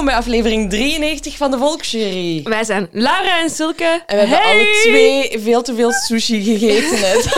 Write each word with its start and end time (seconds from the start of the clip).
Welkom 0.00 0.18
bij 0.18 0.32
aflevering 0.32 0.70
93 0.70 1.36
van 1.36 1.50
de 1.50 1.58
Volksjury. 1.58 2.42
Wij 2.42 2.64
zijn 2.64 2.88
Lara 2.92 3.40
en 3.40 3.50
Silke. 3.50 4.02
En 4.06 4.16
we 4.16 4.26
hebben 4.26 4.38
Hey! 4.38 4.52
alle 4.54 4.80
twee 4.82 5.40
veel 5.40 5.62
te 5.62 5.74
veel 5.74 5.92
sushi 5.92 6.42
gegeten 6.42 7.00
net. 7.00 7.28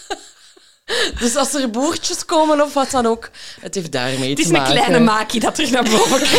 dus 1.20 1.36
als 1.36 1.54
er 1.54 1.70
boertjes 1.70 2.24
komen 2.24 2.60
of 2.62 2.74
wat 2.74 2.90
dan 2.90 3.06
ook, 3.06 3.30
het 3.60 3.74
heeft 3.74 3.92
daarmee 3.92 4.30
Het 4.30 4.38
is 4.38 4.46
te 4.46 4.54
een 4.54 4.58
maken. 4.60 4.74
kleine 4.74 4.98
maakie 4.98 5.40
dat 5.40 5.54
terug 5.54 5.70
naar 5.70 5.82
boven. 5.82 6.20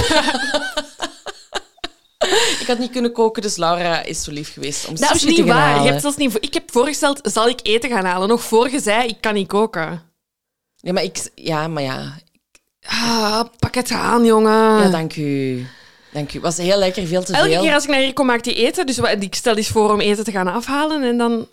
Ik 2.60 2.66
had 2.68 2.78
niet 2.80 2.92
kunnen 2.92 3.12
koken, 3.12 3.42
dus 3.42 3.56
Laura 3.56 4.04
is 4.04 4.24
zo 4.24 4.32
lief 4.32 4.54
geweest 4.54 4.88
om 4.88 4.96
Dat 4.96 5.16
is 5.16 5.22
sushi 5.22 5.36
te 5.36 5.42
niet 5.42 5.52
gaan 5.52 5.74
waar. 5.74 5.84
Je 5.84 5.90
hebt 5.90 6.02
zelfs 6.02 6.18
niet... 6.18 6.38
Ik 6.40 6.54
heb 6.54 6.72
voorgesteld, 6.72 7.20
zal 7.24 7.48
ik 7.48 7.60
eten 7.64 7.90
gaan 7.90 8.06
halen? 8.06 8.28
Nog 8.28 8.44
voor 8.44 8.70
je 8.70 8.80
zei, 8.80 9.08
ik 9.08 9.18
kan 9.22 9.34
niet 9.34 9.48
koken. 9.48 10.02
Ja, 10.76 10.94
maar 10.94 11.04
ik... 11.04 11.30
Ja, 11.36 11.68
maar 11.68 11.84
ja. 11.84 12.18
Ah, 12.86 13.42
pak 13.60 13.76
het 13.76 13.92
aan, 13.92 14.26
jongen. 14.26 14.52
Ja, 14.82 14.90
dank 14.90 15.16
u. 15.16 15.66
Dank 16.12 16.34
u. 16.34 16.40
was 16.40 16.58
heel 16.58 16.78
lekker, 16.78 17.08
veel 17.08 17.24
te 17.24 17.34
Elke 17.34 17.50
veel. 17.50 17.62
keer 17.62 17.74
als 17.74 17.84
ik 17.84 17.90
naar 17.90 18.00
hier 18.00 18.14
kom, 18.14 18.26
maakt 18.26 18.46
hij 18.46 18.56
eten. 18.56 18.86
Dus 18.86 18.98
ik 19.20 19.36
stel 19.36 19.56
eens 19.56 19.68
voor 19.68 19.92
om 19.94 20.00
eten 20.00 20.24
te 20.24 20.32
gaan 20.32 20.48
afhalen 20.48 21.04
en 21.04 21.18
dan... 21.18 21.48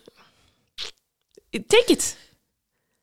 Take 1.67 1.85
it. 1.93 2.17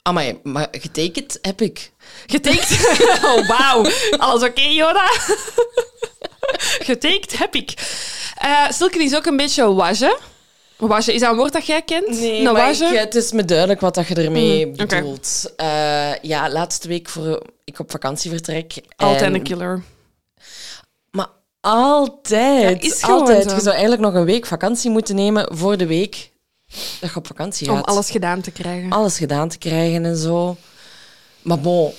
Amai, 0.01 0.39
maar 0.43 0.67
getekend 0.71 1.37
heb 1.41 1.61
ik. 1.61 1.91
Getekend. 2.27 2.69
Oh, 3.25 3.47
wauw. 3.47 3.85
Alles 4.17 4.43
oké, 4.43 4.61
Yoda? 4.61 5.07
Getekend 6.79 7.37
heb 7.37 7.55
ik. 7.55 7.73
Eh 8.37 8.69
Silke 8.69 9.03
is 9.03 9.15
ook 9.15 9.25
een 9.25 9.37
beetje 9.37 9.73
wage. 9.73 10.17
Wage, 10.77 11.13
is 11.13 11.19
dat 11.19 11.31
een 11.31 11.37
woord 11.37 11.53
dat 11.53 11.65
jij 11.65 11.81
kent? 11.81 12.07
Nee, 12.09 12.45
Een 12.45 12.53
maar 12.53 12.71
ik, 12.71 12.77
het 12.97 13.15
is 13.15 13.31
me 13.31 13.45
duidelijk 13.45 13.79
wat 13.81 13.95
dat 13.95 14.07
je 14.07 14.15
ermee 14.15 14.65
Mm, 14.65 14.75
bedoelt. 14.75 15.53
Eh, 15.55 16.15
ja, 16.21 16.49
laatste 16.49 16.87
week 16.87 17.09
voor 17.09 17.41
ik 17.63 17.79
op 17.79 17.91
vakantie 17.91 18.29
vertrek. 18.31 18.73
Altijd 18.95 19.21
en- 19.21 19.33
een 19.33 19.43
killer. 19.43 19.81
Maar 21.11 21.27
altijd. 21.61 22.83
Ja, 22.83 22.89
is 22.89 23.01
altijd. 23.03 23.49
zo. 23.49 23.55
Je 23.55 23.61
zou 23.61 23.71
eigenlijk 23.73 24.01
nog 24.01 24.13
een 24.13 24.25
week 24.25 24.45
vakantie 24.45 24.89
moeten 24.91 25.15
nemen 25.15 25.55
voor 25.57 25.77
de 25.77 25.85
week 25.87 26.31
dat 26.99 27.09
je 27.09 27.15
op 27.15 27.27
vakantie 27.27 27.69
Om 27.69 27.75
gaat. 27.75 27.85
alles 27.85 28.09
gedaan 28.11 28.41
te 28.41 28.51
krijgen. 28.51 28.89
Alles 28.89 29.17
gedaan 29.17 29.49
te 29.49 29.57
krijgen 29.57 30.05
en 30.05 30.17
zo. 30.17 30.55
Maar 31.41 31.59
bon. 31.59 31.91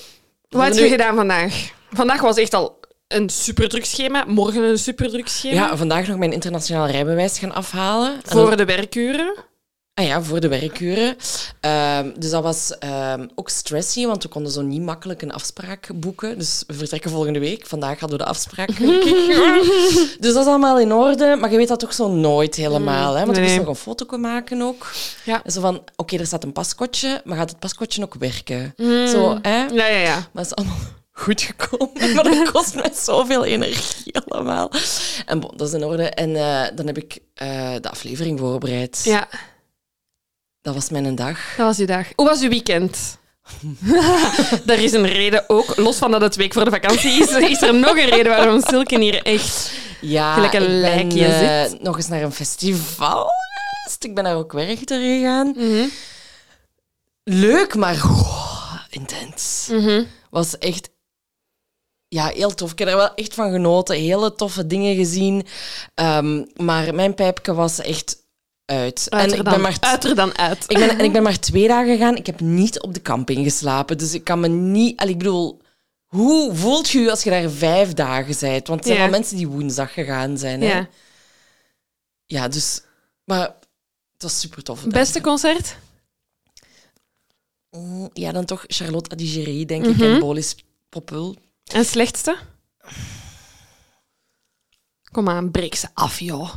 Wat 0.48 0.64
heb 0.64 0.74
nu- 0.74 0.82
je 0.82 0.88
gedaan 0.88 1.14
vandaag? 1.16 1.70
Vandaag 1.90 2.20
was 2.20 2.36
echt 2.36 2.54
al 2.54 2.78
een 3.14 3.30
superdruk 3.30 3.84
schema. 3.84 4.24
Morgen 4.26 4.62
een 4.62 4.78
superdruk 4.78 5.28
schema. 5.28 5.54
Ja, 5.54 5.76
vandaag 5.76 6.06
nog 6.06 6.18
mijn 6.18 6.32
internationaal 6.32 6.86
rijbewijs 6.86 7.38
gaan 7.38 7.54
afhalen. 7.54 8.12
En 8.14 8.20
Voor 8.30 8.48
dan- 8.48 8.56
de 8.56 8.64
werkuren. 8.64 9.34
Ah 9.94 10.06
ja, 10.06 10.22
voor 10.22 10.40
de 10.40 10.48
werkuren. 10.48 11.16
Ehm, 11.60 12.10
dus 12.18 12.30
dat 12.30 12.42
was 12.42 12.78
ehm, 12.78 13.26
ook 13.34 13.48
stressy, 13.48 14.06
want 14.06 14.22
we 14.22 14.28
konden 14.28 14.52
zo 14.52 14.62
niet 14.62 14.82
makkelijk 14.82 15.22
een 15.22 15.32
afspraak 15.32 15.88
boeken. 15.94 16.38
Dus 16.38 16.64
we 16.66 16.74
vertrekken 16.74 17.10
volgende 17.10 17.38
week. 17.38 17.66
Vandaag 17.66 18.00
hadden 18.00 18.18
we 18.18 18.24
de 18.24 18.30
afspraak. 18.30 18.76
dus 20.20 20.32
dat 20.32 20.42
is 20.42 20.46
allemaal 20.46 20.78
in 20.78 20.92
orde. 20.92 21.36
Maar 21.40 21.50
je 21.50 21.56
weet 21.56 21.68
dat 21.68 21.80
toch 21.80 21.94
zo 21.94 22.08
nooit 22.08 22.54
helemaal. 22.54 23.14
Hè? 23.14 23.24
Want 23.24 23.36
ik 23.36 23.42
nee. 23.42 23.52
moest 23.52 23.66
nog 23.66 23.76
een 23.76 23.82
foto 23.82 24.18
maken 24.18 24.62
ook. 24.62 24.90
Ja. 25.24 25.42
Zo 25.46 25.60
van, 25.60 25.82
oké, 25.96 26.16
er 26.16 26.26
staat 26.26 26.44
een 26.44 26.52
pascootje, 26.52 27.20
maar 27.24 27.36
gaat 27.36 27.50
het 27.50 27.58
pascootje 27.58 28.02
ook 28.02 28.14
werken? 28.14 28.74
Zo, 29.08 29.38
hè? 29.42 29.64
Ja, 29.64 29.86
ja, 29.86 29.98
ja. 29.98 30.14
Maar 30.14 30.44
het 30.44 30.46
is 30.46 30.54
allemaal 30.54 30.78
goed 31.16 31.40
gekomen. 31.42 32.14
Maar 32.14 32.24
dat 32.24 32.50
kost 32.52 32.74
mij 32.74 32.90
zoveel 32.94 33.44
energie 33.44 34.14
allemaal. 34.28 34.70
En 35.26 35.40
bon, 35.40 35.52
dat 35.56 35.68
is 35.68 35.74
in 35.74 35.84
orde. 35.84 36.08
En 36.08 36.36
eh, 36.36 36.76
dan 36.76 36.86
heb 36.86 36.98
ik 36.98 37.18
eh, 37.34 37.74
de 37.80 37.90
aflevering 37.90 38.38
voorbereid. 38.38 39.00
Ja, 39.04 39.28
Dat 40.62 40.74
was 40.74 40.88
mijn 40.90 41.14
dag. 41.14 41.38
dat 41.56 41.66
was 41.66 41.78
uw 41.78 41.86
dag. 41.86 42.06
Hoe 42.14 42.26
was 42.26 42.40
uw 42.40 42.48
weekend? 42.48 43.18
er 44.66 44.78
is 44.78 44.92
een 44.92 45.06
reden 45.06 45.44
ook, 45.48 45.76
los 45.76 45.96
van 45.96 46.10
dat 46.10 46.20
het 46.20 46.36
week 46.36 46.52
voor 46.52 46.64
de 46.64 46.70
vakantie 46.70 47.10
is, 47.22 47.30
is 47.30 47.62
er 47.62 47.74
nog 47.74 47.96
een 47.98 48.08
reden 48.08 48.32
waarom 48.36 48.60
Silke 48.62 48.98
hier 49.00 49.22
echt... 49.22 49.72
Ja, 50.00 50.34
Gelijk 50.34 50.52
een 50.52 50.60
ben 50.60 50.80
lijkje 50.80 51.26
eh, 51.26 51.64
zit. 51.70 51.82
nog 51.82 51.96
eens 51.96 52.08
naar 52.08 52.22
een 52.22 52.32
festival. 52.32 53.28
Ik 54.00 54.14
ben 54.14 54.24
naar 54.24 54.36
ook 54.36 54.52
Werchter 54.52 55.00
gegaan. 55.00 55.54
Mhm. 55.56 55.86
Leuk, 57.24 57.74
maar 57.74 57.94
oh, 57.94 58.74
intens. 58.90 59.68
Mhm. 59.70 60.04
Was 60.30 60.58
echt 60.58 60.88
ja, 62.14 62.26
heel 62.26 62.54
tof. 62.54 62.72
Ik 62.72 62.78
heb 62.78 62.88
er 62.88 62.96
wel 62.96 63.14
echt 63.14 63.34
van 63.34 63.50
genoten. 63.52 63.96
Hele 63.96 64.34
toffe 64.34 64.66
dingen 64.66 64.96
gezien. 64.96 65.46
Ehm, 65.94 66.44
maar 66.56 66.94
mijn 66.94 67.14
pijpje 67.14 67.54
was 67.54 67.78
echt 67.78 68.16
uit. 68.64 69.06
Uit 69.10 69.32
en 69.32 69.38
ik 69.38 69.44
dan, 69.44 69.52
ben 69.52 69.62
maar 69.62 69.76
uit 69.80 70.16
dan 70.16 70.38
uit. 70.38 70.64
Ik 70.66 70.76
ben, 70.78 70.88
en 70.98 71.04
ik 71.04 71.12
ben 71.12 71.22
maar 71.22 71.38
twee 71.40 71.68
dagen 71.68 71.92
gegaan. 71.96 72.16
Ik 72.16 72.26
heb 72.26 72.40
niet 72.40 72.80
op 72.82 72.94
de 72.94 73.02
camping 73.02 73.44
geslapen. 73.44 73.98
Dus 73.98 74.14
ik 74.14 74.24
kan 74.24 74.40
me 74.40 74.48
niet... 74.48 75.00
allee, 75.00 75.12
Ik 75.12 75.18
bedoel, 75.18 75.60
hoe 76.06 76.54
voelt 76.54 76.88
je 76.90 76.98
je 77.00 77.10
als 77.10 77.22
je 77.22 77.30
daar 77.30 77.50
vijf 77.50 77.92
dagen 77.92 78.36
bent? 78.40 78.66
Want 78.68 78.80
er 78.80 78.86
zijn 78.86 78.98
Ja. 78.98 79.04
wel 79.04 79.18
mensen 79.18 79.36
die 79.36 79.48
woensdag 79.48 79.92
gegaan 79.92 80.38
zijn. 80.38 80.60
Hè? 80.62 80.68
Ja. 80.68 80.88
Ja, 82.26 82.48
dus... 82.48 82.82
Maar 83.24 83.40
het 84.12 84.22
was 84.22 84.40
super 84.40 84.62
tof. 84.62 84.84
Beste 84.86 85.20
concert? 85.20 85.76
Mm, 87.70 88.10
Ja, 88.12 88.32
dan 88.32 88.44
toch 88.44 88.64
Charlotte 88.66 89.10
Adigéry, 89.10 89.64
denk 89.64 89.86
Mhm. 89.86 90.02
ik. 90.02 90.12
En 90.14 90.20
Bolis 90.20 90.56
Popul. 90.88 91.36
En 91.72 91.84
slechtste? 91.84 92.36
Kom 95.12 95.28
aan, 95.28 95.50
breek 95.50 95.74
ze 95.74 95.88
af, 95.94 96.18
joh. 96.20 96.54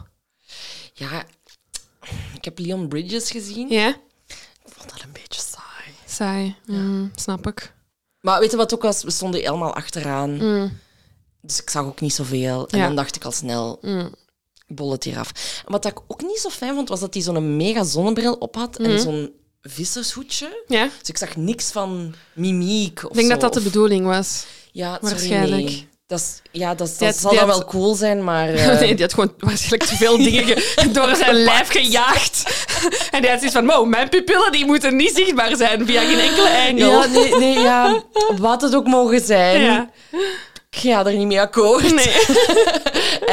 Ja, 0.93 1.23
ik 2.33 2.45
heb 2.45 2.59
Leon 2.59 2.87
Bridges 2.87 3.31
gezien. 3.31 3.69
Ja? 3.69 3.87
Ik 4.27 4.73
vond 4.75 4.89
dat 4.89 5.01
een 5.01 5.11
beetje 5.11 5.41
saai. 5.41 5.93
Saai. 6.05 6.55
Mm, 6.65 7.11
snap 7.15 7.47
ik. 7.47 7.73
Maar 8.21 8.39
weet 8.39 8.51
je 8.51 8.57
wat 8.57 8.73
ook 8.73 8.81
was? 8.81 9.03
We 9.03 9.11
stonden 9.11 9.39
helemaal 9.41 9.73
achteraan. 9.75 10.37
Mm, 10.37 10.77
Dus 11.41 11.61
ik 11.61 11.69
zag 11.69 11.85
ook 11.85 12.01
niet 12.01 12.13
zoveel. 12.13 12.67
En 12.69 12.77
Ja. 12.77 12.85
dan 12.85 12.95
dacht 12.95 13.15
ik 13.15 13.23
al 13.25 13.31
snel, 13.31 13.77
mm. 13.81 14.13
bol 14.67 14.91
het 14.91 15.03
hier 15.03 15.19
af. 15.19 15.61
En 15.65 15.71
wat 15.71 15.85
ik 15.85 15.99
ook 16.07 16.21
niet 16.21 16.39
zo 16.39 16.49
fijn 16.49 16.73
vond, 16.75 16.89
was 16.89 16.99
dat 16.99 17.13
hij 17.13 17.23
zo'n 17.23 17.55
mega 17.57 17.83
zonnebril 17.83 18.33
op 18.33 18.55
had 18.55 18.77
en 18.77 18.99
zo'n 18.99 19.33
vissershoedje. 19.61 20.63
Ja? 20.67 20.89
Dus 20.99 21.09
ik 21.09 21.17
zag 21.17 21.35
niks 21.35 21.71
van 21.71 22.15
mimiek 22.33 23.03
of 23.03 23.09
Ik 23.09 23.15
denk 23.15 23.25
zo. 23.27 23.31
dat 23.31 23.41
dat 23.41 23.53
de 23.53 23.61
bedoeling 23.69 24.05
was. 24.05 24.45
Ja, 24.77 24.93
sorry, 25.01 25.09
waarschijnlijk. 25.15 25.63
nee. 25.65 25.87
Dat 26.07 26.19
is, 26.19 26.41
ja, 26.51 26.75
dat, 26.75 26.87
dat 26.99 26.99
had- 26.99 27.15
zal 27.15 27.33
dan 27.35 27.47
wel 27.47 27.65
cool 27.65 27.95
zijn, 27.95 28.23
maar... 28.23 28.49
eh, 28.53 28.79
nee, 28.79 28.93
die 28.95 29.01
had 29.03 29.13
gewoon 29.13 29.33
waarschijnlijk 29.37 29.83
te 29.83 29.95
veel 29.95 30.17
dingen 30.17 30.43
ge- 30.47 30.91
door 30.97 31.15
zijn 31.15 31.35
lijf 31.35 31.69
gejaagd. 31.69 32.65
en 33.11 33.21
die 33.21 33.29
had 33.29 33.39
zoiets 33.39 33.55
van, 33.57 33.65
wow, 33.65 33.87
mijn 33.87 34.09
pupillen 34.09 34.51
die 34.51 34.65
moeten 34.65 34.95
niet 34.95 35.15
zichtbaar 35.15 35.55
zijn 35.55 35.85
via 35.85 36.01
geen 36.01 36.19
enkele 36.19 36.47
engel. 36.49 36.89
ja, 36.91 37.05
nee, 37.05 37.35
nee, 37.37 37.59
ja, 37.59 38.03
wat 38.37 38.61
het 38.61 38.75
ook 38.75 38.87
mogen 38.87 39.21
zijn. 39.21 39.61
Ja. 39.61 39.89
Ik 40.69 40.77
ga 40.79 41.05
er 41.05 41.13
niet 41.17 41.27
mee 41.27 41.41
akkoord. 41.41 41.93
Nee. 41.95 42.15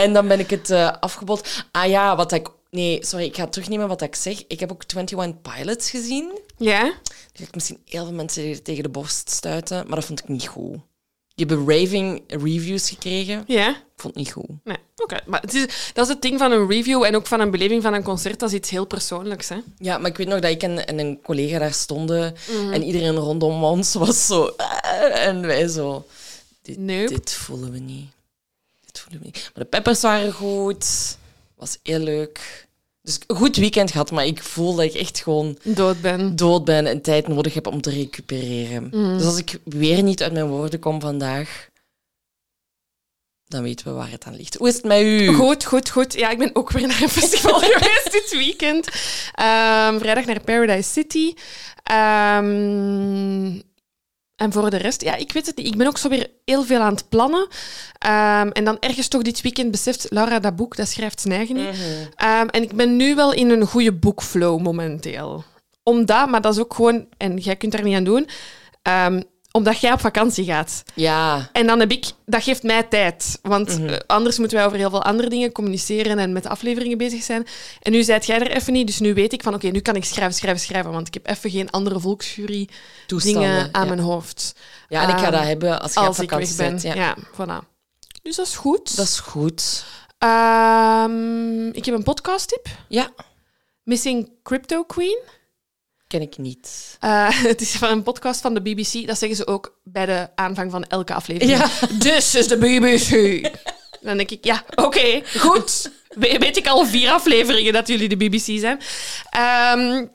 En 0.03 0.12
dan 0.12 0.28
ben 0.28 0.38
ik 0.38 0.50
het 0.50 0.71
eh 0.71 0.93
afgebod. 1.00 1.49
Ah 1.72 1.88
ja, 1.88 2.16
wat 2.16 2.32
ik... 2.32 2.49
Nee, 2.71 2.99
sorry, 3.06 3.25
ik 3.25 3.37
ga 3.37 3.47
terugnemen 3.47 3.88
wat 3.88 4.03
ik 4.03 4.15
zeg. 4.15 4.43
Ik 4.49 4.61
heb 4.61 4.72
ook 4.72 4.82
21 4.94 5.41
Pilots 5.55 5.91
gezien. 5.91 6.38
Ja? 6.56 6.93
Ik 7.32 7.55
misschien 7.55 7.78
heel 7.84 8.05
veel 8.05 8.15
mensen 8.15 8.62
tegen 8.62 8.82
de 8.82 8.88
borst 8.88 9.31
stuiten, 9.31 9.84
maar 9.87 9.97
dat 9.97 10.05
vond 10.05 10.20
ik 10.23 10.29
niet 10.29 10.47
goed. 10.47 10.76
Die 11.34 11.46
hebben 11.46 11.69
raving 11.78 12.22
reviews 12.26 12.88
gekregen. 12.88 13.44
Ja? 13.46 13.69
Ik 13.70 14.00
vond 14.00 14.14
het 14.14 14.25
niet 14.25 14.32
goed. 14.32 14.48
Nee. 14.64 14.76
Oké. 14.96 15.16
Maar 15.26 15.40
het 15.40 15.54
is, 15.54 15.90
dat 15.92 16.06
is 16.06 16.12
het 16.12 16.22
ding 16.22 16.38
van 16.38 16.52
een 16.52 16.69
review 16.69 17.02
en 17.04 17.16
ook 17.16 17.26
van 17.26 17.40
een 17.40 17.50
beleving 17.50 17.82
van 17.82 17.94
een 17.94 18.02
concert. 18.02 18.38
Dat 18.40 18.48
is 18.48 18.54
iets 18.54 18.70
heel 18.70 18.84
persoonlijks, 18.84 19.48
hè? 19.48 19.56
Ja, 19.78 19.98
maar 19.98 20.10
ik 20.10 20.16
weet 20.16 20.28
nog 20.28 20.40
dat 20.40 20.50
ik 20.50 20.62
en, 20.62 20.86
en 20.86 20.98
een 20.98 21.19
collega 21.22 21.58
daar 21.58 21.72
stonden 21.72 22.34
Mhm. 22.50 22.72
en 22.72 22.82
iedereen 22.82 23.16
rondom 23.16 23.64
ons 23.64 23.94
was 23.94 24.26
zo... 24.26 24.44
"Ah," 24.56 25.26
en 25.26 25.40
wij 25.46 25.69
zo... 25.69 26.06
Dit, 26.62 26.78
Nope. 26.78 27.08
dit 27.08 27.32
voelen 27.32 27.72
we 27.72 27.78
niet. 27.78 28.06
Dit 28.87 29.00
voelen 29.00 29.20
we 29.20 29.26
niet. 29.26 29.50
Maar 29.54 29.64
de 29.64 29.70
peppers 29.70 30.00
waren 30.00 30.32
goed. 30.32 31.16
Was 31.54 31.78
heel 31.82 31.98
leuk. 31.98 32.66
Dus 33.04 33.18
een 33.26 33.36
goed 33.36 33.56
weekend 33.56 33.90
gehad, 33.90 34.10
maar 34.10 34.26
ik 34.26 34.42
voel 34.42 34.74
dat 34.74 34.84
ik 34.84 34.94
echt 34.94 35.18
gewoon 35.20 35.58
Dood 35.62 36.00
ben. 36.00 36.36
dood 36.36 36.64
ben 36.64 36.86
en 36.86 37.02
tijd 37.02 37.28
nodig 37.28 37.54
heb 37.54 37.66
om 37.66 37.80
te 37.80 37.90
recupereren. 37.90 38.88
Mhm. 38.90 39.16
Dus 39.16 39.26
als 39.26 39.38
ik 39.38 39.58
weer 39.64 40.02
niet 40.02 40.22
uit 40.22 40.32
mijn 40.32 40.46
woorden 40.46 40.80
kom 40.80 41.00
vandaag, 41.00 41.68
dan 43.44 43.62
weten 43.62 43.86
we 43.86 43.92
waar 43.92 44.10
het 44.10 44.24
aan 44.24 44.36
ligt. 44.36 44.54
Hoe 44.54 44.68
is 44.68 44.74
het 44.74 44.84
met 44.84 45.00
u? 45.02 45.26
Goed, 45.34 45.64
goed, 45.64 45.90
goed. 45.90 46.12
Ja, 46.14 46.30
ik 46.30 46.38
ben 46.38 46.50
ook 46.52 46.70
weer 46.70 46.86
naar 46.86 47.02
een 47.02 47.08
festival 47.20 47.58
geweest 47.60 48.08
dit 48.12 48.30
weekend. 48.36 48.88
Ehm, 49.32 49.98
vrijdag 49.98 50.24
naar 50.24 50.40
Paradise 50.40 50.90
City. 50.90 51.34
Ehm, 51.82 53.60
en 54.36 54.52
voor 54.52 54.70
de 54.70 54.76
rest, 54.76 55.02
ja, 55.02 55.14
ik 55.14 55.32
weet 55.32 55.46
het 55.46 55.56
niet. 55.56 55.66
Ik 55.66 55.76
ben 55.76 55.86
ook 55.86 55.98
zo 55.98 56.08
weer 56.08 56.31
heel 56.44 56.62
veel 56.62 56.81
aan 56.81 56.94
het 56.94 57.08
plannen. 57.08 57.48
Ehm, 57.98 58.48
en 58.48 58.64
dan 58.64 58.76
ergens 58.81 59.08
toch 59.08 59.22
dit 59.22 59.40
weekend 59.40 59.70
beseft, 59.70 60.06
Laura, 60.10 60.38
dat 60.38 60.56
boek, 60.56 60.76
dat 60.76 60.88
schrijft 60.88 61.20
zijn 61.20 61.34
eigen 61.34 61.54
niet. 61.54 61.69
Ehm, 62.14 62.46
en 62.46 62.62
ik 62.62 62.75
ben 62.75 62.96
nu 62.96 63.14
wel 63.14 63.32
in 63.32 63.50
een 63.50 63.66
goede 63.66 63.92
boekflow 63.92 64.60
momenteel. 64.60 65.44
Omdat, 65.82 66.28
maar 66.28 66.40
dat 66.40 66.54
is 66.54 66.60
ook 66.60 66.75
gewoon, 66.75 67.06
en 67.16 67.36
jij 67.36 67.56
kunt 67.56 67.72
daar 67.72 67.82
niet 67.82 67.96
aan 67.96 68.04
doen, 68.04 68.28
ehm, 68.82 69.22
omdat 69.56 69.80
jij 69.80 69.92
op 69.92 70.00
vakantie 70.00 70.44
gaat. 70.44 70.82
Ja, 70.94 71.48
En 71.52 71.66
dan 71.66 71.80
heb 71.80 71.90
ik, 71.90 72.04
dat 72.26 72.42
geeft 72.42 72.62
mij 72.62 72.82
tijd. 72.82 73.38
Want 73.42 73.78
Mhm. 73.78 73.88
eh, 73.88 73.96
anders 74.06 74.38
moeten 74.38 74.56
wij 74.56 74.66
over 74.66 74.78
heel 74.78 74.90
veel 74.90 75.02
andere 75.02 75.28
dingen 75.28 75.52
communiceren 75.52 76.18
en 76.18 76.32
met 76.32 76.42
de 76.42 76.48
afleveringen 76.48 76.98
bezig 76.98 77.22
zijn. 77.22 77.46
En 77.82 77.92
nu 77.92 78.02
zijt 78.02 78.26
jij 78.26 78.38
er 78.40 78.50
even 78.50 78.72
niet, 78.72 78.86
dus 78.86 78.98
nu 78.98 79.14
weet 79.14 79.32
ik 79.32 79.42
van 79.42 79.54
oké, 79.54 79.66
nu 79.68 79.80
kan 79.80 79.96
ik 79.96 80.04
schrijven, 80.04 80.34
schrijven, 80.34 80.60
schrijven. 80.60 80.92
Want 80.92 81.06
ik 81.06 81.14
heb 81.14 81.26
even 81.28 81.50
geen 81.50 81.70
andere 81.70 82.00
volksjury 82.00 82.68
dingen 83.06 83.68
aan 83.74 83.82
ja. 83.82 83.88
mijn 83.94 83.98
hoofd. 84.06 84.54
Ja, 84.88 85.02
en 85.02 85.08
ik 85.08 85.14
ga 85.16 85.22
Ehm, 85.22 85.32
dat 85.32 85.42
hebben 85.44 85.80
als 85.80 85.92
je 85.94 86.00
op 86.00 86.06
Als 86.06 86.18
ik 86.18 86.30
weg 86.30 86.38
vakantie 86.48 86.56
ben. 86.56 86.68
bent. 86.70 86.82
Ja. 86.82 86.94
Ja. 86.94 87.16
voilà. 87.32 87.68
Dus 88.22 88.36
dat 88.36 88.46
is 88.46 88.56
goed. 88.56 88.96
Dat 88.96 89.06
is 89.06 89.18
goed. 89.20 89.84
Ehm, 90.18 91.66
ik 91.68 91.84
heb 91.84 91.94
een 91.94 92.02
podcast-tip. 92.02 92.66
Ja, 92.88 93.10
Missing 93.82 94.30
Crypto 94.42 94.84
Queen. 94.84 95.18
Ken 96.14 96.22
ik 96.22 96.38
niet. 96.38 96.96
Eh, 97.00 97.28
het 97.50 97.61
is 97.61 97.70
van 97.70 97.90
een 97.90 98.02
podcast 98.02 98.40
van 98.40 98.55
de 98.55 98.61
BBC. 98.62 99.06
Dat 99.06 99.19
zeggen 99.19 99.37
ze 99.37 99.46
ook 99.46 99.78
bij 99.84 100.06
de 100.06 100.28
aanvang 100.34 100.70
van 100.70 100.84
elke 100.84 101.14
aflevering. 101.14 101.58
Ja. 101.58 101.69
This 101.99 102.34
is 102.40 102.49
de 102.49 102.56
BBC. 102.56 103.11
Dan 104.06 104.16
denk 104.16 104.31
ik, 104.31 104.44
ja, 104.44 104.64
oké, 104.75 105.22
goed. 105.38 105.90
We- 106.08 106.37
Weet 106.38 106.56
ik 106.56 106.66
al 106.66 106.87
vier 106.87 107.11
afleveringen 107.11 107.72
dat 107.72 107.88
jullie 107.88 108.08
de 108.08 108.16
BBC 108.16 108.58
zijn. 108.61 108.81
Ehm, 109.31 110.06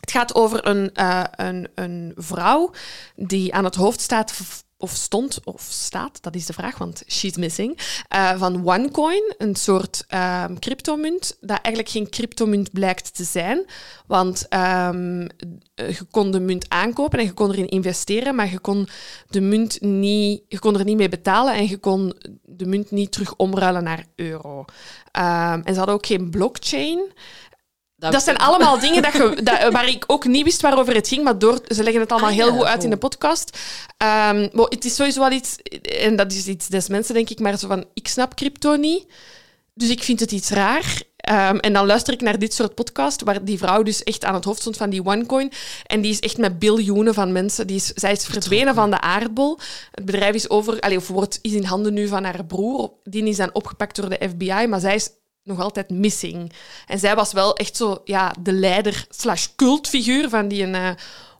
het 0.00 0.10
gaat 0.10 0.34
over 0.34 0.66
een, 0.66 0.90
eh, 0.94 1.24
een, 1.30 1.68
een 1.74 2.12
vrouw 2.16 2.70
die 3.16 3.54
aan 3.54 3.64
het 3.64 3.74
hoofd 3.74 4.00
staat, 4.00 4.32
of 4.76 4.90
stond, 4.90 5.40
of 5.44 5.62
staat, 5.62 6.22
dat 6.22 6.34
is 6.34 6.46
de 6.46 6.52
vraag, 6.52 6.78
want 6.78 7.02
she's 7.06 7.36
missing, 7.36 7.78
eh, 8.08 8.38
van 8.38 8.66
OneCoin, 8.66 9.34
een 9.38 9.54
soort 9.54 10.04
ehm, 10.08 10.54
cryptomunt, 10.54 11.36
dat 11.40 11.58
eigenlijk 11.62 11.88
geen 11.88 12.10
cryptomunt 12.10 12.72
blijkt 12.72 13.14
te 13.14 13.24
zijn. 13.24 13.64
Want 14.06 14.48
ehm, 14.48 15.28
eh, 15.74 15.88
je 15.88 16.04
kon 16.10 16.30
de 16.30 16.40
munt 16.40 16.68
aankopen 16.68 17.18
en 17.18 17.24
je 17.24 17.32
kon 17.32 17.50
erin 17.50 17.68
investeren, 17.68 18.34
maar 18.34 18.50
je 18.50 18.58
kon 18.58 18.88
de 19.28 19.40
munt 19.40 19.80
niet, 19.80 20.42
je 20.48 20.58
kon 20.58 20.78
er 20.78 20.84
niet 20.84 20.96
mee 20.96 21.08
betalen 21.08 21.54
en 21.54 21.68
je 21.68 21.78
kon 21.78 22.14
de 22.42 22.66
munt 22.66 22.90
niet 22.90 23.12
terug 23.12 23.36
omruilen 23.36 23.84
naar 23.84 24.04
euro. 24.16 24.64
Ehm, 25.10 25.60
en 25.64 25.72
ze 25.72 25.78
hadden 25.78 25.94
ook 25.94 26.06
geen 26.06 26.30
blockchain. 26.30 27.12
Dat 27.96 28.22
zijn 28.22 28.36
allemaal 28.36 28.78
dingen 28.78 29.02
dat 29.02 29.12
je, 29.12 29.38
dat, 29.42 29.72
waar 29.72 29.88
ik 29.88 30.04
ook 30.06 30.24
niet 30.24 30.44
wist 30.44 30.60
waarover 30.60 30.94
het 30.94 31.08
ging, 31.08 31.24
maar 31.24 31.38
door, 31.38 31.60
ze 31.68 31.82
leggen 31.82 32.00
het 32.02 32.10
allemaal 32.10 32.30
Ah, 32.30 32.36
heel 32.36 32.46
ja, 32.46 32.52
goed 32.52 32.64
uit 32.64 32.84
in 32.84 32.90
de 32.90 32.96
podcast. 32.96 33.58
Ehm, 33.96 34.48
maar 34.52 34.66
het 34.66 34.84
is 34.84 34.94
sowieso 34.94 35.20
wel 35.20 35.30
iets, 35.30 35.56
en 35.82 36.16
dat 36.16 36.32
is 36.32 36.46
iets 36.46 36.66
des 36.66 36.88
mensen, 36.88 37.14
denk 37.14 37.30
ik, 37.30 37.40
maar 37.40 37.58
zo 37.58 37.68
van, 37.68 37.84
ik 37.94 38.08
snap 38.08 38.34
crypto 38.34 38.76
niet, 38.76 39.06
dus 39.74 39.90
ik 39.90 40.02
vind 40.02 40.20
het 40.20 40.32
iets 40.32 40.50
raar. 40.50 41.02
Ehm, 41.24 41.56
en 41.56 41.72
dan 41.72 41.86
luister 41.86 42.14
ik 42.14 42.20
naar 42.20 42.38
dit 42.38 42.54
soort 42.54 42.74
podcast, 42.74 43.22
waar 43.22 43.44
die 43.44 43.58
vrouw 43.58 43.82
dus 43.82 44.02
echt 44.02 44.24
aan 44.24 44.34
het 44.34 44.44
hoofd 44.44 44.60
stond 44.60 44.76
van 44.76 44.90
die 44.90 45.04
OneCoin. 45.04 45.52
En 45.86 46.00
die 46.00 46.10
is 46.10 46.20
echt 46.20 46.38
met 46.38 46.58
biljoenen 46.58 47.14
van 47.14 47.32
mensen. 47.32 47.66
Die 47.66 47.76
is, 47.76 47.86
zij 47.86 48.12
is 48.12 48.24
verdwenen 48.24 48.74
van 48.74 48.90
de 48.90 49.00
aardbol. 49.00 49.58
Het 49.90 50.04
bedrijf 50.04 50.34
is 50.34 50.50
over, 50.50 50.80
allee, 50.80 50.96
of 50.96 51.08
wordt, 51.08 51.38
is 51.42 51.52
in 51.52 51.64
handen 51.64 51.94
nu 51.94 52.08
van 52.08 52.24
haar 52.24 52.44
broer. 52.44 52.92
Die 53.02 53.24
is 53.24 53.36
dan 53.36 53.50
opgepakt 53.54 53.96
door 53.96 54.08
de 54.08 54.28
FBI, 54.28 54.66
maar 54.66 54.80
zij 54.80 54.94
is 54.94 55.10
nog 55.44 55.60
altijd 55.60 55.90
missing. 55.90 56.52
En 56.86 56.98
zij 56.98 57.14
was 57.14 57.32
wel 57.32 57.56
echt 57.56 57.76
zo 57.76 58.00
ja, 58.04 58.34
de 58.40 58.52
leider 58.52 59.06
slash 59.08 59.46
cultfiguur 59.56 60.28
van 60.28 60.48
die 60.48 60.66
eh, 60.66 60.90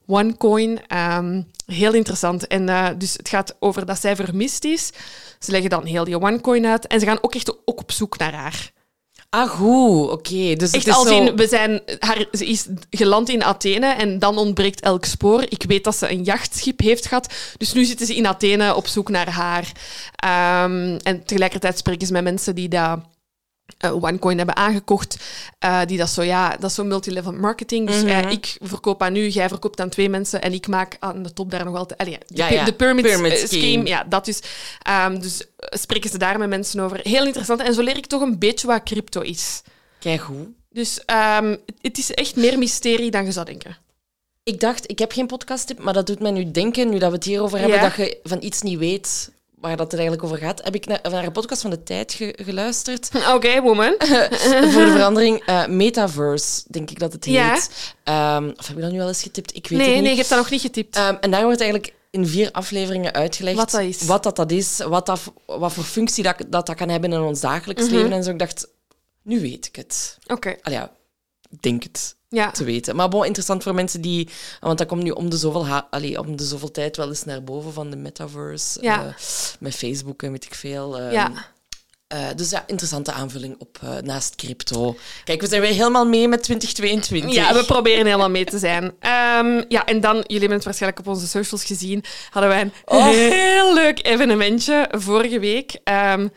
OneCoin. 0.07 0.87
Ehm, 0.87 1.43
heel 1.67 1.93
interessant. 1.93 2.47
En 2.47 2.69
eh, 2.69 2.89
dus 2.99 3.13
het 3.13 3.29
gaat 3.29 3.57
over 3.59 3.87
dat 3.87 4.01
zij 4.01 4.17
vermist 4.17 4.65
is. 4.65 4.91
Ze 5.39 5.51
leggen 5.51 5.71
dan 5.71 5.85
heel 5.85 6.05
die 6.05 6.21
OneCoin 6.21 6.67
uit. 6.67 6.87
En 6.87 7.01
ze 7.01 7.07
gaan 7.07 7.19
ook 7.21 7.35
echt 7.35 7.57
ook 7.65 7.81
op 7.81 7.93
zoek 7.93 8.19
naar 8.19 8.35
haar. 8.35 8.73
Ah, 9.31 9.51
goed. 9.51 10.11
Oké. 10.11 10.55
Dus 10.55 10.71
Echt 10.71 10.87
het 10.87 10.87
is 10.87 10.95
als 10.95 11.09
zo... 11.09 11.25
in, 11.25 11.37
we 11.37 11.47
zijn, 11.47 11.83
haar, 11.99 12.27
ze 12.33 12.47
is 12.47 12.67
geland 12.91 13.29
in 13.29 13.45
Athene 13.45 13.87
en 13.87 14.19
dan 14.19 14.39
ontbreekt 14.39 14.81
elk 14.81 15.05
spoor. 15.05 15.43
Ik 15.49 15.63
weet 15.63 15.85
dat 15.85 15.97
ze 15.97 16.11
een 16.11 16.23
jachtschip 16.23 16.81
heeft 16.81 17.07
gehad, 17.07 17.35
dus 17.57 17.73
nu 17.73 17.85
zitten 17.85 18.07
ze 18.07 18.15
in 18.15 18.27
Athene 18.27 18.75
op 18.75 18.87
zoek 18.87 19.09
naar 19.09 19.31
haar. 19.31 19.73
Ehm, 20.17 20.99
en 21.03 21.25
tegelijkertijd 21.25 21.79
spreken 21.79 22.07
ze 22.07 22.13
met 22.13 22.23
mensen 22.23 22.55
die 22.55 22.69
dat 22.69 22.99
eh, 23.79 24.03
OneCoin 24.03 24.37
hebben 24.37 24.57
aangekocht, 24.57 25.17
eh, 25.59 25.81
die 25.87 25.99
dat 25.99 26.09
zo, 26.11 26.23
ja, 26.23 26.57
dat 26.57 26.71
is 26.71 26.77
zo 26.77 26.85
multilevel 26.85 27.33
marketing. 27.33 27.87
Dus 27.87 28.03
Mhm. 28.03 28.09
eh, 28.09 28.31
ik 28.31 28.57
verkoop 28.61 29.03
aan 29.03 29.17
u, 29.17 29.29
jij 29.29 29.49
verkoopt 29.49 29.81
aan 29.81 29.89
twee 29.89 30.09
mensen 30.09 30.43
en 30.43 30.53
ik 30.53 30.67
maak 30.69 30.97
aan 31.01 31.23
de 31.23 31.33
top 31.33 31.51
daar 31.51 31.65
nog 31.65 31.77
altijd... 31.77 32.01
allee, 32.01 32.19
de, 32.27 32.37
Ja, 32.37 32.65
de 32.65 32.73
pyramid, 32.75 33.05
Pyramid 33.05 33.33
eh, 33.33 33.39
scheme. 33.39 33.63
scheme, 33.63 33.87
ja, 33.87 34.05
dat 34.05 34.25
dus. 34.25 34.41
Ehm, 34.83 35.21
dus 35.21 35.43
spreken 35.59 36.11
ze 36.11 36.19
daar 36.19 36.39
met 36.39 36.49
mensen 36.49 36.81
over. 36.81 37.01
Heel 37.03 37.25
interessant. 37.27 37.61
En 37.61 37.75
zo 37.75 37.83
leer 37.83 37.97
ik 37.97 38.07
toch 38.07 38.21
een 38.23 38.39
beetje 38.39 38.67
wat 38.67 38.83
crypto 38.83 39.21
is. 39.21 39.63
Kijk 39.99 40.21
goed. 40.21 40.47
Dus 40.71 41.05
ehm, 41.05 41.57
het 41.81 41.99
is 41.99 42.11
echt 42.15 42.37
meer 42.37 42.59
mysterie 42.59 43.11
dan 43.11 43.25
je 43.25 43.33
zou 43.33 43.47
denken. 43.47 43.77
Ik 44.43 44.61
dacht, 44.61 44.91
ik 44.91 44.99
heb 44.99 45.13
geen 45.13 45.27
podcasttip, 45.27 45.79
maar 45.79 45.93
dat 45.95 46.07
doet 46.07 46.21
mij 46.21 46.31
nu 46.31 46.51
denken, 46.51 46.89
nu 46.89 46.99
dat 46.99 47.11
we 47.11 47.17
het 47.17 47.25
hierover 47.25 47.59
hebben, 47.59 47.77
Ja. 47.79 47.83
dat 47.89 47.97
je 47.97 48.19
van 48.23 48.43
iets 48.43 48.63
niet 48.63 48.79
weet 48.79 49.31
waar 49.65 49.77
dat 49.77 49.93
er 49.93 49.99
eigenlijk 49.99 50.27
over 50.27 50.39
gaat. 50.39 50.65
Heb 50.65 50.75
ik 50.75 50.87
naar, 50.87 51.01
naar 51.11 51.25
een 51.25 51.33
podcast 51.33 51.61
van 51.61 51.71
de 51.71 51.83
tijd 51.83 52.13
ge- 52.13 52.39
geluisterd. 52.43 53.11
Oké, 53.35 53.61
woman. 53.63 53.95
Voor 54.73 54.85
de 54.85 54.91
verandering, 54.93 55.45
eh, 55.47 55.67
Metaverse, 55.67 56.63
denk 56.69 56.91
ik 56.91 56.99
dat 56.99 57.13
het 57.13 57.25
heet. 57.25 57.35
Ja. 57.35 57.59
Ehm, 58.37 58.49
of 58.57 58.67
heb 58.67 58.77
ik 58.77 58.83
dat 58.83 58.93
nu 58.93 59.01
al 59.01 59.09
eens 59.09 59.23
getipt? 59.23 59.57
Ik 59.57 59.67
weet 59.69 59.79
Nee, 59.79 59.87
het 59.87 59.95
niet. 59.95 60.03
nee, 60.05 60.13
je 60.13 60.17
hebt 60.19 60.29
dat 60.29 60.39
nog 60.39 60.51
niet 60.51 60.61
getipt. 60.61 60.97
Ehm, 60.97 61.17
en 61.21 61.31
daar 61.31 61.45
wordt 61.45 61.61
eigenlijk 61.61 61.95
in 62.11 62.27
vier 62.27 62.51
afleveringen 62.53 63.13
uitgelegd 63.13 63.57
Wat 63.57 63.71
dat 63.71 63.81
is. 63.81 64.03
wat 64.03 64.23
dat, 64.23 64.37
dat 64.37 64.51
is, 64.53 64.79
wat, 64.89 65.07
dat, 65.07 65.21
wat 65.47 65.73
voor 65.73 65.85
functie 65.85 66.23
dat, 66.23 66.37
dat 66.49 66.67
dat 66.67 66.77
kan 66.77 66.89
hebben 66.89 67.13
in 67.13 67.21
ons 67.21 67.41
dagelijks 67.41 67.83
Mhm. 67.85 67.95
leven. 67.95 68.13
En 68.13 68.25
zo, 68.25 68.31
ik 68.31 68.39
dacht, 68.39 68.69
nu 69.23 69.41
weet 69.41 69.67
ik 69.67 69.77
het. 69.77 70.19
Oké, 70.27 70.57
Allee, 70.63 70.79
ja, 70.79 70.93
ik 71.51 71.63
denk 71.63 71.83
het 71.83 72.17
ja. 72.35 72.51
te 72.51 72.65
weten. 72.65 72.97
Maar 72.97 73.09
bon, 73.09 73.25
interessant 73.25 73.63
voor 73.63 73.75
mensen 73.75 74.01
die... 74.01 74.29
Want 74.61 74.79
dat 74.79 74.87
komt 74.87 75.03
nu 75.03 75.11
om 75.11 75.31
de 75.31 75.37
zoveel, 75.37 75.67
ha- 75.67 75.87
allee, 75.91 76.19
om 76.21 76.37
de 76.37 76.45
zoveel 76.45 76.71
tijd 76.71 76.97
wel 76.97 77.09
eens 77.09 77.25
naar 77.25 77.45
boven 77.45 77.73
van 77.73 77.91
de 77.91 77.97
metaverse. 77.97 78.79
Ja. 78.83 79.05
eh, 79.07 79.13
met 79.61 79.75
Facebook 79.75 80.23
en 80.23 80.31
weet 80.31 80.45
ik 80.45 80.55
veel. 80.55 80.99
ehm, 80.99 81.13
Ja. 81.13 81.33
eh, 82.07 82.27
dus 82.37 82.51
ja, 82.51 82.65
interessante 82.67 83.13
aanvulling 83.13 83.55
op 83.59 83.79
eh, 83.83 83.97
naast 84.03 84.35
crypto. 84.35 84.97
Kijk, 85.25 85.41
we 85.41 85.47
zijn 85.49 85.61
weer 85.61 85.71
helemaal 85.73 86.07
mee 86.07 86.29
met 86.29 86.43
2022. 86.43 87.33
Ja, 87.35 87.55
we 87.55 87.65
proberen 87.65 88.05
helemaal 88.07 88.31
mee 88.31 88.45
te 88.45 88.59
zijn. 88.59 88.85
Ehm, 89.01 89.63
ja, 89.69 89.85
en 89.85 90.01
dan, 90.01 90.15
jullie 90.17 90.39
hebben 90.39 90.57
het 90.57 90.65
waarschijnlijk 90.65 91.07
op 91.07 91.15
onze 91.15 91.27
socials 91.27 91.65
gezien, 91.65 92.05
hadden 92.31 92.51
wij 92.51 92.61
een 92.61 92.73
Oh. 92.85 93.07
heel 93.09 93.75
leuk 93.75 94.07
evenementje 94.07 94.89
vorige 94.91 95.39
week. 95.39 95.79
Ehm, 95.85 96.29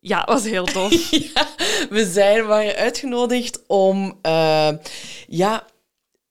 ja, 0.00 0.24
was 0.24 0.44
heel 0.44 0.64
tof. 0.64 1.10
We 1.90 2.10
zijn, 2.12 2.46
waren 2.46 2.74
uitgenodigd 2.74 3.66
om 3.66 4.18
eh, 4.22 4.72
ja, 5.26 5.66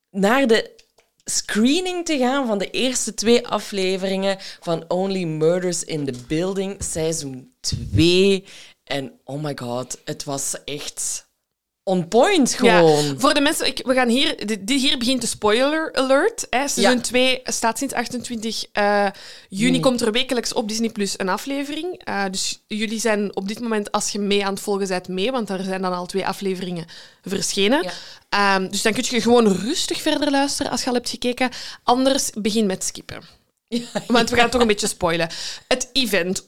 naar 0.09 0.47
de 0.47 0.75
screening 1.23 2.05
te 2.05 2.17
gaan 2.17 2.47
van 2.47 2.57
de 2.57 2.69
eerste 2.69 3.13
twee 3.13 3.47
afleveringen 3.47 4.37
van 4.59 4.85
Only 4.87 5.23
Murders 5.23 5.83
in 5.83 6.05
the 6.05 6.13
Building, 6.27 6.83
seizoen 6.83 7.53
2. 7.59 8.45
En 8.83 9.19
oh 9.23 9.43
my 9.43 9.57
god, 9.57 10.01
het 10.05 10.23
was 10.23 10.55
echt 10.65 11.26
on 11.87 12.07
point 12.07 12.53
gewoon. 12.53 13.05
Ja, 13.05 13.13
voor 13.17 13.33
de 13.33 13.41
mensen, 13.41 13.67
ik, 13.67 13.81
we 13.85 13.93
gaan 13.93 14.07
hier, 14.07 14.47
dit, 14.47 14.69
hier 14.69 14.97
begint 14.97 15.21
de 15.21 15.27
spoiler 15.27 15.93
alert. 15.93 16.47
Hè. 16.49 16.67
Seizoen 16.67 16.95
Ja. 16.95 17.01
2 17.01 17.41
staat 17.43 17.77
sinds 17.77 17.93
28 17.93 18.65
eh, 18.71 19.07
juni, 19.49 19.79
komt 19.79 20.01
er 20.01 20.11
wekelijks 20.11 20.53
op 20.53 20.67
Disney 20.67 20.89
Plus 20.89 21.19
een 21.19 21.29
aflevering. 21.29 22.01
Eh, 22.03 22.23
dus 22.31 22.63
jullie 22.67 22.99
zijn 22.99 23.35
op 23.35 23.47
dit 23.47 23.59
moment, 23.59 23.91
als 23.91 24.09
je 24.09 24.19
mee 24.19 24.45
aan 24.45 24.53
het 24.53 24.63
volgen 24.63 24.87
bent, 24.87 25.07
mee, 25.07 25.31
want 25.31 25.49
er 25.49 25.63
zijn 25.63 25.81
dan 25.81 25.93
al 25.93 26.05
twee 26.05 26.27
afleveringen 26.27 26.85
verschenen. 27.23 27.83
Ja. 27.83 27.91
Ehm, 28.29 28.69
dus 28.69 28.81
dan 28.81 28.93
kun 28.93 29.03
je 29.07 29.21
gewoon 29.21 29.47
rustig 29.47 30.01
verder 30.01 30.31
luisteren 30.31 30.71
als 30.71 30.81
je 30.81 30.87
al 30.87 30.95
hebt 30.95 31.09
gekeken. 31.09 31.49
Anders 31.83 32.29
begin 32.33 32.65
met 32.65 32.83
skippen. 32.83 33.21
Want 34.07 34.29
we 34.29 34.35
gaan 34.35 34.49
toch 34.49 34.61
een 34.61 34.67
beetje 34.67 34.87
spoilen. 34.87 35.29
Het 35.67 35.89
event 35.93 36.47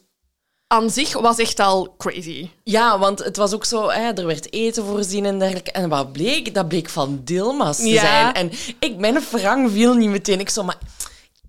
aan 0.72 0.90
zich 0.90 1.14
was 1.14 1.38
echt 1.38 1.60
al 1.60 1.94
crazy. 1.98 2.50
Ja, 2.64 3.00
want 3.00 3.20
het 3.24 3.38
was 3.38 3.54
ook 3.54 3.66
zo, 3.66 3.90
hè, 3.90 4.12
er 4.12 4.26
werd 4.26 4.54
eten 4.54 4.86
voorzien 4.86 5.26
en 5.26 5.40
dergelijke. 5.40 5.72
En 5.72 5.90
wat 5.90 6.12
bleek? 6.12 6.54
Dat 6.54 6.68
bleek 6.68 6.90
van 6.90 7.22
Dilmas 7.24 7.78
te 7.78 7.90
Ja. 7.90 8.02
zijn. 8.02 8.34
En 8.34 8.52
ik, 8.80 8.98
mijn 8.98 9.22
frank 9.22 9.72
viel 9.72 9.94
niet 9.94 10.10
meteen. 10.10 10.40
Ik 10.40 10.50
zo, 10.50 10.64
maar 10.64 10.78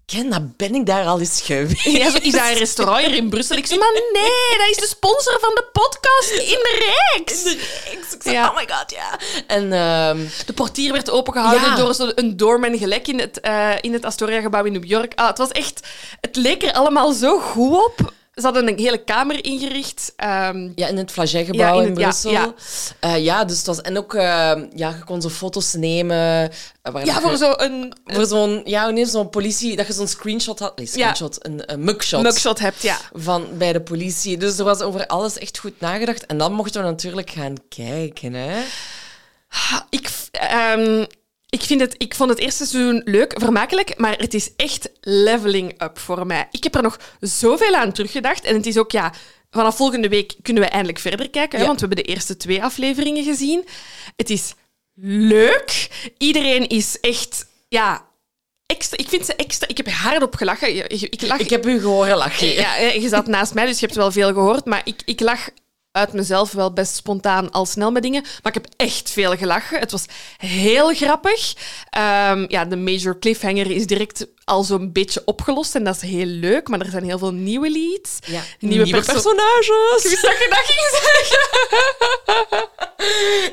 ken, 0.06 0.30
dat 0.30 0.56
ben 0.56 0.74
ik 0.74 0.86
daar 0.86 1.06
al 1.06 1.18
eens 1.20 1.40
geweest. 1.42 1.84
Ja, 1.84 2.10
zo, 2.10 2.16
is 2.22 2.32
dat 2.32 2.40
een 2.48 2.54
restaurant 2.54 3.06
hier 3.06 3.14
in 3.14 3.28
Brussel? 3.28 3.56
Ik 3.56 3.66
zei, 3.66 3.78
maar 3.78 3.92
nee, 4.12 4.58
dat 4.58 4.68
is 4.70 4.76
de 4.76 4.86
sponsor 4.86 5.38
van 5.40 5.54
de 5.54 5.64
podcast 5.72 6.30
in 6.30 6.58
de 6.58 6.94
Rijks. 7.14 7.44
Ik 7.92 7.98
zo, 8.22 8.30
Ja. 8.30 8.48
oh 8.48 8.56
my 8.56 8.64
god, 8.68 8.90
ja. 8.90 9.18
En 9.46 9.72
ehm, 9.72 10.18
De 10.46 10.52
portier 10.52 10.92
werd 10.92 11.10
opengehouden 11.10 11.68
Ja. 11.68 11.76
door 11.76 11.94
zo 11.94 12.10
een 12.14 12.36
doorman 12.36 12.78
gelijk 12.78 13.08
in 13.08 13.18
het, 13.18 13.40
eh, 13.40 13.70
in 13.80 13.92
het 13.92 14.04
Astoria-gebouw 14.04 14.64
in 14.64 14.72
New 14.72 14.84
York. 14.84 15.12
Ah, 15.14 15.26
het 15.26 15.38
was 15.38 15.50
echt... 15.50 15.86
Het 16.20 16.36
leek 16.36 16.62
er 16.62 16.72
allemaal 16.72 17.12
zo 17.12 17.38
goed 17.38 17.84
op. 17.84 18.12
Ze 18.34 18.40
hadden 18.42 18.68
een 18.68 18.78
hele 18.78 19.04
kamer 19.04 19.44
ingericht. 19.44 20.12
Ehm, 20.16 20.68
ja, 20.74 20.86
in 20.86 20.96
het 20.96 21.10
Flaget-gebouw 21.10 21.74
Ja, 21.74 21.82
in 21.82 21.82
in, 21.82 21.88
het- 21.88 21.98
ja, 21.98 22.04
Brussel. 22.08 22.30
ja. 22.30 22.54
Ja, 23.00 23.14
ja 23.14 23.44
dus 23.44 23.56
het 23.56 23.66
was... 23.66 23.80
En 23.80 23.98
ook, 23.98 24.14
ehm, 24.14 24.66
ja, 24.74 24.88
je 24.88 25.04
kon 25.04 25.20
zo 25.22 25.28
foto's 25.28 25.72
nemen. 25.72 26.50
eh, 26.82 27.04
ja, 27.04 27.20
voor 27.20 27.36
zo'n 27.36 27.94
Voor 28.04 28.26
zo'n, 28.26 28.60
ja, 28.64 28.90
nee, 28.90 29.06
zo'n 29.06 29.30
politie, 29.30 29.76
dat 29.76 29.86
je 29.86 29.92
zo'n 29.92 30.08
screenshot 30.08 30.58
had. 30.58 30.76
Nee, 30.76 30.86
screenshot, 30.86 31.46
een, 31.46 31.72
een 31.72 31.84
mugshot. 31.84 32.22
mugshot 32.22 32.58
hebt, 32.58 32.82
ja. 32.82 32.96
van 33.12 33.46
bij 33.58 33.72
de 33.72 33.80
politie. 33.80 34.36
Dus 34.36 34.58
er 34.58 34.64
was 34.64 34.80
over 34.80 35.06
alles 35.06 35.38
echt 35.38 35.58
goed 35.58 35.80
nagedacht. 35.80 36.26
En 36.26 36.38
dan 36.38 36.52
mochten 36.52 36.82
we 36.82 36.88
natuurlijk 36.88 37.30
gaan 37.30 37.54
kijken. 37.68 38.32
Hè? 38.34 38.60
Ik, 39.90 40.10
ehm, 40.30 41.04
ik, 41.50 41.62
vind 41.62 41.80
het, 41.80 41.94
ik 41.98 42.14
vond 42.14 42.30
het 42.30 42.38
eerste 42.38 42.66
seizoen 42.66 43.02
leuk, 43.04 43.34
vermakelijk, 43.36 43.98
maar 43.98 44.16
het 44.18 44.34
is 44.34 44.50
echt 44.56 44.90
leveling 45.00 45.82
up 45.82 45.98
voor 45.98 46.26
mij. 46.26 46.48
Ik 46.50 46.62
heb 46.64 46.74
er 46.74 46.82
nog 46.82 46.98
zoveel 47.20 47.74
aan 47.74 47.92
teruggedacht. 47.92 48.44
En 48.44 48.54
het 48.54 48.66
is 48.66 48.76
ook, 48.78 48.90
ja, 48.90 49.12
vanaf 49.50 49.76
volgende 49.76 50.08
week 50.08 50.34
kunnen 50.42 50.62
we 50.62 50.68
eindelijk 50.68 50.98
verder 50.98 51.30
kijken, 51.30 51.58
hè, 51.58 51.64
Ja. 51.64 51.66
want 51.70 51.80
we 51.80 51.86
hebben 51.86 52.04
de 52.04 52.10
eerste 52.12 52.36
twee 52.36 52.62
afleveringen 52.62 53.24
gezien. 53.24 53.64
Het 54.16 54.30
is 54.30 54.54
leuk. 55.02 55.88
Iedereen 56.18 56.68
is 56.68 57.00
echt, 57.00 57.46
ja, 57.68 58.04
extra... 58.66 58.96
Ik 58.98 59.08
vind 59.08 59.24
ze 59.26 59.34
extra... 59.34 59.68
Ik 59.68 59.76
heb 59.76 59.88
hardop 59.90 60.34
gelachen. 60.34 60.74
Je- 60.74 60.88
Ik 61.10 61.22
lach... 61.22 61.38
Ik 61.38 61.50
heb 61.50 61.66
u 61.66 61.80
gehoord 61.80 62.14
lachen. 62.14 62.48
Ja, 62.48 62.76
je 62.76 63.08
zat 63.08 63.26
naast 63.26 63.54
mij, 63.54 63.66
dus 63.66 63.80
je 63.80 63.86
hebt 63.86 63.98
wel 63.98 64.12
veel 64.12 64.32
gehoord. 64.32 64.64
Maar 64.64 64.80
ik, 64.84 65.02
ik 65.04 65.20
lach 65.20 65.48
uit 65.92 66.12
mezelf 66.12 66.52
wel 66.52 66.72
best 66.72 66.94
spontaan 66.94 67.50
al 67.50 67.66
snel 67.66 67.90
met 67.90 68.02
dingen. 68.02 68.22
Maar 68.22 68.56
ik 68.56 68.62
heb 68.62 68.66
echt 68.76 69.10
veel 69.10 69.36
gelachen. 69.36 69.78
Het 69.78 69.90
was 69.90 70.04
heel 70.36 70.94
grappig. 70.94 71.54
Ehm, 71.90 72.44
ja, 72.48 72.64
de 72.64 72.76
major 72.76 73.18
cliffhanger 73.18 73.70
is 73.70 73.86
direct 73.86 74.26
al 74.44 74.62
zo'n 74.62 74.92
beetje 74.92 75.22
opgelost. 75.24 75.74
En 75.74 75.84
dat 75.84 75.94
is 75.94 76.02
heel 76.10 76.26
leuk. 76.26 76.68
Maar 76.68 76.80
er 76.80 76.90
zijn 76.90 77.04
heel 77.04 77.18
veel 77.18 77.32
nieuwe 77.32 77.70
leads. 77.70 78.18
Ja. 78.26 78.40
Nieuwe, 78.58 78.84
Nieuwe 78.84 78.90
perso- 78.90 79.12
personages. 79.12 80.04
Ik 80.04 80.10
wist 80.10 80.22
dat 80.22 80.38
je 80.38 80.46
dat 80.50 80.64
ging 80.64 81.02
zeggen. 81.02 82.68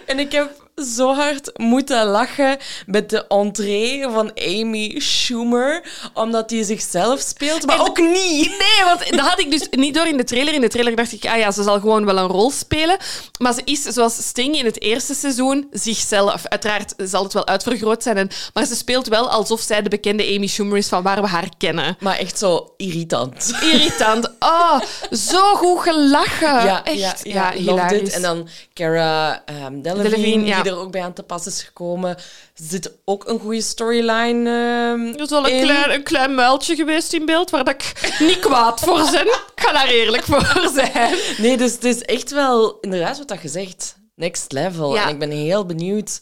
En 0.06 0.20
ik 0.20 0.32
heb 0.32 0.67
zo 0.86 1.14
hard 1.14 1.52
moeten 1.60 2.06
lachen 2.06 2.58
met 2.86 3.10
de 3.10 3.28
entree 3.28 4.04
van 4.10 4.32
Amy 4.36 4.96
Schumer, 5.00 5.84
omdat 6.14 6.50
die 6.50 6.64
zichzelf 6.64 7.20
speelt, 7.20 7.66
maar 7.66 7.76
En- 7.76 7.82
ook 7.82 7.98
niet. 7.98 8.48
Nee, 8.50 8.86
want 8.86 9.10
dat 9.10 9.20
had 9.20 9.40
ik 9.40 9.52
dus 9.52 9.68
niet 9.72 9.94
door 9.94 10.08
in 10.08 10.18
de 10.18 10.24
trailer. 10.24 10.54
In 10.54 10.62
de 10.62 10.68
trailer 10.68 10.96
dacht 10.96 11.12
ik, 11.12 11.26
ah 11.26 11.38
ja, 11.38 11.52
ze 11.52 11.64
zal 11.64 11.80
gewoon 11.80 12.06
wel 12.06 12.18
een 12.18 12.28
rol 12.28 12.52
spelen. 12.52 12.98
Maar 13.40 13.54
ze 13.54 13.62
is, 13.66 13.82
zoals 13.82 14.16
Sting 14.28 14.58
in 14.60 14.66
het 14.66 14.82
eerste 14.82 15.14
seizoen, 15.14 15.68
zichzelf. 15.72 16.46
Uiteraard 16.48 16.94
zal 16.98 17.24
het 17.24 17.34
wel 17.34 17.48
uitvergroot 17.48 18.04
zijn. 18.04 18.18
En, 18.18 18.30
maar 18.54 18.66
ze 18.66 18.76
speelt 18.76 19.08
wel 19.08 19.30
alsof 19.30 19.62
zij 19.62 19.82
de 19.82 19.90
bekende 19.90 20.36
Amy 20.36 20.48
Schumer 20.48 20.78
is 20.78 20.88
van 20.88 21.04
waar 21.04 21.22
we 21.22 21.28
haar 21.28 21.50
kennen. 21.58 21.98
Maar 22.00 22.18
echt 22.18 22.38
zo 22.38 22.74
irritant. 22.78 23.54
Irritant. 23.62 24.32
Oh, 24.40 24.80
zo 25.12 25.56
goed 25.56 25.80
gelachen. 25.80 26.84
Echt. 26.84 27.20
Ja, 27.24 27.44
loved 27.44 27.60
hilarisch. 27.60 28.00
it. 28.02 28.10
En 28.14 28.22
dan 28.22 28.48
Cara 28.74 29.44
um, 29.66 29.82
Delevingne, 29.82 30.10
Delevingne, 30.10 30.46
ja. 30.46 30.62
Die 30.68 30.76
er 30.78 30.84
ook 30.86 30.92
bij 30.92 31.02
aan 31.04 31.14
te 31.14 31.24
pas 31.24 31.46
is 31.46 31.64
gekomen. 31.64 32.10
Er 32.18 32.24
zit 32.56 32.92
ook 33.06 33.28
een 33.28 33.40
goede 33.40 33.62
storyline 33.62 34.50
ehm, 34.50 35.08
Er 35.16 35.22
is 35.22 35.30
wel 35.30 35.46
een 35.48 35.54
in. 35.54 35.64
klein, 35.64 35.92
een 35.92 36.04
klein 36.04 36.36
muiltje 36.36 36.76
geweest 36.76 37.14
in 37.14 37.26
beeld 37.26 37.50
waar 37.50 37.64
dat 37.64 37.74
ik 37.74 38.16
niet 38.20 38.40
kwaad 38.40 38.80
voor 38.80 39.12
ben. 39.12 39.26
Ik 39.28 39.52
ga 39.56 39.72
daar 39.72 39.88
eerlijk 39.88 40.24
voor 40.24 40.70
zijn. 40.74 41.18
Nee, 41.38 41.58
dus 41.58 41.72
het 41.72 41.84
is 41.84 42.02
echt 42.02 42.32
wel 42.32 42.80
inderdaad 42.80 43.18
wat 43.18 43.28
dat 43.28 43.38
gezegd. 43.40 43.96
Next 44.16 44.52
level. 44.52 44.94
Ja. 44.96 45.04
En 45.04 45.10
ik 45.10 45.20
ben 45.20 45.32
heel 45.32 45.66
benieuwd 45.66 46.22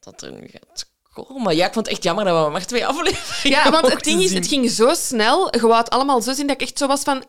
wat 0.00 0.22
er 0.22 0.32
nu 0.32 0.48
gaat 0.52 0.86
komen. 1.12 1.56
Ja, 1.56 1.66
ik 1.66 1.72
vond 1.72 1.86
het 1.86 1.94
echt 1.94 2.04
jammer 2.04 2.24
dat 2.24 2.44
we 2.44 2.50
maar 2.50 2.66
twee 2.66 2.86
afleveringen 2.86 3.50
Ja, 3.64 3.70
want 3.70 3.92
het 3.92 4.04
ding 4.04 4.20
is, 4.22 4.32
het 4.32 4.46
ging 4.46 4.70
zo 4.70 4.94
snel. 4.94 5.48
Je 5.56 5.60
wou 5.60 5.74
het 5.76 5.90
allemaal 5.90 6.22
zo 6.22 6.32
zien 6.32 6.46
dat 6.46 6.56
ik 6.60 6.68
echt 6.68 6.78
zo 6.78 6.86
was 6.86 7.02
van... 7.02 7.24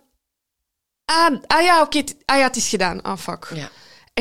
Ah, 1.06 1.36
ah 1.48 1.63
ja, 1.63 1.82
oké. 1.82 1.98
het- 1.98 2.16
ah 2.25 2.38
ja, 2.38 2.44
het 2.44 2.56
is 2.56 2.70
gedaan. 2.70 3.01
Ah, 3.01 3.18
fuck. 3.18 3.48
Ja, 3.56 3.70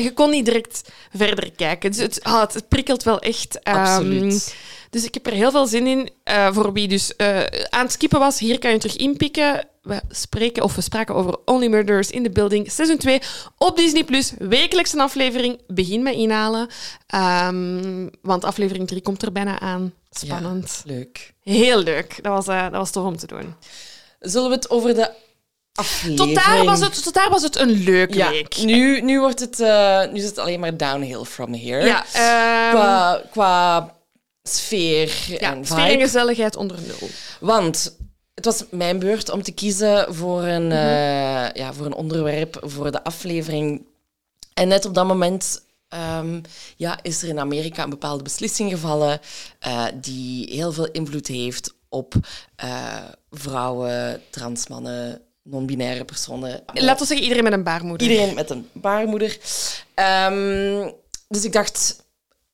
je 0.03 0.13
kon 0.13 0.29
niet 0.29 0.45
direct 0.45 0.89
verder 1.15 1.51
kijken. 1.51 1.91
Dus 1.91 1.99
het, 1.99 2.23
ah, 2.23 2.41
het 2.53 2.67
prikkelt 2.67 3.03
wel 3.03 3.19
echt. 3.19 3.59
Ehm, 3.63 3.77
absoluut. 3.77 4.55
dus 4.89 5.05
ik 5.05 5.13
heb 5.13 5.25
er 5.25 5.33
heel 5.33 5.51
veel 5.51 5.67
zin 5.67 5.87
in. 5.87 6.09
Eh, 6.23 6.53
voor 6.53 6.73
wie 6.73 6.87
dus 6.87 7.15
eh, 7.15 7.43
aan 7.69 7.83
het 7.83 7.91
skippen 7.91 8.19
was, 8.19 8.39
hier 8.39 8.59
kan 8.59 8.71
je 8.71 8.77
terug 8.77 8.95
inpikken. 8.95 9.67
We 9.81 10.01
spreken, 10.09 10.63
of 10.63 10.75
we 10.75 10.81
spraken 10.81 11.15
over 11.15 11.37
Only 11.45 11.67
Murders 11.67 12.09
in 12.09 12.23
the 12.23 12.29
Building, 12.29 12.71
seizoen 12.71 12.97
2 12.97 13.19
op 13.57 13.77
Disney+. 13.77 14.03
Plus. 14.03 14.33
Wekelijks 14.37 14.93
een 14.93 14.99
aflevering. 14.99 15.61
Begin 15.67 16.03
met 16.03 16.15
inhalen. 16.15 16.67
Ehm, 17.07 18.07
want 18.21 18.43
aflevering 18.43 18.87
3 18.87 19.01
komt 19.01 19.21
er 19.21 19.31
bijna 19.31 19.59
aan. 19.59 19.93
Spannend. 20.09 20.81
leuk. 20.85 21.33
Heel 21.43 21.79
leuk. 21.79 22.23
Dat 22.23 22.33
was, 22.33 22.47
eh, 22.47 22.63
dat 22.63 22.71
was 22.71 22.91
tof 22.91 23.05
om 23.05 23.17
te 23.17 23.27
doen. 23.27 23.55
Zullen 24.19 24.49
we 24.49 24.55
het 24.55 24.69
over 24.69 24.93
de 24.93 25.11
aflevering... 25.77 26.17
Tot 26.35 26.35
daar, 26.45 26.65
was 26.65 26.79
het, 26.79 27.03
tot 27.03 27.13
daar 27.13 27.29
was 27.29 27.41
het 27.43 27.55
een 27.55 27.69
leuke 27.71 28.17
Ja, 28.17 28.29
week. 28.29 28.57
nu, 28.57 29.01
nu, 29.01 29.19
wordt 29.19 29.39
het, 29.39 29.59
eh, 29.59 29.99
nu 30.11 30.17
is 30.19 30.25
het 30.25 30.37
alleen 30.37 30.59
maar 30.59 30.77
downhill 30.77 31.23
from 31.23 31.53
here. 31.53 31.85
Ja, 31.85 32.05
ehm, 32.13 32.71
Qua, 32.75 33.21
qua 33.31 33.95
sfeer 34.43 35.25
ja, 35.27 35.51
en 35.53 35.65
sfeer 35.65 35.91
en 35.91 35.99
gezelligheid 35.99 36.55
onder 36.55 36.77
nul. 36.87 37.09
Want 37.39 37.95
het 38.35 38.45
was 38.45 38.63
mijn 38.71 38.99
beurt 38.99 39.29
om 39.29 39.43
te 39.43 39.51
kiezen 39.51 40.15
voor 40.15 40.43
een, 40.43 40.67
Mhm. 40.67 40.71
eh, 40.75 41.51
ja, 41.53 41.73
voor 41.73 41.85
een 41.85 41.93
onderwerp 41.93 42.57
voor 42.65 42.91
de 42.91 43.03
aflevering. 43.03 43.85
En 44.53 44.67
net 44.67 44.85
op 44.85 44.93
dat 44.93 45.05
moment 45.07 45.65
ehm, 45.89 46.41
ja, 46.75 46.99
is 47.01 47.21
er 47.21 47.27
in 47.29 47.39
Amerika 47.39 47.83
een 47.83 47.89
bepaalde 47.89 48.23
beslissing 48.23 48.71
gevallen 48.71 49.19
eh, 49.59 49.85
die 49.95 50.51
heel 50.53 50.71
veel 50.71 50.87
invloed 50.91 51.27
heeft 51.27 51.73
op 51.89 52.13
eh, 52.55 52.95
vrouwen, 53.31 54.21
transmannen, 54.29 55.21
non-binaire 55.49 56.05
personen. 56.05 56.63
Laten 56.73 57.01
we 57.01 57.05
zeggen, 57.05 57.21
iedereen 57.21 57.43
met 57.43 57.53
een 57.53 57.63
baarmoeder. 57.63 58.07
Iedereen 58.07 58.33
met 58.35 58.49
een 58.49 58.69
baarmoeder. 58.73 59.37
Ehm, 59.93 60.89
dus 61.27 61.45
ik 61.45 61.53
dacht, 61.53 62.03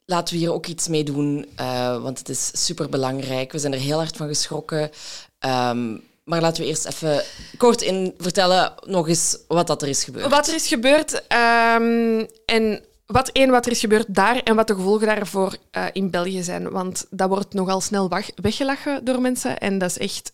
laten 0.06 0.34
we 0.34 0.40
hier 0.40 0.54
ook 0.54 0.66
iets 0.66 0.88
mee 0.88 1.04
doen, 1.04 1.46
eh, 1.56 2.02
want 2.02 2.18
het 2.18 2.30
is 2.30 2.66
super 2.66 2.90
belangrijk. 2.90 3.52
We 3.52 3.60
zijn 3.60 3.74
er 3.74 3.80
heel 3.80 3.98
hard 3.98 4.18
van 4.18 4.28
geschrokken. 4.28 4.92
Ehm, 5.40 5.98
maar 6.24 6.42
laten 6.42 6.64
we 6.64 6.70
eerst 6.70 6.86
even 6.86 7.24
kort 7.58 7.82
in 7.82 8.14
vertellen 8.18 8.74
nog 8.86 9.08
eens 9.08 9.38
wat 9.48 9.68
dat 9.68 9.82
er 9.82 9.88
is 9.88 10.04
gebeurd. 10.04 10.30
Wat 10.30 10.48
er 10.48 10.56
is 10.56 10.68
gebeurd 10.68 11.28
ehm, 11.28 12.26
en 12.46 12.84
wat 13.06 13.30
één, 13.30 13.50
wat 13.50 13.66
er 13.66 13.72
is 13.72 13.80
gebeurd 13.80 14.16
daar 14.16 14.38
en 14.38 14.56
wat 14.56 14.68
de 14.68 14.76
gevolgen 14.76 15.08
daarvoor 15.08 15.56
eh, 15.72 15.86
in 15.92 16.10
België 16.10 16.44
zijn. 16.44 16.70
Want 16.70 17.06
dat 17.10 17.30
wordt 17.30 17.54
nogal 17.54 17.82
snel 17.82 18.10
weggelachen 18.36 19.06
door 19.06 19.22
mensen 19.22 19.58
en 19.58 19.78
dat 19.78 19.90
is 19.90 19.98
echt, 19.98 20.34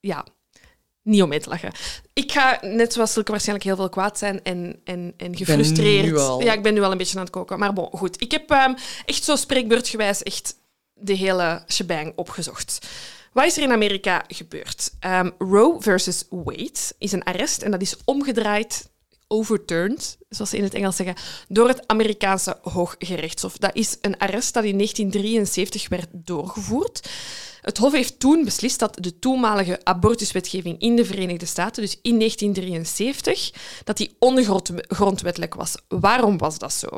ja, 0.00 0.24
niet 1.06 1.22
om 1.22 1.28
mee 1.28 1.40
te 1.40 1.48
lachen. 1.48 1.72
Ik 2.12 2.32
ga, 2.32 2.58
net 2.62 2.92
zoals 2.92 3.12
Silke, 3.12 3.30
waarschijnlijk 3.30 3.68
heel 3.68 3.76
veel 3.76 3.88
kwaad 3.88 4.18
zijn 4.18 4.42
en, 4.42 4.80
en, 4.84 5.14
en 5.16 5.36
gefrustreerd. 5.36 6.42
Ja, 6.42 6.52
ik 6.52 6.62
ben 6.62 6.74
nu 6.74 6.82
al 6.82 6.90
een 6.90 6.98
beetje 6.98 7.16
aan 7.16 7.24
het 7.24 7.32
koken. 7.32 7.58
Maar 7.58 7.72
bon, 7.72 7.88
goed. 7.92 8.22
Ik 8.22 8.30
heb 8.30 8.50
ehm, 8.50 8.74
echt 9.04 9.24
zo 9.24 9.36
spreekbeurtgewijs 9.36 10.22
echt 10.22 10.54
de 10.92 11.14
hele 11.14 11.64
shebang 11.68 12.12
opgezocht. 12.16 12.86
Wat 13.32 13.44
is 13.44 13.56
er 13.56 13.62
in 13.62 13.72
Amerika 13.72 14.24
gebeurd? 14.28 14.90
Ehm, 15.00 15.30
Roe 15.38 15.82
versus 15.82 16.24
Wade 16.30 16.92
is 16.98 17.12
een 17.12 17.24
arrest 17.24 17.62
en 17.62 17.70
dat 17.70 17.80
is 17.80 17.96
omgedraaid, 18.04 18.90
overturned, 19.28 20.18
zoals 20.28 20.50
ze 20.50 20.56
in 20.56 20.62
het 20.62 20.74
Engels 20.74 20.96
zeggen, 20.96 21.16
door 21.48 21.68
het 21.68 21.86
Amerikaanse 21.86 22.58
Hooggerechtshof. 22.62 23.56
Dat 23.56 23.74
is 23.74 23.96
een 24.00 24.18
arrest 24.18 24.54
dat 24.54 24.64
in 24.64 24.76
1973 24.76 25.88
werd 25.88 26.08
doorgevoerd. 26.12 27.08
Het 27.66 27.78
Hof 27.78 27.92
heeft 27.92 28.18
toen 28.20 28.44
beslist 28.44 28.78
dat 28.78 28.96
de 29.00 29.18
toenmalige 29.18 29.80
abortuswetgeving 29.84 30.80
in 30.80 30.96
de 30.96 31.04
Verenigde 31.04 31.46
Staten, 31.46 31.82
dus 31.82 31.98
in 32.02 32.18
1973, 32.18 33.52
dat 33.84 33.96
die 33.96 34.16
ongrondwettelijk 34.18 35.54
was. 35.54 35.74
Waarom 35.88 36.38
was 36.38 36.58
dat 36.58 36.72
zo? 36.72 36.88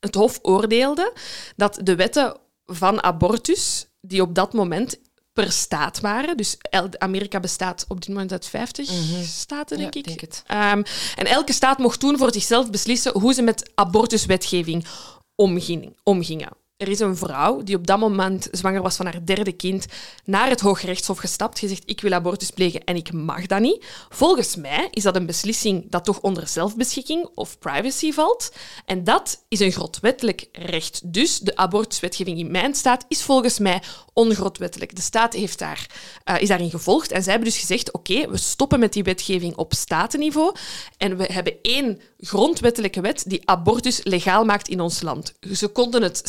Het 0.00 0.14
Hof 0.14 0.38
oordeelde 0.42 1.12
dat 1.56 1.78
de 1.82 1.94
wetten 1.94 2.36
van 2.66 3.02
abortus, 3.02 3.86
die 4.00 4.22
op 4.22 4.34
dat 4.34 4.52
moment 4.52 4.98
per 5.32 5.52
staat 5.52 6.00
waren, 6.00 6.36
dus 6.36 6.56
Amerika 6.98 7.40
bestaat 7.40 7.84
op 7.88 8.00
dit 8.00 8.08
moment 8.08 8.32
uit 8.32 8.46
50 8.46 8.90
staten, 9.24 9.78
denk 9.78 9.94
Ja, 9.94 10.00
ik. 10.00 10.06
denk 10.06 10.20
het. 10.20 10.42
Ehm, 10.46 10.82
en 11.16 11.26
elke 11.26 11.52
staat 11.52 11.78
mocht 11.78 12.00
toen 12.00 12.18
voor 12.18 12.32
zichzelf 12.32 12.70
beslissen 12.70 13.18
hoe 13.18 13.32
ze 13.34 13.42
met 13.42 13.70
abortuswetgeving 13.74 14.86
omging, 15.34 15.96
omgingen. 16.02 16.50
Er 16.78 16.88
is 16.88 17.00
een 17.00 17.16
vrouw 17.16 17.62
die 17.62 17.76
op 17.76 17.86
dat 17.86 17.98
moment 17.98 18.48
zwanger 18.50 18.82
was 18.82 18.96
van 18.96 19.06
haar 19.06 19.24
derde 19.24 19.52
kind 19.52 19.86
naar 20.24 20.48
het 20.48 20.60
Hooggerechtshof 20.60 21.18
gestapt, 21.18 21.58
gezegd 21.58 21.82
ik 21.86 22.00
wil 22.00 22.12
abortus 22.12 22.50
plegen 22.50 22.84
en 22.84 22.96
ik 22.96 23.12
mag 23.12 23.46
dat 23.46 23.60
niet. 23.60 23.84
Volgens 24.08 24.56
mij 24.56 24.88
is 24.90 25.02
dat 25.02 25.16
een 25.16 25.26
beslissing 25.26 25.90
dat 25.90 26.04
toch 26.04 26.20
onder 26.20 26.48
zelfbeschikking 26.48 27.28
of 27.34 27.58
privacy 27.58 28.12
valt. 28.12 28.52
En 28.84 29.04
dat 29.04 29.44
is 29.48 29.60
een 29.60 29.72
grondwettelijk 29.72 30.48
recht. 30.52 31.12
Dus 31.12 31.38
de 31.38 31.56
abortuswetgeving 31.56 32.38
in 32.38 32.50
mijn 32.50 32.74
staat 32.74 33.04
is 33.08 33.22
volgens 33.22 33.58
mij 33.58 33.82
ongrondwettelijk. 34.12 34.96
De 34.96 35.02
staat 35.02 35.32
heeft 35.32 35.58
daar, 35.58 35.86
eh, 36.24 36.40
is 36.40 36.48
daarin 36.48 36.70
gevolgd 36.70 37.10
en 37.10 37.22
zij 37.22 37.32
hebben 37.32 37.50
dus 37.50 37.60
gezegd 37.60 37.92
oké, 37.92 38.30
we 38.30 38.36
stoppen 38.36 38.78
met 38.78 38.92
die 38.92 39.02
wetgeving 39.02 39.56
op 39.56 39.74
statenniveau 39.74 40.54
en 40.96 41.16
we 41.16 41.24
hebben 41.32 41.54
één 41.62 42.00
grondwettelijke 42.20 43.00
wet 43.00 43.24
die 43.26 43.42
abortus 43.44 44.00
legaal 44.02 44.44
maakt 44.44 44.68
in 44.68 44.80
ons 44.80 45.02
land. 45.02 45.34
Ze 45.52 45.68
konden 45.68 46.02
het 46.02 46.28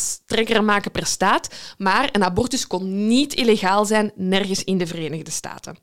maken 0.63 0.91
per 0.91 1.05
staat, 1.05 1.49
maar 1.77 2.09
een 2.11 2.23
abortus 2.23 2.67
kon 2.67 3.07
niet 3.07 3.33
illegaal 3.33 3.85
zijn 3.85 4.11
nergens 4.15 4.63
in 4.63 4.77
de 4.77 4.87
Verenigde 4.87 5.31
Staten. 5.31 5.77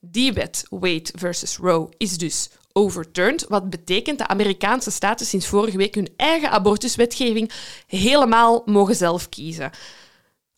Die 0.00 0.32
wet, 0.32 0.66
Wade 0.70 1.10
versus 1.14 1.56
Roe, 1.56 1.88
is 1.96 2.18
dus 2.18 2.48
overturned, 2.72 3.44
wat 3.48 3.70
betekent 3.70 4.18
dat 4.18 4.28
Amerikaanse 4.28 4.90
staten 4.90 5.26
sinds 5.26 5.46
vorige 5.46 5.76
week 5.76 5.94
hun 5.94 6.08
eigen 6.16 6.50
abortuswetgeving 6.50 7.50
helemaal 7.86 8.62
mogen 8.64 8.96
zelf 8.96 9.28
kiezen. 9.28 9.70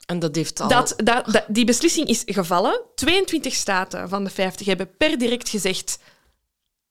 En 0.07 0.19
dat 0.19 0.35
heeft 0.35 0.61
al... 0.61 0.69
Dat, 0.69 0.95
dat, 0.97 1.27
dat- 1.27 1.45
die 1.49 1.65
beslissing 1.65 2.09
is 2.09 2.23
gevallen. 2.27 2.81
22 2.95 3.55
staten 3.55 4.09
van 4.09 4.25
de 4.25 4.31
50 4.31 4.67
hebben 4.67 4.97
per 4.97 5.19
direct 5.19 5.49
gezegd: 5.49 5.99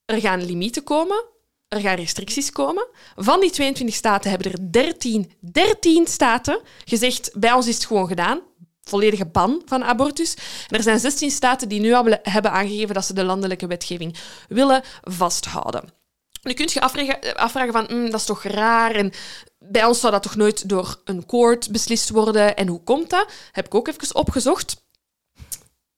er 0.06 0.20
gaan 0.20 0.46
limieten 0.46 0.84
komen, 0.84 1.26
er 1.68 1.82
gaan 1.82 1.96
restricties 1.96 2.52
komen. 2.52 2.88
Van 3.16 3.40
die 3.40 3.50
22 3.50 3.96
staten 3.96 4.30
hebben 4.30 4.52
er 4.52 4.72
13, 4.72 5.32
13 5.40 6.08
staten 6.08 6.62
gezegd: 6.86 7.32
bij 7.34 7.54
ons 7.54 7.68
is 7.68 7.76
het 7.76 7.86
gewoon 7.86 8.08
gedaan. 8.08 8.40
Volledige 8.84 9.26
ban 9.26 9.62
van 9.66 9.84
abortus. 9.84 10.34
Er 10.68 10.84
zijn 10.84 11.00
16 11.00 11.32
staten 11.32 11.70
die 11.70 11.80
nu 11.80 11.94
al 11.94 12.18
hebben 12.22 12.52
aangegeven 12.52 12.94
dat 12.94 13.06
ze 13.06 13.14
de 13.14 13.24
landelijke 13.24 13.68
wetgeving 13.68 14.18
willen 14.48 14.84
vasthouden. 15.02 15.96
Nu 16.42 16.54
kun 16.54 16.70
je 16.72 16.82
afvragen, 16.82 17.36
afvragen 17.36 17.74
van, 17.74 17.88
mm, 17.90 18.10
dat 18.10 18.20
is 18.20 18.26
toch 18.26 18.44
raar 18.44 18.96
en 18.96 19.12
bij 19.60 19.86
ons 19.86 20.00
zou 20.00 20.12
dat 20.12 20.24
toch 20.24 20.36
nooit 20.36 20.70
door 20.70 21.02
een 21.04 21.26
court 21.26 21.72
beslist 21.72 22.10
worden 22.10 22.56
en 22.56 22.68
hoe 22.68 22.84
komt 22.84 23.10
dat? 23.10 23.32
Heb 23.52 23.66
ik 23.66 23.76
ook 23.76 23.88
even 23.88 24.16
opgezocht. 24.16 24.86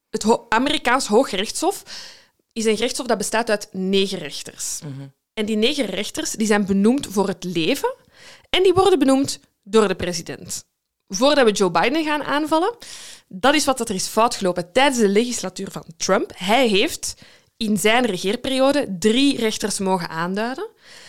Het 0.10 0.26
Amerikaans 0.50 1.08
Hooggerechtshof 1.08 1.84
is 2.54 2.66
een 2.66 2.76
gerechtshof 2.76 3.08
dat 3.08 3.18
bestaat 3.18 3.50
uit 3.50 3.70
negen 3.72 4.18
rechters. 4.18 4.80
En 5.40 5.46
die 5.46 5.56
negen 5.56 5.86
rechters 5.86 6.32
die 6.32 6.48
zijn 6.48 6.66
benoemd 6.66 7.08
voor 7.10 7.28
het 7.28 7.44
leven 7.44 7.96
en 8.50 8.64
die 8.64 8.74
worden 8.74 9.00
benoemd 9.00 9.40
door 9.64 9.88
de 9.88 9.96
president. 9.96 10.64
Voordat 11.08 11.46
we 11.46 11.52
Joe 11.52 11.72
Biden 11.72 12.04
gaan 12.04 12.24
aanvallen, 12.24 12.78
dat 13.28 13.56
is 13.56 13.66
wat 13.66 13.90
er 13.90 13.96
is 13.96 14.08
fout 14.08 14.36
gelopen 14.36 14.72
tijdens 14.72 14.98
de 14.98 15.10
legislatuur 15.10 15.72
van 15.72 15.84
Trump. 15.98 16.32
Hij 16.36 16.68
heeft 16.68 17.14
in 17.58 17.78
zijn 17.78 18.06
regeerperiode 18.06 18.96
drie 19.00 19.38
rechters 19.38 19.80
mogen 19.80 20.10
aanduiden. 20.10 20.68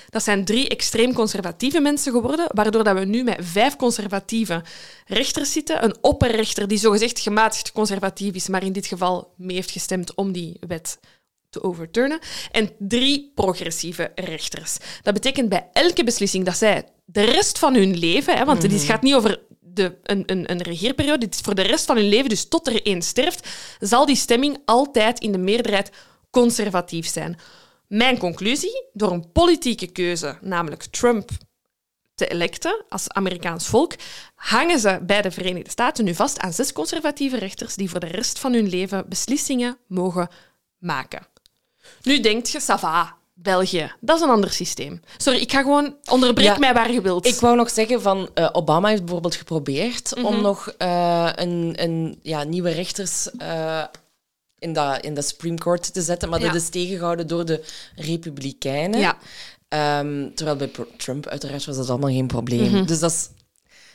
Dat 0.09 0.23
zijn 0.23 0.45
drie 0.45 0.69
extreem 0.69 1.13
conservatieve 1.13 1.81
mensen 1.81 2.13
geworden, 2.13 2.47
waardoor 2.49 2.85
dat 2.85 2.99
we 2.99 3.05
nu 3.05 3.23
met 3.23 3.39
vijf 3.41 3.77
conservatieve 3.77 4.63
rechters 5.07 5.53
zitten. 5.53 5.85
Een 5.85 5.97
opperrechter 6.01 6.69
die 6.69 6.79
zogezegd 6.79 7.21
gematigd 7.21 7.73
conservatief 7.73 8.35
is, 8.35 8.49
maar 8.49 8.65
in 8.65 8.73
dit 8.73 8.87
geval 8.87 9.35
mee 9.37 9.57
heeft 9.57 9.71
gestemd 9.71 10.15
om 10.15 10.33
die 10.33 10.57
wet 10.67 10.99
te 11.51 11.63
overturnen. 11.63 12.19
En 12.51 12.71
drie 12.79 13.33
progressieve 13.35 14.13
rechters. 14.15 14.77
Dat 15.03 15.15
betekent 15.15 15.49
bij 15.49 15.69
elke 15.73 16.05
beslissing 16.05 16.45
dat 16.45 16.57
zij 16.57 16.85
de 17.05 17.25
rest 17.25 17.59
van 17.59 17.75
hun 17.75 17.99
leven, 17.99 18.37
hè, 18.37 18.45
want 18.45 18.61
dit 18.61 18.83
gaat 18.83 19.03
niet 19.03 19.15
over 19.15 19.43
de, 19.61 19.99
een, 20.03 20.23
een, 20.27 20.51
een 20.51 20.63
regeerperiode, 20.63 21.19
dit 21.19 21.35
is 21.35 21.41
voor 21.41 21.55
de 21.55 21.63
rest 21.63 21.85
van 21.85 21.97
hun 21.97 22.09
leven, 22.09 22.29
dus 22.29 22.49
tot 22.49 22.67
er 22.67 22.83
één 22.83 23.03
sterft, 23.03 23.49
zal 23.79 24.07
die 24.07 24.17
stemming 24.17 24.59
altijd 24.65 25.21
in 25.21 25.33
de 25.33 25.39
meerderheid 25.39 25.91
conservatief 26.31 27.07
zijn. 27.07 27.39
Mijn 27.87 28.19
conclusie, 28.19 28.85
door 28.93 29.13
een 29.13 29.33
politieke 29.33 29.87
keuze, 29.87 30.39
namelijk 30.41 30.83
Trump 30.83 31.31
te 32.15 32.29
electen 32.29 32.85
als 32.89 33.09
Amerikaans 33.09 33.67
volk, 33.67 33.95
hangen 34.35 34.81
ze 34.81 35.01
bij 35.03 35.23
de 35.23 35.31
Verenigde 35.31 35.71
Staten 35.71 36.05
nu 36.05 36.15
vast 36.15 36.39
aan 36.39 36.53
zes 36.53 36.73
conservatieve 36.73 37.39
rechters 37.39 37.75
die 37.75 37.91
voor 37.91 38.01
de 38.01 38.07
rest 38.07 38.39
van 38.39 38.53
hun 38.53 38.69
leven 38.69 39.09
beslissingen 39.09 39.79
mogen 39.87 40.29
maken. 40.79 41.27
Nu 42.03 42.21
denkt 42.21 42.51
je, 42.51 42.61
ça 42.61 42.79
va, 42.81 43.17
België, 43.35 43.93
dat 44.01 44.17
is 44.17 44.23
een 44.23 44.29
ander 44.31 44.51
systeem. 44.51 45.01
Sorry, 45.17 45.39
ik 45.41 45.51
ga 45.53 45.61
gewoon, 45.63 45.97
onderbreek 46.11 46.47
Ja, 46.47 46.59
mij 46.59 46.75
waar 46.75 46.93
je 46.93 47.01
wilt. 47.01 47.27
Ik 47.27 47.35
wou 47.35 47.57
nog 47.57 47.71
zeggen 47.71 48.03
van 48.03 48.29
eh, 48.35 48.49
Obama 48.53 48.89
heeft 48.89 49.01
bijvoorbeeld 49.05 49.35
geprobeerd 49.35 50.13
Mhm. 50.17 50.25
om 50.27 50.41
nog 50.41 50.69
eh, 50.79 51.31
een, 51.35 51.73
een 51.77 52.19
ja, 52.23 52.43
nieuwe 52.45 52.71
rechters 52.71 53.31
eh, 53.39 53.85
in, 54.59 54.73
dat, 54.73 55.05
in 55.05 55.15
de 55.15 55.23
Supreme 55.23 55.57
Court 55.59 55.93
te 55.93 56.03
zetten, 56.03 56.29
maar 56.29 56.41
Ja. 56.41 56.47
dat 56.47 56.55
is 56.63 56.69
tegengehouden 56.69 57.27
door 57.27 57.45
de 57.45 57.65
Republikeinen. 57.97 59.01
Ja. 59.01 59.17
Ehm, 59.69 60.29
terwijl 60.35 60.57
bij 60.57 60.71
Trump 60.97 61.27
uiteraard 61.27 61.65
was 61.65 61.77
dat 61.77 61.89
allemaal 61.91 62.11
geen 62.11 62.27
probleem. 62.27 62.71
Mhm. 62.73 62.85
Dus 62.87 62.99
dat 62.99 63.11
is, 63.11 63.29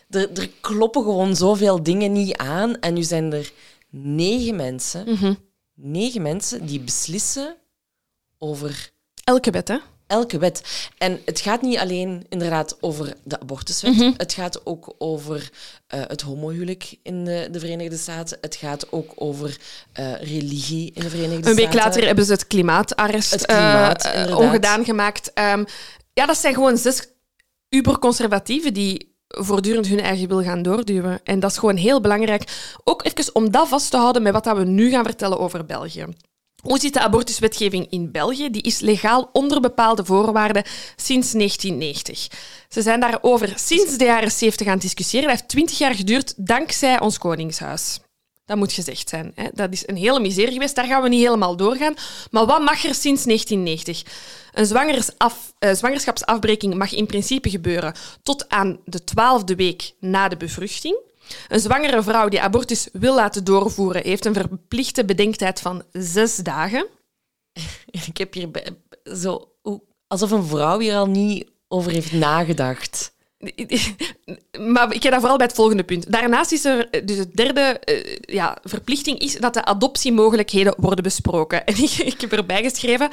er, 0.09 0.29
er 0.39 0.49
kloppen 0.61 1.03
gewoon 1.03 1.35
zoveel 1.35 1.83
dingen 1.83 2.11
niet 2.11 2.37
aan. 2.37 2.79
En 2.79 2.93
nu 2.93 3.03
zijn 3.03 3.33
er 3.33 3.51
negen 3.89 4.55
mensen, 4.55 5.09
Mhm. 5.13 5.33
negen 5.73 6.21
mensen 6.21 6.65
die 6.65 6.79
beslissen 6.79 7.55
over 8.37 8.93
Elke 9.23 9.51
wet, 9.51 9.67
hè? 9.67 9.77
elke 10.07 10.37
wet. 10.37 10.89
En 10.97 11.19
het 11.25 11.39
gaat 11.39 11.61
niet 11.61 11.77
alleen 11.77 12.25
inderdaad 12.29 12.77
over 12.79 13.13
de 13.23 13.39
abortuswet. 13.39 13.95
Mhm. 13.95 14.11
Het 14.17 14.33
gaat 14.33 14.65
ook 14.65 14.95
over 14.97 15.49
eh, 15.87 16.01
het 16.07 16.21
homohuwelijk 16.21 16.95
in 17.03 17.25
de, 17.25 17.47
de 17.51 17.59
Verenigde 17.59 17.97
Staten. 17.97 18.37
Het 18.41 18.55
gaat 18.55 18.91
ook 18.91 19.13
over 19.15 19.57
eh, 19.91 20.13
religie 20.13 20.91
in 20.93 21.01
de 21.01 21.09
Verenigde 21.09 21.35
Staten. 21.35 21.49
Een 21.49 21.55
week 21.55 21.73
later 21.73 22.05
hebben 22.05 22.25
ze 22.25 22.31
het 22.31 22.47
klimaatarrest 22.47 23.31
Het 23.31 23.45
klimaat, 23.45 24.05
eh, 24.05 24.37
ongedaan 24.37 24.85
gemaakt. 24.85 25.33
Ehm, 25.33 25.63
ja, 26.13 26.25
dat 26.25 26.37
zijn 26.37 26.53
gewoon 26.53 26.77
zes 26.77 27.07
uberconservatieven 27.69 28.73
die 28.73 29.13
voortdurend 29.27 29.87
hun 29.87 29.99
eigen 29.99 30.27
wil 30.27 30.43
gaan 30.43 30.61
doorduwen. 30.61 31.19
En 31.23 31.39
dat 31.39 31.51
is 31.51 31.57
gewoon 31.57 31.75
heel 31.75 32.01
belangrijk. 32.01 32.73
Ook 32.83 33.03
even 33.03 33.35
om 33.35 33.51
dat 33.51 33.67
vast 33.67 33.91
te 33.91 33.97
houden 33.97 34.21
met 34.21 34.33
wat 34.33 34.57
we 34.57 34.63
nu 34.63 34.89
gaan 34.89 35.03
vertellen 35.03 35.39
over 35.39 35.65
België. 35.65 36.05
Hoe 36.65 36.79
zit 36.79 36.93
de 36.93 36.99
abortuswetgeving 36.99 37.87
in 37.89 38.11
België? 38.11 38.49
Die 38.49 38.61
is 38.61 38.79
legaal 38.79 39.29
onder 39.33 39.61
bepaalde 39.61 40.05
voorwaarden 40.05 40.63
sinds 40.95 41.31
1990. 41.31 42.27
Ze 42.69 42.81
zijn 42.81 42.99
daarover 42.99 43.53
sinds 43.55 43.97
de 43.97 44.05
jaren 44.05 44.31
70 44.31 44.67
aan 44.67 44.73
het 44.73 44.81
discussiëren. 44.81 45.27
Dat 45.27 45.37
heeft 45.37 45.49
20 45.49 45.77
jaar 45.77 45.95
geduurd 45.95 46.33
dankzij 46.37 46.99
ons 46.99 47.17
Koningshuis. 47.17 47.99
Dat 48.45 48.57
moet 48.57 48.73
gezegd 48.73 49.09
zijn. 49.09 49.31
Hè. 49.35 49.47
Dat 49.53 49.71
is 49.71 49.87
een 49.87 49.95
hele 49.95 50.19
miserie 50.19 50.53
geweest. 50.53 50.75
Daar 50.75 50.85
gaan 50.85 51.01
we 51.01 51.09
niet 51.09 51.21
helemaal 51.21 51.55
doorgaan. 51.55 51.93
Maar 52.31 52.45
wat 52.45 52.61
mag 52.61 52.83
er 52.83 52.95
sinds 52.95 53.23
1990? 53.23 54.03
Een 54.53 55.03
eh, 55.57 55.73
zwangerschapsafbreking 55.73 56.75
mag 56.75 56.93
in 56.93 57.05
principe 57.05 57.49
gebeuren 57.49 57.93
tot 58.23 58.49
aan 58.49 58.79
de 58.85 59.03
twaalfde 59.03 59.55
week 59.55 59.93
na 59.99 60.27
de 60.27 60.37
bevruchting. 60.37 60.97
Een 61.47 61.59
zwangere 61.59 62.03
vrouw 62.03 62.29
die 62.29 62.41
abortus 62.41 62.87
wil 62.91 63.15
laten 63.15 63.43
doorvoeren, 63.43 64.03
heeft 64.03 64.25
een 64.25 64.33
verplichte 64.33 65.05
bedenktijd 65.05 65.61
van 65.61 65.83
zes 65.91 66.35
dagen. 66.35 66.87
Ik 68.07 68.17
heb 68.17 68.33
hier 68.33 68.49
zo... 69.17 69.49
Alsof 70.07 70.31
een 70.31 70.45
vrouw 70.45 70.79
hier 70.79 70.95
al 70.95 71.05
niet 71.05 71.47
over 71.67 71.91
heeft 71.91 72.11
nagedacht. 72.11 73.13
Maar 74.59 74.93
ik 74.93 75.03
ga 75.03 75.09
daar 75.09 75.19
vooral 75.19 75.37
bij 75.37 75.45
het 75.45 75.55
volgende 75.55 75.83
punt. 75.83 76.11
Daarnaast 76.11 76.51
is 76.51 76.65
er 76.65 77.05
dus 77.05 77.17
de 77.17 77.29
derde 77.33 77.61
eh, 77.61 78.17
ja, 78.21 78.57
verplichting 78.63 79.19
is 79.19 79.35
dat 79.35 79.53
de 79.53 79.65
adoptiemogelijkheden 79.65 80.73
worden 80.77 81.03
besproken. 81.03 81.65
En 81.65 81.83
ik, 81.83 81.91
ik 81.91 82.21
heb 82.21 82.31
erbij 82.31 82.63
geschreven. 82.63 83.09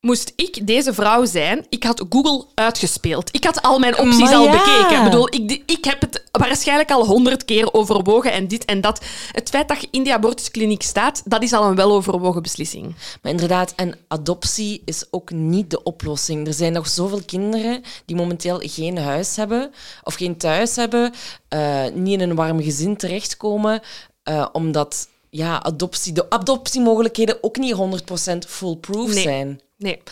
Moest 0.00 0.32
ik 0.36 0.66
deze 0.66 0.94
vrouw 0.94 1.24
zijn, 1.24 1.66
ik 1.68 1.84
had 1.84 2.04
Google 2.10 2.44
uitgespeeld. 2.54 3.34
Ik 3.34 3.44
had 3.44 3.62
al 3.62 3.78
mijn 3.78 3.98
opties 3.98 4.18
Maar 4.18 4.34
al 4.34 4.44
ja. 4.44 4.50
bekeken. 4.50 4.96
Ik 4.96 5.10
bedoel, 5.10 5.34
ik, 5.34 5.62
ik 5.66 5.84
heb 5.84 6.00
het 6.00 6.24
waarschijnlijk 6.32 6.90
al 6.90 7.06
honderd 7.06 7.44
keer 7.44 7.72
overwogen 7.72 8.32
en 8.32 8.48
dit 8.48 8.64
en 8.64 8.80
dat. 8.80 9.04
Het 9.32 9.48
feit 9.48 9.68
dat 9.68 9.80
je 9.80 9.88
in 9.90 10.02
die 10.02 10.12
abortuskliniek 10.12 10.82
staat, 10.82 11.22
dat 11.24 11.42
is 11.42 11.52
al 11.52 11.64
een 11.64 11.74
weloverwogen 11.74 12.42
beslissing. 12.42 12.94
Maar 13.22 13.32
inderdaad, 13.32 13.72
en 13.76 13.98
adoptie 14.08 14.82
is 14.84 15.04
ook 15.10 15.30
niet 15.30 15.70
de 15.70 15.82
oplossing. 15.82 16.46
Er 16.46 16.54
zijn 16.54 16.72
nog 16.72 16.88
zoveel 16.88 17.22
kinderen 17.26 17.82
die 18.04 18.16
momenteel 18.16 18.58
geen 18.62 18.98
huis 18.98 19.36
hebben 19.36 19.70
of 20.04 20.14
geen 20.14 20.36
thuis 20.36 20.76
hebben, 20.76 21.12
eh, 21.48 21.84
niet 21.94 22.20
in 22.20 22.30
een 22.30 22.36
warm 22.36 22.62
gezin 22.62 22.96
terechtkomen, 22.96 23.80
eh, 24.22 24.46
omdat 24.52 25.08
ja, 25.30 25.62
adoptie, 25.62 26.12
de 26.12 26.30
adoptiemogelijkheden 26.30 27.38
ook 27.40 27.56
niet 27.56 27.72
100% 27.74 28.46
foolproof 28.46 29.14
Nee. 29.14 29.22
zijn. 29.22 29.60
Nee. 29.76 30.02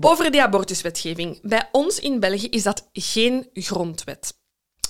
Over 0.00 0.30
die 0.30 0.42
abortuswetgeving. 0.42 1.38
Bij 1.42 1.68
ons 1.72 1.98
in 1.98 2.20
België 2.20 2.48
is 2.48 2.62
dat 2.62 2.88
geen 2.92 3.48
grondwet. 3.52 4.38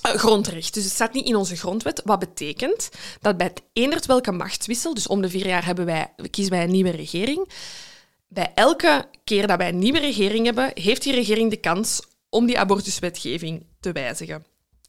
Eh, 0.03 0.13
grondrecht. 0.13 0.75
Dus 0.75 0.85
het 0.85 0.93
staat 0.93 1.13
niet 1.13 1.27
in 1.27 1.37
onze 1.37 1.57
grondwet. 1.57 2.03
Wat 2.05 2.19
betekent 2.19 2.89
dat 3.21 3.37
bij 3.37 3.47
het 3.47 3.63
eenderd 3.73 4.07
welke 4.07 4.33
machtswissel, 4.33 4.95
dus 4.95 5.07
om 5.07 5.23
de 5.23 5.31
vier 5.31 5.47
jaar 5.47 5.65
hebben 5.65 5.85
wij, 5.85 6.15
kiezen 6.31 6.53
wij 6.53 6.65
een 6.65 6.71
nieuwe 6.71 6.91
regering. 6.91 7.49
Bij 8.29 8.53
elke 8.55 9.09
keer 9.25 9.47
dat 9.47 9.59
wij 9.59 9.69
een 9.69 9.79
nieuwe 9.79 9.99
regering 9.99 10.45
hebben, 10.45 10.71
heeft 10.75 11.03
die 11.03 11.15
regering 11.15 11.51
de 11.51 11.57
kans 11.57 12.01
om 12.29 12.47
die 12.47 12.59
abortuswetgeving 12.59 13.67
te 13.81 13.93
wijzigen. 13.93 14.45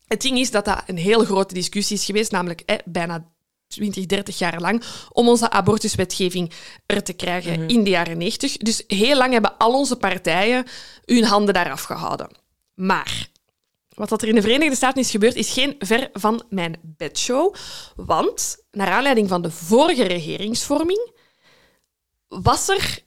Het 0.07 0.21
ding 0.21 0.37
is 0.37 0.51
dat 0.51 0.65
dat 0.65 0.83
een 0.85 0.97
heel 0.97 1.23
grote 1.23 1.53
discussie 1.53 1.95
is 1.95 2.05
geweest, 2.05 2.31
namelijk 2.31 2.61
eh, 2.61 2.75
bijna 2.85 3.30
20, 3.71 4.05
30 4.05 4.37
jaar 4.37 4.61
lang, 4.61 4.83
om 5.11 5.27
onze 5.27 5.49
abortuswetgeving 5.49 6.51
er 6.85 7.03
te 7.03 7.13
krijgen 7.13 7.67
in 7.67 7.83
de 7.83 7.89
jaren 7.89 8.17
90. 8.17 8.57
Dus 8.57 8.83
heel 8.87 9.17
lang 9.17 9.31
hebben 9.31 9.57
al 9.57 9.73
onze 9.73 9.95
partijen 9.95 10.65
hun 11.05 11.23
handen 11.23 11.53
daaraf 11.53 11.83
gehouden. 11.83 12.29
Maar 12.73 13.29
wat 13.95 14.09
dat 14.09 14.21
er 14.21 14.27
in 14.27 14.35
de 14.35 14.41
Verenigde 14.41 14.75
Staten 14.75 15.01
is 15.01 15.11
gebeurd, 15.11 15.35
is 15.35 15.53
geen 15.53 15.75
ver 15.79 16.09
van 16.13 16.43
mijn 16.49 16.79
bedshow. 16.81 17.55
Want, 17.95 18.57
naar 18.71 18.89
aanleiding 18.89 19.29
van 19.29 19.41
de 19.41 19.51
vorige 19.51 20.03
regeringsvorming, 20.03 21.11
was 22.27 22.69
er 22.69 22.99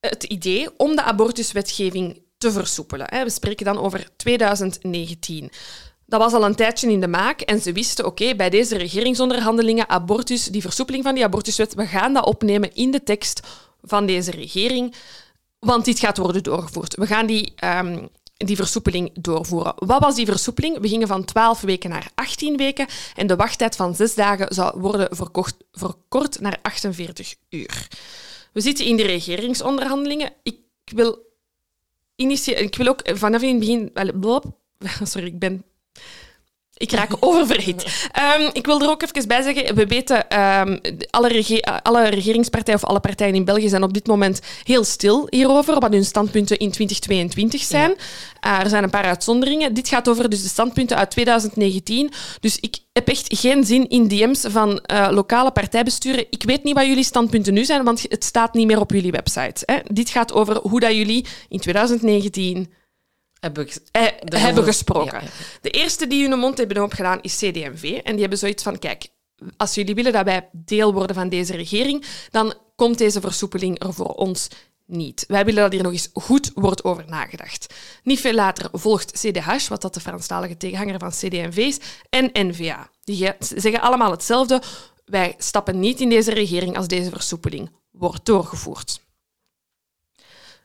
het 0.00 0.22
idee 0.24 0.68
om 0.76 0.96
de 0.96 1.02
abortuswetgeving 1.02 2.22
te 2.38 2.52
versoepelen. 2.52 3.24
We 3.24 3.30
spreken 3.30 3.64
dan 3.64 3.78
over 3.78 4.08
2019. 4.16 5.50
Dat 6.08 6.20
was 6.20 6.32
al 6.32 6.44
een 6.44 6.54
tijdje 6.54 6.90
in 6.90 7.00
de 7.00 7.08
maak 7.08 7.40
en 7.40 7.60
ze 7.60 7.72
wisten, 7.72 8.06
oké, 8.06 8.34
bij 8.34 8.50
deze 8.50 8.76
regeringsonderhandelingen, 8.76 9.88
abortus, 9.88 10.44
die 10.44 10.62
versoepeling 10.62 11.04
van 11.04 11.14
die 11.14 11.24
abortuswet, 11.24 11.74
we 11.74 11.86
gaan 11.86 12.12
dat 12.12 12.24
opnemen 12.26 12.74
in 12.74 12.90
de 12.90 13.02
tekst 13.02 13.46
van 13.82 14.06
deze 14.06 14.30
regering, 14.30 14.94
want 15.58 15.84
dit 15.84 15.98
gaat 15.98 16.16
worden 16.16 16.42
doorgevoerd. 16.42 16.96
We 16.96 17.06
gaan 17.06 17.26
die, 17.26 17.52
ehm, 17.56 18.06
die 18.36 18.56
versoepeling 18.56 19.10
doorvoeren. 19.12 19.72
Wat 19.76 20.00
was 20.00 20.14
die 20.14 20.26
versoepeling? 20.26 20.78
We 20.78 20.88
gingen 20.88 21.08
van 21.08 21.24
12 21.24 21.60
weken 21.60 21.90
naar 21.90 22.10
18 22.14 22.56
weken 22.56 22.86
en 23.14 23.26
de 23.26 23.36
wachttijd 23.36 23.76
van 23.76 23.94
6 23.94 24.14
dagen 24.14 24.54
zou 24.54 24.80
worden 24.80 25.16
verkocht, 25.16 25.56
verkort 25.72 26.40
naar 26.40 26.58
48 26.62 27.34
uur. 27.48 27.88
We 28.52 28.60
zitten 28.60 28.84
in 28.84 28.96
de 28.96 29.06
regeringsonderhandelingen. 29.06 30.32
Ik 30.42 30.60
wil, 30.84 31.18
ik 32.16 32.76
wil 32.76 32.86
ook 32.86 33.00
vanaf 33.04 33.42
in 33.42 33.48
het 33.48 33.58
begin... 33.58 33.92
Sorry, 35.08 35.26
ik 35.26 35.38
ben... 35.38 35.64
Ik 36.78 36.92
raak 36.92 37.16
oververhit. 37.20 38.08
Um, 38.38 38.50
ik 38.60 38.66
wil 38.66 38.80
er 38.80 38.88
ook 38.88 39.02
even 39.02 39.28
bij 39.28 39.42
zeggen, 39.42 39.74
we 39.74 39.86
weten, 39.86 40.40
um, 40.40 40.80
alle, 41.10 41.28
rege 41.28 41.82
alle 41.82 42.08
regeringspartijen 42.08 42.80
of 42.82 42.88
alle 42.88 43.00
partijen 43.00 43.34
in 43.34 43.44
België 43.44 43.68
zijn 43.68 43.82
op 43.82 43.94
dit 43.94 44.06
moment 44.06 44.40
heel 44.62 44.84
stil 44.84 45.26
hierover, 45.30 45.80
wat 45.80 45.92
hun 45.92 46.04
standpunten 46.04 46.58
in 46.58 46.70
2022 46.70 47.62
zijn. 47.62 47.90
Uh, 47.90 48.60
er 48.60 48.68
zijn 48.68 48.82
een 48.82 48.90
paar 48.90 49.04
uitzonderingen. 49.04 49.74
Dit 49.74 49.88
gaat 49.88 50.08
over 50.08 50.30
dus 50.30 50.42
de 50.42 50.48
standpunten 50.48 50.96
uit 50.96 51.10
2019. 51.10 52.12
Dus 52.40 52.58
ik 52.60 52.78
heb 52.92 53.08
echt 53.08 53.38
geen 53.38 53.64
zin 53.64 53.88
in 53.88 54.08
DM's 54.08 54.44
van 54.48 54.82
uh, 54.92 55.08
lokale 55.10 55.50
partijbesturen. 55.50 56.26
Ik 56.30 56.42
weet 56.42 56.64
niet 56.64 56.74
wat 56.74 56.86
jullie 56.86 57.04
standpunten 57.04 57.54
nu 57.54 57.64
zijn, 57.64 57.84
want 57.84 58.04
het 58.08 58.24
staat 58.24 58.54
niet 58.54 58.66
meer 58.66 58.80
op 58.80 58.90
jullie 58.90 59.10
website. 59.10 59.62
Hè. 59.66 59.78
Dit 59.84 60.10
gaat 60.10 60.32
over 60.32 60.56
hoe 60.56 60.80
dat 60.80 60.94
jullie 60.94 61.26
in 61.48 61.60
2019 61.60 62.72
hebben, 63.40 63.68
eh, 63.90 64.02
hebben 64.28 64.64
gesproken. 64.64 65.22
De 65.60 65.70
eerste 65.70 66.06
die 66.06 66.28
hun 66.28 66.38
mond 66.38 66.58
hebben 66.58 66.82
opgedaan 66.82 67.18
is 67.22 67.36
CD&V. 67.36 68.00
En 68.04 68.12
die 68.12 68.20
hebben 68.20 68.38
zoiets 68.38 68.62
van, 68.62 68.78
kijk, 68.78 69.08
als 69.56 69.74
jullie 69.74 69.94
willen 69.94 70.12
dat 70.12 70.24
wij 70.24 70.48
deel 70.52 70.92
worden 70.92 71.16
van 71.16 71.28
deze 71.28 71.56
regering, 71.56 72.04
dan 72.30 72.54
komt 72.76 72.98
deze 72.98 73.20
versoepeling 73.20 73.82
er 73.82 73.94
voor 73.94 74.14
ons 74.14 74.48
niet. 74.86 75.24
Wij 75.28 75.44
willen 75.44 75.62
dat 75.62 75.72
hier 75.72 75.82
nog 75.82 75.92
eens 75.92 76.10
goed 76.12 76.50
wordt 76.54 76.84
over 76.84 77.04
nagedacht. 77.06 77.74
Niet 78.02 78.20
veel 78.20 78.34
later 78.34 78.68
volgt 78.72 79.12
CDH, 79.12 79.68
wat 79.68 79.82
dat 79.82 79.94
de 79.94 80.00
Franstalige 80.00 80.56
tegenhanger 80.56 80.98
van 80.98 81.10
CD&V 81.10 81.56
is, 81.56 81.78
en 82.10 82.30
NVA. 82.32 82.90
Die 83.04 83.32
zeggen 83.38 83.80
allemaal 83.80 84.10
hetzelfde. 84.10 84.62
Wij 85.04 85.34
stappen 85.38 85.80
niet 85.80 86.00
in 86.00 86.08
deze 86.08 86.32
regering 86.32 86.76
als 86.76 86.88
deze 86.88 87.10
versoepeling 87.10 87.70
wordt 87.90 88.26
doorgevoerd. 88.26 89.00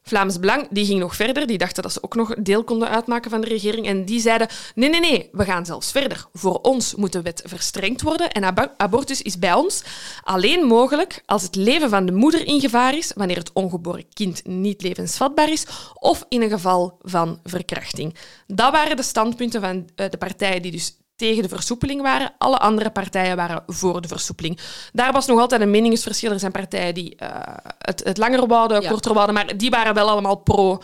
Vlaams 0.04 0.40
Belang 0.40 0.68
die 0.70 0.86
ging 0.86 1.00
nog 1.00 1.16
verder. 1.16 1.48
Die 1.48 1.58
dachten 1.58 1.84
dat 1.84 1.94
ze 1.94 2.04
ook 2.04 2.16
nog 2.16 2.34
deel 2.36 2.64
konden 2.64 2.90
uitmaken 2.90 3.32
van 3.32 3.42
de 3.42 3.48
regering. 3.48 3.88
En 3.88 4.06
die 4.06 4.20
zeiden: 4.20 4.48
nee, 4.76 4.90
nee, 4.90 5.00
nee, 5.00 5.30
we 5.32 5.44
gaan 5.44 5.66
zelfs 5.66 5.92
verder. 5.92 6.26
Voor 6.34 6.60
ons 6.62 6.96
moet 6.96 7.12
de 7.12 7.22
wet 7.22 7.42
verstrengd 7.46 8.02
worden. 8.02 8.32
En 8.32 8.74
abortus 8.78 9.22
is 9.22 9.40
bij 9.40 9.54
ons 9.54 9.84
alleen 10.24 10.66
mogelijk 10.66 11.22
als 11.26 11.44
het 11.44 11.56
leven 11.56 11.90
van 11.90 12.06
de 12.06 12.12
moeder 12.12 12.48
in 12.48 12.60
gevaar 12.60 12.98
is, 12.98 13.12
wanneer 13.16 13.38
het 13.38 13.54
ongeboren 13.54 14.06
kind 14.14 14.48
niet 14.48 14.82
levensvatbaar 14.82 15.52
is, 15.52 15.66
of 15.94 16.26
in 16.30 16.42
een 16.42 16.50
geval 16.50 16.98
van 17.02 17.40
verkrachting. 17.44 18.16
Dat 18.48 18.72
waren 18.72 18.96
de 18.96 19.04
standpunten 19.04 19.62
van 19.62 19.90
eh, 19.96 20.10
de 20.10 20.18
partijen 20.18 20.62
die 20.62 20.72
dus 20.72 20.98
tegen 21.16 21.44
de 21.44 21.50
versoepeling 21.50 22.02
waren. 22.02 22.34
Alle 22.38 22.58
andere 22.58 22.90
partijen 22.90 23.36
waren 23.36 23.64
voor 23.68 24.02
de 24.02 24.08
versoepeling. 24.08 24.60
Daar 24.92 25.12
was 25.12 25.28
nog 25.28 25.40
altijd 25.40 25.62
een 25.62 25.72
meningsverschil. 25.72 26.32
Er 26.32 26.40
zijn 26.40 26.52
partijen 26.52 26.94
die 26.94 27.18
uh, 27.24 27.30
het, 27.78 28.04
het 28.04 28.18
langer 28.18 28.48
wouden, 28.48 28.82
ja. 28.82 28.90
korter 28.90 29.14
wouden, 29.14 29.36
maar 29.36 29.58
die 29.58 29.70
waren 29.70 29.94
wel 29.94 30.10
allemaal 30.10 30.36
pro 30.36 30.82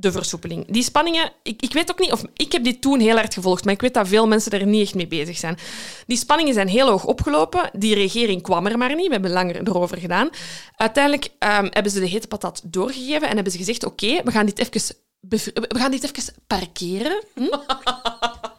de 0.00 0.12
versoepeling. 0.12 0.66
Die 0.68 0.82
spanningen, 0.82 1.32
ik, 1.42 1.62
ik 1.62 1.72
weet 1.72 1.90
ook 1.90 1.98
niet 1.98 2.12
of 2.12 2.24
ik 2.34 2.52
heb 2.52 2.64
die 2.64 2.78
toen 2.78 3.00
heel 3.00 3.16
hard 3.16 3.34
gevolgd, 3.34 3.64
maar 3.64 3.74
ik 3.74 3.80
weet 3.80 3.94
dat 3.94 4.08
veel 4.08 4.26
mensen 4.26 4.52
er 4.52 4.66
niet 4.66 4.82
echt 4.82 4.94
mee 4.94 5.06
bezig 5.06 5.36
zijn. 5.36 5.58
Die 6.06 6.16
spanningen 6.16 6.54
zijn 6.54 6.68
heel 6.68 6.88
hoog 6.88 7.04
opgelopen. 7.04 7.70
Die 7.72 7.94
regering 7.94 8.42
kwam 8.42 8.66
er 8.66 8.78
maar 8.78 8.94
niet. 8.94 9.06
We 9.06 9.12
hebben 9.12 9.30
langer 9.30 9.68
erover 9.68 9.98
gedaan. 9.98 10.28
Uiteindelijk 10.76 11.24
um, 11.24 11.68
hebben 11.70 11.92
ze 11.92 12.00
de 12.00 12.06
hete 12.06 12.28
patat 12.28 12.62
doorgegeven 12.64 13.28
en 13.28 13.34
hebben 13.34 13.52
ze 13.52 13.58
gezegd: 13.58 13.84
oké, 13.84 14.22
we 14.22 14.30
gaan 14.30 14.46
dit 14.46 14.58
even 14.58 14.96
we 15.28 15.78
gaan 15.78 15.90
dit 15.90 16.04
even 16.04 16.34
parkeren. 16.46 17.22
Hm? 17.34 17.58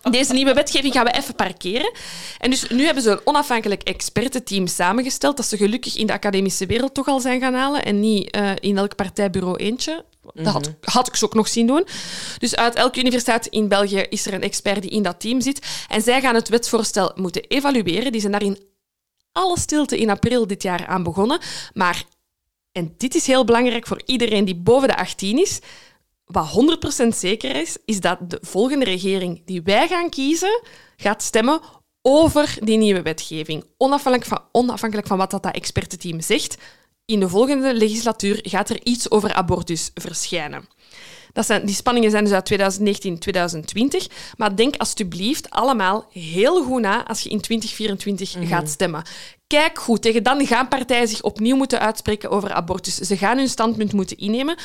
Deze 0.12 0.34
nieuwe 0.34 0.54
wetgeving 0.54 0.94
gaan 0.94 1.06
we 1.06 1.12
even 1.12 1.36
parkeren. 1.36 1.92
En 2.38 2.50
dus 2.50 2.70
nu 2.70 2.86
hebben 2.86 3.04
ze 3.04 3.10
een 3.10 3.22
onafhankelijk 3.24 3.84
expertenteam 3.84 4.68
samengesteld, 4.68 5.38
dat 5.38 5.46
ze 5.46 5.58
gelukkig 5.58 5.96
in 5.96 6.08
de 6.08 6.14
academische 6.14 6.66
wereld 6.66 6.94
toch 6.94 7.08
al 7.08 7.20
zijn 7.20 7.40
gaan 7.40 7.54
halen 7.54 7.86
en 7.86 8.00
niet 8.00 8.36
uh, 8.36 8.52
in 8.60 8.78
elk 8.78 8.96
partijbureau 8.96 9.58
eentje. 9.58 10.06
Dat 10.34 10.54
had, 10.54 10.66
mhm. 10.66 10.92
had, 10.92 11.08
ik 11.08 11.16
ze 11.16 11.26
ook 11.26 11.34
nog 11.34 11.48
zien 11.48 11.68
doen. 11.68 11.88
Dus 12.38 12.56
uit 12.56 12.76
elke 12.76 13.00
universiteit 13.00 13.46
in 13.46 13.68
België 13.68 14.06
is 14.10 14.26
er 14.26 14.34
een 14.34 14.42
expert 14.42 14.82
die 14.82 14.92
in 14.92 15.04
dat 15.04 15.20
team 15.20 15.42
zit. 15.42 15.68
En 15.88 16.02
zij 16.02 16.22
gaan 16.22 16.36
het 16.36 16.50
wetsvoorstel 16.50 17.12
moeten 17.16 17.44
evalueren. 17.48 18.12
Die 18.12 18.22
zijn 18.22 18.32
daar 18.32 18.44
in 18.44 18.64
alle 19.32 19.60
stilte 19.60 19.98
in 19.98 20.10
april 20.10 20.48
dit 20.48 20.64
jaar 20.64 20.88
aan 20.88 21.04
begonnen. 21.04 21.40
Maar, 21.74 22.04
en 22.72 22.94
dit 22.98 23.16
is 23.16 23.28
heel 23.28 23.46
belangrijk 23.46 23.88
voor 23.88 24.02
iedereen 24.06 24.46
die 24.46 24.56
boven 24.56 24.88
de 24.88 24.98
18 24.98 25.40
is, 25.40 25.60
wat 26.32 26.80
100% 27.04 27.08
zeker 27.08 27.56
is, 27.56 27.78
is 27.86 28.00
dat 28.00 28.18
de 28.30 28.40
volgende 28.42 28.86
regering 28.86 29.42
die 29.46 29.62
wij 29.62 29.88
gaan 29.88 30.10
kiezen, 30.10 30.62
gaat 30.98 31.24
stemmen 31.24 31.60
over 32.02 32.58
die 32.60 32.78
nieuwe 32.78 33.02
wetgeving. 33.02 33.66
Onafhankelijk 33.78 34.30
van, 34.30 34.42
onafhankelijk 34.52 35.08
van 35.08 35.18
wat 35.18 35.32
dat, 35.32 35.44
dat 35.44 35.56
expertenteam 35.56 36.22
zegt, 36.22 36.58
in 37.06 37.20
de 37.20 37.30
volgende 37.30 37.74
legislatuur 37.74 38.40
gaat 38.42 38.70
er 38.70 38.80
iets 38.84 39.12
over 39.12 39.34
abortus 39.34 39.92
verschijnen. 39.94 40.68
Dat 41.34 41.46
zijn, 41.46 41.66
die 41.66 41.76
spanningen 41.76 42.12
zijn 42.12 42.24
dus 42.24 42.34
uit 42.34 42.46
2019, 42.46 43.20
2020. 43.20 44.08
Maar 44.38 44.56
denk 44.56 44.76
alsjeblieft 44.76 45.50
allemaal 45.50 46.06
heel 46.12 46.64
goed 46.64 46.82
na 46.82 47.08
als 47.08 47.22
je 47.22 47.30
in 47.30 47.42
2024 47.42 48.36
mhm. 48.36 48.48
gaat 48.48 48.70
stemmen. 48.70 49.04
Kijk 49.48 49.80
goed, 49.80 50.02
tegen 50.02 50.24
dan 50.24 50.48
gaan 50.48 50.68
partijen 50.68 51.08
zich 51.08 51.22
opnieuw 51.22 51.56
moeten 51.56 51.80
uitspreken 51.80 52.30
over 52.30 52.52
abortus. 52.52 52.96
Ze 52.96 53.18
gaan 53.18 53.38
hun 53.38 53.50
standpunt 53.50 53.94
moeten 53.94 54.18
innemen 54.18 54.58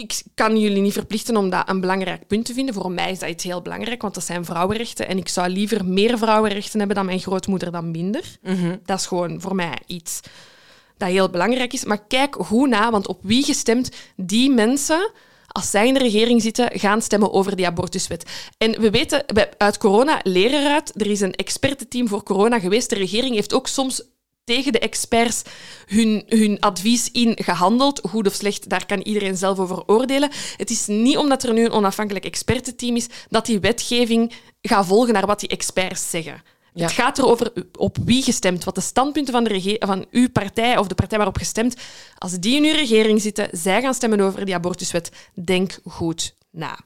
ik 0.00 0.22
kan 0.34 0.58
jullie 0.58 0.82
niet 0.82 0.92
verplichten 0.92 1.36
om 1.36 1.50
dat 1.50 1.68
een 1.68 1.80
belangrijk 1.80 2.26
punt 2.26 2.44
te 2.44 2.54
vinden. 2.54 2.74
Voor 2.74 2.90
mij 2.90 3.10
is 3.10 3.18
dat 3.18 3.28
iets 3.28 3.44
heel 3.44 3.62
belangrijk, 3.62 4.02
want 4.02 4.14
dat 4.14 4.24
zijn 4.24 4.44
vrouwenrechten. 4.44 5.08
En 5.08 5.18
ik 5.18 5.28
zou 5.28 5.48
liever 5.48 5.84
meer 5.84 6.18
vrouwenrechten 6.18 6.78
hebben 6.78 6.96
dan 6.96 7.06
mijn 7.06 7.20
grootmoeder 7.20 7.72
dan 7.72 7.90
minder. 7.90 8.24
Mhm. 8.42 8.76
Dat 8.84 8.98
is 8.98 9.06
gewoon 9.06 9.40
voor 9.40 9.54
mij 9.54 9.78
iets 9.86 10.20
dat 10.96 11.08
heel 11.08 11.30
belangrijk 11.30 11.72
is. 11.72 11.84
Maar 11.84 12.06
kijk 12.06 12.34
hoe 12.34 12.68
na, 12.68 12.90
want 12.90 13.06
op 13.06 13.18
wie 13.22 13.44
gestemd 13.44 13.90
die 14.16 14.50
mensen 14.50 15.12
als 15.52 15.70
zij 15.70 15.86
in 15.86 15.94
de 15.94 16.00
regering 16.00 16.42
zitten, 16.42 16.68
gaan 16.72 17.02
stemmen 17.02 17.32
over 17.32 17.56
die 17.56 17.66
abortuswet. 17.66 18.50
En 18.58 18.80
we 18.80 18.90
weten 18.90 19.24
uit 19.56 19.78
corona 19.78 20.20
leren 20.22 20.64
eruit. 20.64 20.92
Er 20.96 21.10
is 21.10 21.20
een 21.20 21.34
expertenteam 21.34 22.08
voor 22.08 22.22
corona 22.22 22.58
geweest. 22.58 22.90
De 22.90 22.96
regering 22.96 23.34
heeft 23.34 23.54
ook 23.54 23.66
soms 23.66 24.02
tegen 24.54 24.72
de 24.72 24.78
experts 24.78 25.42
hun, 25.86 26.24
hun 26.28 26.60
advies 26.60 27.10
in 27.10 27.32
gehandeld. 27.42 28.00
Goed 28.08 28.26
of 28.26 28.34
slecht, 28.34 28.68
daar 28.68 28.86
kan 28.86 29.00
iedereen 29.00 29.36
zelf 29.36 29.58
over 29.58 29.82
oordelen. 29.86 30.30
Het 30.56 30.70
is 30.70 30.86
niet 30.86 31.16
omdat 31.16 31.42
er 31.42 31.52
nu 31.52 31.64
een 31.64 31.70
onafhankelijk 31.70 32.24
expertenteam 32.24 32.96
is 32.96 33.06
dat 33.28 33.46
die 33.46 33.60
wetgeving 33.60 34.32
gaat 34.62 34.86
volgen 34.86 35.12
naar 35.12 35.26
wat 35.26 35.40
die 35.40 35.48
experts 35.48 36.10
zeggen. 36.10 36.42
Het 36.74 36.92
gaat 36.92 37.18
erover 37.18 37.52
op 37.78 37.96
wie 38.04 38.22
gestemd, 38.22 38.64
wat 38.64 38.74
de 38.74 38.80
standpunten 38.80 39.32
van, 39.32 39.44
de 39.44 39.76
van 39.78 40.06
uw 40.10 40.30
partij 40.30 40.78
of 40.78 40.86
de 40.86 40.94
partij 40.94 41.18
waarop 41.18 41.36
gestemd, 41.36 41.76
als 42.18 42.32
die 42.32 42.56
in 42.56 42.64
uw 42.64 42.72
regering 42.72 43.20
zitten, 43.20 43.48
zij 43.52 43.80
gaan 43.80 43.94
stemmen 43.94 44.20
over 44.20 44.44
die 44.44 44.54
abortuswet, 44.54 45.10
denk 45.34 45.78
goed 45.84 46.34
na. 46.50 46.78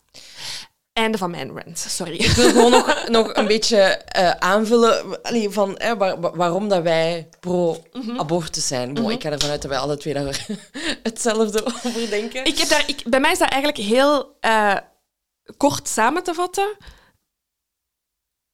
Einde 0.95 1.19
van 1.19 1.31
mijn 1.31 1.51
rant, 1.53 1.79
sorry. 1.79 2.15
Ik 2.15 2.31
wil 2.31 2.49
gewoon 2.49 2.71
nog, 2.71 3.09
nog 3.09 3.35
een 3.35 3.47
beetje 3.47 4.03
uh, 4.17 4.31
aanvullen 4.31 5.23
allee, 5.23 5.51
van 5.51 5.77
eh, 5.77 5.93
waar, 5.93 6.21
waarom 6.21 6.69
dat 6.69 6.83
wij 6.83 7.29
pro-abortus 7.41 8.67
zijn. 8.67 8.91
Mm 8.91 8.97
-hmm. 8.97 9.11
Ik 9.11 9.23
ga 9.23 9.31
ervan 9.31 9.51
uit 9.51 9.63
dat 9.63 9.71
wij 9.71 9.81
alle 9.81 9.97
twee 9.97 10.15
daar 10.15 10.47
hetzelfde 11.03 11.65
over 11.65 12.11
denken. 12.11 12.45
Ik 12.45 12.59
heb 12.59 12.69
daar, 12.69 12.89
ik, 12.89 13.03
bij 13.09 13.21
mij 13.21 13.33
is 13.33 13.39
dat 13.39 13.51
eigenlijk 13.51 13.83
heel 13.83 14.37
uh, 14.41 14.77
kort 15.57 15.89
samen 15.89 16.23
te 16.23 16.35
vatten. 16.35 16.77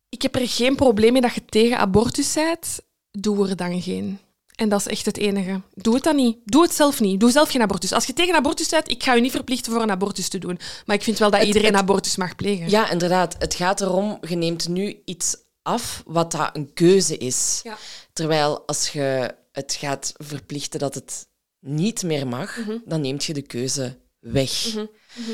Ik 0.08 0.22
heb 0.22 0.34
er 0.34 0.48
geen 0.48 0.76
probleem 0.76 1.12
mee 1.12 1.22
dat 1.22 1.34
je 1.34 1.44
tegen 1.44 1.78
abortus 1.78 2.32
bent. 2.32 2.80
Doe 3.10 3.48
er 3.48 3.56
dan 3.56 3.82
geen. 3.82 4.18
En 4.60 4.68
dat 4.68 4.80
is 4.80 4.86
echt 4.86 5.06
het 5.06 5.16
enige. 5.16 5.60
Doe 5.74 5.94
het 5.94 6.02
dan 6.02 6.16
niet. 6.16 6.38
Doe 6.44 6.62
het 6.62 6.74
zelf 6.74 7.00
niet. 7.00 7.20
Doe 7.20 7.30
zelf 7.30 7.50
geen 7.50 7.62
abortus. 7.62 7.92
Als 7.92 8.06
je 8.06 8.12
tegen 8.12 8.34
abortus 8.34 8.68
bent, 8.68 8.90
ik 8.90 9.02
ga 9.02 9.14
je 9.14 9.20
niet 9.20 9.30
verplichten 9.30 9.72
voor 9.72 9.82
een 9.82 9.90
abortus 9.90 10.28
te 10.28 10.38
doen. 10.38 10.58
Maar 10.86 10.96
ik 10.96 11.02
vind 11.02 11.18
wel 11.18 11.30
dat 11.30 11.42
iedereen 11.42 11.76
abortus 11.76 12.16
mag 12.16 12.34
plegen. 12.34 12.70
Ja, 12.70 12.90
inderdaad. 12.90 13.36
Het 13.38 13.54
gaat 13.54 13.80
erom, 13.80 14.18
je 14.28 14.36
neemt 14.36 14.68
nu 14.68 15.02
iets 15.04 15.36
af 15.62 16.02
wat 16.06 16.32
dat 16.32 16.50
een 16.52 16.72
keuze 16.72 17.16
is. 17.16 17.60
Ja. 17.62 17.78
Terwijl 18.12 18.66
als 18.66 18.88
je 18.88 19.34
het 19.52 19.76
gaat 19.78 20.12
verplichten 20.16 20.80
dat 20.80 20.94
het 20.94 21.28
niet 21.60 22.02
meer 22.02 22.26
mag, 22.26 22.56
mhm. 22.56 22.76
dan 22.84 23.00
neemt 23.00 23.24
je 23.24 23.32
de 23.32 23.42
keuze 23.42 23.98
weg. 24.18 24.74
Mhm. 24.74 24.86
Mhm. 25.14 25.30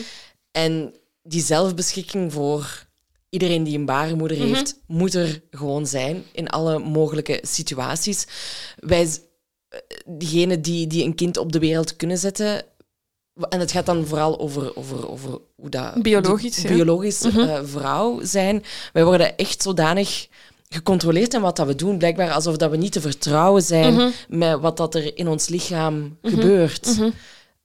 En 0.51 0.95
die 1.23 1.43
zelfbeschikking 1.43 2.33
voor 2.33 2.86
iedereen 3.37 3.65
die 3.65 3.79
een 3.79 3.85
baarmoeder 3.85 4.37
mhm. 4.37 4.47
heeft, 4.47 4.79
moet 4.87 5.15
er 5.15 5.43
gewoon 5.51 5.87
zijn 5.87 6.25
in 6.33 6.49
alle 6.49 6.79
mogelijke 6.79 7.39
situaties. 7.43 8.27
Wij, 8.77 9.09
eh, 9.69 9.79
diegenen 10.07 10.63
die, 10.63 10.87
die 10.87 11.05
een 11.05 11.15
kind 11.15 11.37
op 11.37 11.53
de 11.53 11.59
wereld 11.59 11.97
kunnen 11.97 12.19
zetten, 12.19 12.65
en 13.49 13.61
het 13.61 13.73
gaat 13.73 13.87
dan 13.87 14.07
vooral 14.07 14.41
over, 14.41 14.77
over, 14.77 15.11
over 15.11 15.39
hoe 15.57 15.69
dat... 15.71 16.03
Biologisch, 16.03 16.63
ja. 16.63 16.69
Biologisch 16.69 17.21
mhm. 17.21 17.39
eh, 17.39 17.61
vrouw 17.65 18.21
zijn. 18.23 18.65
Wij 18.93 19.05
worden 19.05 19.37
echt 19.37 19.63
zodanig 19.63 20.29
gecontroleerd 20.69 21.35
in 21.35 21.41
wat 21.41 21.57
dat 21.57 21.67
we 21.67 21.75
doen. 21.75 21.99
Blijkbaar 21.99 22.31
alsof 22.31 22.57
dat 22.57 22.71
we 22.71 22.77
niet 22.77 22.93
te 22.93 23.01
vertrouwen 23.01 23.63
zijn 23.63 23.95
mhm. 23.95 24.11
met 24.29 24.61
wat 24.61 24.77
dat 24.77 24.95
er 24.95 25.17
in 25.19 25.29
ons 25.29 25.49
lichaam 25.49 26.19
gebeurt. 26.23 26.99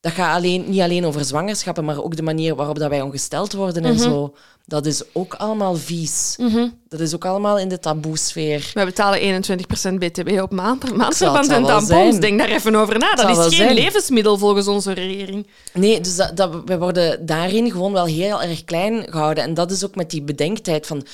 Dat 0.01 0.11
gaat 0.11 0.35
alleen, 0.35 0.69
niet 0.69 0.81
alleen 0.81 1.05
over 1.05 1.25
zwangerschappen, 1.25 1.85
maar 1.85 2.03
ook 2.03 2.15
de 2.15 2.21
manier 2.21 2.55
waarop 2.55 2.79
dat 2.79 2.89
wij 2.89 3.01
ongesteld 3.01 3.53
worden 3.53 3.83
en 3.83 3.99
zo. 3.99 4.33
Dat 4.65 4.85
is 4.85 5.03
ook 5.13 5.33
allemaal 5.33 5.75
vies. 5.75 6.35
Mhm. 6.37 6.67
Dat 6.87 6.99
is 6.99 7.15
ook 7.15 7.25
allemaal 7.25 7.59
in 7.59 7.69
de 7.69 7.79
taboesfeer. 7.79 8.71
We 8.73 8.85
betalen 8.85 9.19
21% 9.19 9.99
btw 9.99 10.41
op 10.41 10.51
maand, 10.51 10.95
maandverband 10.95 11.49
en 11.49 11.63
tampons. 11.63 12.19
Denk 12.19 12.39
daar 12.39 12.49
even 12.49 12.75
over 12.75 12.97
na. 12.97 13.13
Dat, 13.13 13.51
is 13.51 13.57
geen 13.57 13.73
levensmiddel 13.73 14.37
volgens 14.37 14.67
onze 14.67 14.91
regering. 14.91 15.47
Nee, 15.73 16.01
dus 16.01 16.15
dat, 16.15 16.49
we 16.65 16.77
worden 16.77 17.25
daarin 17.25 17.71
gewoon 17.71 17.93
wel 17.93 18.05
heel 18.05 18.41
erg 18.41 18.63
klein 18.63 19.05
gehouden. 19.09 19.43
En 19.43 19.53
dat 19.53 19.71
is 19.71 19.85
ook 19.85 19.95
met 19.95 20.09
die 20.09 20.21
bedenktijd 20.21 20.87
van... 20.87 21.05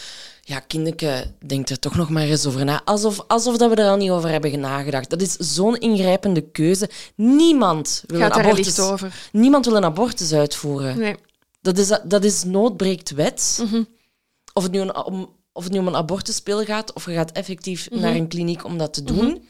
ja, 0.48 0.60
kinderke, 0.60 1.34
denk 1.46 1.70
er 1.70 1.80
toch 1.80 1.96
nog 1.96 2.10
maar 2.10 2.24
eens 2.24 2.46
over 2.46 2.66
na. 2.66 2.82
Alsof, 2.84 3.24
alsof 3.28 3.58
dat 3.58 3.70
we 3.70 3.76
er 3.76 3.90
al 3.90 3.98
niet 3.98 4.10
over 4.10 4.30
hebben 4.30 4.60
nagedacht. 4.60 5.10
Dat 5.10 5.22
is 5.22 5.32
zo'n 5.34 5.76
ingrijpende 5.78 6.42
keuze. 6.42 6.90
Niemand 7.16 8.04
wil, 8.06 8.20
Gaat 8.20 8.36
een 8.38 8.44
abortus, 8.44 8.80
over? 8.80 9.30
niemand 9.32 9.66
wil 9.66 9.76
een 9.76 9.84
abortus 9.84 10.34
uitvoeren. 10.34 10.98
Nee. 10.98 11.16
Dat 11.62 11.78
is, 11.78 11.92
dat 12.04 12.24
is 12.24 12.44
noodbreekt 12.44 13.12
wet. 13.12 13.60
Mhm. 13.64 13.84
Of, 14.54 14.64
het 14.64 14.72
nu 14.72 14.80
een, 14.80 14.96
om, 14.96 15.36
of 15.52 15.64
het 15.64 15.74
nu 15.74 15.80
om 15.80 15.88
een 15.88 15.96
abortuspil 15.96 16.64
gaat, 16.64 16.94
of 16.94 17.06
je 17.06 17.14
gaat 17.14 17.32
effectief 17.32 17.90
Mhm. 17.90 18.00
naar 18.02 18.16
een 18.16 18.28
kliniek 18.28 18.64
om 18.66 18.78
dat 18.78 18.94
te 18.94 19.04
doen. 19.04 19.48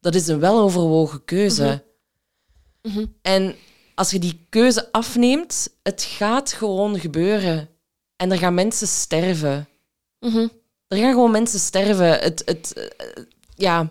Dat 0.00 0.14
is 0.14 0.26
een 0.26 0.40
weloverwogen 0.40 1.24
keuze. 1.24 1.84
Mhm. 2.82 3.04
En 3.22 3.54
als 3.94 4.10
je 4.10 4.18
die 4.18 4.46
keuze 4.48 4.92
afneemt, 4.92 5.68
het 5.82 6.02
gaat 6.02 6.52
gewoon 6.52 6.98
gebeuren. 7.00 7.68
En 8.16 8.32
er 8.32 8.38
gaan 8.38 8.54
mensen 8.54 8.86
sterven. 8.88 9.68
Mhm. 10.24 10.48
Er 10.88 10.98
gaan 10.98 11.12
gewoon 11.12 11.30
mensen 11.30 11.60
sterven. 11.60 12.18
Het, 12.18 12.42
het, 12.44 12.72
eh, 12.72 13.22
ja, 13.54 13.90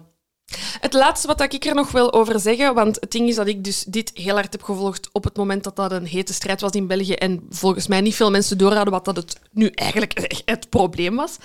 Het 0.80 0.94
laatste 0.94 1.28
wat 1.28 1.54
ik 1.54 1.66
er 1.66 1.76
nog 1.76 1.92
wil 1.92 2.14
over 2.14 2.40
zeggen, 2.40 2.74
want 2.74 2.98
het 3.00 3.12
ding 3.12 3.28
is 3.30 3.36
dat 3.36 3.48
ik 3.48 3.64
dus 3.64 3.84
dit 3.84 4.12
heel 4.14 4.34
hard 4.34 4.52
heb 4.52 4.64
gevolgd 4.64 5.10
op 5.12 5.24
het 5.24 5.38
moment 5.38 5.64
dat 5.64 5.76
dat 5.76 5.92
een 5.92 6.06
hete 6.06 6.34
strijd 6.34 6.62
was 6.62 6.72
in 6.72 6.88
België 6.88 7.14
en 7.14 7.46
volgens 7.50 7.88
mij 7.88 8.02
niet 8.02 8.16
veel 8.16 8.32
mensen 8.32 8.58
doorhadden 8.58 8.94
wat 8.94 9.06
dat 9.06 9.16
het 9.16 9.40
nu 9.52 9.68
eigenlijk 9.68 10.14
het 10.46 10.70
probleem 10.70 11.16
was. 11.16 11.38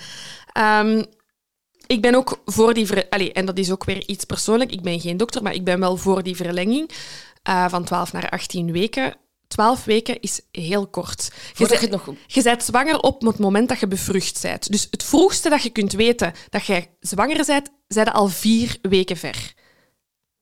Ehm, 0.51 1.03
ik 1.87 2.01
ben 2.01 2.15
ook 2.15 2.41
voor 2.45 2.73
die... 2.73 2.85
Ver... 2.85 3.09
Allee, 3.09 3.33
en 3.33 3.45
dat 3.45 3.57
is 3.57 3.71
ook 3.71 3.83
weer 3.83 4.07
iets 4.07 4.25
persoonlijk. 4.25 4.71
Ik 4.71 4.81
ben 4.81 4.99
geen 4.99 5.17
dokter, 5.17 5.43
maar 5.43 5.53
ik 5.53 5.63
ben 5.63 5.79
wel 5.79 5.97
voor 5.97 6.23
die 6.23 6.35
verlenging 6.35 6.91
eh, 7.43 7.69
van 7.69 7.83
12 7.83 8.13
naar 8.13 8.29
18 8.29 8.71
weken. 8.71 9.15
12 9.49 9.83
weken 9.83 10.19
is 10.19 10.41
heel 10.51 10.87
kort. 10.87 11.31
Je 11.53 11.65
het 11.65 11.89
nog... 11.89 12.13
je 12.27 12.43
bent 12.43 12.63
zwanger 12.63 12.99
op 12.99 13.21
het 13.21 13.39
moment 13.39 13.69
dat 13.69 13.79
je 13.79 13.87
bevrucht 13.87 14.41
bent. 14.41 14.71
Dus 14.71 14.87
het 14.91 15.03
vroegste 15.03 15.49
dat 15.49 15.63
je 15.63 15.69
kunt 15.69 15.91
weten 15.91 16.33
dat 16.49 16.65
je 16.65 16.87
zwanger 16.99 17.45
bent, 17.45 17.69
zijn 17.87 18.11
al 18.11 18.27
vier 18.27 18.77
weken 18.81 19.17
ver. 19.17 19.53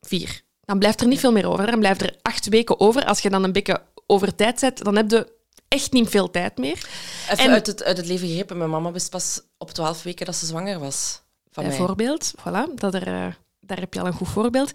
Vier. 0.00 0.42
Dan 0.64 0.78
blijft 0.78 1.00
er 1.00 1.06
niet 1.06 1.20
veel 1.20 1.32
meer 1.32 1.48
over. 1.48 1.66
Dan 1.66 1.78
blijft 1.78 2.02
er 2.02 2.16
acht 2.22 2.48
weken 2.48 2.80
over. 2.80 3.04
Als 3.04 3.20
je 3.20 3.30
dan 3.30 3.44
een 3.44 3.52
beetje 3.52 3.82
over 4.06 4.34
tijd 4.34 4.58
zet, 4.58 4.84
dan 4.84 4.96
heb 4.96 5.10
je 5.10 5.32
echt 5.68 5.92
niet 5.92 6.08
veel 6.08 6.30
tijd 6.30 6.58
meer. 6.58 6.88
Even 7.30 7.44
En- 7.44 7.50
uit, 7.50 7.66
het, 7.66 7.84
uit 7.84 7.96
het 7.96 8.06
leven 8.06 8.28
gegrepen. 8.28 8.58
Mijn 8.58 8.70
mama 8.70 8.92
wist 8.92 9.10
pas 9.10 9.40
op 9.58 9.70
12 9.70 10.02
weken 10.02 10.26
dat 10.26 10.36
ze 10.36 10.46
zwanger 10.46 10.78
was. 10.78 11.20
Van 11.50 11.66
mij. 11.66 11.76
Bijvoorbeeld. 11.76 12.34
Voilà, 12.40 12.74
dat 12.74 12.94
er, 12.94 13.06
eh, 13.06 13.26
daar 13.60 13.78
heb 13.80 13.94
je 13.94 14.00
al 14.00 14.06
een 14.06 14.12
goed 14.12 14.28
voorbeeld. 14.28 14.70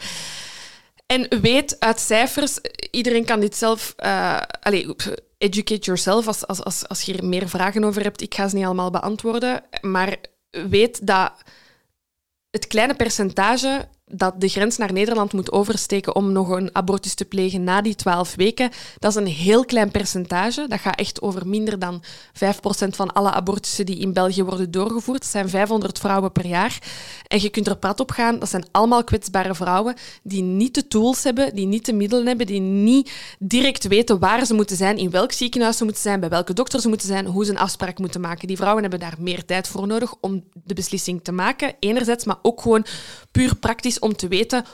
En 1.13 1.41
weet 1.41 1.79
uit 1.79 1.99
cijfers, 1.99 2.57
iedereen 2.91 3.25
kan 3.25 3.39
dit 3.39 3.55
zelf... 3.55 3.93
eh 3.97 4.41
allee, 4.61 4.95
educate 5.37 5.81
yourself 5.81 6.27
als, 6.27 6.47
als, 6.47 6.63
als, 6.63 6.87
als 6.87 7.01
je 7.01 7.17
er 7.17 7.25
meer 7.25 7.49
vragen 7.49 7.83
over 7.83 8.03
hebt. 8.03 8.21
Ik 8.21 8.35
ga 8.35 8.47
ze 8.47 8.55
niet 8.55 8.65
allemaal 8.65 8.91
beantwoorden. 8.91 9.63
Maar 9.81 10.15
weet 10.49 11.07
dat 11.07 11.31
het 12.49 12.67
kleine 12.67 12.95
percentage 12.95 13.87
dat 14.15 14.41
de 14.41 14.47
grens 14.47 14.77
naar 14.77 14.93
Nederland 14.93 15.33
moet 15.33 15.51
oversteken 15.51 16.15
om 16.15 16.31
nog 16.31 16.49
een 16.49 16.75
abortus 16.75 17.13
te 17.13 17.25
plegen 17.25 17.63
na 17.63 17.81
die 17.81 17.95
12 17.95 18.35
weken, 18.35 18.69
dat 18.99 19.11
is 19.11 19.17
een 19.17 19.27
heel 19.27 19.65
klein 19.65 19.91
percentage. 19.91 20.67
Dat 20.67 20.79
gaat 20.79 20.99
echt 20.99 21.21
over 21.21 21.47
minder 21.47 21.79
dan 21.79 22.03
5% 22.03 22.07
van 22.89 23.13
alle 23.13 23.31
abortussen 23.31 23.85
die 23.85 23.97
in 23.97 24.13
België 24.13 24.43
worden 24.43 24.71
doorgevoerd. 24.71 25.21
Dat 25.21 25.29
zijn 25.29 25.49
500 25.49 25.99
vrouwen 25.99 26.31
per 26.31 26.45
jaar. 26.45 26.77
En 27.27 27.41
je 27.41 27.49
kunt 27.49 27.67
er 27.67 27.77
prat 27.77 27.99
op 27.99 28.11
gaan, 28.11 28.39
dat 28.39 28.49
zijn 28.49 28.65
allemaal 28.71 29.03
kwetsbare 29.03 29.55
vrouwen 29.55 29.95
die 30.23 30.41
niet 30.41 30.75
de 30.75 30.87
tools 30.87 31.23
hebben, 31.23 31.55
die 31.55 31.65
niet 31.65 31.85
de 31.85 31.93
middelen 31.93 32.27
hebben, 32.27 32.45
die 32.45 32.59
niet 32.59 33.11
direct 33.39 33.87
weten 33.87 34.19
waar 34.19 34.45
ze 34.45 34.53
moeten 34.53 34.75
zijn, 34.75 34.97
in 34.97 35.09
welk 35.09 35.31
ziekenhuis 35.31 35.77
ze 35.77 35.83
moeten 35.83 36.01
zijn, 36.01 36.19
bij 36.19 36.29
welke 36.29 36.53
dokter 36.53 36.81
ze 36.81 36.87
moeten 36.87 37.07
zijn, 37.07 37.25
hoe 37.25 37.45
ze 37.45 37.51
een 37.51 37.57
afspraak 37.57 37.99
moeten 37.99 38.21
maken. 38.21 38.47
Die 38.47 38.57
vrouwen 38.57 38.81
hebben 38.81 38.99
daar 38.99 39.15
meer 39.19 39.45
tijd 39.45 39.67
voor 39.67 39.87
nodig 39.87 40.13
om 40.21 40.43
de 40.53 40.73
beslissing 40.73 41.23
te 41.23 41.31
maken, 41.31 41.75
enerzijds, 41.79 42.25
maar 42.25 42.37
ook 42.41 42.61
gewoon 42.61 42.85
puur 43.31 43.55
praktisch 43.55 43.99
om 44.03 44.15
te 44.15 44.27
weten 44.27 44.65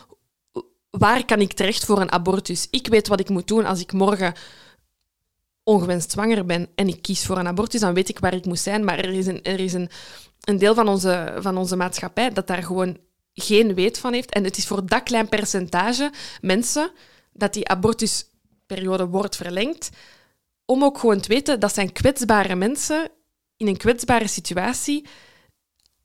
waar 0.90 1.26
kan 1.26 1.40
ik 1.40 1.54
terecht 1.54 1.86
voor 1.86 2.02
een 2.02 2.12
abortus. 2.12 2.68
Ik 2.70 2.88
weet 2.88 3.08
wat 3.08 3.20
ik 3.20 3.30
moet 3.30 3.48
doen 3.48 3.66
als 3.66 3.80
ik 3.80 3.92
morgen 3.92 4.34
ongewenst 5.64 6.12
zwanger 6.12 6.46
ben 6.46 6.70
en 6.76 6.88
ik 6.88 7.02
kies 7.02 7.26
voor 7.26 7.38
een 7.38 7.48
abortus, 7.48 7.80
dan 7.80 7.94
weet 7.94 8.10
ik 8.10 8.20
waar 8.20 8.34
ik 8.34 8.46
moet 8.46 8.60
zijn. 8.60 8.84
Maar 8.84 8.98
er 8.98 9.14
is 9.14 9.28
een, 9.28 9.44
er 9.44 9.60
is 9.60 9.74
een, 9.74 9.90
een 10.44 10.58
deel 10.58 10.74
van 10.74 10.88
onze, 10.88 11.38
van 11.40 11.58
onze 11.58 11.76
maatschappij 11.76 12.30
dat 12.30 12.48
daar 12.48 12.64
gewoon 12.64 12.98
geen 13.34 13.74
weet 13.74 14.00
van 14.00 14.14
heeft. 14.14 14.34
En 14.34 14.44
het 14.44 14.58
is 14.58 14.68
voor 14.68 14.86
dat 14.86 15.04
klein 15.04 15.30
percentage 15.30 16.12
mensen 16.42 16.92
dat 17.34 17.54
die 17.54 17.68
abortusperiode 17.68 19.08
wordt 19.08 19.36
verlengd, 19.36 19.90
om 20.66 20.84
ook 20.84 20.98
gewoon 20.98 21.20
te 21.20 21.28
weten 21.28 21.60
dat 21.60 21.74
zijn 21.74 21.92
kwetsbare 21.92 22.56
mensen 22.56 23.10
in 23.58 23.68
een 23.68 23.78
kwetsbare 23.78 24.28
situatie, 24.28 25.06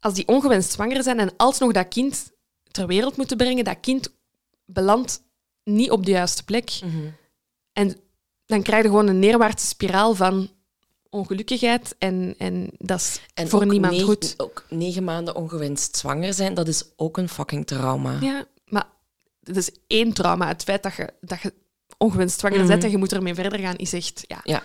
als 0.00 0.14
die 0.14 0.28
ongewenst 0.28 0.72
zwanger 0.72 1.02
zijn 1.02 1.18
en 1.18 1.37
alsnog 1.37 1.72
dat 1.72 1.88
kind 1.88 2.34
ter 2.74 2.87
wereld 2.87 3.16
moeten 3.16 3.37
brengen, 3.37 3.64
dat 3.64 3.80
kind 3.80 4.12
belandt 4.64 5.22
niet 5.64 5.90
op 5.90 6.04
de 6.04 6.10
juiste 6.10 6.44
plek. 6.44 6.70
Mhm. 6.84 7.08
En 7.72 7.96
dan 8.46 8.62
krijg 8.62 8.82
je 8.82 8.88
gewoon 8.88 9.06
een 9.08 9.18
neerwaartse 9.18 9.66
spiraal 9.66 10.14
van 10.14 10.50
ongelukkigheid 11.10 11.94
en, 11.98 12.34
en 12.38 12.70
dat 12.78 12.98
is 13.00 13.20
En 13.34 13.48
voor 13.48 13.66
niemand 13.66 13.92
negen- 13.92 14.06
goed. 14.08 14.34
Ook 14.37 14.64
negen 14.68 15.04
maanden 15.04 15.37
ongewenst 15.37 15.96
zwanger 15.96 16.34
zijn, 16.34 16.54
dat 16.54 16.68
is 16.68 16.84
ook 16.96 17.16
een 17.16 17.28
fucking 17.28 17.66
trauma. 17.66 18.18
Ja, 18.20 18.44
maar 18.66 18.87
dat 19.40 19.56
is 19.56 19.70
één 19.87 20.12
trauma. 20.12 20.48
Het 20.48 20.62
feit 20.62 20.82
dat 20.82 20.94
je, 20.94 21.12
dat 21.20 21.40
je 21.40 21.52
ongewenst 21.98 22.38
zwanger 22.40 22.58
Mhm. 22.58 22.68
bent 22.68 22.84
en 22.84 22.90
je 22.90 22.96
moet 22.98 23.12
ermee 23.12 23.34
verder 23.34 23.58
gaan, 23.58 23.76
is 23.76 23.92
echt... 23.92 24.24
Ja. 24.26 24.40
Ja. 24.44 24.62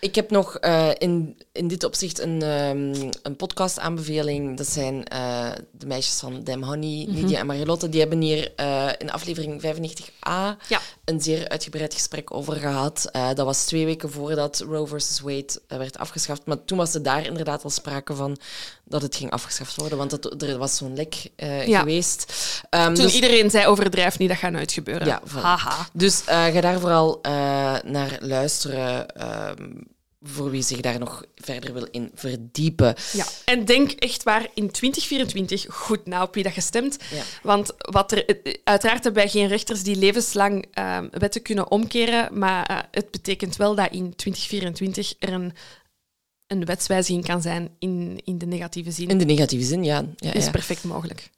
Ik 0.00 0.14
heb 0.14 0.30
nog 0.30 0.56
eh, 0.56 0.88
in, 0.98 1.38
in 1.52 1.68
dit 1.68 1.84
opzicht 1.84 2.18
een, 2.20 2.42
ehm 2.42 3.10
een 3.22 3.36
podcast-aanbeveling. 3.36 4.56
Dat 4.56 4.66
zijn 4.66 5.04
eh, 5.04 5.50
de 5.72 5.86
meisjes 5.86 6.18
van 6.18 6.40
Dem 6.44 6.62
Honey, 6.62 7.06
Mhm. 7.08 7.16
Lydia 7.20 7.38
en 7.38 7.46
Marilotte. 7.46 7.88
Die 7.88 8.00
hebben 8.00 8.20
hier 8.20 8.52
eh, 8.56 8.88
in 8.98 9.10
aflevering 9.10 9.60
95a 9.62 10.56
Ja. 10.68 10.80
een 11.04 11.20
zeer 11.20 11.48
uitgebreid 11.48 11.94
gesprek 11.94 12.32
over 12.34 12.56
gehad. 12.56 13.08
Eh, 13.12 13.28
dat 13.34 13.46
was 13.46 13.64
twee 13.64 13.84
weken 13.84 14.10
voordat 14.10 14.64
Roe 14.68 14.86
versus 14.86 15.20
Wade 15.20 15.60
werd 15.68 15.98
afgeschaft. 15.98 16.42
Maar 16.46 16.64
toen 16.64 16.78
was 16.78 16.94
er 16.94 17.02
daar 17.02 17.26
inderdaad 17.26 17.64
al 17.64 17.70
sprake 17.70 18.14
van 18.14 18.36
dat 18.84 19.02
het 19.02 19.16
ging 19.16 19.30
afgeschaft 19.30 19.76
worden. 19.76 19.98
Want 19.98 20.10
dat, 20.10 20.42
er 20.42 20.58
was 20.58 20.76
zo'n 20.76 20.94
lek 20.94 21.30
Ja. 21.66 21.78
geweest. 21.78 22.32
Ehm, 22.70 22.94
Toen 22.94 23.04
dus- 23.04 23.14
iedereen 23.14 23.50
zei 23.50 23.66
overdrijf 23.66 24.18
niet, 24.18 24.28
dat 24.28 24.38
gaat 24.38 24.52
nooit 24.52 24.72
gebeuren. 24.72 25.06
Ja, 25.06 25.20
voilà. 25.28 25.40
Haha. 25.40 25.86
Dus 25.92 26.20
ga 26.26 26.60
daar 26.60 26.80
vooral 26.80 27.18
naar 27.84 28.16
luisteren. 28.20 29.06
Voor 30.20 30.50
wie 30.50 30.62
zich 30.62 30.80
daar 30.80 30.98
nog 30.98 31.24
verder 31.34 31.72
wil 31.72 31.86
in 31.90 32.10
verdiepen. 32.14 32.94
Ja. 33.12 33.24
En 33.44 33.64
denk 33.64 33.90
echt 33.90 34.22
waar 34.22 34.48
in 34.54 34.70
2024 34.70 35.66
goed 35.68 36.06
na 36.06 36.22
op 36.22 36.34
wie 36.34 36.42
dat 36.42 36.54
je 36.54 36.60
stemt. 36.60 36.96
Ja. 37.10 37.22
Want 37.42 37.72
wat 37.76 38.12
er, 38.12 38.26
eh, 38.26 38.54
uiteraard 38.64 39.04
hebben 39.04 39.22
wij 39.22 39.30
geen 39.30 39.48
rechters 39.48 39.82
die 39.82 39.96
levenslang 39.96 40.66
ehm, 40.72 41.08
wetten 41.10 41.42
kunnen 41.42 41.70
omkeren. 41.70 42.38
Maar 42.38 42.66
eh, 42.66 42.78
het 42.90 43.10
betekent 43.10 43.56
wel 43.56 43.74
dat 43.74 43.92
in 43.92 44.14
2024 44.16 45.14
er 45.18 45.32
een, 45.32 45.52
een 46.46 46.64
wetswijziging 46.64 47.24
kan 47.24 47.42
zijn 47.42 47.70
in, 47.78 48.20
in 48.24 48.38
de 48.38 48.46
negatieve 48.46 48.90
zin. 48.90 49.08
In 49.08 49.18
de 49.18 49.24
negatieve 49.24 49.64
zin, 49.64 49.84
ja. 49.84 50.04
ja, 50.16 50.32
Dat 50.32 50.42
is 50.42 50.50
perfect 50.50 50.84
mogelijk. 50.84 51.30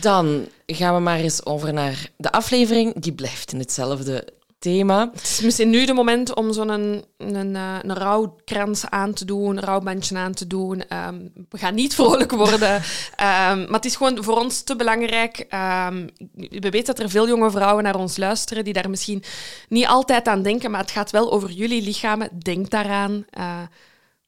Dan 0.00 0.48
gaan 0.66 0.94
we 0.94 1.00
maar 1.00 1.18
eens 1.18 1.46
over 1.46 1.72
naar 1.72 2.10
de 2.16 2.32
aflevering. 2.32 2.94
Die 3.00 3.12
blijft 3.12 3.52
in 3.52 3.58
hetzelfde 3.58 4.24
thema. 4.60 5.10
Het 5.12 5.22
is 5.22 5.40
misschien 5.40 5.70
nu 5.70 5.84
de 5.84 5.92
moment 5.92 6.34
om 6.34 6.52
zo'n 6.52 6.68
een, 6.68 7.04
een, 7.16 7.56
eh, 7.56 7.76
een 7.82 7.94
rouwkrans 7.94 8.86
aan 8.90 9.12
te 9.12 9.24
doen, 9.24 9.56
een 9.56 9.62
rouwbandje 9.62 10.16
aan 10.16 10.32
te 10.32 10.46
doen. 10.46 10.88
Ehm, 10.88 11.18
we 11.48 11.58
gaan 11.58 11.74
niet 11.74 11.94
vrolijk 11.94 12.32
worden. 12.32 12.82
Ehm, 13.16 13.58
maar 13.58 13.80
het 13.80 13.84
is 13.84 13.96
gewoon 13.96 14.24
voor 14.24 14.38
ons 14.38 14.62
te 14.62 14.76
belangrijk. 14.76 15.46
Ehm, 15.48 16.06
we 16.34 16.70
weten 16.70 16.94
dat 16.94 16.98
er 16.98 17.10
veel 17.10 17.28
jonge 17.28 17.50
vrouwen 17.50 17.84
naar 17.84 17.96
ons 17.96 18.16
luisteren 18.16 18.64
die 18.64 18.72
daar 18.72 18.90
misschien 18.90 19.22
niet 19.68 19.86
altijd 19.86 20.28
aan 20.28 20.42
denken, 20.42 20.70
maar 20.70 20.80
het 20.80 20.90
gaat 20.90 21.10
wel 21.10 21.32
over 21.32 21.50
jullie 21.50 21.82
lichamen. 21.82 22.28
Denk 22.38 22.70
daaraan. 22.70 23.24
Eh, 23.30 23.62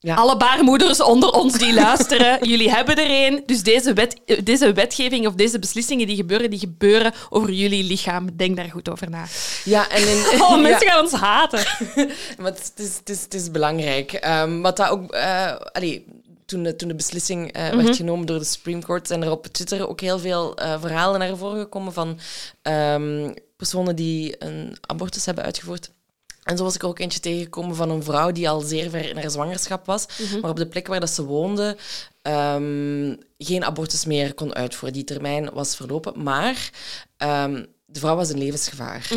Ja. 0.03 0.15
Alle 0.15 0.37
baarmoeders 0.37 1.01
onder 1.01 1.31
ons 1.31 1.59
die 1.59 1.75
luisteren, 1.75 2.38
jullie 2.51 2.71
hebben 2.71 2.97
er 2.97 3.11
één. 3.11 3.43
Dus 3.47 3.62
deze, 3.62 3.93
wet, 3.93 4.21
deze 4.45 4.73
wetgeving 4.73 5.27
of 5.27 5.35
deze 5.35 5.59
beslissingen 5.59 6.07
die 6.07 6.17
gebeuren, 6.17 6.51
die 6.51 6.59
gebeuren 6.59 7.12
over 7.31 7.53
jullie 7.53 7.85
lichaam. 7.85 8.37
Denk 8.37 8.57
daar 8.57 8.71
goed 8.71 8.91
over 8.91 9.11
na. 9.11 9.25
Ja, 9.65 9.91
en 9.91 10.09
in, 10.09 10.19
Oh, 10.43 10.51
ja, 10.51 10.57
mensen 10.57 10.88
gaan 10.88 11.01
ons 11.01 11.12
haten. 11.12 11.65
maar 12.38 12.53
het 12.53 12.73
is, 12.77 12.97
het 12.97 13.11
is, 13.11 13.23
het 13.23 13.35
is 13.35 13.51
belangrijk. 13.51 14.12
Ehm, 14.12 14.61
wat 14.61 14.77
dat 14.77 14.88
ook... 14.88 15.12
eh, 15.12 15.57
allee, 15.73 16.05
toen 16.47 16.62
de, 16.62 16.77
toen 16.77 16.88
de 16.88 16.95
beslissing 16.95 17.53
eh, 17.53 17.69
werd 17.69 17.97
genomen 17.97 18.27
door 18.27 18.38
de 18.38 18.45
Supreme 18.45 18.83
Court, 18.83 19.07
zijn 19.07 19.23
er 19.23 19.31
op 19.31 19.47
Twitter 19.47 19.88
ook 19.88 20.01
heel 20.01 20.19
veel 20.19 20.57
eh, 20.57 20.81
verhalen 20.81 21.21
naar 21.21 21.37
voren 21.37 21.61
gekomen 21.61 21.93
van 21.93 22.19
ehm, 22.62 23.31
personen 23.57 23.97
die 23.97 24.35
een 24.38 24.77
abortus 24.81 25.27
hebben 25.27 25.45
uitgevoerd. 25.45 25.91
En 26.42 26.57
zo 26.57 26.64
was 26.64 26.74
ik 26.74 26.85
ook 26.85 26.98
eentje 26.98 27.20
tegengekomen 27.20 27.76
van 27.76 27.90
een 27.90 28.02
vrouw 28.02 28.33
die 28.33 28.48
al 28.48 28.61
zeer 28.61 28.90
ver 28.90 29.09
in 29.09 29.16
haar 29.16 29.31
zwangerschap 29.31 29.87
was, 29.87 30.07
maar 30.40 30.50
op 30.50 30.57
de 30.57 30.66
plek 30.66 30.87
waar 30.87 31.00
dat 31.00 31.11
ze 31.11 31.24
woonde 31.24 31.76
ehm, 32.22 33.14
geen 33.38 33.64
abortus 33.64 34.05
meer 34.05 34.35
kon 34.35 34.55
uitvoeren. 34.55 34.92
Die 34.92 35.05
termijn 35.05 35.50
was 35.52 35.76
verlopen, 35.76 36.22
maar 36.22 36.70
ehm, 37.16 37.64
de 37.87 38.00
vrouw 38.00 38.16
was 38.16 38.31
in 38.31 38.38
levensgevaar. 38.38 39.09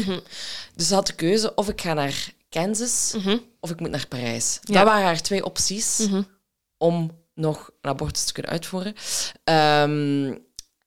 Dus 0.75 0.87
ze 0.87 0.93
had 0.93 1.07
de 1.07 1.13
keuze 1.13 1.55
of 1.55 1.69
ik 1.69 1.81
ga 1.81 1.93
naar 1.93 2.33
Kansas 2.49 3.15
of 3.59 3.69
ik 3.69 3.79
moet 3.79 3.89
naar 3.89 4.07
Parijs. 4.07 4.59
Ja. 4.61 4.73
Dat 4.73 4.83
waren 4.83 5.05
haar 5.05 5.21
twee 5.21 5.45
opties 5.45 6.07
om 6.77 7.11
nog 7.33 7.69
een 7.81 7.89
abortus 7.89 8.23
te 8.23 8.33
kunnen 8.33 8.51
uitvoeren. 8.51 8.95
Ehm, 9.43 10.35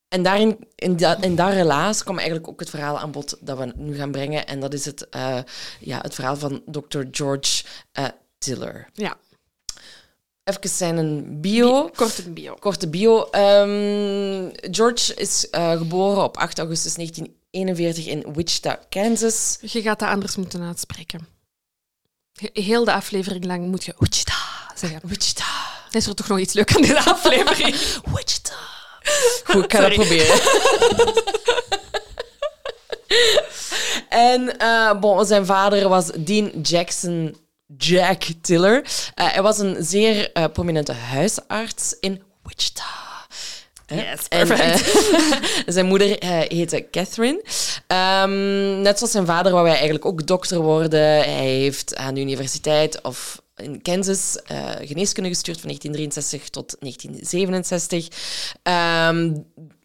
en 0.08 0.22
daarin, 0.22 0.58
in, 0.74 0.96
dat, 0.96 1.24
in 1.24 1.36
dat 1.36 1.52
relaas 1.52 2.02
kwam 2.02 2.16
eigenlijk 2.18 2.48
ook 2.48 2.60
het 2.60 2.70
verhaal 2.70 2.98
aan 2.98 3.10
bod 3.10 3.36
dat 3.40 3.58
we 3.58 3.72
nu 3.76 3.96
gaan 3.96 4.10
brengen. 4.10 4.46
En 4.46 4.60
dat 4.60 4.74
is 4.74 4.84
het, 4.84 5.08
eh, 5.08 5.38
ja, 5.80 5.98
het 6.00 6.14
verhaal 6.14 6.36
van 6.36 6.62
Dr. 6.66 7.00
George 7.10 7.64
eh, 7.92 8.04
Tiller. 8.38 8.88
Ja, 8.92 9.16
Even 10.44 10.68
zijn 10.68 11.40
bio. 11.40 11.88
korte 11.96 12.30
bio. 12.30 12.54
Korte 12.54 12.88
bio. 12.88 13.22
Ehm, 13.30 14.48
George 14.70 15.14
is 15.14 15.50
eh, 15.50 15.76
geboren 15.76 16.22
op 16.22 16.36
8 16.36 16.58
augustus 16.58 16.94
1941 16.94 18.06
in 18.06 18.32
Wichita, 18.34 18.78
Kansas. 18.88 19.58
Je 19.60 19.82
gaat 19.82 19.98
dat 19.98 20.08
anders 20.08 20.36
moeten 20.36 20.62
uitspreken. 20.62 21.28
He- 22.32 22.62
Heel 22.62 22.84
de 22.84 22.92
aflevering 22.92 23.44
lang 23.44 23.66
moet 23.66 23.84
je 23.84 23.94
Wichita 23.98 24.34
zeggen. 24.74 25.00
Wichita. 25.04 25.44
Is 25.90 26.06
er 26.06 26.14
toch 26.14 26.28
nog 26.28 26.38
iets 26.38 26.52
leuk 26.52 26.74
aan 26.76 26.82
deze 26.82 27.04
aflevering? 27.10 27.76
Wichita. 28.14 28.54
Goed, 29.44 29.64
ik 29.64 29.72
ga 29.72 29.80
dat 29.80 29.94
proberen. 29.94 30.40
en 34.08 34.58
eh, 34.58 35.00
bon, 35.00 35.26
zijn 35.26 35.46
vader 35.46 35.88
was 35.88 36.10
Dean 36.16 36.50
Jackson 36.62 37.36
Jack 37.76 38.22
Tiller. 38.40 38.84
Eh, 39.14 39.32
hij 39.32 39.42
was 39.42 39.58
een 39.58 39.76
zeer 39.78 40.32
eh, 40.32 40.44
prominente 40.52 40.92
huisarts 40.92 41.96
in 42.00 42.22
Wichita. 42.42 42.84
Yes, 43.86 44.28
perfect. 44.28 45.08
zijn 45.74 45.86
moeder 45.86 46.16
heette 46.48 46.86
Catherine. 46.90 47.42
Ehm, 47.86 48.80
net 48.80 48.98
zoals 48.98 49.12
zijn 49.12 49.26
vader 49.26 49.52
wou 49.52 49.64
hij 49.64 49.74
eigenlijk 49.74 50.04
ook 50.04 50.26
dokter 50.26 50.60
worden. 50.60 51.00
Hij 51.18 51.46
heeft 51.46 51.96
aan 51.96 52.14
de 52.14 52.20
universiteit 52.20 53.02
of 53.02 53.42
in 53.58 53.82
Kansas 53.82 54.42
eh, 54.44 54.70
geneeskunde 54.80 55.28
gestuurd 55.28 55.60
van 55.60 55.68
1963 55.68 56.48
tot 56.48 56.76
1967. 56.80 58.08
Ehm, 58.62 59.34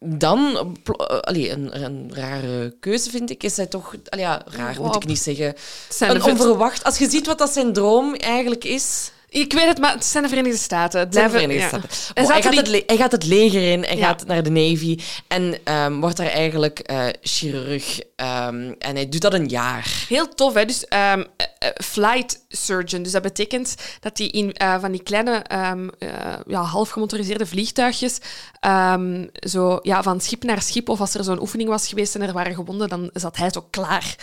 dan, 0.00 0.74
eh, 0.84 1.18
allee, 1.20 1.50
een, 1.50 1.82
een 1.82 2.14
rare 2.14 2.76
keuze 2.80 3.10
vind 3.10 3.30
ik, 3.30 3.42
is 3.42 3.56
hij 3.56 3.66
toch... 3.66 3.94
Allee, 4.08 4.24
ja, 4.24 4.42
raar 4.46 4.80
moet 4.80 4.94
ik 4.94 5.06
niet 5.06 5.18
zeggen. 5.18 5.54
Een 5.98 6.22
onverwacht... 6.22 6.84
Als 6.84 6.98
je 6.98 7.10
ziet 7.10 7.26
wat 7.26 7.38
dat 7.38 7.52
zijn 7.52 7.72
droom 7.72 8.14
eigenlijk 8.14 8.64
is... 8.64 9.12
Ik 9.34 9.52
weet 9.52 9.66
het, 9.66 9.78
maar 9.78 9.92
het 9.92 10.04
zijn 10.04 10.22
de 10.22 10.28
Verenigde 10.28 10.58
Staten. 10.58 10.98
Het 11.00 11.08
Het 11.08 11.16
zijn 11.16 11.26
de 11.30 11.38
Verenigde. 11.38 11.68
Staten. 11.90 12.26
Hij, 12.26 12.42
gaat 12.42 12.50
die- 12.52 12.60
het 12.76 12.82
hij 12.86 12.96
gaat 12.96 13.12
het 13.12 13.24
leger 13.24 13.72
in, 13.72 13.82
hij 13.84 13.96
Ja. 13.96 14.06
gaat 14.06 14.26
naar 14.26 14.42
de 14.42 14.50
Navy 14.50 14.98
en 15.28 15.58
ehm, 15.64 16.00
wordt 16.00 16.16
daar 16.16 16.26
eigenlijk 16.26 16.78
eh, 16.78 17.06
chirurg. 17.22 18.00
ehm, 18.16 18.72
en 18.78 18.94
hij 18.94 19.08
doet 19.08 19.20
dat 19.20 19.34
een 19.34 19.46
jaar. 19.48 20.04
Heel 20.08 20.28
tof, 20.34 20.54
hè? 20.54 20.64
Dus 20.64 20.84
ehm, 20.88 21.24
eh, 21.36 21.46
eh, 21.58 21.68
flight 21.84 22.44
surgeon. 22.48 23.02
Dus 23.02 23.12
dat 23.12 23.22
betekent 23.22 23.74
dat 24.00 24.18
hij 24.18 24.26
in 24.26 24.54
van 24.80 24.92
die 24.92 25.02
kleine, 25.02 25.32
eh, 25.38 25.72
ja, 26.46 26.62
half 26.62 26.88
gemotoriseerde 26.90 27.46
vliegtuigjes, 27.46 28.18
zo 29.48 29.78
ja, 29.82 30.02
van 30.02 30.20
schip 30.20 30.42
naar 30.42 30.62
schip, 30.62 30.88
of 30.88 31.00
als 31.00 31.14
er 31.14 31.24
zo'n 31.24 31.40
oefening 31.40 31.68
was 31.68 31.88
geweest 31.88 32.14
en 32.14 32.22
er 32.22 32.32
waren 32.32 32.54
gewonden, 32.54 32.88
dan 32.88 33.10
zat 33.12 33.36
hij 33.36 33.50
zo 33.52 33.66
klaar 33.70 34.14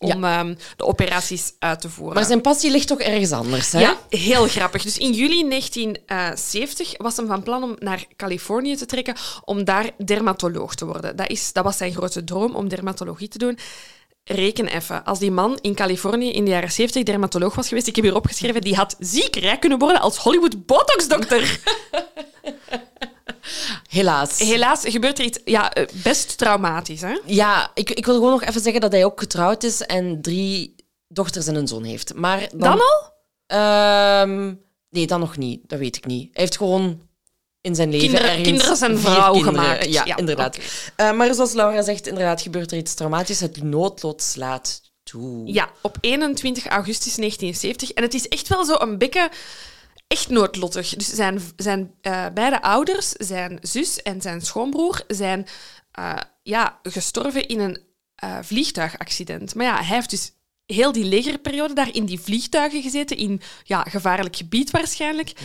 om 0.00 0.24
ehm, 0.24 0.54
de 0.76 0.84
operaties 0.84 1.52
uit 1.58 1.80
te 1.80 1.90
voeren. 1.90 2.14
Maar 2.14 2.24
zijn 2.24 2.40
passie 2.40 2.70
ligt 2.70 2.86
toch 2.86 3.00
ergens 3.00 3.32
anders, 3.32 3.72
hè? 3.72 3.80
Ja, 3.80 3.98
heel 4.08 4.46
grappig. 4.46 4.82
Dus 4.82 4.98
in 4.98 5.12
juli 5.12 5.48
1970 5.48 6.94
was 6.96 7.16
hem 7.16 7.26
van 7.26 7.42
plan 7.42 7.62
om 7.62 7.76
naar 7.78 8.04
Californië 8.16 8.76
te 8.76 8.86
trekken 8.86 9.14
om 9.44 9.64
daar 9.64 9.90
dermatoloog 10.04 10.74
te 10.74 10.86
worden. 10.86 11.16
Dat, 11.16 11.28
is, 11.28 11.52
dat 11.52 11.64
was 11.64 11.76
zijn 11.76 11.92
grote 11.92 12.24
droom, 12.24 12.54
om 12.54 12.68
dermatologie 12.68 13.28
te 13.28 13.38
doen. 13.38 13.58
Reken 14.24 14.66
even, 14.66 15.04
als 15.04 15.18
die 15.18 15.30
man 15.30 15.58
in 15.60 15.74
Californië 15.74 16.32
in 16.32 16.44
de 16.44 16.50
jaren 16.50 16.72
70 16.72 17.02
dermatoloog 17.02 17.54
was 17.54 17.68
geweest, 17.68 17.86
ik 17.86 17.96
heb 17.96 18.04
hier 18.04 18.14
opgeschreven, 18.14 18.60
die 18.60 18.74
had 18.76 18.96
ziek 18.98 19.36
rijk 19.36 19.60
kunnen 19.60 19.78
worden 19.78 20.00
als 20.00 20.16
Hollywood 20.16 20.66
botox-dokter. 20.66 21.60
Helaas. 23.88 24.38
Helaas 24.38 24.80
gebeurt 24.84 25.18
er 25.18 25.24
iets 25.24 25.38
ja, 25.44 25.72
eh, 25.72 25.86
best 25.92 26.38
traumatisch. 26.38 27.00
Hè? 27.00 27.18
Ja, 27.26 27.70
ik, 27.74 27.90
ik 27.90 28.04
wil 28.06 28.14
gewoon 28.14 28.30
nog 28.30 28.42
even 28.44 28.60
zeggen 28.60 28.80
dat 28.80 28.92
hij 28.92 29.04
ook 29.04 29.20
getrouwd 29.20 29.62
is 29.62 29.80
en 29.80 30.22
drie 30.22 30.74
dochters 31.08 31.46
en 31.46 31.54
een 31.54 31.68
zoon 31.68 31.84
heeft. 31.84 32.14
Maar 32.14 32.40
dan, 32.50 32.58
Dan 32.60 32.80
al? 32.80 33.12
Ehm, 33.46 34.54
nee, 34.90 35.06
dan 35.06 35.20
nog 35.20 35.36
niet. 35.36 35.60
Dat 35.68 35.78
weet 35.78 35.96
ik 35.96 36.06
niet. 36.06 36.28
Hij 36.32 36.42
heeft 36.42 36.56
gewoon 36.56 37.08
in 37.60 37.74
zijn 37.74 37.88
leven 37.90 38.06
Kinderen- 38.06 38.28
ergens 38.28 38.48
kinderen 38.48 38.76
zijn 38.76 38.98
vrouw 38.98 39.32
kinderen. 39.32 39.60
gemaakt. 39.60 39.84
Ja, 39.92 40.04
Ja, 40.04 40.16
inderdaad. 40.16 40.58
Eh, 40.96 41.12
maar 41.12 41.34
zoals 41.34 41.52
Laura 41.52 41.82
zegt, 41.82 42.06
inderdaad 42.06 42.42
gebeurt 42.42 42.72
er 42.72 42.78
iets 42.78 42.94
traumatisch. 42.94 43.40
Het 43.40 43.62
noodlot 43.62 44.22
slaat 44.22 44.80
toe. 45.02 45.52
Ja, 45.52 45.68
op 45.82 45.96
21 46.00 46.66
augustus 46.66 47.14
1970. 47.16 47.90
En 47.92 48.02
het 48.02 48.14
is 48.14 48.28
echt 48.28 48.48
wel 48.48 48.64
zo 48.64 48.74
een 48.78 48.98
beetje 48.98 49.30
echt 50.10 50.28
noodlottig. 50.28 50.94
Dus 50.94 51.06
zijn, 51.06 51.40
zijn 51.56 51.94
eh, 52.00 52.26
beide 52.34 52.62
ouders, 52.62 53.08
zijn 53.08 53.58
zus 53.62 54.02
en 54.02 54.20
zijn 54.20 54.40
schoonbroer, 54.40 55.02
zijn 55.08 55.46
eh, 55.92 56.16
ja, 56.42 56.78
gestorven 56.82 57.48
in 57.48 57.60
een 57.60 57.78
eh, 58.14 58.38
vliegtuigaccident. 58.42 59.54
Maar 59.54 59.66
ja, 59.66 59.76
hij 59.76 59.94
heeft 59.94 60.10
dus 60.10 60.32
heel 60.66 60.92
die 60.92 61.04
legerperiode 61.04 61.74
daar 61.74 61.94
in 61.94 62.04
die 62.04 62.20
vliegtuigen 62.20 62.82
gezeten, 62.82 63.16
in 63.16 63.40
ja, 63.64 63.82
gevaarlijk 63.82 64.36
gebied 64.36 64.70
waarschijnlijk. 64.70 65.28
Ja. 65.28 65.44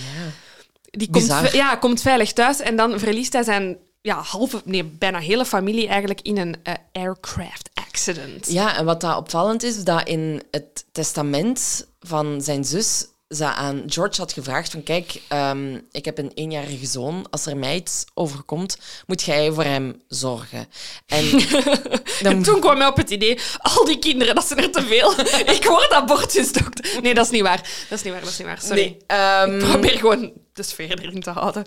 Die 0.82 1.10
komt, 1.10 1.28
Bizar. 1.28 1.56
ja, 1.56 1.76
komt 1.76 2.02
veilig 2.02 2.34
thuis 2.34 2.60
en 2.60 2.76
dan 2.76 3.00
verliest 3.00 3.34
hij 3.34 3.44
zijn 3.44 3.78
ja, 4.02 4.22
halve, 4.22 4.62
nee, 4.64 4.84
bijna 4.84 5.20
hele 5.20 5.46
familie 5.46 5.88
eigenlijk 5.88 6.22
in 6.22 6.38
een 6.38 6.56
aircraft 6.92 7.70
accident. 7.74 8.52
Ja, 8.52 8.78
en 8.78 8.86
wat 8.86 9.02
daar 9.02 9.18
opvallend 9.18 9.64
is, 9.64 9.84
dat 9.84 10.08
in 10.08 10.44
het 10.52 10.86
testament 10.92 11.88
van 12.00 12.42
zijn 12.42 12.64
zus 12.64 13.08
ze 13.30 13.46
aan 13.46 13.84
George 13.88 14.22
had 14.22 14.34
gevraagd 14.34 14.72
van 14.72 14.84
kijk, 14.84 15.22
ehm, 15.28 15.80
ik 15.92 16.06
heb 16.06 16.18
een 16.18 16.32
eenjarige 16.34 16.86
zoon. 16.86 17.28
Als 17.30 17.46
er 17.46 17.58
mij 17.58 17.76
iets 17.76 18.06
overkomt, 18.14 18.78
moet 19.08 19.22
jij 19.22 19.52
voor 19.52 19.64
hem 19.64 20.02
zorgen. 20.08 20.68
En 21.06 21.32
dan 22.22 22.34
En 22.34 22.44
toen 22.44 22.60
kwam 22.60 22.78
hij 22.78 22.88
op 22.88 22.98
het 22.98 23.10
idee, 23.10 23.40
al 23.58 23.86
die 23.86 24.00
kinderen, 24.00 24.36
dat 24.36 24.48
zijn 24.48 24.60
er 24.60 24.72
te 24.72 24.82
veel. 24.82 25.14
ik 25.56 25.64
word 25.64 25.92
abortusdokter. 25.92 27.02
Nee, 27.02 27.14
dat 27.14 27.26
is 27.26 27.32
niet 27.32 27.42
waar. 27.42 27.62
Dat 27.90 27.98
is 27.98 28.04
niet 28.04 28.14
waar, 28.14 28.22
dat 28.22 28.32
is 28.32 28.38
niet 28.38 28.48
waar. 28.48 28.62
Sorry. 28.62 28.82
Nee, 28.82 28.98
ehm, 29.08 29.60
Ik 29.60 29.68
probeer 29.68 29.98
gewoon 29.98 30.32
de 30.54 30.64
sfeer 30.64 31.00
erin 31.00 31.22
te 31.22 31.30
houden. 31.30 31.64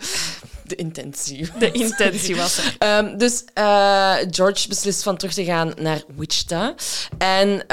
de 0.63 0.75
intentie. 0.75 1.49
De 1.59 1.71
intentie 1.71 2.35
was 2.35 2.57
er. 2.57 2.75
Ehm, 2.77 3.17
dus 3.17 3.43
eh, 3.53 4.15
George 4.29 4.67
beslist 4.67 5.03
van 5.03 5.17
terug 5.17 5.33
te 5.33 5.43
gaan 5.43 5.73
naar 5.77 6.01
Wichita. 6.15 6.75
En 7.17 7.67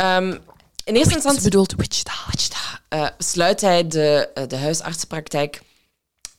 in 0.87 0.95
eerste 0.95 1.15
instantie 1.15 1.43
bedoelt 1.43 1.75
Wichita. 1.77 2.13
Wichita, 2.31 2.81
eh, 2.89 3.07
sluit 3.19 3.61
hij 3.61 3.87
de, 3.87 4.31
eh, 4.35 4.47
de 4.47 4.57
huisartsenpraktijk 4.57 5.61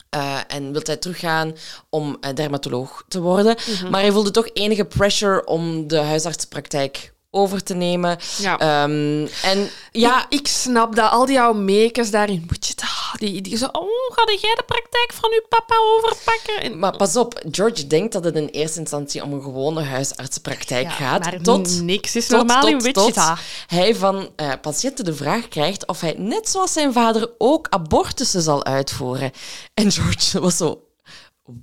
eh, 0.09 0.39
en 0.47 0.71
wil 0.71 0.81
hij 0.83 0.97
teruggaan 0.97 1.55
om 1.89 2.17
dermatoloog 2.33 3.03
te 3.07 3.21
worden. 3.21 3.55
Mhm. 3.67 3.89
Maar 3.89 4.01
hij 4.01 4.11
voelde 4.11 4.31
toch 4.31 4.49
enige 4.53 4.85
pressure 4.85 5.45
om 5.45 5.87
de 5.87 5.97
huisartsenpraktijk 5.97 7.13
over 7.31 7.63
te 7.63 7.73
nemen. 7.73 8.17
Ja. 8.37 8.57
Ehm, 8.57 9.27
en 9.43 9.69
ja, 9.91 10.25
ik, 10.29 10.39
ik 10.39 10.47
snap 10.47 10.95
dat. 10.95 11.11
Al 11.11 11.25
die 11.25 11.41
oude 11.41 11.59
makers 11.59 12.11
daar 12.11 12.29
in 12.29 12.45
Wichita, 12.47 12.87
die, 13.17 13.41
die 13.41 13.57
zo... 13.57 13.65
Oh, 13.65 13.87
ga 14.15 14.23
jij 14.41 14.55
de 14.55 14.63
praktijk 14.65 15.11
van 15.13 15.29
uw 15.33 15.45
papa 15.49 15.75
overpakken? 15.97 16.61
En, 16.61 16.79
maar 16.79 16.97
pas 16.97 17.15
op, 17.15 17.41
George 17.51 17.87
denkt 17.87 18.13
dat 18.13 18.23
het 18.23 18.35
in 18.35 18.47
eerste 18.47 18.79
instantie 18.79 19.23
om 19.23 19.33
een 19.33 19.41
gewone 19.41 19.81
huisartsenpraktijk 19.83 20.83
Ja, 20.85 20.89
gaat. 20.91 21.23
maar 21.23 21.41
tot, 21.41 21.81
niks 21.81 22.15
is 22.15 22.27
tot- 22.27 22.37
normaal 22.37 22.67
in 22.67 22.79
tot- 22.79 22.93
tot 22.93 23.05
Wichita. 23.05 23.37
hij 23.67 23.95
van 23.95 24.29
eh, 24.35 24.51
patiënten 24.61 25.05
de 25.05 25.15
vraag 25.15 25.47
krijgt 25.47 25.87
of 25.87 26.01
hij, 26.01 26.15
net 26.17 26.49
zoals 26.49 26.73
zijn 26.73 26.93
vader, 26.93 27.31
ook 27.37 27.67
abortussen 27.69 28.41
zal 28.41 28.65
uitvoeren. 28.65 29.31
En 29.73 29.91
George 29.91 30.39
was 30.39 30.57
zo... 30.57 30.81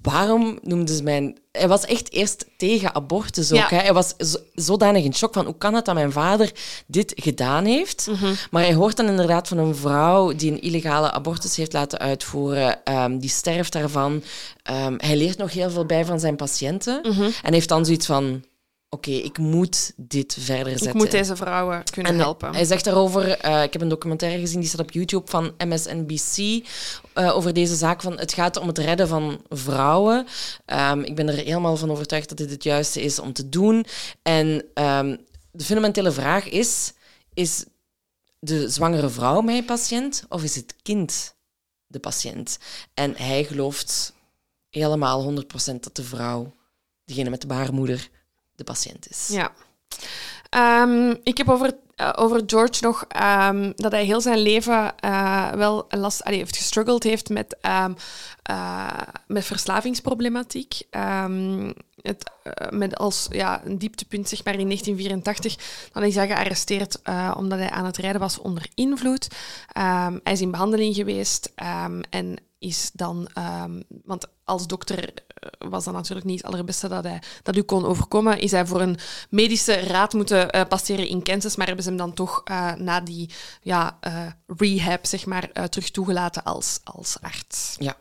Waarom 0.03 0.59
noemden 0.63 0.97
ze 0.97 1.03
mijn... 1.03 1.39
Hij 1.53 1.69
was 1.69 1.85
echt 1.85 2.13
eerst 2.13 2.47
tegen 2.57 2.95
abortus 2.95 3.53
ook. 3.53 3.59
Ja. 3.59 3.69
Hè? 3.69 3.77
Hij 3.77 3.93
was 3.93 4.15
zo- 4.19 4.39
zodanig 4.55 5.05
in 5.05 5.15
shock 5.15 5.33
van 5.33 5.45
hoe 5.45 5.57
kan 5.59 5.75
het 5.75 5.85
dat 5.85 5.95
mijn 5.95 6.13
vader 6.13 6.53
dit 6.87 7.13
gedaan 7.17 7.65
heeft. 7.65 8.07
Mhm. 8.11 8.33
Maar 8.51 8.63
hij 8.63 8.75
hoort 8.75 8.97
dan 8.97 9.07
inderdaad 9.09 9.49
van 9.49 9.59
een 9.59 9.77
vrouw 9.77 10.33
die 10.35 10.51
een 10.51 10.61
illegale 10.61 11.11
abortus 11.11 11.57
heeft 11.57 11.73
laten 11.73 11.99
uitvoeren. 11.99 12.85
ehm, 12.85 13.19
die 13.19 13.31
sterft 13.31 13.73
daarvan. 13.73 14.23
Ehm, 14.63 14.95
hij 14.97 15.17
leert 15.17 15.39
nog 15.39 15.53
heel 15.53 15.71
veel 15.71 15.87
bij 15.87 16.05
van 16.05 16.21
zijn 16.21 16.37
patiënten. 16.37 17.01
Mhm. 17.03 17.31
En 17.43 17.53
heeft 17.53 17.69
dan 17.69 17.85
zoiets 17.85 18.07
van... 18.07 18.45
Oké, 18.95 19.11
ik 19.11 19.39
moet 19.39 19.93
dit 19.97 20.37
verder 20.39 20.69
zetten. 20.69 20.89
Ik 20.89 20.95
moet 20.95 21.11
deze 21.11 21.37
vrouwen 21.37 21.83
kunnen 21.93 22.13
En 22.13 22.19
helpen. 22.19 22.55
Hij 22.55 22.65
zegt 22.65 22.85
daarover, 22.85 23.31
eh, 23.31 23.63
ik 23.63 23.73
heb 23.73 23.83
een 23.83 23.89
documentaire 23.89 24.41
gezien, 24.41 24.61
die 24.61 24.69
staat 24.69 24.81
op 24.81 24.91
YouTube 24.91 25.31
van 25.31 25.55
MSNBC, 25.59 26.65
eh, 27.13 27.37
over 27.37 27.53
deze 27.53 27.75
zaak 27.75 28.03
van 28.03 28.19
het 28.19 28.33
gaat 28.33 28.57
om 28.57 28.67
het 28.67 28.79
redden 28.79 29.09
van 29.09 29.45
vrouwen. 29.49 30.27
Ehm, 30.65 31.01
ik 31.01 31.15
ben 31.15 31.29
er 31.29 31.35
helemaal 31.35 31.77
van 31.77 31.91
overtuigd 31.91 32.29
dat 32.29 32.39
dit 32.39 32.51
het 32.51 32.63
juiste 32.63 33.03
is 33.03 33.19
om 33.19 33.33
te 33.33 33.49
doen. 33.49 33.87
En 34.23 34.65
ehm, 34.75 35.17
de 35.51 35.65
fundamentele 35.65 36.13
vraag 36.13 36.49
is, 36.49 36.93
is 37.33 37.65
de 38.39 38.69
zwangere 38.69 39.09
vrouw 39.09 39.41
mijn 39.41 39.65
patiënt 39.65 40.25
of 40.29 40.43
is 40.43 40.57
het 40.57 40.75
kind 40.83 41.35
de 41.87 41.99
patiënt? 41.99 42.59
En 42.95 43.17
hij 43.17 43.45
gelooft 43.45 44.15
helemaal 44.71 45.23
100% 45.23 45.83
dat 45.83 45.97
de 45.97 46.05
vrouw, 46.05 46.55
degene 47.05 47.31
met 47.31 47.41
de 47.41 47.47
baarmoeder, 47.47 48.11
de 48.57 48.65
patiënt 48.65 49.11
is. 49.11 49.29
Ja. 49.29 49.53
Ehm, 50.51 51.15
ik 51.23 51.37
heb 51.39 51.49
over 51.49 51.75
eh, 51.97 52.13
over 52.15 52.43
George 52.47 52.85
nog 52.85 53.05
ehm, 53.09 53.73
dat 53.77 53.93
hij 53.93 54.05
heel 54.05 54.21
zijn 54.21 54.39
leven 54.39 54.99
eh, 54.99 55.51
wel 55.51 55.87
last 55.89 56.25
allee, 56.25 56.39
heeft 56.39 56.57
gestruggeld 56.57 57.03
heeft 57.03 57.29
met, 57.29 57.57
ehm, 57.61 57.93
eh, 58.43 59.01
met 59.27 59.45
verslavingsproblematiek. 59.45 60.83
Het, 62.03 62.31
met 62.71 62.97
als 62.97 63.27
ja, 63.31 63.65
een 63.65 63.79
dieptepunt 63.79 64.29
zeg 64.29 64.45
maar 64.45 64.59
in 64.59 64.67
1984. 64.67 65.89
Dan 65.93 66.03
is 66.03 66.15
hij 66.15 66.27
gearresteerd 66.27 67.01
omdat 67.37 67.59
hij 67.59 67.71
aan 67.71 67.85
het 67.85 67.97
rijden 67.97 68.21
was 68.21 68.39
onder 68.39 68.67
invloed. 68.75 69.29
Hij 70.23 70.33
is 70.33 70.41
in 70.41 70.51
behandeling 70.51 70.95
geweest 70.95 71.53
en 72.11 72.37
is 72.59 72.91
dan... 72.93 73.29
want 74.05 74.27
als 74.45 74.67
dokter 74.67 75.15
was 75.59 75.85
dat 75.85 75.95
natuurlijk 75.95 76.27
niet 76.27 76.43
het 76.43 76.53
allerbeste 76.53 76.89
dat, 76.89 77.05
hij, 77.05 77.23
dat 77.43 77.57
u 77.57 77.63
kon 77.63 77.85
overkomen. 77.85 78.41
Is 78.41 78.51
hij 78.51 78.67
voor 78.67 78.81
een 78.81 78.99
medische 79.31 79.75
raad 79.75 80.13
moeten 80.13 80.51
eh, 80.51 80.63
passeren 80.69 81.09
in 81.09 81.23
Kansas, 81.23 81.57
maar 81.57 81.67
hebben 81.67 81.85
ze 81.85 81.91
hem 81.91 81.99
dan 81.99 82.15
toch 82.15 82.41
eh, 82.45 82.73
na 82.73 83.01
die 83.01 83.31
ja, 83.63 83.99
eh, 84.01 84.27
rehab 84.47 85.07
zeg 85.07 85.27
maar, 85.27 85.69
terug 85.69 85.91
toegelaten 85.91 86.43
als, 86.43 86.81
als 86.85 87.17
arts. 87.21 87.77
Ja. 87.79 87.97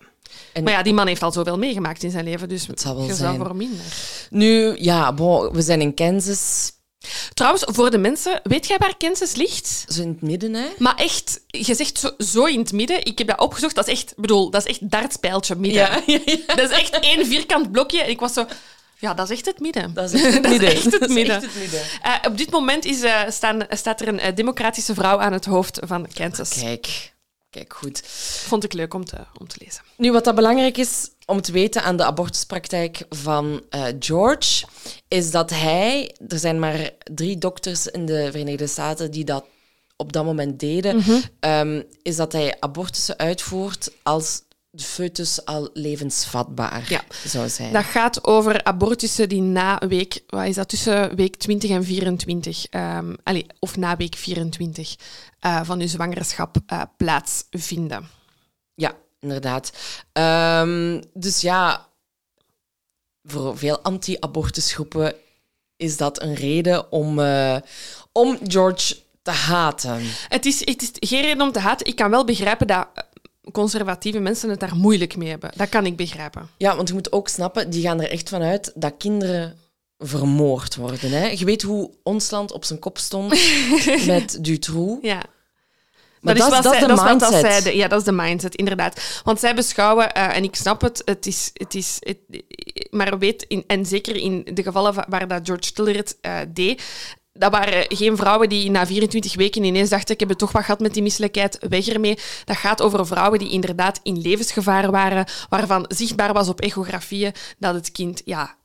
En 0.54 0.64
Maar 0.64 0.74
ja, 0.74 0.84
die 0.84 0.94
man 0.94 1.08
heeft 1.08 1.24
al 1.24 1.32
zoveel 1.32 1.58
meegemaakt 1.58 2.04
in 2.04 2.12
zijn 2.12 2.24
leven, 2.24 2.50
dus 2.50 2.68
Het 2.68 2.82
zal 2.82 2.96
wel 2.96 3.06
je 3.06 3.14
zijn. 3.14 3.38
voor 3.38 3.56
minder. 3.56 3.86
nu, 4.30 4.76
ja, 4.80 5.14
bon, 5.14 5.52
we 5.52 5.62
zijn 5.62 5.82
in 5.82 5.94
Kansas, 5.94 6.72
Trouwens, 7.34 7.64
voor 7.68 7.92
de 7.92 7.98
mensen, 7.98 8.40
weet 8.44 8.68
jij 8.68 8.78
waar 8.78 8.98
Kansas 8.98 9.36
ligt? 9.36 9.86
zo 9.88 10.02
in 10.02 10.08
het 10.08 10.22
midden, 10.22 10.54
hè? 10.54 10.66
Maar 10.78 10.96
echt, 10.96 11.40
je 11.48 11.76
zegt 11.76 12.00
zo, 12.00 12.12
zo 12.18 12.46
in 12.46 12.60
het 12.60 12.72
midden. 12.72 13.06
Ik 13.06 13.18
heb 13.18 13.28
dat 13.28 13.40
opgezocht. 13.40 13.76
Dat 13.76 13.88
is 13.88 13.94
echt, 13.94 14.14
bedoel, 14.18 14.50
dat 14.50 14.66
is 14.66 14.70
echt 14.72 14.92
dartspijltje 14.92 15.56
midden. 15.56 15.82
Ja, 15.82 16.02
ja, 16.06 16.20
ja. 16.26 16.38
Dat 16.56 16.72
is 16.72 16.78
echt 16.78 17.00
één 17.00 17.26
vierkant 17.26 17.72
blokje. 17.72 18.02
En 18.02 18.10
ik 18.10 18.20
was 18.20 18.34
zo, 18.34 18.46
ja, 19.00 19.14
dat 19.14 19.30
is 19.30 19.38
echt 19.38 19.46
het 19.46 19.60
midden. 19.60 19.94
Dat 19.94 20.14
is 20.14 20.22
echt 20.24 20.34
het 20.34 20.48
midden. 20.50 20.70
echt 20.72 20.84
het 20.84 21.10
midden. 21.20 21.36
echt 21.36 21.46
het 21.46 21.56
midden. 21.60 21.82
Eh, 22.02 22.14
op 22.28 22.38
dit 22.38 22.52
moment 22.52 22.86
is, 22.86 23.02
eh, 23.02 23.22
staan, 23.30 23.66
staat 23.70 24.02
er 24.02 24.08
een 24.08 24.20
eh, 24.20 24.36
democratische 24.36 24.94
vrouw 24.94 25.20
aan 25.20 25.34
het 25.34 25.46
hoofd 25.46 25.80
van 25.84 26.08
Kansas. 26.14 26.50
Kijk, 26.60 27.13
kijk 27.54 27.74
goed. 27.74 28.02
Vond 28.48 28.64
ik 28.64 28.74
leuk 28.74 28.94
om 28.94 29.06
te, 29.06 29.18
om 29.40 29.48
te 29.48 29.56
lezen. 29.66 29.82
Nu, 29.98 30.12
wat 30.12 30.24
dat 30.24 30.36
belangrijk 30.36 30.78
is 30.78 31.10
om 31.26 31.42
te 31.42 31.52
weten 31.52 31.84
aan 31.84 31.98
de 31.98 32.04
abortuspraktijk 32.06 33.06
van 33.10 33.64
eh, 33.70 33.86
George, 34.00 34.66
is 35.08 35.32
dat 35.32 35.50
hij, 35.50 36.16
er 36.28 36.40
zijn 36.40 36.60
maar 36.60 36.90
drie 37.14 37.38
dokters 37.38 37.88
in 37.88 38.06
de 38.06 38.28
Verenigde 38.32 38.68
Staten 38.68 39.12
die 39.12 39.24
dat 39.24 39.46
op 39.98 40.14
dat 40.14 40.26
moment 40.26 40.60
deden, 40.60 40.96
Mhm. 40.96 41.20
ehm, 41.40 41.82
is 42.02 42.16
dat 42.16 42.32
hij 42.32 42.56
abortussen 42.60 43.18
uitvoert 43.18 43.92
als 44.04 44.42
de 44.70 44.84
foetus 44.84 45.46
al 45.46 45.70
levensvatbaar 45.74 46.86
Ja. 46.90 47.02
zou 47.26 47.50
zijn. 47.50 47.74
Dat 47.74 47.84
gaat 47.84 48.24
over 48.24 48.64
abortussen 48.64 49.30
die 49.30 49.42
na 49.42 49.82
week, 49.88 50.24
wat 50.28 50.46
is 50.46 50.56
dat, 50.56 50.70
tussen 50.70 51.16
week 51.16 51.36
20 51.36 51.70
en 51.70 51.84
24, 51.84 52.66
ehm, 52.70 53.14
allee, 53.24 53.46
of 53.60 53.78
na 53.78 53.96
week 53.98 54.16
24 54.16 54.96
eh, 55.44 55.60
van 55.64 55.80
uw 55.80 55.88
zwangerschap 55.88 56.58
eh, 56.66 56.82
plaatsvinden. 56.98 58.10
Ja, 58.76 58.94
inderdaad. 59.20 59.72
Ehm, 60.12 61.02
dus 61.14 61.42
ja, 61.42 61.88
voor 63.24 63.58
veel 63.58 63.80
anti-abortusgroepen 63.80 65.16
is 65.76 65.98
dat 65.98 66.22
een 66.22 66.34
reden 66.34 66.92
om, 66.92 67.20
eh, 67.20 67.58
om 68.12 68.38
George 68.44 68.96
te 69.22 69.32
haten. 69.32 70.02
Het 70.30 70.46
is, 70.46 70.60
het 70.60 70.82
is 70.82 71.10
geen 71.10 71.22
reden 71.22 71.42
om 71.42 71.52
te 71.52 71.60
haten. 71.60 71.88
Ik 71.88 71.96
kan 71.96 72.10
wel 72.10 72.26
begrijpen 72.26 72.68
dat 72.68 72.88
conservatieve 73.52 74.20
mensen 74.20 74.50
het 74.50 74.60
daar 74.60 74.76
moeilijk 74.76 75.16
mee 75.16 75.30
hebben. 75.30 75.52
Dat 75.56 75.70
kan 75.70 75.86
ik 75.86 75.96
begrijpen. 75.96 76.50
Ja, 76.58 76.76
want 76.76 76.88
je 76.88 76.94
moet 76.94 77.12
ook 77.12 77.28
snappen, 77.28 77.70
die 77.70 77.82
gaan 77.82 78.02
er 78.02 78.10
echt 78.10 78.30
vanuit 78.30 78.72
dat 78.76 78.94
kinderen 78.98 79.58
vermoord 79.98 80.76
worden. 80.76 81.12
Hè? 81.12 81.28
Je 81.28 81.46
weet 81.46 81.62
hoe 81.62 81.92
ons 82.04 82.30
land 82.30 82.52
op 82.52 82.66
zijn 82.66 82.80
kop 82.80 82.98
stond 82.98 83.40
met 84.06 84.38
Dutroux. 84.42 84.98
Ja. 85.02 85.22
Maar 86.24 86.36
dat, 86.36 86.48
is 86.48 86.54
wat 86.54 86.64
dat 86.64 86.72
zij, 86.74 86.82
de 86.82 86.88
dat 86.88 86.98
is 86.98 87.04
wat 87.04 87.20
dat 87.20 87.32
mindset. 87.32 87.64
zij 87.64 87.76
ja, 87.76 87.88
dat 87.88 88.00
is 88.00 88.06
de 88.06 88.12
mindset, 88.12 88.56
inderdaad. 88.56 89.22
Want 89.24 89.40
zij 89.40 89.56
beschouwen, 89.56 90.14
eh, 90.14 90.36
en 90.36 90.44
ik 90.44 90.56
snap 90.56 90.82
het, 90.82 91.02
het 91.06 91.26
is, 91.26 91.50
het 91.54 91.76
is 91.76 91.98
het, 92.00 92.18
maar 92.90 93.18
weet, 93.18 93.46
in, 93.48 93.64
en 93.68 93.86
zeker 93.86 94.16
in 94.16 94.48
de 94.54 94.64
gevallen 94.64 94.94
va- 94.94 95.06
waar 95.10 95.28
dat 95.28 95.42
George 95.44 95.74
Tiller 95.74 95.96
het 95.96 96.18
eh, 96.22 96.38
deed, 96.50 96.84
dat 97.34 97.52
waren 97.52 97.86
geen 97.88 98.18
vrouwen 98.18 98.50
die 98.50 98.72
na 98.72 98.86
24 98.86 99.36
weken 99.36 99.64
ineens 99.64 99.90
dachten, 99.90 100.14
ik 100.14 100.20
heb 100.20 100.30
het 100.30 100.38
toch 100.38 100.52
wat 100.52 100.64
gehad 100.64 100.80
met 100.80 100.94
die 100.94 101.04
misselijkheid, 101.04 101.58
weg 101.70 101.88
ermee. 101.88 102.18
Dat 102.46 102.58
gaat 102.58 102.82
over 102.82 103.08
vrouwen 103.08 103.40
die 103.40 103.50
inderdaad 103.52 104.00
in 104.04 104.22
levensgevaar 104.22 104.92
waren, 104.92 105.26
waarvan 105.50 105.86
zichtbaar 105.88 106.34
was 106.34 106.48
op 106.48 106.62
echografieën 106.62 107.34
dat 107.58 107.74
het 107.74 107.92
kind 107.92 108.22
ja, 108.26 108.56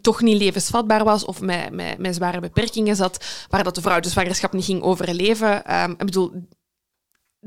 toch 0.00 0.20
niet 0.20 0.36
levensvatbaar 0.38 1.04
was 1.04 1.24
of 1.24 1.40
met, 1.40 1.70
met, 1.70 1.98
met 1.98 2.14
zware 2.14 2.40
beperkingen 2.40 2.96
zat, 2.96 3.24
waar 3.48 3.64
dat 3.64 3.74
de 3.74 3.80
vrouw 3.80 4.00
de 4.00 4.08
zwangerschap 4.08 4.52
niet 4.52 4.64
ging 4.64 4.82
overleven. 4.82 5.64
Ehm, 5.64 5.90
ik 5.90 5.96
bedoel, 5.96 6.32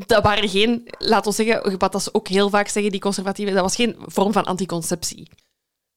dat 0.06 0.24
waren 0.24 0.50
geen, 0.50 0.88
laten 0.98 1.32
we 1.32 1.44
zeggen, 1.44 1.78
wat 1.78 1.92
dat 1.92 2.04
ze 2.04 2.14
ook 2.14 2.28
heel 2.28 2.50
vaak 2.50 2.68
zeggen, 2.68 2.92
die 2.92 3.02
conservatieven, 3.02 3.54
dat 3.54 3.64
was 3.64 3.76
geen 3.76 3.96
vorm 4.06 4.32
van 4.32 4.46
anticonceptie. 4.46 5.30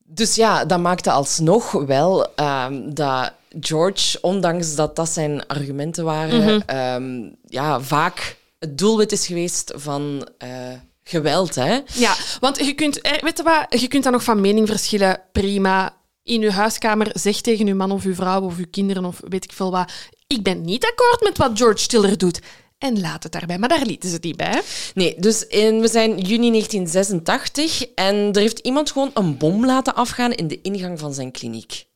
Dus 0.05 0.35
ja, 0.35 0.65
dat 0.65 0.81
maakte 0.81 1.11
alsnog 1.11 1.73
wel 1.73 2.35
ehm, 2.35 2.91
dat 2.95 3.33
George, 3.61 4.19
ondanks 4.21 4.75
dat 4.75 4.97
dat 4.97 5.09
zijn 5.09 5.47
argumenten 5.47 6.05
waren, 6.05 6.41
Mhm. 6.41 6.61
ehm, 6.67 7.31
ja, 7.47 7.81
vaak 7.81 8.37
het 8.59 8.79
doelwit 8.79 9.13
is 9.13 9.27
geweest 9.27 9.73
van 9.77 10.29
eh, 10.39 10.49
geweld. 11.05 11.55
Hè? 11.55 11.79
Ja, 11.95 12.15
want 12.41 12.65
je 12.65 12.73
kunt, 12.73 13.01
eh, 13.01 13.23
weet 13.23 13.37
je 13.37 13.43
wat, 13.43 13.81
je 13.81 13.89
kunt 13.89 14.03
dan 14.03 14.13
nog 14.13 14.25
van 14.25 14.41
mening 14.41 14.69
verschillen, 14.69 15.21
prima. 15.33 15.99
In 16.23 16.43
uw 16.43 16.51
huiskamer 16.51 17.11
zeg 17.13 17.41
tegen 17.41 17.67
uw 17.67 17.75
man 17.75 17.91
of 17.91 18.05
uw 18.05 18.15
vrouw 18.15 18.41
of 18.41 18.57
uw 18.57 18.67
kinderen 18.71 19.05
of 19.05 19.21
weet 19.29 19.45
ik 19.45 19.53
veel 19.53 19.71
wat, 19.71 19.93
ik 20.27 20.43
ben 20.43 20.61
niet 20.65 20.85
akkoord 20.85 21.21
met 21.23 21.39
wat 21.39 21.51
George 21.55 21.87
Tiller 21.87 22.19
doet. 22.19 22.41
En 22.81 23.01
laat 23.01 23.23
het 23.23 23.33
daarbij. 23.33 23.59
Maar 23.59 23.69
daar 23.69 23.85
lieten 23.87 24.09
ze 24.09 24.15
het 24.15 24.25
niet 24.25 24.37
bij. 24.37 24.63
Nee, 24.95 25.15
dus 25.19 25.47
in, 25.47 25.81
we 25.81 25.89
zijn 25.89 26.11
juni 26.19 26.51
1986 26.51 27.87
en 27.95 28.15
er 28.15 28.41
heeft 28.41 28.59
iemand 28.59 28.91
gewoon 28.91 29.11
een 29.15 29.37
bom 29.37 29.67
laten 29.67 29.95
afgaan 29.95 30.33
in 30.33 30.49
de 30.49 30.61
ingang 30.63 30.99
van 30.99 31.15
zijn 31.15 31.31
kliniek. 31.31 31.87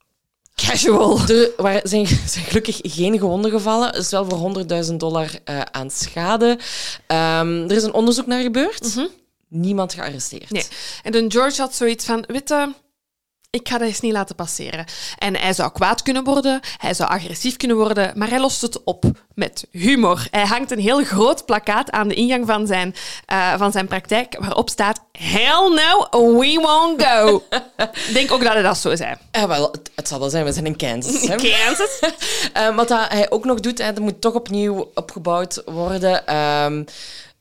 Casual. 0.54 1.18
Er 1.28 1.50
waren- 1.56 1.88
zijn, 1.88 2.06
zijn 2.26 2.44
gelukkig 2.44 2.78
geen 2.82 3.18
gewonden 3.18 3.50
gevallen. 3.50 3.92
Is 3.94 4.10
wel 4.10 4.28
voor 4.28 4.64
100.000 4.86 4.94
dollar 4.96 5.30
eh, 5.44 5.60
aan 5.60 5.90
schade. 5.90 6.58
Ehm, 7.06 7.62
er 7.62 7.72
is 7.76 7.82
een 7.82 7.94
onderzoek 7.94 8.26
naar 8.26 8.42
gebeurd. 8.42 8.96
Niemand 9.48 9.94
gearresteerd. 9.94 10.50
Nee. 10.50 10.64
En 11.02 11.12
dan 11.12 11.30
George 11.32 11.60
had 11.60 11.74
zoiets 11.74 12.04
van, 12.04 12.24
weet 12.26 12.48
je, 12.48 12.72
ik 13.54 13.68
ga 13.68 13.78
dat 13.78 13.88
eens 13.88 14.00
niet 14.00 14.12
laten 14.12 14.34
passeren. 14.34 14.84
En 15.18 15.36
hij 15.36 15.52
zou 15.52 15.72
kwaad 15.72 16.02
kunnen 16.02 16.24
worden, 16.24 16.60
hij 16.78 16.94
zou 16.94 17.10
agressief 17.10 17.56
kunnen 17.56 17.76
worden, 17.76 18.12
maar 18.14 18.28
hij 18.28 18.40
lost 18.40 18.62
het 18.62 18.84
op 18.84 19.04
met 19.34 19.66
humor. 19.70 20.26
Hij 20.30 20.46
hangt 20.46 20.70
een 20.70 20.78
heel 20.78 21.04
groot 21.04 21.46
plakkaat 21.46 21.90
aan 21.90 22.08
de 22.08 22.14
ingang 22.14 22.46
van 22.46 22.66
zijn, 22.66 22.94
eh, 23.26 23.54
van 23.58 23.72
zijn 23.72 23.86
praktijk 23.86 24.36
waarop 24.38 24.70
staat 24.70 25.02
Hell 25.18 25.68
no, 25.68 26.08
we 26.38 26.58
won't 26.62 27.02
go. 27.02 27.42
Ik 27.76 28.10
denk 28.12 28.32
ook 28.32 28.42
dat 28.42 28.52
hij 28.52 28.62
dat 28.62 28.78
zo 28.78 28.96
zei. 28.96 29.14
Eh, 29.30 29.44
wel, 29.44 29.70
het, 29.72 29.90
het 29.94 30.08
zal 30.08 30.18
wel 30.18 30.30
zijn, 30.30 30.44
we 30.44 30.52
zijn 30.52 30.66
in 30.66 30.76
Kansas. 30.76 31.28
Hè? 31.28 31.36
Kansas. 31.36 31.98
Eh, 32.52 32.76
wat 32.76 32.88
hij 32.88 33.30
ook 33.30 33.44
nog 33.44 33.60
doet, 33.60 33.78
hè, 33.78 33.92
dat 33.92 34.02
moet 34.02 34.20
toch 34.20 34.34
opnieuw 34.34 34.90
opgebouwd 34.94 35.62
worden. 35.64 36.26
Ehm, 36.26 36.84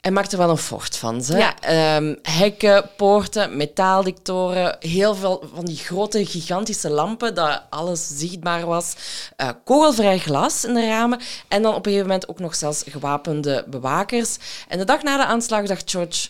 hij 0.03 0.11
maakt 0.11 0.31
er 0.31 0.37
wel 0.37 0.49
een 0.49 0.57
fort 0.57 0.97
van. 0.97 1.23
Ze. 1.23 1.37
Ja. 1.37 1.59
Ehm, 1.59 2.15
hekken, 2.21 2.89
poorten, 2.97 3.57
metaaldictoren, 3.57 4.75
heel 4.79 5.15
veel 5.15 5.43
van 5.53 5.65
die 5.65 5.77
grote, 5.77 6.25
gigantische 6.25 6.89
lampen, 6.89 7.35
dat 7.35 7.61
alles 7.69 8.07
zichtbaar 8.17 8.65
was. 8.65 8.93
Eh, 9.35 9.49
kogelvrij 9.65 10.19
glas 10.19 10.65
in 10.65 10.73
de 10.73 10.87
ramen. 10.87 11.19
En 11.47 11.61
dan 11.61 11.71
op 11.71 11.77
een 11.85 11.91
gegeven 11.91 12.07
moment 12.07 12.27
ook 12.27 12.39
nog 12.39 12.55
zelfs 12.55 12.83
gewapende 12.89 13.65
bewakers. 13.67 14.37
En 14.67 14.77
de 14.77 14.85
dag 14.85 15.03
na 15.03 15.17
de 15.17 15.25
aanslag 15.25 15.65
dacht 15.65 15.91
George, 15.91 16.29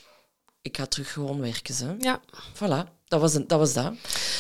ik 0.62 0.78
ga 0.78 0.86
terug 0.86 1.14
gewoon 1.14 1.42
werken. 1.42 1.74
Ze. 1.74 1.96
Ja, 2.00 2.20
Voilà, 2.56 2.90
dat 3.08 3.22
was, 3.22 3.34
het- 3.34 3.50
dat 3.50 3.60
was 3.60 3.74
dat. 3.74 3.94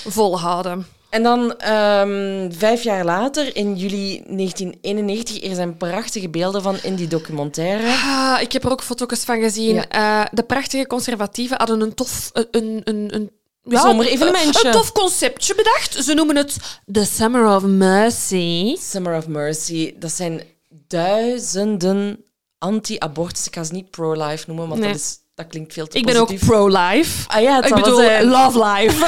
volhouden. 0.07 0.87
En 1.13 1.23
dan 1.23 1.57
ehm, 1.57 2.51
vijf 2.51 2.83
jaar 2.83 3.05
later, 3.05 3.55
in 3.55 3.75
juli 3.75 4.23
1991, 4.27 5.43
er 5.43 5.55
zijn 5.55 5.77
prachtige 5.77 6.29
beelden 6.29 6.61
van 6.61 6.77
in 6.83 6.95
die 6.95 7.07
documentaire. 7.07 7.87
Ah, 7.87 8.37
ik 8.41 8.51
heb 8.51 8.63
er 8.63 8.71
ook 8.71 8.83
foto's 8.83 9.23
van 9.23 9.39
gezien. 9.39 9.75
Ja. 9.75 9.89
Eh, 9.89 10.25
de 10.31 10.43
prachtige 10.43 10.87
conservatieven 10.87 11.57
hadden 11.57 11.81
een 11.81 11.93
tof... 11.93 12.29
Een, 12.33 12.47
een, 12.51 12.81
een, 12.83 13.15
een 13.15 13.31
ja, 13.63 13.81
Zomerevenementje. 13.81 14.65
Een 14.65 14.71
tof 14.71 14.91
conceptje 14.91 15.55
bedacht. 15.55 16.03
Ze 16.03 16.13
noemen 16.13 16.35
het 16.35 16.57
The 16.91 17.05
Summer 17.05 17.55
of 17.55 17.63
Mercy. 17.63 18.75
Summer 18.79 19.17
of 19.17 19.27
Mercy, 19.27 19.93
dat 19.99 20.11
zijn 20.11 20.41
duizenden 20.87 22.23
anti-abortus. 22.57 23.47
Ik 23.47 23.55
ga 23.55 23.63
ze 23.63 23.73
niet 23.73 23.89
pro-life 23.89 24.43
noemen, 24.47 24.67
want 24.67 24.79
Nee. 24.79 24.91
dat, 24.91 24.99
is, 24.99 25.17
dat 25.35 25.47
klinkt 25.47 25.73
veel 25.73 25.87
te 25.87 25.97
Ik 25.97 26.05
ben 26.05 26.15
ook 26.15 26.39
pro-life. 26.39 27.29
Ah 27.29 27.41
ja, 27.41 27.55
het 27.55 27.65
ik 27.65 27.75
bedoel, 27.75 27.97
zijn. 27.97 28.25
love 28.25 28.65
life. 28.65 28.99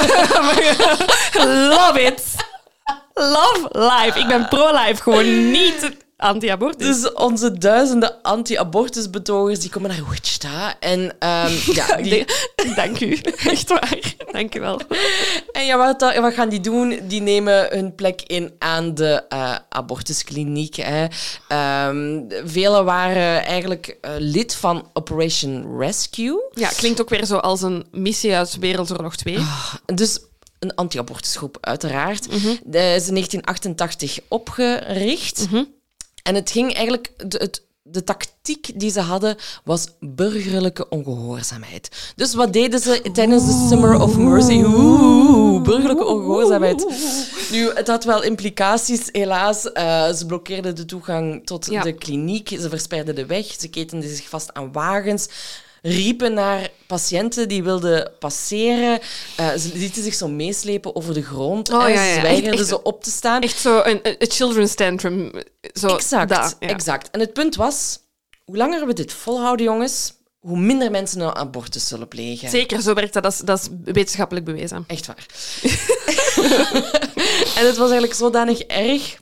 love 1.78 2.00
it. 2.00 2.22
Love 3.14 3.68
life. 3.72 4.18
Ik 4.18 4.26
ben 4.26 4.48
pro-life, 4.48 5.02
gewoon 5.02 5.50
niet 5.50 5.96
anti-abortus. 6.16 7.00
Dus 7.00 7.12
onze 7.12 7.58
duizenden 7.58 8.22
anti-abortusbetogers 8.22 9.60
die 9.60 9.70
komen 9.70 9.90
naar 9.90 10.08
Wichita. 10.08 10.78
En, 10.80 11.16
ehm, 11.18 11.52
ja, 11.78 11.96
die, 11.96 12.24
Dank 12.74 13.00
u. 13.00 13.18
Echt 13.44 13.68
waar. 13.68 14.14
Dank 14.32 14.54
u 14.54 14.60
wel. 14.60 14.80
en 15.52 15.64
ja, 15.64 15.76
wat, 15.76 16.14
wat 16.20 16.34
gaan 16.34 16.48
die 16.48 16.60
doen? 16.60 17.00
Die 17.02 17.20
nemen 17.20 17.66
hun 17.70 17.94
plek 17.94 18.22
in 18.22 18.52
aan 18.58 18.94
de 18.94 19.24
eh, 19.28 19.56
abortuskliniek. 19.68 20.74
Hè. 20.74 21.06
Ehm, 21.48 22.22
velen 22.44 22.84
waren 22.84 23.44
eigenlijk 23.44 23.98
eh, 24.00 24.10
lid 24.18 24.54
van 24.54 24.90
Operation 24.92 25.78
Rescue. 25.78 26.44
Ja, 26.52 26.68
klinkt 26.68 27.00
ook 27.00 27.08
weer 27.08 27.24
zo 27.24 27.36
als 27.36 27.62
een 27.62 27.86
missie 27.90 28.34
uit 28.34 28.58
Wereldoorlog 28.58 29.16
2. 29.16 29.38
Dus 29.94 30.20
een 30.58 30.74
anti-abortusgroep, 30.74 31.58
uiteraard. 31.60 32.24
De, 32.64 32.78
is 32.78 33.08
in 33.08 33.14
1988 33.14 34.18
opgericht. 34.28 35.46
En 36.26 36.34
het 36.34 36.50
ging 36.50 36.74
eigenlijk... 36.74 37.12
De, 37.30 37.38
het, 37.38 37.64
de 37.88 38.04
tactiek 38.04 38.80
die 38.80 38.90
ze 38.90 39.00
hadden 39.00 39.36
was 39.64 39.86
burgerlijke 40.00 40.88
ongehoorzaamheid. 40.88 42.12
Dus 42.16 42.34
wat 42.34 42.52
deden 42.52 42.80
ze 42.80 43.02
tijdens 43.12 43.44
de 43.46 43.66
Summer 43.68 44.00
of 44.00 44.16
Mercy? 44.16 44.62
Oeh, 44.64 45.62
burgerlijke 45.62 46.04
ongehoorzaamheid. 46.04 46.86
Nu, 47.50 47.70
het 47.74 47.86
had 47.88 48.04
wel 48.04 48.22
implicaties, 48.22 49.08
helaas. 49.12 49.72
Eh, 49.72 50.12
ze 50.12 50.26
blokkeerden 50.26 50.74
de 50.76 50.84
toegang 50.84 51.46
tot 51.46 51.66
Ja. 51.70 51.82
de 51.82 51.92
kliniek. 51.92 52.48
Ze 52.48 52.68
versperden 52.68 53.14
de 53.14 53.26
weg. 53.26 53.46
Ze 53.58 53.68
ketenden 53.68 54.16
zich 54.16 54.28
vast 54.28 54.54
aan 54.54 54.72
wagens. 54.72 55.28
Riepen 55.82 56.34
naar 56.34 56.68
patiënten 56.86 57.48
die 57.48 57.62
wilden 57.62 58.12
passeren. 58.18 58.98
Eh, 59.36 59.54
ze 59.54 59.70
lieten 59.74 60.02
zich 60.02 60.14
zo 60.14 60.28
meeslepen 60.28 60.96
over 60.96 61.14
de 61.14 61.22
grond. 61.22 61.70
Oh, 61.72 61.88
Eh, 61.88 61.94
ja, 61.94 62.02
ja. 62.04 62.14
Ze 62.14 62.20
weigerden 62.20 62.50
Echt- 62.52 62.60
echt- 62.60 62.68
zo 62.70 62.80
op 62.82 63.02
te 63.02 63.10
staan. 63.10 63.42
Echt 63.42 63.58
zo 63.60 63.80
een, 63.84 64.00
een 64.02 64.14
een 64.18 64.30
children's 64.30 64.74
tantrum. 64.74 65.30
Zo, 65.74 65.86
Exact, 65.88 66.28
dat, 66.28 66.56
ja. 66.60 66.68
exact. 66.68 67.10
En 67.10 67.20
het 67.20 67.32
punt 67.32 67.56
was, 67.56 67.98
hoe 68.44 68.56
langer 68.56 68.86
we 68.86 68.92
dit 68.92 69.12
volhouden, 69.12 69.66
jongens, 69.66 70.12
hoe 70.38 70.58
minder 70.58 70.90
mensen 70.90 71.20
een 71.20 71.34
abortus 71.34 71.86
zullen 71.88 72.08
plegen. 72.08 72.48
Zeker, 72.50 72.82
zo 72.82 72.94
werkt 72.94 73.12
dat. 73.12 73.22
Dat 73.22 73.32
is, 73.32 73.38
dat 73.38 73.60
is 73.60 73.68
wetenschappelijk 73.92 74.46
bewezen. 74.46 74.84
Echt 74.86 75.06
waar. 75.06 75.26
en 77.58 77.66
het 77.66 77.76
was 77.76 77.90
eigenlijk 77.90 78.14
zodanig 78.14 78.60
erg 78.60 79.18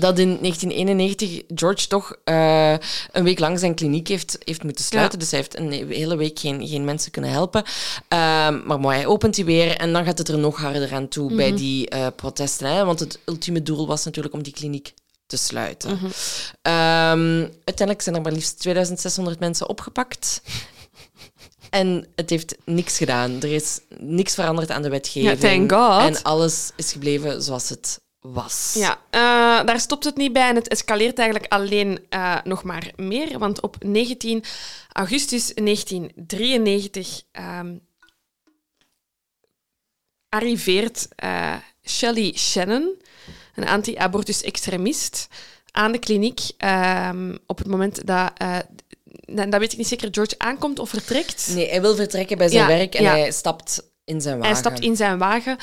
dat 0.00 0.18
in 0.18 0.38
1991 0.40 1.42
George 1.54 1.86
toch 1.86 2.16
eh, 2.24 2.74
een 3.12 3.24
week 3.24 3.38
lang 3.38 3.58
zijn 3.58 3.74
kliniek 3.74 4.08
heeft, 4.08 4.38
heeft 4.44 4.62
moeten 4.62 4.84
sluiten. 4.84 5.18
Ja. 5.18 5.24
Dus 5.24 5.30
hij 5.30 5.40
heeft 5.40 5.58
een 5.58 5.92
hele 5.92 6.16
week 6.16 6.38
geen, 6.38 6.68
geen 6.68 6.84
mensen 6.84 7.10
kunnen 7.10 7.30
helpen. 7.30 7.62
Ehm, 8.08 8.66
maar 8.66 8.80
mooi, 8.80 8.96
hij 8.96 9.06
opent 9.06 9.34
die 9.34 9.44
weer 9.44 9.76
en 9.76 9.92
dan 9.92 10.04
gaat 10.04 10.18
het 10.18 10.28
er 10.28 10.38
nog 10.38 10.56
harder 10.56 10.94
aan 10.94 11.08
toe 11.08 11.34
bij 11.34 11.54
die 11.56 11.88
eh, 11.88 12.06
protesten. 12.16 12.74
Hè? 12.74 12.84
Want 12.84 13.00
het 13.00 13.18
ultieme 13.24 13.62
doel 13.62 13.86
was 13.86 14.04
natuurlijk 14.04 14.34
om 14.34 14.42
die 14.42 14.52
kliniek 14.52 14.92
te 15.26 15.36
sluiten. 15.36 15.98
Ehm, 16.62 17.46
uiteindelijk 17.64 18.02
zijn 18.02 18.16
er 18.16 18.22
maar 18.22 18.32
liefst 18.32 18.58
2600 18.58 19.40
mensen 19.40 19.68
opgepakt. 19.68 20.40
En 21.70 22.06
het 22.14 22.30
heeft 22.30 22.56
niks 22.64 22.96
gedaan. 22.96 23.42
Er 23.42 23.52
is 23.52 23.80
niks 23.98 24.34
veranderd 24.34 24.70
aan 24.70 24.82
de 24.82 24.88
wetgeving. 24.88 25.40
Ja, 25.40 25.48
thank 25.48 25.72
God. 25.72 26.16
En 26.16 26.22
alles 26.22 26.70
is 26.76 26.92
gebleven 26.92 27.42
zoals 27.42 27.68
het 27.68 28.00
was. 28.20 28.74
Ja, 28.78 29.00
eh, 29.10 29.66
daar 29.66 29.80
stopt 29.80 30.04
het 30.04 30.16
niet 30.16 30.32
bij 30.32 30.48
en 30.48 30.54
het 30.54 30.68
escaleert 30.68 31.18
eigenlijk 31.18 31.52
alleen 31.52 32.06
eh, 32.08 32.36
nog 32.44 32.62
maar 32.62 32.92
meer. 32.96 33.38
Want 33.38 33.60
op 33.60 33.76
19 33.84 34.44
augustus 34.92 35.54
1993 35.54 37.22
ehm, 37.32 37.76
arriveert 40.28 41.08
eh, 41.16 41.54
Shelley 41.84 42.32
Shannon, 42.36 43.02
een 43.54 43.68
anti-abortus-extremist, 43.68 45.28
aan 45.70 45.92
de 45.92 45.98
kliniek 45.98 46.40
ehm, 46.56 47.36
op 47.46 47.58
het 47.58 47.66
moment 47.66 48.06
dat... 48.06 48.32
dat 49.24 49.58
weet 49.58 49.72
ik 49.72 49.78
niet 49.78 49.88
zeker, 49.88 50.08
George 50.10 50.34
aankomt 50.38 50.78
of 50.78 50.88
vertrekt. 50.88 51.50
Nee, 51.54 51.68
hij 51.68 51.80
wil 51.80 51.94
vertrekken 51.94 52.38
bij 52.38 52.48
zijn 52.48 52.68
Ja, 52.68 52.76
werk 52.76 52.94
en 52.94 53.02
ja. 53.02 53.10
hij 53.10 53.30
stapt 53.32 53.89
in 54.10 54.20
zijn 54.20 54.38
wagen. 54.38 54.50
Hij 54.52 54.60
stapt 54.60 54.80
in 54.80 54.96
zijn 54.96 55.18
wagen. 55.18 55.56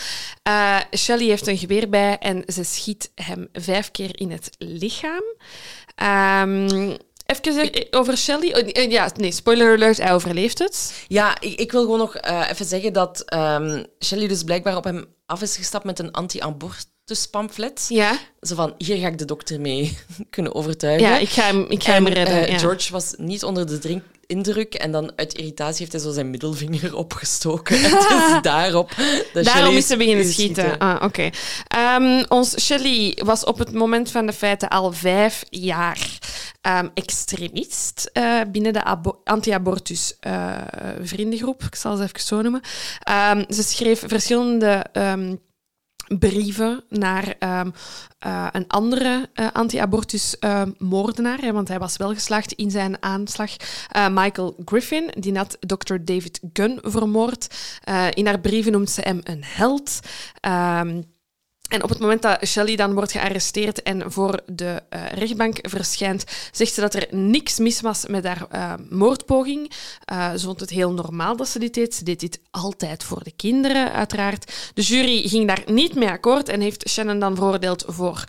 Eh 0.43 0.77
Shelley 0.97 1.25
heeft 1.25 1.47
een 1.47 1.57
geweer 1.57 1.89
bij 1.89 2.17
en 2.17 2.43
ze 2.47 2.63
schiet 2.63 3.11
hem 3.15 3.47
vijf 3.53 3.91
keer 3.91 4.19
in 4.19 4.31
het 4.31 4.49
lichaam. 4.57 5.23
Ehm 5.95 6.95
even 7.25 7.71
over 7.91 8.17
Shelley. 8.17 8.55
Oh, 8.63 8.69
eh, 8.71 8.91
ja, 8.91 9.09
nee, 9.15 9.31
spoiler 9.31 9.75
alert, 9.75 9.97
hij 9.97 10.13
overleeft 10.13 10.59
het. 10.59 10.93
Ja, 11.07 11.39
ik, 11.41 11.59
ik 11.59 11.71
wil 11.71 11.81
gewoon 11.81 11.97
nog 11.99 12.15
eh, 12.15 12.47
even 12.49 12.65
zeggen 12.65 12.93
dat 12.93 13.21
ehm 13.25 13.83
Shelley 14.05 14.27
dus 14.27 14.43
blijkbaar 14.43 14.75
op 14.75 14.83
hem 14.83 15.05
af 15.25 15.41
is 15.41 15.57
gestapt 15.57 15.85
met 15.85 15.99
een 15.99 16.11
anti-abortus 16.11 17.27
pamflet. 17.31 17.85
Ja, 17.89 18.17
Zo 18.41 18.55
van, 18.55 18.73
hier 18.77 18.97
ga 18.97 19.07
ik 19.07 19.17
de 19.17 19.25
dokter 19.25 19.61
mee 19.61 19.97
kunnen 20.29 20.55
overtuigen. 20.55 21.07
ja 21.07 21.17
ik 21.17 21.29
ga 21.29 21.41
hem, 21.41 21.65
ik 21.69 21.83
ga 21.83 21.93
En, 21.95 22.03
hem 22.03 22.13
redden. 22.13 22.51
ja. 22.51 22.57
George 22.57 22.91
was 22.91 23.13
niet 23.17 23.43
onder 23.43 23.67
de 23.67 23.79
drink 23.79 24.03
indruk 24.27 24.73
en 24.73 24.91
dan 24.91 25.11
uit 25.15 25.33
irritatie 25.33 25.79
heeft 25.79 25.91
hij 25.91 26.01
zo 26.01 26.11
zijn 26.11 26.29
middelvinger 26.29 26.95
opgestoken. 27.05 27.75
En 27.83 27.91
het 27.91 28.09
is 28.09 28.41
daarop 28.51 28.91
Daarom 29.33 29.75
is 29.75 29.87
ze 29.87 29.97
beginnen 29.97 30.25
is 30.25 30.33
schieten. 30.33 30.77
Ah, 30.77 31.03
oké. 31.03 31.29
Ehm, 31.67 32.23
ons 32.27 32.59
Shelley 32.59 33.17
was 33.25 33.43
op 33.43 33.57
het 33.57 33.73
moment 33.73 34.11
van 34.11 34.25
de 34.25 34.33
feiten 34.33 34.69
al 34.69 34.91
vijf 34.91 35.43
jaar 35.49 36.17
ehm, 36.61 36.87
extremist 36.93 38.09
eh, 38.13 38.39
binnen 38.51 38.73
de 38.73 38.83
abo- 38.83 39.21
anti-abortus 39.23 40.15
eh, 40.19 40.55
vriendengroep. 41.01 41.63
Ik 41.63 41.75
zal 41.75 41.95
ze 41.95 42.03
even 42.03 42.19
zo 42.19 42.41
noemen. 42.41 42.61
Ehm, 42.99 43.43
ze 43.49 43.63
schreef 43.63 44.03
verschillende 44.07 44.85
brieven 46.19 46.83
naar 46.89 47.35
ehm, 47.39 47.69
eh, 48.19 48.47
een 48.51 48.67
andere 48.67 49.29
eh, 49.33 49.47
anti-abortus-moordenaar, 49.53 51.53
want 51.53 51.67
hij 51.67 51.79
was 51.79 51.97
wel 51.97 52.13
geslaagd 52.13 52.51
in 52.51 52.71
zijn 52.71 53.03
aanslag. 53.03 53.51
Eh, 53.89 54.07
Michael 54.11 54.55
Griffin, 54.65 55.11
die 55.17 55.37
had 55.37 55.57
Dr. 55.59 55.95
David 56.03 56.39
Gunn 56.53 56.79
vermoord. 56.81 57.55
In 58.13 58.25
haar 58.25 58.39
brieven 58.39 58.71
noemt 58.71 58.89
ze 58.89 59.01
hem 59.01 59.19
een 59.23 59.43
held. 59.43 59.99
Ehm, 60.39 61.01
en 61.67 61.83
op 61.83 61.89
het 61.89 61.99
moment 61.99 62.21
dat 62.21 62.47
Shelley 62.47 62.75
dan 62.75 62.93
wordt 62.93 63.11
gearresteerd 63.11 63.83
en 63.83 64.11
voor 64.11 64.39
de 64.45 64.83
eh, 64.89 65.05
rechtbank 65.11 65.57
verschijnt, 65.61 66.23
zegt 66.51 66.73
ze 66.73 66.81
dat 66.81 66.93
er 66.93 67.07
niks 67.11 67.57
mis 67.57 67.81
was 67.81 68.05
met 68.05 68.25
haar 68.25 68.45
eh, 68.49 68.73
moordpoging. 68.89 69.71
Eh, 70.05 70.33
ze 70.33 70.45
vond 70.45 70.59
het 70.59 70.69
heel 70.69 70.91
normaal 70.91 71.35
dat 71.35 71.47
ze 71.47 71.59
dit 71.59 71.73
deed. 71.73 71.95
Ze 71.95 72.03
deed 72.03 72.19
dit 72.19 72.39
altijd 72.51 73.03
voor 73.03 73.23
de 73.23 73.31
kinderen, 73.35 73.91
uiteraard. 73.91 74.71
De 74.73 74.81
jury 74.81 75.27
ging 75.27 75.47
daar 75.47 75.63
niet 75.65 75.95
mee 75.95 76.09
akkoord 76.09 76.49
en 76.49 76.61
heeft 76.61 76.89
Shannon 76.89 77.19
dan 77.19 77.35
veroordeeld 77.35 77.83
voor 77.87 78.23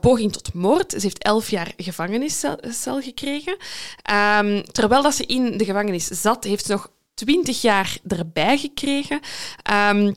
poging 0.00 0.32
tot 0.32 0.54
moord. 0.54 0.90
Ze 0.92 1.00
heeft 1.00 1.22
elf 1.22 1.50
jaar 1.50 1.72
gevangeniscel 1.76 2.58
cel 2.68 3.00
gekregen. 3.00 3.56
Ehm, 4.02 4.62
terwijl 4.62 5.02
dat 5.02 5.14
ze 5.14 5.26
in 5.26 5.56
de 5.56 5.64
gevangenis 5.64 6.06
zat, 6.06 6.44
heeft 6.44 6.66
ze 6.66 6.72
nog 6.72 6.90
twintig 7.14 7.60
jaar 7.60 7.98
erbij 8.08 8.58
gekregen. 8.58 9.20
Ehm, 9.62 10.12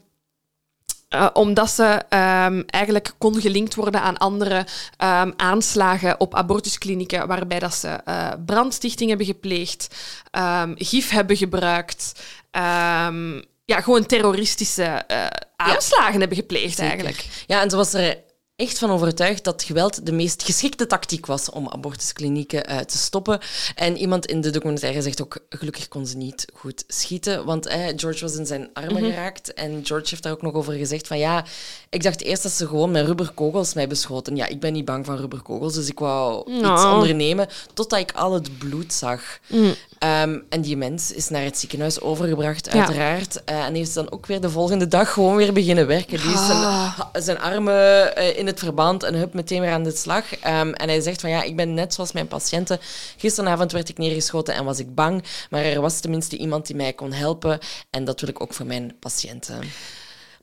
eh, 1.16 1.28
omdat 1.34 1.72
ze 1.72 2.01
ehm, 2.09 2.61
eigenlijk 2.66 3.13
kon 3.18 3.41
gelinkt 3.41 3.76
worden 3.76 4.01
aan 4.01 4.18
andere 4.18 4.66
ehm, 4.97 5.32
aanslagen 5.36 6.20
op 6.20 6.36
abortusklinieken, 6.36 7.28
waarbij 7.28 7.59
dat 7.59 7.76
ze 7.76 7.88
eh, 7.88 8.32
brandstichting 8.45 9.09
hebben 9.09 9.28
gepleegd, 9.28 9.95
ehm, 10.32 10.74
gif 10.76 11.09
hebben 11.09 11.38
gebruikt, 11.38 12.13
ja, 13.66 13.82
gewoon 13.82 14.05
terroristische 14.05 14.84
eh, 14.84 15.26
aanslagen 15.55 16.20
hebben 16.20 16.38
gepleegd 16.38 16.80
eigenlijk. 16.80 17.26
Ja, 17.47 17.61
en 17.61 17.70
ze 17.70 17.76
was 17.76 17.93
er 17.93 18.18
echt 18.55 18.77
van 18.77 18.91
overtuigd 18.91 19.43
dat 19.43 19.63
geweld 19.63 20.05
de 20.05 20.11
meest 20.11 20.43
geschikte 20.43 20.87
tactiek 20.87 21.25
was 21.25 21.49
om 21.49 21.69
abortusklinieken 21.69 22.65
eh, 22.65 22.77
te 22.77 22.97
stoppen. 22.97 23.39
En 23.75 23.97
iemand 23.97 24.25
in 24.25 24.41
de 24.41 24.49
documentaire 24.49 25.01
zegt 25.01 25.21
ook, 25.21 25.37
gelukkig 25.49 25.87
kon 25.87 26.05
ze 26.05 26.17
niet 26.17 26.45
goed 26.53 26.83
schieten, 26.87 27.45
want 27.45 27.65
eh, 27.65 27.79
George 27.95 28.21
was 28.21 28.35
in 28.35 28.45
zijn 28.45 28.69
armen 28.73 28.93
Mhm. 29.01 29.11
geraakt. 29.11 29.53
En 29.53 29.79
George 29.83 30.07
heeft 30.09 30.23
daar 30.23 30.31
ook 30.31 30.41
nog 30.41 30.53
over 30.53 30.73
gezegd 30.73 31.07
van, 31.07 31.17
ja, 31.17 31.45
ik 31.89 32.03
dacht 32.03 32.21
eerst 32.21 32.43
dat 32.43 32.51
ze 32.51 32.67
gewoon 32.67 32.91
met 32.91 33.05
rubberkogels 33.05 33.73
mij 33.73 33.87
beschoten. 33.87 34.35
Ja, 34.35 34.47
ik 34.47 34.59
ben 34.59 34.73
niet 34.73 34.85
bang 34.85 35.05
van 35.05 35.17
rubberkogels, 35.17 35.73
dus 35.73 35.87
ik 35.89 35.99
wou 35.99 36.51
iets 36.51 36.61
Nou. 36.61 36.93
ondernemen, 36.93 37.47
totdat 37.73 37.99
ik 37.99 38.11
al 38.11 38.33
het 38.33 38.57
bloed 38.57 38.93
zag. 38.93 39.21
Mm. 39.47 39.73
Ehm, 39.99 40.39
en 40.49 40.61
die 40.61 40.77
mens 40.77 41.11
is 41.11 41.29
naar 41.29 41.43
het 41.43 41.57
ziekenhuis 41.57 42.01
overgebracht, 42.01 42.65
Ja. 42.65 42.71
uiteraard. 42.79 43.43
Eh, 43.43 43.65
en 43.65 43.73
heeft 43.75 43.93
dan 43.93 44.11
ook 44.11 44.25
weer 44.25 44.41
de 44.41 44.49
volgende 44.49 44.87
dag 44.87 45.13
gewoon 45.13 45.35
weer 45.35 45.53
beginnen 45.53 45.87
werken. 45.87 46.21
Die 46.21 46.33
is 46.33 46.45
zijn, 46.45 46.57
Ah. 46.63 46.99
zijn 47.13 47.39
armen 47.39 48.15
in 48.37 48.44
het 48.45 48.59
verband 48.59 49.03
en 49.03 49.15
hup 49.15 49.33
meteen 49.33 49.61
weer 49.61 49.71
aan 49.71 49.83
de 49.83 49.95
slag. 49.95 50.35
Ehm, 50.35 50.69
en 50.69 50.89
hij 50.89 51.01
zegt 51.01 51.21
van 51.21 51.29
ja, 51.29 51.43
ik 51.43 51.55
ben 51.55 51.73
net 51.73 51.93
zoals 51.93 52.11
mijn 52.11 52.27
patiënten. 52.27 52.79
Gisteravond 53.17 53.71
werd 53.71 53.89
ik 53.89 53.97
neergeschoten 53.97 54.53
en 54.53 54.65
was 54.65 54.79
ik 54.79 54.95
bang. 54.95 55.23
Maar 55.49 55.63
er 55.63 55.81
was 55.81 55.99
tenminste 55.99 56.37
iemand 56.37 56.67
die 56.67 56.75
mij 56.75 56.93
kon 56.93 57.11
helpen. 57.11 57.59
En 57.89 58.05
dat 58.05 58.19
wil 58.19 58.29
ik 58.29 58.41
ook 58.41 58.53
voor 58.53 58.65
mijn 58.65 58.95
patiënten. 58.99 59.59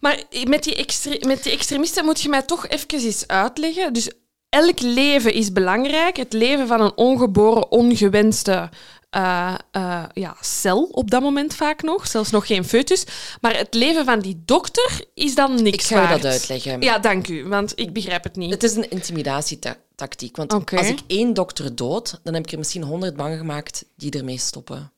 Maar 0.01 0.23
met 0.47 0.63
die, 0.63 0.87
met 1.27 1.43
die 1.43 1.53
extremisten 1.53 2.05
moet 2.05 2.21
je 2.21 2.29
mij 2.29 2.43
toch 2.43 2.69
even 2.69 2.89
eens 2.89 3.27
uitleggen. 3.27 3.93
Dus 3.93 4.11
elk 4.49 4.81
leven 4.81 5.33
is 5.33 5.53
belangrijk. 5.53 6.17
Het 6.17 6.33
leven 6.33 6.67
van 6.67 6.81
een 6.81 6.97
ongeboren, 6.97 7.71
ongewenste 7.71 8.71
eh, 9.13 9.55
eh, 9.71 10.05
ja, 10.13 10.37
cel 10.41 10.83
op 10.85 11.11
dat 11.11 11.23
moment 11.23 11.55
vaak 11.55 11.83
nog. 11.83 12.07
Zelfs 12.07 12.31
nog 12.31 12.47
geen 12.47 12.65
foetus. 12.65 13.05
Maar 13.41 13.57
het 13.57 13.75
leven 13.75 14.05
van 14.05 14.21
die 14.21 14.43
dokter 14.45 15.05
is 15.15 15.35
dan 15.35 15.63
niks 15.63 15.91
Ik 15.91 15.97
ga 15.97 16.03
waard. 16.03 16.23
dat 16.23 16.33
uitleggen. 16.33 16.81
Ja, 16.81 16.99
dank 16.99 17.29
u, 17.29 17.45
want 17.49 17.73
ik 17.75 17.93
begrijp 17.93 18.25
het 18.25 18.37
niet. 18.37 18.51
Het 18.51 18.63
is 18.63 18.75
een 18.77 18.91
intimidatietactiek. 18.91 19.81
tactiek. 19.95 20.37
Want 20.37 20.53
als 20.73 20.87
ik 20.89 20.99
één 21.07 21.35
dokter 21.35 21.75
dood, 21.77 22.21
dan 22.23 22.35
heb 22.35 22.45
ik 22.47 22.53
er 22.53 22.59
misschien 22.59 22.83
honderd 22.83 23.17
bang 23.17 23.39
gemaakt 23.39 23.85
die 23.97 24.11
ermee 24.11 24.39
stoppen. 24.39 24.93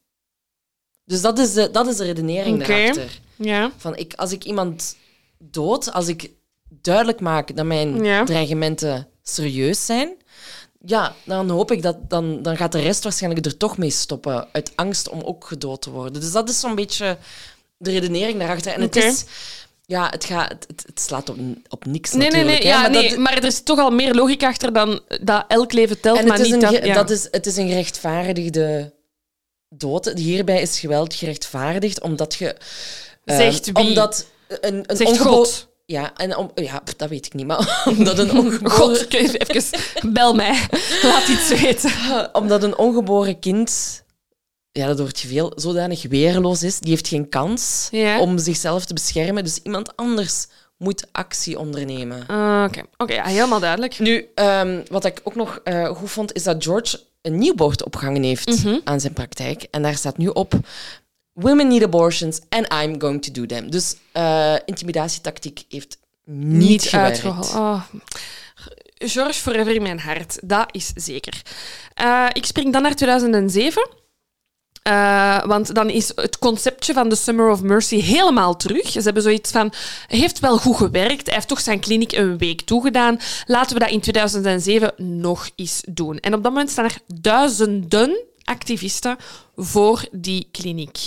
Dus 1.05 1.21
dat 1.21 1.39
is 1.39 1.53
de, 1.53 1.71
dat 1.71 1.87
is 1.87 1.95
de 1.95 2.03
redenering 2.03 2.61
Oké. 2.61 2.67
daarachter. 2.67 3.19
Ja. 3.35 3.71
Van 3.77 3.95
ik, 3.95 4.13
als 4.13 4.31
ik 4.31 4.43
iemand 4.43 4.95
dood, 5.39 5.91
als 5.93 6.07
ik 6.07 6.29
duidelijk 6.69 7.19
maak 7.19 7.55
dat 7.55 7.65
mijn 7.65 8.03
Ja. 8.03 8.23
dreigementen 8.23 9.07
serieus 9.23 9.85
zijn, 9.85 10.17
ja, 10.85 11.15
dan 11.23 11.49
hoop 11.49 11.71
ik 11.71 11.81
dat 11.81 11.97
dan, 12.09 12.41
dan 12.41 12.57
gaat 12.57 12.71
de 12.71 12.79
rest 12.81 13.03
waarschijnlijk 13.03 13.45
er 13.45 13.57
toch 13.57 13.77
mee 13.77 13.89
stoppen, 13.89 14.47
uit 14.51 14.71
angst 14.75 15.09
om 15.09 15.21
ook 15.21 15.45
gedood 15.45 15.81
te 15.81 15.89
worden. 15.89 16.21
Dus 16.21 16.31
dat 16.31 16.49
is 16.49 16.59
zo'n 16.59 16.75
beetje 16.75 17.17
de 17.77 17.91
redenering 17.91 18.39
daarachter. 18.39 18.71
En 18.73 18.81
het 18.81 18.95
is, 18.95 19.23
ja, 19.85 20.09
het, 20.09 20.25
gaat, 20.25 20.49
het, 20.67 20.99
slaat 21.01 21.29
op, 21.29 21.37
op 21.69 21.85
niks 21.85 22.11
Nee, 22.11 22.19
nee, 22.19 22.29
natuurlijk. 22.43 22.63
nee. 22.63 22.71
hè, 22.71 22.77
Ja, 22.77 22.81
maar 22.81 22.91
nee 23.01 23.09
dat- 23.09 23.17
maar 23.17 23.33
er 23.37 23.43
is 23.43 23.63
toch 23.63 23.79
al 23.79 23.89
meer 23.91 24.13
logica 24.13 24.47
achter 24.47 24.73
dan 24.73 24.99
dat 25.21 25.45
elk 25.47 25.73
leven 25.73 25.99
telt, 25.99 26.17
en 26.17 26.27
maar 26.27 26.37
het 26.37 26.45
is, 26.45 26.51
niet 26.53 26.63
een, 26.63 26.71
dat... 26.73 26.85
ja. 26.85 26.93
dat 26.93 27.09
is, 27.09 27.27
het 27.31 27.45
is 27.45 27.57
een 27.57 27.67
gerechtvaardigde 27.67 28.93
dood. 29.69 30.11
Hierbij 30.15 30.61
is 30.61 30.79
geweld 30.79 31.13
gerechtvaardigd 31.13 32.01
omdat 32.01 32.35
je... 32.35 32.55
eh, 33.25 33.35
Zegt 33.37 33.65
wie? 33.65 33.75
Omdat 33.87 34.25
een, 34.47 34.83
een 34.87 34.97
Zegt 34.97 35.09
ongebo- 35.11 35.29
God. 35.29 35.67
Ja, 35.85 36.13
en 36.15 36.35
om, 36.37 36.51
ja, 36.55 36.79
pff, 36.79 36.95
dat 36.95 37.09
weet 37.09 37.25
ik 37.25 37.33
niet, 37.33 37.45
maar 37.47 37.81
omdat 37.97 38.19
een, 38.19 38.31
ongeboren, 38.31 38.71
God, 38.79 39.07
kun 39.07 39.21
je 39.21 39.37
even 39.37 40.13
bel 40.13 40.33
mij. 40.33 40.67
Laat 41.03 41.27
iets 41.27 41.61
weten. 41.61 41.91
omdat 42.41 42.63
een 42.63 42.77
ongeboren 42.77 43.39
kind, 43.39 44.03
ja, 44.71 44.87
dat 44.87 44.99
hoort 44.99 45.19
je 45.19 45.27
veel, 45.27 45.51
zodanig 45.55 46.03
weerloos 46.07 46.63
is, 46.63 46.79
die 46.79 46.89
heeft 46.89 47.07
geen 47.07 47.29
kans 47.29 47.87
Ja. 47.91 48.19
om 48.19 48.37
zichzelf 48.37 48.85
te 48.85 48.93
beschermen. 48.93 49.43
Dus 49.43 49.59
iemand 49.63 49.95
anders 49.95 50.47
moet 50.77 51.07
actie 51.11 51.59
ondernemen. 51.59 52.27
Ah, 52.27 52.63
Oké, 52.67 52.81
Oké, 52.97 53.13
ja, 53.13 53.25
helemaal 53.25 53.59
duidelijk. 53.59 53.99
Nu, 53.99 54.27
ehm, 54.35 54.81
wat 54.89 55.05
ik 55.05 55.21
ook 55.23 55.35
nog 55.35 55.59
eh, 55.63 55.87
goed 55.87 56.11
vond, 56.11 56.33
is 56.33 56.43
dat 56.43 56.63
George 56.63 56.99
een 57.21 57.37
nieuw 57.37 57.55
bord 57.55 57.83
opgehangen 57.85 58.23
heeft 58.23 58.63
Mhm. 58.63 58.77
aan 58.83 58.99
zijn 58.99 59.13
praktijk. 59.13 59.67
En 59.71 59.81
daar 59.81 59.95
staat 59.95 60.17
nu 60.17 60.27
op... 60.27 60.53
Women 61.35 61.67
need 61.67 61.83
abortions 61.83 62.41
and 62.49 62.73
I'm 62.73 62.99
going 62.99 63.21
to 63.21 63.31
do 63.31 63.45
them. 63.45 63.69
Dus 63.71 63.95
eh, 64.11 64.55
intimidatietactiek 64.65 65.63
heeft 65.69 65.97
niet, 66.25 66.89
uitgehaald. 66.91 67.53
Oh. 67.55 67.81
George 68.97 69.39
Forever 69.39 69.75
in 69.75 69.81
mijn 69.81 69.99
hart, 69.99 70.39
dat 70.43 70.69
is 70.71 70.91
zeker. 70.95 71.41
Eh, 71.93 72.25
ik 72.33 72.45
spring 72.45 72.73
dan 72.73 72.81
naar 72.81 72.95
2007. 72.95 73.87
Eh, 74.81 75.45
want 75.45 75.75
dan 75.75 75.89
is 75.89 76.11
het 76.15 76.39
conceptje 76.39 76.93
van 76.93 77.09
de 77.09 77.15
Summer 77.15 77.49
of 77.49 77.61
Mercy 77.61 78.01
helemaal 78.01 78.55
terug. 78.55 78.89
Ze 78.89 79.01
hebben 79.01 79.23
zoiets 79.23 79.51
van, 79.51 79.73
heeft 80.07 80.39
wel 80.39 80.57
goed 80.57 80.75
gewerkt. 80.77 81.25
Hij 81.25 81.35
heeft 81.35 81.47
toch 81.47 81.61
zijn 81.61 81.79
kliniek 81.79 82.11
een 82.11 82.37
week 82.37 82.61
toegedaan. 82.61 83.19
Laten 83.45 83.73
we 83.73 83.79
dat 83.79 83.91
in 83.91 84.01
2007 84.01 84.93
nog 84.97 85.49
eens 85.55 85.81
doen. 85.89 86.19
En 86.19 86.33
op 86.33 86.43
dat 86.43 86.51
moment 86.51 86.69
staan 86.69 86.85
er 86.85 86.97
duizenden 87.07 88.25
activisten 88.43 89.17
voor 89.55 90.05
die 90.11 90.47
kliniek. 90.51 90.97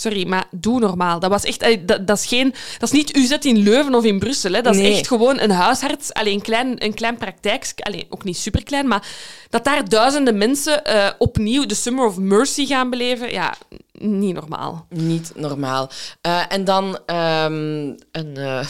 Sorry, 0.00 0.26
maar 0.26 0.46
doe 0.50 0.80
normaal. 0.80 1.20
Dat, 1.20 1.30
was 1.30 1.44
echt, 1.44 1.62
eh, 1.62 1.78
dat, 1.86 2.06
dat, 2.06 2.18
is 2.18 2.26
geen, 2.26 2.54
dat 2.78 2.92
is 2.92 2.98
niet 2.98 3.16
UZ 3.16 3.30
in 3.40 3.58
Leuven 3.58 3.94
of 3.94 4.04
in 4.04 4.18
Brussel. 4.18 4.52
Hè. 4.52 4.62
Dat 4.62 4.76
is 4.76 4.96
echt 4.96 5.06
gewoon 5.06 5.40
een 5.40 5.50
huisarts, 5.50 6.12
alleen 6.12 6.34
een 6.34 6.42
klein, 6.42 6.84
een 6.84 6.94
klein 6.94 7.16
praktijk, 7.16 7.72
alleen 7.76 8.06
ook 8.08 8.24
niet 8.24 8.36
superklein, 8.36 8.88
maar 8.88 9.06
dat 9.48 9.64
daar 9.64 9.88
duizenden 9.88 10.38
mensen 10.38 10.84
eh, 10.84 11.10
opnieuw 11.18 11.66
de 11.66 11.74
Summer 11.74 12.06
of 12.06 12.16
Mercy 12.16 12.66
gaan 12.66 12.90
beleven, 12.90 13.30
ja, 13.30 13.54
niet 13.92 14.34
normaal. 14.34 14.86
Niet 14.88 15.32
normaal. 15.34 15.90
Eh, 16.20 16.42
en 16.48 16.64
dan 16.64 16.98
ehm, 17.06 17.92
een, 18.12 18.64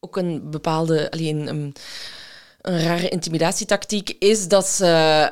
ook 0.00 0.16
een 0.16 0.50
bepaalde, 0.50 1.10
alleen 1.10 1.48
een, 1.48 1.74
een 2.60 2.82
rare 2.82 3.08
intimidatietactiek 3.08 4.16
is 4.18 4.48
dat 4.48 4.66
ze. 4.66 4.86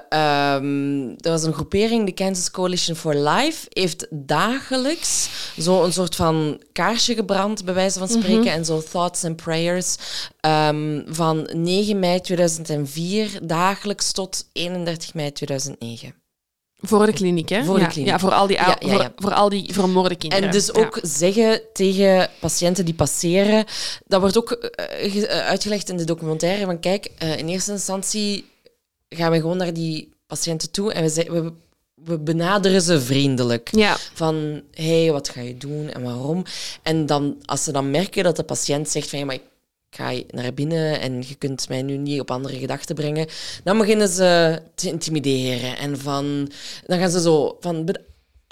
ehm, 0.09 1.09
er 1.09 1.31
was 1.31 1.43
een 1.43 1.53
groepering, 1.53 2.07
de 2.07 2.13
Kansas 2.13 2.51
Coalition 2.51 2.97
for 2.97 3.15
Life, 3.15 3.67
heeft 3.69 4.07
dagelijks 4.11 5.29
zo 5.59 5.85
een 5.85 5.93
soort 5.93 6.15
van 6.15 6.63
kaarsje 6.73 7.15
gebrand, 7.15 7.65
bij 7.65 7.75
wijze 7.75 7.99
van 7.99 8.09
spreken, 8.09 8.53
en 8.53 8.65
zo 8.65 8.83
thoughts 8.83 9.25
and 9.25 9.37
prayers 9.37 9.97
ehm, 10.41 11.03
van 11.07 11.49
9 11.53 11.99
mei 11.99 12.21
2004 12.21 13.39
dagelijks 13.43 14.13
tot 14.13 14.49
31 14.53 15.15
mei 15.15 15.33
2009. 15.33 16.15
Voor 16.81 17.07
de 17.07 17.13
kliniek, 17.13 17.49
hè? 17.49 17.65
Voor 17.65 17.75
de 17.75 17.81
ja, 17.81 17.87
kliniek. 17.87 18.11
Ja, 18.11 18.19
voor 18.19 18.33
al 18.33 18.47
die, 18.47 18.57
Ja, 18.57 18.77
ja, 18.81 19.13
Voor, 19.17 19.33
al 19.35 19.49
die 19.49 19.73
vermoorde 19.73 20.17
kinderen. 20.17 20.45
En 20.45 20.51
dus 20.51 20.75
ook 20.75 20.99
zeggen 21.03 21.61
tegen 21.73 22.31
patiënten 22.41 22.85
die 22.85 22.95
passeren, 22.95 23.65
dat 24.07 24.21
wordt 24.21 24.37
ook 24.39 24.51
eh, 24.53 25.23
eh, 25.23 25.47
uitgelegd 25.47 25.89
in 25.89 25.97
de 25.97 26.05
documentaire, 26.05 26.65
van 26.65 26.81
kijk, 26.81 27.11
eh, 27.19 27.37
in 27.39 27.49
eerste 27.49 27.73
instantie 27.73 28.45
gaan 29.09 29.31
we 29.31 29.41
gewoon 29.41 29.57
naar 29.57 29.73
die 29.73 30.13
patiënten 30.27 30.71
toe 30.71 30.93
en 30.93 31.03
we, 31.03 31.09
ze- 31.11 31.33
we, 31.33 31.53
we 32.05 32.19
benaderen 32.19 32.83
ze 32.83 33.01
vriendelijk. 33.01 33.69
Ja, 33.73 33.97
Van, 34.15 34.63
hé, 34.75 35.03
hey, 35.03 35.13
wat 35.13 35.29
ga 35.29 35.41
je 35.41 35.57
doen 35.57 35.89
en 35.89 36.03
waarom? 36.03 36.43
En 36.83 37.07
dan, 37.07 37.37
als 37.45 37.65
ze 37.65 37.73
dan 37.73 37.91
merken 37.91 38.25
dat 38.25 38.37
de 38.37 38.43
patiënt 38.45 38.89
zegt 38.89 39.09
van, 39.11 39.19
ja, 39.19 39.25
maar 39.25 39.35
ik 39.35 39.43
ga 39.91 40.11
je 40.11 40.27
naar 40.31 40.55
binnen 40.55 41.01
en 41.01 41.23
je 41.29 41.35
kunt 41.35 41.69
mij 41.69 41.83
nu 41.83 41.97
niet 41.97 42.21
op 42.21 42.31
andere 42.31 42.59
gedachten 42.59 42.95
brengen, 42.95 43.27
dan 43.65 43.79
beginnen 43.79 44.09
ze 44.09 44.61
te 44.75 44.89
intimideren. 44.89 45.77
En 45.77 45.99
van, 45.99 46.51
dan 46.87 46.99
gaan 46.99 47.11
ze 47.11 47.21
zo 47.21 47.57
van, 47.61 47.85
"But 47.85 47.99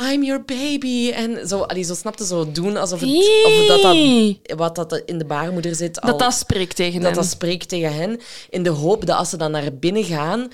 I'm 0.02 0.22
your 0.22 0.44
baby. 0.44 1.10
En 1.10 1.48
zo, 1.48 1.60
allee, 1.60 1.82
zo 1.82 1.94
snapte 1.94 2.26
zo 2.26 2.52
doen 2.52 2.76
alsof, 2.76 3.00
het, 3.00 3.08
of 3.46 3.66
dat, 3.66 3.82
dat 3.82 4.58
wat 4.58 4.74
dat 4.74 5.02
in 5.04 5.18
de 5.18 5.24
baarmoeder 5.24 5.74
zit, 5.74 6.00
al, 6.00 6.08
dat 6.10 6.18
dat 6.18 6.34
spreekt 6.34 6.76
tegen 6.76 7.00
dat, 7.00 7.10
hen. 7.10 7.14
dat 7.14 7.30
spreekt 7.30 7.68
tegen 7.68 7.94
hen. 7.94 8.20
In 8.50 8.62
de 8.62 8.70
hoop 8.70 9.06
dat 9.06 9.16
als 9.16 9.30
ze 9.30 9.36
dan 9.36 9.50
naar 9.50 9.74
binnen 9.74 10.04
gaan, 10.04 10.48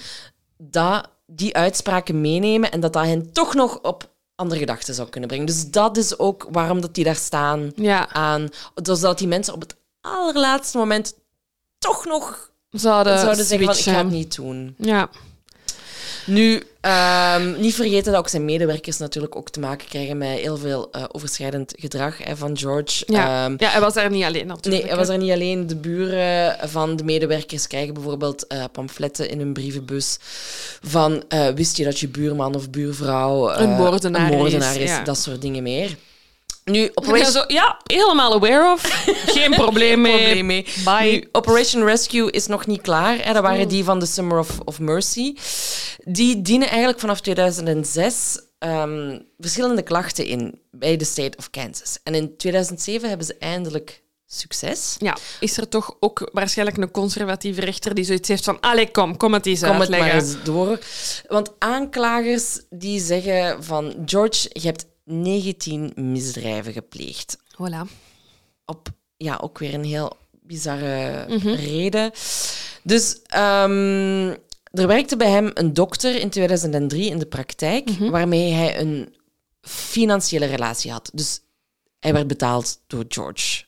dat 0.56 1.08
die 1.26 1.54
uitspraken 1.54 2.20
meenemen 2.20 2.70
en 2.70 2.80
dat 2.80 2.92
dat 2.92 3.04
hen 3.04 3.32
toch 3.32 3.54
nog 3.54 3.80
op 3.80 4.10
andere 4.34 4.60
gedachten 4.60 4.94
zou 4.94 5.08
kunnen 5.08 5.28
brengen. 5.28 5.46
Dus 5.46 5.70
dat 5.70 5.96
is 5.96 6.18
ook 6.18 6.48
waarom 6.50 6.80
dat 6.80 6.94
die 6.94 7.04
daar 7.04 7.16
staan 7.16 7.72
Ja, 7.74 8.08
aan. 8.08 8.48
Dus 8.82 9.00
dat 9.00 9.18
die 9.18 9.28
mensen 9.28 9.54
op 9.54 9.60
het 9.60 9.76
allerlaatste 10.02 10.78
moment 10.78 11.14
toch 11.78 12.04
nog 12.04 12.50
zouden, 12.70 13.18
zouden 13.18 13.44
zeggen 13.44 13.66
van 13.66 13.76
ik 13.76 13.82
ga 13.82 13.90
het 13.90 13.98
switchen. 13.98 14.18
niet 14.18 14.34
doen. 14.34 14.74
Ja. 14.78 15.10
Nu, 16.26 16.62
ehm, 16.80 17.60
niet 17.60 17.74
vergeten 17.74 18.12
dat 18.12 18.20
ook 18.20 18.28
zijn 18.28 18.44
medewerkers 18.44 18.98
natuurlijk 18.98 19.36
ook 19.36 19.50
te 19.50 19.60
maken 19.60 19.88
krijgen 19.88 20.18
met 20.18 20.38
heel 20.38 20.56
veel 20.56 20.90
eh, 20.90 21.04
overschrijdend 21.12 21.72
gedrag 21.76 22.24
hè, 22.24 22.36
van 22.36 22.58
George. 22.58 23.04
Ja. 23.06 23.44
Ehm, 23.44 23.54
ja, 23.58 23.68
hij 23.68 23.80
was 23.80 23.94
daar 23.94 24.10
niet 24.10 24.24
alleen 24.24 24.46
natuurlijk. 24.46 24.82
Nee, 24.82 24.92
hij 24.92 24.98
was 25.00 25.08
er 25.08 25.18
niet 25.18 25.32
alleen. 25.32 25.66
De 25.66 25.76
buren 25.76 26.68
van 26.68 26.96
de 26.96 27.04
medewerkers 27.04 27.66
krijgen 27.66 27.94
bijvoorbeeld 27.94 28.46
eh, 28.46 28.64
pamfletten 28.72 29.28
in 29.28 29.38
hun 29.38 29.52
brievenbus 29.52 30.18
van 30.82 31.22
eh, 31.28 31.48
wist 31.48 31.76
je 31.76 31.84
dat 31.84 31.98
je 31.98 32.08
buurman 32.08 32.54
of 32.54 32.70
buurvrouw 32.70 33.48
eh, 33.48 33.62
Een 33.62 33.70
moordenaar 33.70 34.32
een 34.32 34.38
moordenaar 34.38 34.74
is, 34.74 34.82
is, 34.82 34.90
ja. 34.90 35.04
dat 35.04 35.18
soort 35.18 35.40
dingen 35.40 35.62
meer. 35.62 35.96
Nu, 36.64 36.80
Ja, 36.80 36.90
Operation, 36.94 37.32
zo, 37.32 37.44
ja, 37.46 37.80
helemaal 37.84 38.32
aware 38.34 38.72
of. 38.72 38.82
Geen 39.36 39.50
probleem 39.50 40.00
mee. 40.00 40.16
probleem 40.16 40.46
mee. 40.46 40.66
Bye. 40.84 41.10
Nu, 41.10 41.28
Operation 41.32 41.84
Rescue 41.84 42.30
is 42.30 42.46
nog 42.46 42.66
niet 42.66 42.80
klaar. 42.80 43.24
Hè. 43.24 43.32
Dat 43.32 43.42
waren 43.42 43.68
die 43.68 43.84
van 43.84 43.98
de 43.98 44.06
Summer 44.06 44.38
of, 44.38 44.58
of 44.64 44.78
Mercy. 44.78 45.36
Die 46.04 46.42
dienen 46.42 46.68
eigenlijk 46.68 47.00
vanaf 47.00 47.20
2006 47.20 48.40
ehm, 48.58 49.18
verschillende 49.38 49.82
klachten 49.82 50.24
in 50.26 50.60
bij 50.70 50.96
de 50.96 51.04
state 51.04 51.36
of 51.38 51.50
Kansas. 51.50 51.98
En 52.02 52.14
in 52.14 52.36
2007 52.36 53.08
hebben 53.08 53.26
ze 53.26 53.36
eindelijk 53.38 54.02
succes. 54.26 54.96
Ja, 54.98 55.16
is 55.40 55.56
er 55.56 55.68
toch 55.68 55.96
ook 56.00 56.30
waarschijnlijk 56.32 56.78
een 56.78 56.90
conservatieve 56.90 57.60
rechter 57.60 57.94
die 57.94 58.04
zoiets 58.04 58.28
heeft 58.28 58.44
van 58.44 58.60
allee, 58.60 58.90
kom, 58.90 59.16
kom 59.16 59.32
het 59.32 59.46
eens 59.46 59.60
Kom 59.60 59.80
het 59.80 59.90
maar 59.90 60.00
uitleggen. 60.00 60.30
eens 60.36 60.44
door. 60.44 60.78
Want 61.28 61.52
aanklagers 61.58 62.60
die 62.70 63.00
zeggen 63.00 63.64
van... 63.64 63.94
George, 64.06 64.48
je 64.52 64.66
hebt 64.66 64.86
19 65.04 65.92
misdrijven 65.94 66.72
gepleegd. 66.72 67.36
Voilà. 67.54 67.90
Op, 68.64 68.88
ja, 69.16 69.38
ook 69.42 69.58
weer 69.58 69.74
een 69.74 69.84
heel 69.84 70.16
bizarre 70.42 71.24
Mhm. 71.28 71.48
reden. 71.48 72.10
Dus 72.82 73.18
ehm, 73.26 74.28
er 74.70 74.86
werkte 74.86 75.16
bij 75.16 75.30
hem 75.30 75.50
een 75.54 75.72
dokter 75.74 76.14
in 76.20 76.30
2003 76.30 77.08
in 77.10 77.18
de 77.18 77.26
praktijk, 77.26 77.90
Mhm. 77.90 78.10
waarmee 78.10 78.52
hij 78.52 78.80
een 78.80 79.14
financiële 79.60 80.46
relatie 80.46 80.90
had. 80.90 81.10
Dus 81.14 81.40
hij 82.00 82.12
werd 82.12 82.26
betaald 82.26 82.80
door 82.86 83.04
George. 83.08 83.64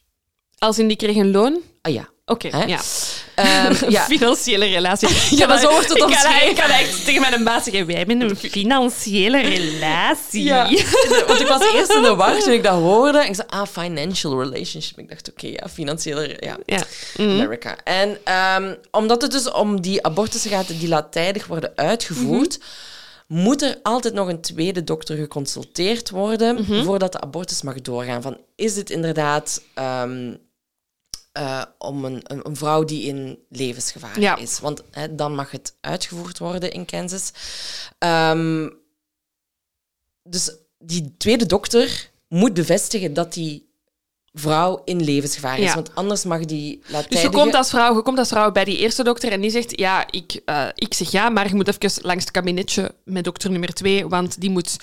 Als 0.58 0.78
in 0.78 0.88
die 0.88 0.96
kreeg 0.96 1.16
een 1.16 1.30
loon? 1.30 1.60
Ah 1.82 1.92
ja. 1.92 2.08
Oké, 2.26 2.48
ja. 2.66 2.80
Ehm, 3.34 3.74
ja. 3.94 4.02
Financiële 4.04 4.64
relatie. 4.66 5.08
Ja, 5.38 5.46
maar 5.46 5.58
zo 5.58 5.70
wordt 5.70 5.88
het 5.88 5.96
ik 5.96 6.02
kan, 6.04 6.48
ik 6.48 6.54
kan 6.56 6.70
echt 6.70 7.04
tegen 7.04 7.20
mijn 7.20 7.44
baas 7.44 7.64
zeggen, 7.64 7.86
wij 7.86 7.96
hebben 7.96 8.20
een 8.20 8.36
financiële 8.36 9.40
relatie. 9.40 10.42
Ja, 10.44 10.64
want 11.26 11.40
ik 11.40 11.46
was 11.46 11.72
eerst 11.74 11.90
in 11.92 12.02
de 12.02 12.14
war 12.14 12.38
toen 12.38 12.52
ik 12.52 12.62
dat 12.62 12.74
hoorde. 12.74 13.18
Ik 13.26 13.34
zei, 13.34 13.46
ah, 13.50 13.66
financial 13.66 14.42
relationship. 14.42 14.98
Ik 14.98 15.08
dacht, 15.08 15.30
oké, 15.30 15.46
ja, 15.46 15.68
financiële... 15.68 16.36
Ja, 16.40 16.56
Ja. 16.66 16.82
Mhm. 17.16 17.28
America. 17.30 17.76
En 17.84 18.18
ehm, 18.24 18.74
omdat 18.90 19.22
het 19.22 19.30
dus 19.30 19.50
om 19.50 19.80
die 19.80 20.02
abortussen 20.06 20.50
gaat 20.50 20.68
die 20.68 20.88
laat 20.88 21.12
tijdig 21.12 21.46
worden 21.46 21.72
uitgevoerd, 21.74 22.58
moet 23.26 23.62
er 23.62 23.78
altijd 23.82 24.14
nog 24.14 24.28
een 24.28 24.40
tweede 24.40 24.84
dokter 24.84 25.16
geconsulteerd 25.16 26.10
worden 26.10 26.54
Mhm. 26.54 26.84
voordat 26.84 27.12
de 27.12 27.20
abortus 27.20 27.62
mag 27.62 27.80
doorgaan. 27.80 28.22
Van, 28.22 28.36
is 28.56 28.74
dit 28.74 28.90
inderdaad... 28.90 29.62
ehm, 29.74 30.32
eh, 31.34 31.62
om 31.78 32.04
een, 32.04 32.20
een, 32.22 32.46
een 32.46 32.56
vrouw 32.56 32.84
die 32.84 33.02
in 33.02 33.38
levensgevaar 33.48 34.20
Ja. 34.20 34.36
is. 34.36 34.60
Want 34.60 34.82
hè, 34.90 35.14
dan 35.14 35.34
mag 35.34 35.50
het 35.50 35.76
uitgevoerd 35.80 36.38
worden 36.38 36.70
in 36.72 36.84
Kansas. 36.84 37.30
Ehm, 37.98 38.68
dus 40.22 40.56
die 40.78 41.14
tweede 41.18 41.46
dokter 41.46 42.10
moet 42.28 42.54
bevestigen 42.54 43.14
dat 43.14 43.32
die 43.32 43.68
vrouw 44.32 44.82
in 44.84 45.02
levensgevaar 45.04 45.58
is. 45.58 45.64
Ja. 45.64 45.74
Want 45.74 45.94
anders 45.94 46.24
mag 46.24 46.44
die 46.44 46.76
Dus 46.78 46.86
je 46.86 46.92
latijdige... 46.92 47.30
komt, 47.30 47.54
als 47.54 47.70
vrouw, 47.70 47.96
je 47.96 48.02
komt 48.02 48.18
als 48.18 48.28
vrouw 48.28 48.52
bij 48.52 48.64
die 48.64 48.78
eerste 48.78 49.04
dokter 49.04 49.32
en 49.32 49.40
die 49.40 49.50
zegt, 49.50 49.78
ja, 49.78 50.06
ik, 50.10 50.40
eh, 50.44 50.66
ik 50.74 50.94
zeg 50.94 51.10
ja, 51.10 51.28
maar 51.28 51.48
je 51.48 51.54
moet 51.54 51.68
even 51.68 52.02
langs 52.02 52.24
het 52.24 52.32
kabinetje 52.32 52.94
met 53.04 53.24
dokter 53.24 53.50
nummer 53.50 53.74
twee, 53.74 54.06
want 54.06 54.40
die 54.40 54.50
moet 54.50 54.76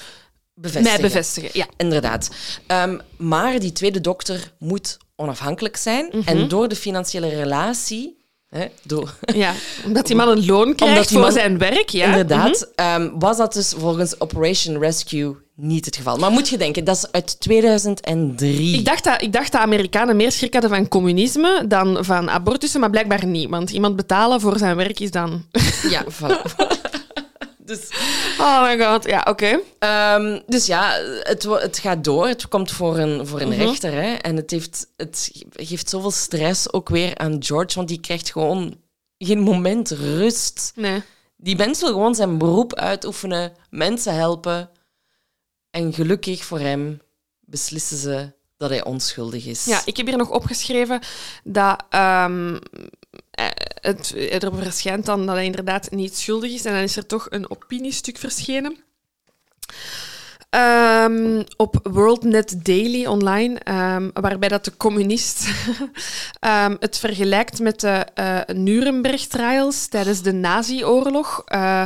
bevestigen. 0.53 0.99
mij 1.01 1.09
bevestigen. 1.09 1.49
Ja. 1.53 1.67
Inderdaad. 1.77 2.29
Ehm, 2.67 2.99
maar 3.17 3.59
die 3.59 3.71
tweede 3.71 4.01
dokter 4.01 4.53
moet 4.59 4.97
onafhankelijk 5.21 5.77
zijn. 5.77 6.09
Mhm. 6.11 6.21
En 6.27 6.47
door 6.47 6.67
de 6.67 6.75
financiële 6.75 7.29
relatie... 7.29 8.19
Hè, 8.49 8.65
door, 8.83 9.13
ja, 9.35 9.53
omdat 9.85 10.07
die 10.07 10.15
man 10.15 10.27
een 10.29 10.45
loon 10.45 10.75
krijgt 10.75 10.93
Omdat 10.95 11.11
voor 11.11 11.21
man- 11.21 11.31
zijn 11.31 11.57
werk. 11.57 11.89
Ja. 11.89 12.05
Inderdaad, 12.05 12.69
Mhm. 12.75 12.87
ehm, 12.87 13.09
was 13.19 13.37
dat 13.37 13.53
dus 13.53 13.73
volgens 13.77 14.19
Operation 14.19 14.77
Rescue 14.79 15.35
niet 15.55 15.85
het 15.85 15.95
geval. 15.95 16.17
Maar 16.17 16.31
moet 16.31 16.49
je 16.49 16.57
denken, 16.57 16.83
dat 16.83 16.95
is 16.95 17.11
uit 17.11 17.39
2003. 17.39 18.73
Ik 18.77 18.85
dacht, 18.85 19.03
dat, 19.03 19.21
ik 19.21 19.33
dacht 19.33 19.51
dat 19.51 19.61
Amerikanen 19.61 20.15
meer 20.15 20.31
schrik 20.31 20.53
hadden 20.53 20.71
van 20.71 20.87
communisme 20.87 21.65
dan 21.67 22.05
van 22.05 22.29
abortussen, 22.29 22.79
maar 22.79 22.89
blijkbaar 22.89 23.25
niet. 23.25 23.49
Want 23.49 23.69
iemand 23.71 23.95
betalen 23.95 24.41
voor 24.41 24.57
zijn 24.57 24.75
werk 24.75 24.99
is 24.99 25.11
dan... 25.11 25.45
Ja, 25.89 26.03
voilà. 26.21 26.41
Dus, 27.77 27.87
Oh 28.39 28.61
my 28.63 28.85
god, 28.85 29.05
ja, 29.05 29.25
oké. 29.29 29.59
ehm, 29.79 30.39
dus 30.47 30.65
ja, 30.65 30.91
het, 31.23 31.43
het 31.43 31.77
gaat 31.77 32.03
door. 32.03 32.27
Het 32.27 32.47
komt 32.47 32.71
voor 32.71 32.97
een, 32.97 33.27
voor 33.27 33.41
een 33.41 33.47
Mhm. 33.49 33.59
rechter. 33.59 33.91
Hè, 33.93 34.13
en 34.13 34.35
het, 34.35 34.51
heeft, 34.51 34.87
het 34.97 35.31
geeft 35.51 35.89
zoveel 35.89 36.11
stress 36.11 36.73
ook 36.73 36.89
weer 36.89 37.17
aan 37.17 37.43
George, 37.43 37.75
want 37.75 37.87
die 37.87 37.99
krijgt 37.99 38.31
gewoon 38.31 38.77
geen 39.17 39.39
moment 39.39 39.89
rust. 39.89 40.71
Nee. 40.75 41.01
Die 41.37 41.55
mens 41.55 41.79
wil 41.79 41.89
gewoon 41.91 42.15
zijn 42.15 42.37
beroep 42.37 42.75
uitoefenen, 42.75 43.53
mensen 43.69 44.15
helpen. 44.15 44.69
En 45.69 45.93
gelukkig 45.93 46.43
voor 46.43 46.59
hem 46.59 47.01
beslissen 47.39 47.97
ze 47.97 48.31
dat 48.57 48.69
hij 48.69 48.83
onschuldig 48.83 49.45
is. 49.45 49.65
Ja, 49.65 49.81
ik 49.85 49.97
heb 49.97 50.07
hier 50.07 50.17
nog 50.17 50.29
opgeschreven 50.29 50.99
dat 51.43 51.83
ehm, 51.89 52.55
eh, 52.55 52.59
het 53.81 54.13
erop 54.13 54.61
verschijnt 54.61 55.05
dan 55.05 55.25
dat 55.25 55.35
hij 55.35 55.45
inderdaad 55.45 55.91
niet 55.91 56.17
schuldig 56.17 56.51
is. 56.51 56.65
En 56.65 56.73
dan 56.73 56.81
is 56.81 56.97
er 56.97 57.05
toch 57.05 57.27
een 57.29 57.49
opiniestuk 57.49 58.17
verschenen. 58.17 58.77
Ehm, 60.51 61.43
op 61.57 61.79
WorldNet 61.83 62.65
Daily 62.65 63.05
online, 63.05 63.59
ehm, 63.59 64.09
waarbij 64.13 64.49
dat 64.49 64.65
de 64.65 64.77
communist 64.77 65.49
ehm, 66.39 66.75
het 66.79 66.97
vergelijkt 66.97 67.59
met 67.59 67.79
de 67.79 68.05
eh 68.13 68.39
Nuremberg-trials 68.55 69.87
tijdens 69.87 70.21
de 70.21 70.31
Nazi-oorlog. 70.31 71.41
Eh, 71.45 71.83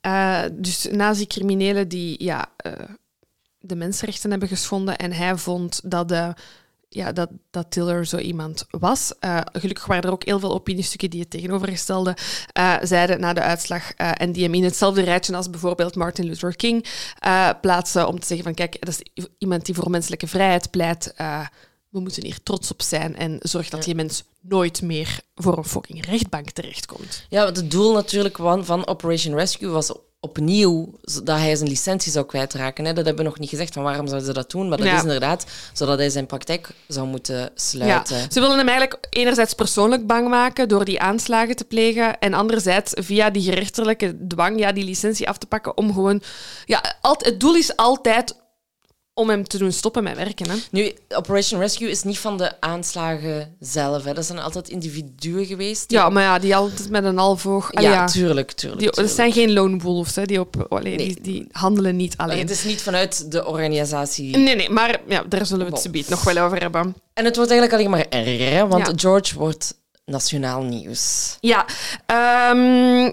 eh, 0.00 0.42
dus 0.52 0.88
nazi-criminelen 0.90 1.88
die 1.88 2.24
ja, 2.24 2.46
eh, 2.56 2.72
de 3.58 3.76
mensenrechten 3.76 4.30
hebben 4.30 4.48
geschonden 4.48 4.96
en 4.96 5.12
hij 5.12 5.36
vond 5.36 5.80
dat 5.84 6.08
de 6.08 6.34
ja, 6.94 7.12
dat, 7.12 7.28
dat 7.50 7.70
Tiller 7.70 8.06
zo 8.06 8.16
iemand 8.16 8.66
was. 8.70 9.12
Eh, 9.20 9.40
gelukkig 9.52 9.86
waren 9.86 10.02
er 10.02 10.12
ook 10.12 10.24
heel 10.24 10.38
veel 10.38 10.54
opiniestukken 10.54 11.10
die 11.10 11.20
het 11.20 11.30
tegenovergestelde 11.30 12.16
eh, 12.52 12.74
zeiden 12.82 13.20
na 13.20 13.32
de 13.32 13.40
uitslag 13.40 13.92
eh, 13.92 14.10
en 14.14 14.32
die 14.32 14.42
hem 14.42 14.54
in 14.54 14.64
hetzelfde 14.64 15.02
rijtje 15.02 15.36
als 15.36 15.50
bijvoorbeeld 15.50 15.94
Martin 15.94 16.24
Luther 16.24 16.56
King 16.56 16.86
plaatsen 17.60 18.08
om 18.08 18.20
te 18.20 18.26
zeggen 18.26 18.44
van 18.46 18.54
kijk, 18.54 18.76
dat 18.80 18.88
is 18.88 19.26
iemand 19.38 19.66
die 19.66 19.74
voor 19.74 19.90
menselijke 19.90 20.26
vrijheid 20.26 20.70
pleit. 20.70 21.14
we 21.88 22.00
moeten 22.00 22.24
hier 22.24 22.42
trots 22.42 22.72
op 22.72 22.82
zijn 22.82 23.16
en 23.16 23.36
zorg 23.40 23.68
dat 23.68 23.84
die 23.84 23.94
mens 23.94 24.24
nooit 24.40 24.82
meer 24.82 25.20
voor 25.34 25.58
een 25.58 25.64
fucking 25.64 26.06
rechtbank 26.06 26.50
terechtkomt. 26.50 27.26
Ja, 27.28 27.44
want 27.44 27.56
het 27.56 27.70
doel 27.70 27.92
natuurlijk 27.92 28.36
van, 28.36 28.64
van 28.64 28.86
Operation 28.86 29.34
Rescue 29.34 29.68
was 29.68 29.92
opnieuw 30.24 30.92
dat 31.22 31.38
hij 31.38 31.56
zijn 31.56 31.68
licentie 31.68 32.12
zou 32.12 32.26
kwijtraken. 32.26 32.84
Hè. 32.84 32.92
Dat 32.92 33.04
hebben 33.04 33.24
we 33.24 33.30
nog 33.30 33.38
niet 33.38 33.48
gezegd, 33.48 33.72
van 33.72 33.82
waarom 33.82 34.06
zouden 34.06 34.26
ze 34.26 34.34
dat 34.34 34.50
doen? 34.50 34.68
Maar 34.68 34.78
dat 34.78 34.86
Ja. 34.86 34.96
is 34.96 35.02
inderdaad 35.02 35.46
zodat 35.72 35.98
hij 35.98 36.10
zijn 36.10 36.26
praktijk 36.26 36.68
zou 36.88 37.06
moeten 37.06 37.50
sluiten. 37.54 38.16
Ja, 38.16 38.26
ze 38.30 38.40
willen 38.40 38.58
hem 38.58 38.68
eigenlijk 38.68 39.06
enerzijds 39.10 39.54
persoonlijk 39.54 40.06
bang 40.06 40.28
maken 40.28 40.68
door 40.68 40.84
die 40.84 41.00
aanslagen 41.00 41.56
te 41.56 41.64
plegen 41.64 42.18
en 42.18 42.34
anderzijds 42.34 42.92
via 42.94 43.30
die 43.30 43.42
gerechtelijke 43.42 44.26
dwang 44.28 44.58
ja, 44.58 44.72
die 44.72 44.84
licentie 44.84 45.28
af 45.28 45.38
te 45.38 45.46
pakken 45.46 45.76
om 45.76 45.92
gewoon... 45.92 46.22
Ja, 46.64 46.82
het 47.18 47.40
doel 47.40 47.54
is 47.54 47.76
altijd 47.76 48.34
om 49.14 49.28
hem 49.28 49.44
te 49.44 49.58
doen 49.58 49.72
stoppen 49.72 50.02
met 50.02 50.16
werken. 50.16 50.50
Hè. 50.50 50.56
Nu, 50.70 50.92
Operation 51.08 51.60
Rescue 51.60 51.90
is 51.90 52.02
niet 52.02 52.18
van 52.18 52.36
de 52.38 52.60
aanslagen 52.60 53.56
zelf. 53.60 54.04
Hè. 54.04 54.14
Dat 54.14 54.24
zijn 54.24 54.38
altijd 54.38 54.68
individuen 54.68 55.46
geweest. 55.46 55.88
die- 55.88 55.98
Ja, 55.98 56.08
maar 56.08 56.22
ja, 56.22 56.38
die 56.38 56.56
altijd 56.56 56.90
met 56.90 57.04
een 57.04 57.16
half 57.18 57.46
oog... 57.46 57.80
ja, 57.80 58.06
tuurlijk, 58.06 58.52
tuurlijk. 58.52 58.78
Die, 58.80 58.86
dat 58.88 58.96
tuurlijk. 58.96 59.14
zijn 59.16 59.32
geen 59.32 59.52
lone 59.52 59.78
wolves, 59.78 60.14
hè. 60.16 60.24
Die, 60.24 60.40
op, 60.40 60.66
allee, 60.68 60.96
Nee. 60.96 61.06
die, 61.06 61.20
die 61.20 61.46
handelen 61.52 61.96
niet 61.96 62.16
alleen. 62.16 62.38
het 62.38 62.50
is 62.50 62.64
niet 62.64 62.82
vanuit 62.82 63.30
de 63.32 63.46
organisatie. 63.46 64.36
Nee, 64.36 64.56
nee, 64.56 64.70
maar 64.70 65.00
ja, 65.08 65.22
daar 65.28 65.46
zullen 65.46 65.66
we 65.66 65.72
het 65.72 65.92
Bon. 65.92 66.02
zo 66.04 66.10
nog 66.10 66.22
wel 66.24 66.44
over 66.44 66.60
hebben. 66.60 66.94
En 67.14 67.24
het 67.24 67.36
wordt 67.36 67.50
eigenlijk 67.50 67.72
alleen 67.80 67.90
maar 67.90 68.06
erger, 68.08 68.50
hè, 68.52 68.66
want 68.68 68.86
Ja. 68.86 68.92
George 68.96 69.34
wordt 69.38 69.74
nationaal 70.04 70.62
nieuws. 70.62 71.36
Ja, 71.40 71.66
ehm, 72.06 73.10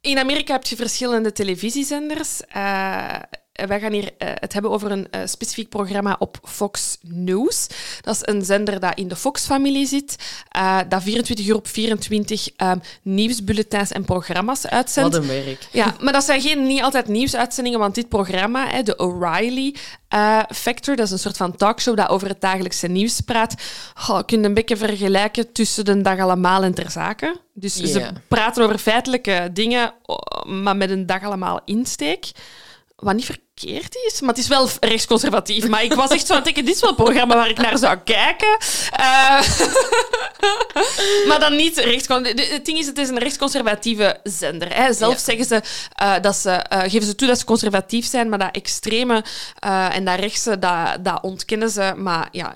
in 0.00 0.18
Amerika 0.18 0.52
heb 0.52 0.64
je 0.66 0.76
verschillende 0.76 1.32
televisiezenders. 1.32 2.40
Eh, 2.48 3.14
wij 3.52 3.80
gaan 3.80 3.92
hier 3.92 4.10
eh, 4.18 4.28
het 4.34 4.52
hebben 4.52 4.70
over 4.70 4.90
een 4.90 5.10
eh, 5.10 5.20
specifiek 5.24 5.68
programma 5.68 6.16
op 6.18 6.38
Fox 6.44 6.98
News. 7.00 7.66
Dat 8.00 8.14
is 8.14 8.34
een 8.34 8.44
zender 8.44 8.80
dat 8.80 8.98
in 8.98 9.08
de 9.08 9.16
Fox-familie 9.16 9.86
zit, 9.86 10.16
eh, 10.48 10.78
dat 10.88 11.02
24 11.02 11.46
uur 11.46 11.54
op 11.54 11.68
24 11.68 12.48
ehm, 12.56 12.78
nieuwsbulletins 13.02 13.92
en 13.92 14.04
programma's 14.04 14.66
uitzendt. 14.66 15.14
Wat 15.14 15.22
een 15.22 15.44
werk. 15.44 15.68
Ja, 15.72 15.94
maar 16.00 16.12
dat 16.12 16.24
zijn 16.24 16.40
geen, 16.40 16.66
niet 16.66 16.82
altijd 16.82 17.08
nieuwsuitzendingen, 17.08 17.78
want 17.78 17.94
dit 17.94 18.08
programma, 18.08 18.68
hè, 18.68 18.82
de 18.82 18.96
O'Reilly 18.96 19.74
eh, 20.12 20.38
Factor, 20.48 20.96
dat 20.96 21.06
is 21.06 21.12
een 21.12 21.18
soort 21.18 21.36
van 21.36 21.56
talkshow 21.56 21.96
dat 21.96 22.08
over 22.08 22.28
het 22.28 22.40
dagelijkse 22.40 22.86
nieuws 22.86 23.20
praat. 23.20 23.54
Goh, 23.94 24.18
je 24.18 24.24
kunt 24.24 24.44
een 24.44 24.54
beetje 24.54 24.76
vergelijken 24.76 25.52
tussen 25.52 25.84
de 25.84 26.00
dag 26.00 26.18
allemaal 26.18 26.62
en 26.62 26.74
ter 26.74 26.90
zake. 26.90 27.36
Dus 27.54 27.74
ze 27.74 28.12
praten 28.28 28.64
over 28.64 28.78
feitelijke 28.78 29.50
dingen, 29.52 29.92
oh, 30.02 30.44
maar 30.44 30.76
met 30.76 30.90
een 30.90 31.06
dag 31.06 31.22
allemaal 31.22 31.60
insteek. 31.64 32.30
Wat 33.02 33.14
niet 33.14 33.24
verkeerd 33.24 33.96
is, 34.06 34.20
maar 34.20 34.28
het 34.30 34.38
is 34.38 34.48
wel 34.48 34.68
rechtsconservatief. 34.80 35.68
Maar 35.68 35.84
ik 35.84 35.92
was 35.94 36.10
echt 36.10 36.26
zo 36.26 36.32
aan 36.32 36.36
het 36.38 36.44
denken, 36.44 36.64
dit 36.64 36.74
is 36.74 36.80
wel 36.80 36.90
een 36.90 36.96
programma 36.96 37.34
waar 37.34 37.48
ik 37.48 37.56
naar 37.58 37.78
zou 37.78 37.98
kijken. 38.04 38.56
Eh, 38.90 39.42
maar 41.28 41.40
dan 41.40 41.56
niet 41.56 41.76
rechtsconservatief. 41.78 42.50
Het 42.50 42.64
ding 42.64 42.78
is, 42.78 42.86
het 42.86 42.98
is 42.98 43.08
een 43.08 43.18
rechtsconservatieve 43.18 44.20
zender. 44.22 44.74
Hè. 44.76 44.92
Zelf 44.92 45.12
Ja. 45.12 45.18
zeggen 45.18 45.44
ze 45.44 45.60
eh, 45.94 46.14
dat 46.20 46.36
ze, 46.36 46.50
eh, 46.50 46.80
geven 46.80 47.02
ze 47.06 47.14
toe 47.14 47.28
dat 47.28 47.38
ze 47.38 47.44
conservatief 47.44 48.06
zijn, 48.06 48.28
maar 48.28 48.38
dat 48.38 48.54
extreme 48.56 49.24
en 49.90 50.04
dat 50.04 50.18
rechtse, 50.18 50.58
dat, 50.58 51.04
dat 51.04 51.22
ontkennen 51.22 51.70
ze. 51.70 51.92
Maar 51.96 52.28
ja, 52.32 52.52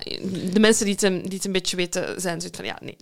de 0.51 0.59
mensen 0.59 0.85
die 0.85 0.93
het, 0.93 1.03
een- 1.03 1.21
die 1.23 1.33
het 1.35 1.45
een 1.45 1.51
beetje 1.51 1.75
weten, 1.75 2.21
zijn 2.21 2.39
zoiets 2.41 2.57
van, 2.59 2.67
ja, 2.67 2.77
nee, 2.81 2.97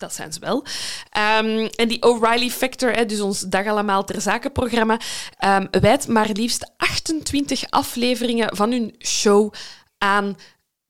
dat 0.00 0.14
zijn 0.14 0.32
ze 0.32 0.40
wel. 0.40 0.64
Ehm, 1.10 1.68
en 1.74 1.88
die 1.88 2.02
O'Reilly 2.02 2.50
Factor, 2.50 2.90
hè, 2.92 3.06
dus 3.06 3.20
ons 3.20 3.40
Dag 3.40 3.66
Allemaal 3.66 4.04
Ter 4.04 4.20
Zake 4.20 4.50
programma, 4.50 4.98
ehm 5.38 5.66
wijdt 5.70 6.08
maar 6.08 6.28
liefst 6.32 6.72
28 6.76 7.70
afleveringen 7.70 8.56
van 8.56 8.70
hun 8.70 8.94
show 8.98 9.52
aan 9.98 10.36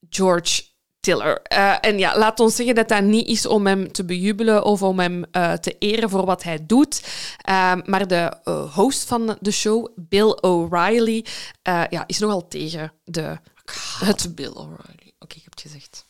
George 0.09 0.63
Tiller. 1.01 1.41
Eh, 1.41 1.75
en 1.81 1.99
ja, 1.99 2.17
laat 2.17 2.39
ons 2.39 2.55
zeggen 2.55 2.75
dat 2.75 2.87
dat 2.87 3.03
niet 3.03 3.27
is 3.27 3.45
om 3.45 3.67
hem 3.67 3.91
te 3.91 4.05
bejubelen 4.05 4.63
of 4.63 4.83
om 4.83 4.99
hem 4.99 5.23
eh, 5.31 5.53
te 5.53 5.75
eren 5.77 6.09
voor 6.09 6.25
wat 6.25 6.43
hij 6.43 6.65
doet. 6.65 7.03
Ehm, 7.37 7.81
maar 7.85 8.07
de 8.07 8.33
eh, 8.43 8.75
host 8.75 9.07
van 9.07 9.37
de 9.39 9.51
show, 9.51 9.87
Bill 9.95 10.37
O'Reilly, 10.41 11.25
ja, 11.89 12.03
is 12.07 12.19
nogal 12.19 12.47
tegen 12.47 12.93
de... 13.03 13.37
Het 13.99 14.35
Bill 14.35 14.51
O'Reilly. 14.53 15.13
Oké, 15.19 15.35
ik 15.35 15.43
heb 15.43 15.51
het 15.51 15.61
gezegd. 15.61 16.05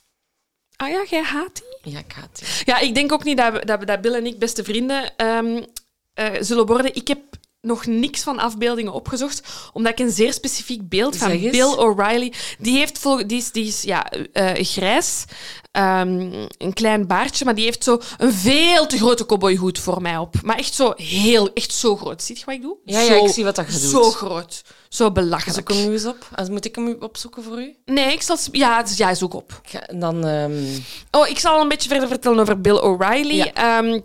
Ah 0.81 0.89
ja, 0.89 1.03
jij 1.09 1.23
haat 1.23 1.61
die? 1.81 1.91
Ja, 1.93 1.99
ik 1.99 2.11
haat 2.11 2.39
die. 2.39 2.47
Ja, 2.65 2.79
ik 2.79 2.95
denk 2.95 3.11
ook 3.11 3.23
niet 3.23 3.37
dat, 3.37 3.53
we, 3.53 3.65
dat, 3.65 3.87
dat 3.87 4.01
Bill 4.01 4.13
en 4.13 4.25
ik 4.25 4.39
beste 4.39 4.63
vrienden 4.63 5.17
ehm, 5.17 5.63
eh, 6.13 6.31
zullen 6.39 6.65
worden. 6.65 6.95
Ik 6.95 7.07
heb 7.07 7.19
nog 7.61 7.85
niks 7.85 8.23
van 8.23 8.39
afbeeldingen 8.39 8.93
opgezocht, 8.93 9.41
omdat 9.73 9.91
ik 9.91 9.99
een 9.99 10.11
zeer 10.11 10.33
specifiek 10.33 10.89
beeld 10.89 11.17
van. 11.17 11.39
Bill 11.51 11.73
O'Reilly... 11.77 12.33
Die, 12.59 12.77
heeft 12.77 13.03
die 13.27 13.37
is, 13.37 13.51
die 13.51 13.65
is 13.67 13.81
ja, 13.81 14.09
eh, 14.33 14.65
grijs, 14.65 15.25
ehm, 15.71 16.31
een 16.57 16.73
klein 16.73 17.07
baardje, 17.07 17.45
maar 17.45 17.55
die 17.55 17.63
heeft 17.65 17.83
zo 17.83 17.99
een 18.17 18.33
veel 18.33 18.87
te 18.87 18.97
grote 18.97 19.25
cowboyhoed 19.25 19.79
voor 19.79 20.01
mij 20.01 20.17
op. 20.17 20.35
Maar 20.43 20.57
echt 20.57 20.73
zo 20.73 20.93
heel, 20.95 21.53
echt 21.53 21.73
zo 21.73 21.95
groot. 21.97 22.23
Ziet 22.23 22.39
je 22.39 22.45
wat 22.45 22.55
ik 22.55 22.61
doe? 22.61 22.77
Ja, 22.85 22.99
ik 22.99 23.29
zie 23.29 23.43
wat 23.43 23.55
dat 23.55 23.65
je 23.73 23.79
doet. 23.79 23.89
Zo 23.89 24.11
groot. 24.11 24.61
Zo 24.89 25.11
belachelijk. 25.11 25.57
Zoek 25.57 25.69
hem 25.77 25.87
nu 25.87 25.93
eens 25.93 26.05
op. 26.05 26.27
Ah, 26.35 26.47
Moet 26.47 26.65
ik 26.65 26.75
hem 26.75 26.95
opzoeken 26.99 27.43
voor 27.43 27.61
u? 27.61 27.75
Nee, 27.85 28.13
ik 28.13 28.21
zal... 28.21 28.37
Ja, 28.51 28.83
is- 28.83 28.97
ja, 28.97 29.13
zoek 29.13 29.33
op. 29.33 29.61
Dan... 29.95 30.25
ehm, 30.25 30.51
Oh, 31.11 31.27
ik 31.27 31.39
zal 31.39 31.61
een 31.61 31.67
beetje 31.67 31.89
verder 31.89 32.07
vertellen 32.07 32.39
over 32.39 32.61
Bill 32.61 32.77
O'Reilly. 32.77 33.35
Ja. 33.35 33.53
Ehm, 33.53 33.99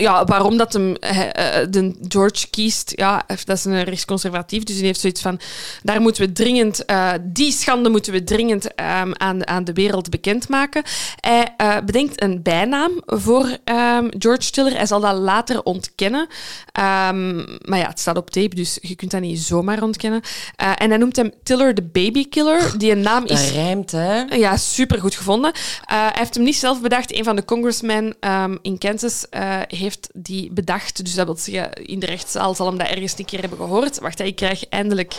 ja, 0.00 0.24
waarom 0.24 0.56
dat 0.56 0.72
hem 0.72 0.96
eh, 0.96 1.56
de 1.70 1.94
George 2.08 2.50
kiest, 2.50 2.92
ja, 2.94 3.24
dat 3.44 3.56
is 3.56 3.64
een 3.64 3.84
rechtsconservatief, 3.84 4.64
dus 4.64 4.76
hij 4.76 4.84
heeft 4.84 5.00
zoiets 5.00 5.20
van, 5.20 5.40
daar 5.82 6.00
moeten 6.00 6.26
we 6.26 6.32
dringend, 6.32 6.84
eh, 6.84 7.12
die 7.22 7.52
schande 7.52 7.88
moeten 7.88 8.12
we 8.12 8.24
dringend 8.24 8.74
ehm, 8.74 9.12
aan, 9.12 9.46
aan 9.46 9.64
de 9.64 9.72
wereld 9.72 10.10
bekendmaken. 10.10 10.82
Hij 11.20 11.54
eh, 11.56 11.76
bedenkt 11.84 12.22
een 12.22 12.42
bijnaam 12.42 12.92
voor 13.06 13.56
ehm, 13.64 14.08
George 14.18 14.50
Tiller. 14.50 14.76
Hij 14.76 14.86
zal 14.86 15.00
dat 15.00 15.18
later 15.18 15.62
ontkennen. 15.62 16.26
Ehm, 16.72 17.36
maar 17.60 17.78
ja, 17.78 17.88
het 17.88 18.00
staat 18.00 18.16
op 18.16 18.30
tape, 18.30 18.54
dus 18.54 18.78
je 18.80 18.94
kunt 18.94 19.10
dat 19.10 19.20
niet 19.20 19.40
zomaar 19.40 19.82
ontkennen. 19.82 20.20
En 20.56 20.88
hij 20.88 20.98
noemt 20.98 21.16
hem 21.16 21.32
Tiller 21.42 21.74
the 21.74 21.82
Baby 21.82 22.28
Killer. 22.28 22.78
Die 22.78 22.90
een 22.90 23.00
naam 23.00 23.26
Dat 23.26 23.38
is 23.38 23.52
rijmt, 23.52 23.90
hè? 23.90 24.20
ja, 24.22 24.56
super 24.56 25.00
goed 25.00 25.14
gevonden. 25.14 25.52
Hij 25.84 26.10
heeft 26.12 26.34
hem 26.34 26.44
niet 26.44 26.56
zelf 26.56 26.80
bedacht. 26.80 27.16
Een 27.16 27.24
van 27.24 27.36
de 27.36 27.44
congressmen 27.44 28.16
in 28.62 28.78
Kansas 28.78 29.28
eh, 29.28 29.60
heeft 29.86 30.08
die 30.12 30.52
bedacht. 30.52 31.04
Dus 31.04 31.14
dat 31.14 31.26
wil 31.26 31.36
zeggen, 31.36 31.72
in 31.72 31.98
de 31.98 32.06
rechtszaal 32.06 32.54
zal 32.54 32.66
hem 32.66 32.78
dat 32.78 32.88
ergens 32.88 33.18
een 33.18 33.24
keer 33.24 33.40
hebben 33.40 33.58
gehoord. 33.58 33.98
Wacht, 33.98 34.20
ik 34.20 34.36
krijg 34.36 34.68
eindelijk 34.68 35.16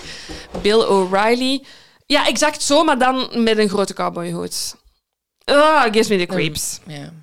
Bill 0.61 0.83
O'Reilly. 0.83 1.63
Ja, 2.05 2.27
exact 2.27 2.61
zo, 2.61 2.83
maar 2.83 2.97
dan 2.97 3.43
met 3.43 3.57
een 3.57 3.69
grote 3.69 3.93
cowboyhoed. 3.93 4.75
Ah, 5.43 5.83
gives 5.83 6.07
me 6.07 6.17
the 6.17 6.25
creeps. 6.25 6.79
Ja, 6.85 7.13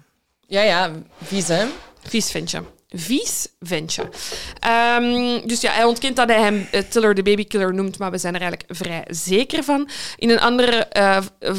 ja, 0.46 0.62
ja 0.62 0.92
vies, 1.22 1.48
hè? 1.48 1.66
Vies 2.02 2.30
ventje. 2.30 2.62
Vies 2.94 3.46
ventje. 3.60 4.08
Ehm, 4.58 5.46
dus 5.46 5.60
ja, 5.60 5.72
hij 5.72 5.84
ontkent 5.84 6.16
dat 6.16 6.28
hij 6.28 6.40
hem 6.40 6.66
eh, 6.70 6.82
Tiller 6.88 7.14
de 7.14 7.22
babykiller 7.22 7.74
noemt, 7.74 7.98
maar 7.98 8.10
we 8.10 8.18
zijn 8.18 8.34
er 8.34 8.40
eigenlijk 8.40 8.78
vrij 8.78 9.04
zeker 9.08 9.64
van. 9.64 9.88
In 10.16 10.30
een 10.30 10.40
andere 10.40 10.76
eh, 10.76 11.18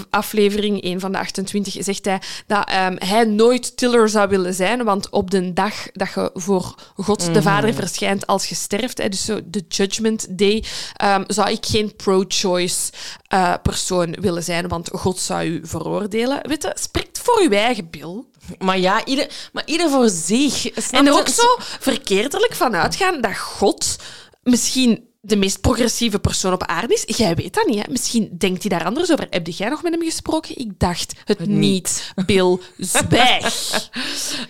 aflevering, 0.10 0.84
een 0.84 1.00
van 1.00 1.12
de 1.12 1.18
28, 1.18 1.76
zegt 1.80 2.06
hij 2.06 2.22
dat 2.48 2.70
ehm, 2.70 2.96
hij 2.98 3.24
nooit 3.24 3.78
Tiller 3.78 4.10
zou 4.10 4.30
willen 4.30 4.54
zijn, 4.54 4.84
want 4.84 5.10
op 5.10 5.32
de 5.32 5.54
dag 5.54 5.92
dat 5.94 6.14
je 6.14 6.30
voor 6.34 6.76
God 6.96 7.34
de 7.34 7.42
Vader 7.42 7.74
verschijnt 7.74 8.28
als 8.28 8.46
je 8.46 8.56
sterft, 8.56 8.98
hè, 8.98 9.10
dus 9.10 9.26
zo 9.26 9.40
de 9.46 9.64
Judgment 9.68 10.38
Day, 10.38 10.64
ehm, 10.96 11.24
zou 11.28 11.52
ik 11.52 11.66
geen 11.66 11.96
pro-choice 11.96 12.92
eh, 13.28 13.54
persoon 13.62 14.12
willen 14.12 14.44
zijn, 14.44 14.68
want 14.68 14.90
God 14.92 15.20
zou 15.20 15.46
u 15.46 15.60
veroordelen. 15.64 16.48
Weet 16.48 16.64
je, 16.64 16.72
spreekt 16.76 17.20
voor 17.20 17.42
uw 17.42 17.50
eigen 17.50 17.90
Bill. 17.90 18.24
Maar 18.60 18.80
ja, 18.80 19.06
ieder, 19.06 19.50
maar 19.54 19.64
ieder 19.66 19.90
voor 19.90 20.10
zich. 20.10 20.70
En 20.92 21.08
er 21.08 21.14
ook 21.14 21.28
zo 21.28 21.56
verkeerdelijk 21.60 22.54
van 22.56 22.76
uitgaan 22.76 23.22
dat 23.22 23.38
God 23.38 23.96
misschien 24.44 25.10
de 25.22 25.36
meest 25.36 25.62
progressieve 25.62 26.20
persoon 26.20 26.54
op 26.54 26.64
aarde 26.64 26.94
is. 26.94 27.18
Jij 27.18 27.36
weet 27.36 27.54
dat 27.54 27.68
niet, 27.68 27.86
hè? 27.86 27.92
Misschien 27.92 28.30
denkt 28.38 28.62
hij 28.62 28.78
daar 28.78 28.86
anders 28.88 29.12
over. 29.12 29.28
Heb 29.30 29.48
jij 29.48 29.70
nog 29.70 29.84
met 29.84 29.94
hem 29.94 30.04
gesproken? 30.04 30.58
Ik 30.58 30.80
dacht 30.80 31.14
het, 31.26 31.48
niet. 31.48 32.14
Bill, 32.26 32.60
zwijg. 32.78 33.90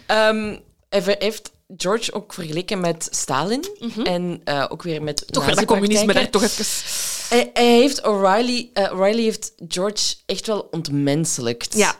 Ehm, 0.06 0.58
heeft 0.90 1.52
George 1.78 2.14
ook 2.14 2.34
vergeleken 2.34 2.80
met 2.80 3.08
Stalin. 3.12 3.66
En 4.04 4.42
eh, 4.44 4.66
ook 4.70 4.84
weer 4.84 5.04
met 5.04 5.22
Mhm. 5.22 5.32
Toch 5.32 5.46
weer 5.46 5.56
dat 5.56 5.66
communisme 5.66 6.14
daar 6.14 6.30
toch 6.30 6.44
even... 6.44 6.66
Hij, 7.30 7.50
hij 7.54 7.78
heeft 7.78 8.04
O'Reilly... 8.04 8.70
eh, 8.74 8.94
O'Reilly 8.94 9.24
heeft 9.24 9.54
George 9.68 10.16
echt 10.26 10.48
wel 10.48 10.68
ontmenselijkt. 10.72 11.78
Ja. 11.78 11.96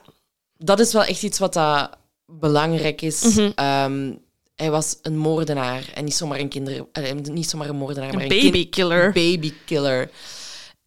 Dat 0.66 0.80
is 0.80 0.94
wel 0.94 1.04
echt 1.04 1.24
iets 1.24 1.40
wat 1.40 1.54
dat 1.54 1.90
belangrijk 2.26 3.02
is. 3.02 3.22
Mhm. 3.24 3.52
Ehm, 3.56 4.14
hij 4.56 4.72
was 4.72 4.98
een 5.02 5.18
moordenaar. 5.18 5.84
En 5.94 6.04
niet 6.04 6.14
zomaar 6.16 6.40
een 6.40 6.50
kinder... 6.50 6.86
eh, 6.92 7.12
niet 7.14 7.50
zomaar 7.50 7.70
een 7.70 7.76
moordenaar, 7.76 8.14
maar 8.14 8.24
Een 8.24 8.32
een 8.32 8.38
kind- 8.40 8.52
babykiller. 8.52 9.12
babykiller. 9.12 10.10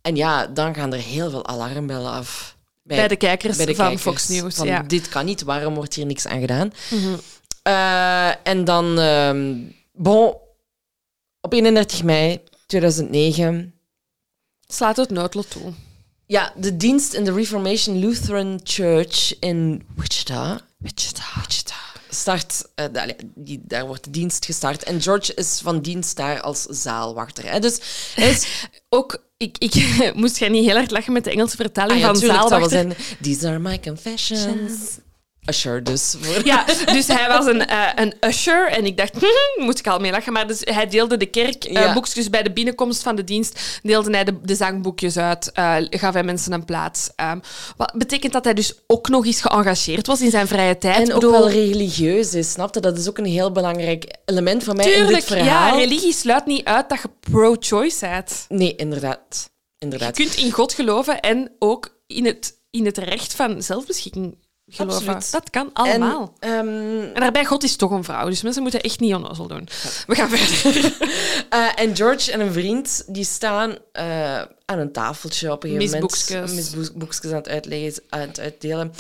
En 0.03 0.17
ja, 0.17 0.47
dan 0.47 0.75
gaan 0.75 0.93
er 0.93 0.99
heel 1.01 1.31
veel 1.31 1.47
alarmbellen 1.47 2.11
af. 2.11 2.57
Bij 2.83 3.09
de 3.09 3.17
kijkers 3.17 3.57
bij 3.57 3.67
de 3.67 3.75
van 3.75 3.85
kijkers. 3.85 4.03
Fox 4.03 4.29
News. 4.29 4.55
Van, 4.55 4.67
ja. 4.67 4.79
Mhm. 4.79 4.89
Dit 4.89 5.09
kan 5.09 5.25
niet, 5.25 5.43
waarom 5.43 5.75
wordt 5.75 5.95
hier 5.95 6.07
niks 6.07 6.27
aan 6.27 6.41
gedaan? 6.41 6.73
Eh, 7.63 8.47
en 8.49 8.65
dan, 8.65 8.99
ehm, 8.99 9.57
bon, 9.93 10.35
op 11.41 11.53
31 11.53 12.03
mei 12.05 12.41
2009, 12.67 13.73
Slaat 14.71 14.97
het 14.97 15.11
noodlot 15.11 15.51
toe. 15.51 15.73
Ja, 16.29 16.53
de 16.57 16.77
dienst 16.77 17.13
in 17.13 17.25
de 17.25 17.33
Reformation 17.33 17.99
Lutheran 17.99 18.61
Church 18.63 19.39
in 19.41 19.83
Wichita, 19.97 20.61
Wichita. 20.79 21.25
Wichita 21.35 21.75
start, 22.11 22.65
eh, 22.75 22.85
da- 22.93 23.03
allee, 23.03 23.17
die, 23.35 23.61
daar 23.65 23.87
wordt 23.87 24.05
de 24.05 24.11
dienst 24.11 24.45
gestart. 24.45 24.83
En 24.83 25.01
George 25.03 25.35
is 25.35 25.61
van 25.63 25.81
dienst 25.81 26.17
daar 26.17 26.41
als 26.41 26.63
zaalwachter. 26.63 27.51
Hè. 27.51 27.61
Dus 27.61 27.81
hij 28.15 28.31
is, 28.31 28.47
Ook, 28.89 29.23
ik, 29.37 29.59
ik 29.59 29.75
moest 30.15 30.39
jij 30.39 30.49
niet 30.49 30.65
heel 30.65 30.75
hard 30.77 30.91
lachen 30.91 31.13
met 31.13 31.25
de 31.25 31.31
Engelse 31.31 31.57
vertaling 31.57 31.93
ah, 31.93 31.99
ja, 32.01 32.07
van 32.07 32.19
tuurlijk, 32.19 32.41
zaalwachter. 32.41 32.71
zijn, 32.71 32.95
These 33.21 33.49
are 33.49 33.59
my 33.59 33.81
confessions. 33.81 34.99
Usher 35.49 35.85
dus. 35.85 36.15
Voor 36.21 36.47
Ja, 36.47 36.65
dus 36.93 37.07
hij 37.07 37.29
was 37.29 37.47
een, 37.47 37.67
eh, 37.67 37.89
een 37.95 38.15
usher 38.21 38.69
en 38.71 38.85
ik 38.85 38.97
dacht, 38.97 39.15
moet 39.57 39.79
ik 39.79 39.87
al 39.87 39.99
mee 39.99 40.11
lachen. 40.11 40.33
Maar 40.33 40.47
dus 40.47 40.61
hij 40.65 40.87
deelde 40.89 41.17
de 41.17 41.27
kerkboekjes 41.27 41.73
Ja. 41.85 41.93
boekjes 41.95 42.31
bij 42.31 42.43
de 42.43 42.53
binnenkomst 42.53 43.03
van 43.03 43.17
de 43.17 43.25
dienst, 43.25 43.81
deelde 43.83 44.11
hij 44.11 44.25
de, 44.25 44.41
de 44.43 44.55
zangboekjes 44.55 45.17
uit, 45.17 45.53
eh, 45.53 45.77
gaf 45.91 46.13
hij 46.15 46.23
mensen 46.23 46.53
een 46.53 46.65
plaats. 46.65 47.11
Ehm, 47.17 47.39
wat 47.77 47.93
betekent 47.95 48.33
dat 48.33 48.45
hij 48.45 48.55
dus 48.55 48.75
ook 48.87 49.09
nog 49.09 49.27
eens 49.27 49.41
geëngageerd 49.41 50.07
was 50.07 50.21
in 50.21 50.31
zijn 50.31 50.47
vrije 50.49 50.79
tijd. 50.79 50.97
En 51.09 51.15
ook 51.15 51.21
bedoel, 51.21 51.33
wel 51.39 51.51
religieus 51.51 52.35
is, 52.35 52.51
snapte? 52.53 52.81
Dat 52.81 52.99
is 52.99 53.09
ook 53.09 53.19
een 53.19 53.25
heel 53.25 53.53
belangrijk 53.53 54.17
element 54.25 54.65
van 54.65 54.77
mij 54.77 54.85
in 54.85 54.91
dit 54.93 55.01
Tuurlijk, 55.03 55.25
verhaal. 55.27 55.47
ja, 55.75 55.81
religie 55.81 56.13
sluit 56.13 56.47
niet 56.47 56.65
uit 56.65 56.89
dat 56.89 56.99
je 57.03 57.09
pro-choice 57.31 58.07
bent. 58.09 58.45
Nee, 58.49 58.75
inderdaad. 58.77 59.51
Je 59.79 59.85
Inderdaad. 59.85 60.15
kunt 60.17 60.35
in 60.35 60.51
God 60.53 60.73
geloven 60.73 61.21
en 61.21 61.51
ook 61.59 61.97
in 62.07 62.27
het, 62.27 62.55
in 62.71 62.85
het 62.85 62.99
recht 62.99 63.35
van 63.35 63.63
zelfbeschikking 63.63 64.37
geloven. 64.69 65.15
Absoluut. 65.15 65.33
Dat 65.33 65.51
kan 65.51 65.71
allemaal. 65.73 66.35
En, 66.39 66.51
ehm, 66.51 67.15
En 67.15 67.21
daarbij, 67.21 67.45
God 67.45 67.63
is 67.63 67.77
toch 67.77 67.91
een 67.91 68.05
vrouw, 68.05 68.29
dus 68.29 68.43
mensen 68.43 68.63
moeten 68.63 68.81
echt 68.81 69.01
niet 69.01 69.15
onnozel 69.15 69.47
doen. 69.47 69.69
We 70.07 70.15
gaan 70.15 70.29
verder. 70.31 70.97
eh, 71.51 71.69
en 71.77 71.97
George 71.97 72.33
en 72.33 72.41
een 72.41 72.53
vriend 72.53 73.05
die 73.07 73.25
staan 73.25 73.77
eh, 73.93 74.43
aan 74.65 74.79
een 74.79 74.93
tafeltje 74.93 75.53
op 75.53 75.65
een 75.65 75.71
gegeven 75.71 76.01
moment. 76.01 76.55
Misboekjes 76.77 77.31
aan 77.31 77.37
het, 77.37 77.49
uitleggen, 77.49 78.03
aan 78.09 78.21
het 78.21 78.41
uitdelen. 78.41 78.93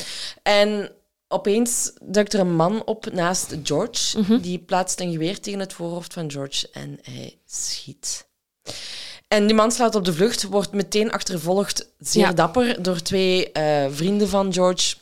En 0.42 0.90
opeens 1.28 1.92
duikt 2.02 2.32
er 2.32 2.40
een 2.40 2.54
man 2.54 2.84
op 2.84 3.12
naast 3.12 3.54
George. 3.62 4.18
Mhm. 4.20 4.40
Die 4.40 4.58
plaatst 4.58 5.00
een 5.00 5.12
geweer 5.12 5.40
tegen 5.40 5.60
het 5.60 5.72
voorhoofd 5.72 6.12
van 6.12 6.30
George 6.30 6.68
en 6.72 6.98
hij 7.02 7.38
schiet. 7.46 8.26
En 9.28 9.46
die 9.46 9.54
man 9.56 9.72
slaat 9.72 9.94
op 9.94 10.04
de 10.04 10.12
vlucht, 10.14 10.42
wordt 10.42 10.72
meteen 10.72 11.10
achtervolgd, 11.10 11.88
zeer 11.98 12.22
Ja. 12.22 12.32
dapper, 12.32 12.82
door 12.82 13.02
twee 13.02 13.52
eh, 13.52 13.86
vrienden 13.90 14.28
van 14.28 14.52
George. 14.52 14.96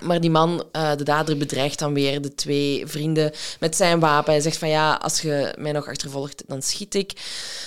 Maar 0.00 0.20
die 0.20 0.30
man, 0.30 0.64
eh, 0.72 0.96
de 0.96 1.04
dader, 1.04 1.36
bedreigt 1.36 1.78
dan 1.78 1.94
weer 1.94 2.20
de 2.20 2.34
twee 2.34 2.86
vrienden 2.86 3.32
met 3.60 3.76
zijn 3.76 4.00
wapen. 4.00 4.32
Hij 4.32 4.42
zegt 4.42 4.56
van 4.56 4.68
ja, 4.68 4.94
als 4.94 5.20
je 5.20 5.54
mij 5.58 5.72
nog 5.72 5.88
achtervolgt, 5.88 6.42
dan 6.46 6.62
schiet 6.62 6.94
ik. 6.94 7.12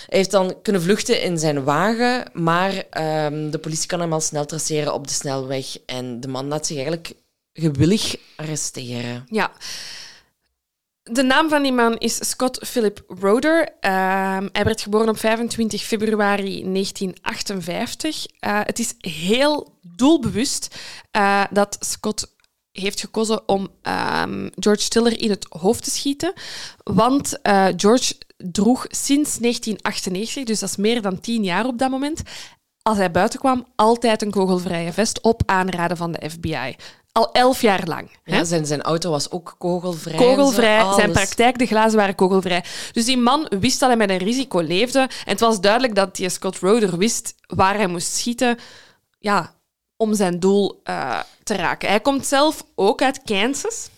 Hij 0.08 0.18
heeft 0.18 0.32
dan 0.32 0.62
kunnen 0.62 0.82
vluchten 0.82 1.22
in 1.22 1.38
zijn 1.38 1.64
wagen, 1.64 2.30
maar 2.34 2.84
ehm, 2.90 3.50
de 3.50 3.58
politie 3.58 3.88
kan 3.88 4.00
hem 4.00 4.14
al 4.14 4.22
snel 4.22 4.46
traceren 4.46 4.94
op 4.94 5.08
de 5.08 5.14
snelweg. 5.14 5.78
En 5.86 6.20
de 6.20 6.28
man 6.28 6.48
laat 6.48 6.66
zich 6.66 6.76
eigenlijk 6.76 7.14
gewillig 7.54 8.16
arresteren. 8.36 9.26
Ja. 9.30 9.52
De 11.12 11.24
naam 11.24 11.50
van 11.50 11.62
die 11.64 11.72
man 11.72 11.98
is 11.98 12.30
Scott 12.30 12.68
Philip 12.68 13.04
Roder. 13.08 13.70
Ehm, 13.80 14.48
hij 14.52 14.64
werd 14.64 14.82
geboren 14.82 15.10
op 15.10 15.18
25 15.18 15.84
februari 15.84 16.64
1958. 16.64 18.26
Eh, 18.40 18.60
het 18.64 18.80
is 18.80 18.94
heel 19.00 19.78
doelbewust 19.82 20.76
eh, 21.12 21.44
dat 21.52 21.78
Scott 21.80 22.36
heeft 22.72 23.00
gekozen 23.00 23.48
om 23.48 23.68
ehm, 23.82 24.50
George 24.56 24.88
Tiller 24.88 25.22
in 25.22 25.30
het 25.30 25.46
hoofd 25.50 25.84
te 25.84 25.90
schieten. 25.90 26.34
Want 26.84 27.42
eh, 27.42 27.68
George 27.76 28.16
droeg 28.38 28.86
sinds 28.88 29.38
1998, 29.38 30.44
dus 30.44 30.60
dat 30.60 30.70
is 30.70 30.76
meer 30.76 31.02
dan 31.02 31.20
tien 31.20 31.44
jaar 31.44 31.66
op 31.66 31.78
dat 31.78 31.90
moment, 31.90 32.22
als 32.82 32.98
hij 32.98 33.12
buiten 33.12 33.40
kwam, 33.40 33.66
altijd 33.76 34.22
een 34.22 34.32
kogelvrije 34.32 34.94
vest 34.94 35.22
op 35.22 35.42
aanraden 35.46 35.98
van 35.98 36.12
de 36.12 36.30
FBI. 36.30 36.76
Al 37.18 37.32
elf 37.32 37.62
jaar 37.62 37.84
lang. 37.88 38.10
Ja, 38.24 38.44
zijn, 38.44 38.66
zijn 38.66 38.82
auto 38.82 39.10
was 39.10 39.32
ook 39.32 39.56
kogelvrij. 39.58 40.18
zo, 40.18 40.26
Kogelvrij, 40.26 40.94
zijn 40.94 41.12
praktijk, 41.12 41.58
de 41.58 41.66
glazen 41.66 41.98
waren 41.98 42.16
kogelvrij. 42.16 42.64
Dus 42.92 43.06
die 43.06 43.18
man 43.18 43.48
wist 43.60 43.80
dat 43.80 43.90
hij 43.90 43.98
met 43.98 44.10
een 44.10 44.18
risico 44.18 44.60
leefde. 44.60 45.00
En 45.00 45.10
het 45.26 45.40
was 45.40 45.62
duidelijk 45.62 45.96
dat 45.96 46.16
die 46.16 46.30
Scott 46.30 46.60
Roder 46.60 46.98
wist 46.98 47.36
waar 47.48 47.76
hij 47.76 47.88
moest 47.88 48.16
schieten 48.16 48.58
ja, 49.20 49.56
om 49.98 50.14
zijn 50.14 50.40
doel 50.40 50.80
eh, 50.84 51.20
te 51.44 51.56
raken. 51.56 51.90
Hij 51.90 52.00
komt 52.00 52.26
zelf 52.26 52.66
ook 52.76 53.02
uit 53.02 53.22
Kansas. 53.24 53.90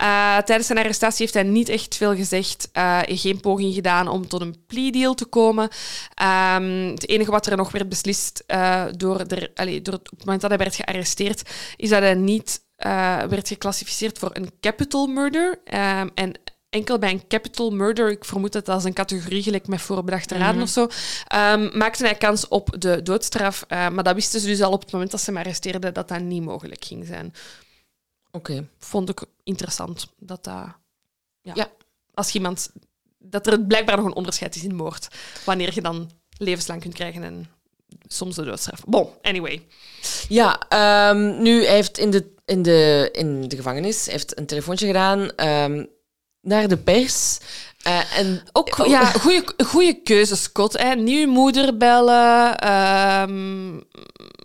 Eh, 0.00 0.38
tijdens 0.38 0.66
zijn 0.66 0.78
arrestatie 0.78 1.20
heeft 1.20 1.34
hij 1.34 1.42
niet 1.42 1.68
echt 1.68 1.96
veel 1.96 2.14
gezegd. 2.14 2.68
eh, 2.72 2.98
geen 3.04 3.40
poging 3.40 3.74
gedaan 3.74 4.08
om 4.08 4.28
tot 4.28 4.40
een 4.40 4.64
plea 4.66 4.90
deal 4.90 5.14
te 5.14 5.24
komen. 5.24 5.68
Ehm, 6.14 6.88
het 6.90 7.08
enige 7.08 7.30
wat 7.30 7.46
er 7.46 7.56
nog 7.56 7.70
werd 7.70 7.88
beslist 7.88 8.44
eh, 8.46 8.84
door, 8.96 9.28
de, 9.28 9.50
door 9.82 9.94
het, 9.94 10.10
op 10.12 10.16
het 10.16 10.24
moment 10.24 10.40
dat 10.40 10.50
hij 10.50 10.58
werd 10.58 10.74
gearresteerd, 10.74 11.50
is 11.76 11.88
dat 11.88 12.02
hij 12.02 12.14
niet 12.14 12.68
werd 13.28 13.48
geclassificeerd 13.48 14.18
voor 14.18 14.30
een 14.32 14.52
capital 14.60 15.06
murder. 15.06 15.60
Ehm, 15.64 16.08
en 16.14 16.32
enkel 16.70 16.98
bij 16.98 17.10
een 17.10 17.26
capital 17.28 17.70
murder, 17.70 18.10
ik 18.10 18.24
vermoed 18.24 18.52
dat 18.52 18.66
dat 18.66 18.74
als 18.74 18.84
een 18.84 18.92
categorie 18.92 19.42
gelijk 19.42 19.66
met 19.66 19.80
voorbedachte 19.80 20.36
raden 20.36 20.62
of 20.62 20.68
zo, 20.68 20.88
ehm, 21.26 21.78
maakte 21.78 22.04
hij 22.04 22.14
kans 22.14 22.48
op 22.48 22.74
de 22.78 23.02
doodstraf. 23.02 23.64
Maar 23.68 24.02
dat 24.02 24.14
wisten 24.14 24.40
ze 24.40 24.46
dus 24.46 24.62
al 24.62 24.72
op 24.72 24.80
het 24.80 24.92
moment 24.92 25.10
dat 25.10 25.20
ze 25.20 25.30
hem 25.30 25.40
arresteerden, 25.40 25.94
dat 25.94 26.08
dat 26.08 26.20
niet 26.20 26.42
mogelijk 26.42 26.84
ging 26.84 27.06
zijn 27.06 27.34
Oké. 28.32 28.68
vond 28.78 29.08
ik 29.08 29.24
interessant 29.42 30.06
dat 30.18 30.44
dat 30.44 30.66
ja, 31.40 31.52
Ja. 31.54 31.70
als 32.14 32.34
iemand 32.34 32.70
dat 33.18 33.46
er 33.46 33.60
blijkbaar 33.60 33.96
nog 33.96 34.06
een 34.06 34.14
onderscheid 34.14 34.54
is 34.56 34.64
in 34.64 34.74
moord, 34.74 35.08
wanneer 35.44 35.74
je 35.74 35.80
dan 35.80 36.10
levenslang 36.36 36.80
kunt 36.80 36.94
krijgen 36.94 37.22
en 37.22 37.46
soms 38.06 38.36
de 38.36 38.44
doodstraf. 38.44 38.84
Bon, 38.84 39.08
anyway. 39.22 39.66
Ja, 40.28 40.60
ehm, 40.68 41.42
nu 41.42 41.64
hij 41.64 41.74
heeft 41.74 41.98
in 41.98 42.10
de, 42.10 42.34
in, 42.44 42.62
de, 42.62 43.08
in 43.12 43.48
de 43.48 43.56
gevangenis 43.56 44.06
heeft 44.06 44.38
een 44.38 44.46
telefoontje 44.46 44.86
gedaan 44.86 45.30
ehm, 45.36 45.84
naar 46.40 46.68
de 46.68 46.76
pers. 46.76 47.38
Eh, 47.82 48.18
en 48.18 48.42
Ook 48.52 48.78
Oh. 48.78 48.86
ja, 48.86 49.04
goede, 49.04 49.44
goede 49.66 50.02
keuze, 50.02 50.36
Scott. 50.36 50.78
Hè. 50.78 50.94
Niet 50.94 51.26
uw 51.26 51.32
moeder 51.32 51.76
bellen, 51.76 52.58
ehm, 52.58 53.76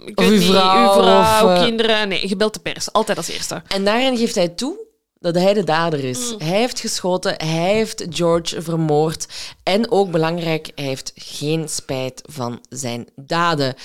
ik 0.05 0.19
Of 0.19 0.29
niet, 0.29 0.41
uw 0.41 0.41
vrouw, 0.41 0.89
of, 0.89 1.49
eh, 1.49 1.63
kinderen. 1.63 2.07
Nee, 2.07 2.27
je 2.27 2.35
belt 2.35 2.53
de 2.53 2.59
pers. 2.59 2.91
Altijd 2.91 3.17
als 3.17 3.27
eerste. 3.27 3.61
En 3.67 3.85
daarin 3.85 4.17
geeft 4.17 4.35
hij 4.35 4.47
toe 4.47 4.83
dat 5.19 5.35
hij 5.35 5.53
de 5.53 5.63
dader 5.63 6.03
is. 6.03 6.31
Mm. 6.31 6.39
Hij 6.39 6.57
heeft 6.57 6.79
geschoten, 6.79 7.33
hij 7.37 7.73
heeft 7.73 8.05
George 8.09 8.61
vermoord. 8.61 9.27
En 9.63 9.91
ook 9.91 10.11
belangrijk, 10.11 10.71
hij 10.75 10.85
heeft 10.85 11.11
geen 11.15 11.69
spijt 11.69 12.21
van 12.31 12.59
zijn 12.69 13.07
daden. 13.15 13.75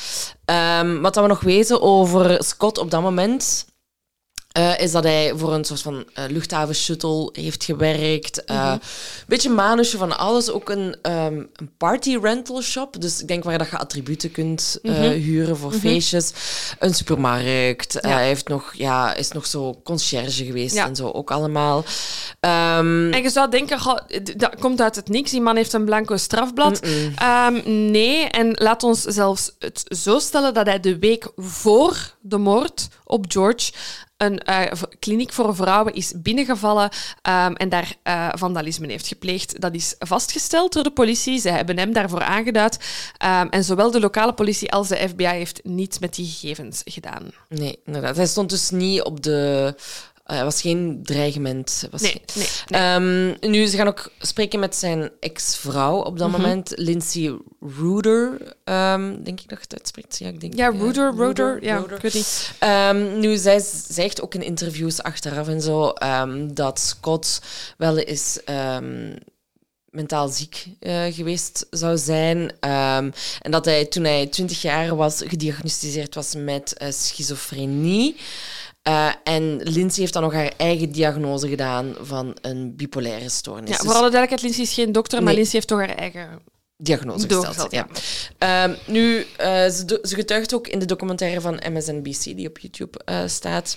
Ehm, 0.44 1.00
wat 1.00 1.14
dan 1.14 1.22
we 1.22 1.28
nog 1.28 1.40
weten 1.40 1.82
over 1.82 2.44
Scott 2.44 2.78
op 2.78 2.90
dat 2.90 3.02
moment... 3.02 3.68
eh, 4.52 4.78
is 4.80 4.92
dat 4.92 5.04
hij 5.04 5.32
voor 5.36 5.52
een 5.54 5.64
soort 5.64 5.80
van 5.82 6.04
eh 6.14 6.24
luchthaven-shuttle 6.28 7.28
heeft 7.32 7.64
gewerkt. 7.64 8.42
Mhm. 8.46 8.58
Eh, 8.58 8.70
Een 8.72 8.80
beetje 9.26 9.50
manusje 9.50 9.96
van 9.96 10.18
alles. 10.18 10.50
Ook 10.50 10.68
een, 10.70 10.96
ehm, 11.02 11.34
een 11.34 11.70
party 11.76 12.18
rental 12.22 12.62
shop. 12.62 13.00
Dus 13.00 13.20
ik 13.20 13.28
denk 13.28 13.44
waar 13.44 13.58
dat 13.58 13.70
je 13.70 13.78
attributen 13.78 14.30
kunt 14.30 14.78
eh, 14.82 14.92
Mhm. 14.92 15.02
huren 15.10 15.56
voor 15.56 15.72
feestjes. 15.72 16.32
Een 16.78 16.94
supermarkt. 16.94 17.98
Ja. 18.00 18.08
hij 18.08 18.26
heeft 18.26 18.48
nog, 18.48 18.74
ja, 18.74 19.14
is 19.14 19.30
nog 19.32 19.46
zo 19.46 19.80
conciërge 19.84 20.44
geweest 20.44 20.74
Ja. 20.74 20.86
en 20.86 20.96
zo 20.96 21.10
ook 21.10 21.30
allemaal. 21.30 21.84
Ehm, 22.40 23.12
En 23.12 23.22
je 23.22 23.30
zou 23.30 23.50
denken, 23.50 23.80
goh, 23.80 23.98
dat 24.36 24.54
komt 24.60 24.80
uit 24.80 24.96
het 24.96 25.08
niks. 25.08 25.30
Die 25.30 25.40
man 25.40 25.56
heeft 25.56 25.72
een 25.72 25.84
blanco 25.84 26.16
strafblad. 26.16 26.80
Ehm, 27.16 27.60
nee, 27.90 28.24
en 28.24 28.52
laat 28.54 28.82
ons 28.82 29.00
zelfs 29.02 29.50
het 29.58 29.82
zo 29.98 30.18
stellen 30.18 30.54
dat 30.54 30.66
hij 30.66 30.80
de 30.80 30.98
week 30.98 31.28
voor 31.36 32.14
de 32.20 32.36
moord 32.38 32.88
op 33.04 33.24
George 33.28 33.72
een 34.20 34.38
eh, 34.38 34.72
kliniek 34.98 35.32
voor 35.32 35.54
vrouwen 35.54 35.94
is 35.94 36.12
binnengevallen 36.16 36.90
ehm, 37.22 37.52
en 37.52 37.68
daar 37.68 37.94
eh, 38.02 38.28
vandalisme 38.32 38.86
heeft 38.86 39.06
gepleegd. 39.06 39.60
Dat 39.60 39.74
is 39.74 39.94
vastgesteld 39.98 40.72
door 40.72 40.82
de 40.82 40.90
politie. 40.90 41.38
Ze 41.38 41.50
hebben 41.50 41.78
hem 41.78 41.92
daarvoor 41.92 42.22
aangeduid. 42.22 42.78
Ehm, 43.16 43.46
en 43.46 43.64
zowel 43.64 43.90
de 43.90 44.00
lokale 44.00 44.32
politie 44.32 44.72
als 44.72 44.88
de 44.88 45.08
FBI 45.08 45.26
heeft 45.26 45.60
niets 45.64 45.98
met 45.98 46.14
die 46.14 46.26
gegevens 46.26 46.82
gedaan. 46.84 47.30
Nee, 47.48 47.78
inderdaad. 47.84 48.16
Hij 48.16 48.26
stond 48.26 48.50
dus 48.50 48.70
niet 48.70 49.02
op 49.02 49.22
de... 49.22 49.74
Hij 50.30 50.44
was 50.44 50.60
geen 50.60 51.00
dreigement. 51.02 51.84
Was 51.90 52.00
Nee, 52.00 52.20
nee, 52.34 52.46
nee. 52.68 52.80
Ehm, 52.80 53.50
nu, 53.50 53.66
ze 53.66 53.76
gaan 53.76 53.86
ook 53.86 54.12
spreken 54.18 54.60
met 54.60 54.76
zijn 54.76 55.10
ex-vrouw 55.20 55.96
op 56.02 56.18
dat 56.18 56.28
Mhm. 56.30 56.40
moment, 56.40 56.72
Lindsay 56.76 57.36
Ruder, 57.60 58.54
ehm, 58.64 59.22
denk 59.22 59.40
ik 59.40 59.48
dat 59.48 59.58
je 59.58 59.64
het 59.64 59.74
uitspreekt. 59.74 60.18
Ja, 60.18 60.28
ik 60.28 60.40
denk, 60.40 60.54
ja, 60.54 60.68
Ruder, 60.68 61.14
Ruder, 61.16 61.64
ja, 61.64 61.76
Ruder. 61.76 61.96
ik 61.96 62.02
weet 62.02 62.14
niet. 62.14 62.50
Ehm, 62.58 63.18
nu, 63.20 63.36
zij 63.36 63.64
zegt 63.88 64.22
ook 64.22 64.34
in 64.34 64.42
interviews 64.42 65.02
achteraf 65.02 65.48
en 65.48 65.60
zo 65.60 65.92
dat 66.54 66.78
Scott 66.78 67.40
wel 67.76 67.98
eens 67.98 68.38
mentaal 69.90 70.28
ziek 70.28 70.66
eh, 70.80 71.02
geweest 71.10 71.66
zou 71.70 71.98
zijn. 71.98 72.52
En 72.60 73.50
dat 73.50 73.64
hij 73.64 73.84
toen 73.84 74.04
hij 74.04 74.26
20 74.26 74.62
jaar 74.62 74.96
was, 74.96 75.22
gediagnosticeerd 75.26 76.14
was 76.14 76.34
met 76.34 76.72
eh, 76.74 76.90
schizofrenie. 76.92 78.16
Eh, 78.82 79.08
en 79.24 79.56
Lindsay 79.62 80.00
heeft 80.00 80.12
dan 80.12 80.22
nog 80.22 80.32
haar 80.32 80.52
eigen 80.56 80.92
diagnose 80.92 81.48
gedaan 81.48 81.94
van 82.00 82.36
een 82.40 82.76
bipolaire 82.76 83.28
stoornis. 83.28 83.70
Ja, 83.70 83.76
Dus 83.76 83.84
voor 83.86 83.94
alle 83.94 84.10
duidelijkheid, 84.10 84.42
Lindsay 84.42 84.62
is 84.62 84.72
geen 84.74 84.92
dokter, 84.92 85.22
maar. 85.22 85.34
Lindsay 85.34 85.54
heeft 85.54 85.68
toch 85.68 85.78
haar 85.78 85.96
eigen... 85.96 86.40
diagnose 86.76 87.28
gesteld. 87.28 87.72
Ja. 87.72 87.86
Ehm, 88.38 88.74
nu, 88.86 89.26
eh, 89.36 89.48
ze, 89.68 89.98
ze 90.02 90.14
getuigt 90.14 90.54
ook 90.54 90.68
in 90.68 90.78
de 90.78 90.84
documentaire 90.86 91.40
van 91.40 91.60
MSNBC, 91.72 92.22
die 92.22 92.48
op 92.48 92.58
YouTube 92.58 93.00
eh, 93.04 93.22
staat. 93.26 93.76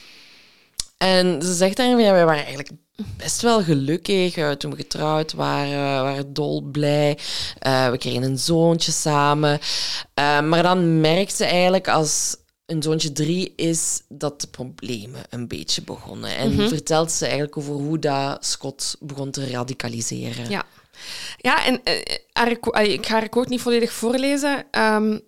En 0.97 1.41
ze 1.41 1.53
zegt 1.53 1.77
daarin 1.77 1.95
van, 1.95 2.03
ja, 2.03 2.11
wij 2.11 2.25
waren 2.25 2.45
eigenlijk 2.45 2.69
best 3.17 3.41
wel 3.41 3.63
gelukkig 3.63 4.57
toen 4.57 4.71
we 4.71 4.77
getrouwd 4.77 5.33
waren. 5.33 5.97
We 5.97 6.03
waren 6.03 6.33
dolblij. 6.33 7.17
We 7.91 7.95
kregen 7.97 8.23
een 8.23 8.37
zoontje 8.37 8.91
samen. 8.91 9.59
Eh, 10.13 10.41
maar 10.41 10.63
dan 10.63 11.01
merkt 11.01 11.35
ze 11.35 11.45
eigenlijk 11.45 11.87
als 11.87 12.35
een 12.65 12.81
zoontje 12.83 13.11
drie 13.11 13.53
is 13.55 14.01
dat 14.09 14.41
de 14.41 14.47
problemen 14.47 15.21
een 15.29 15.47
beetje 15.47 15.81
begonnen. 15.81 16.35
En 16.35 16.53
Mhm. 16.55 16.67
vertelt 16.67 17.11
ze 17.11 17.23
eigenlijk 17.25 17.57
over 17.57 17.73
hoe 17.73 17.99
dat 17.99 18.45
Scott 18.45 18.95
begon 18.99 19.31
te 19.31 19.49
radicaliseren. 19.49 20.49
Ja. 20.49 20.63
Ja, 21.37 21.65
en 21.65 21.83
eh, 21.83 22.93
ik 22.93 23.05
ga 23.05 23.13
haar 23.13 23.29
quote 23.29 23.49
niet 23.49 23.61
volledig 23.61 23.91
voorlezen, 23.93 24.65
ehm, 24.71 25.19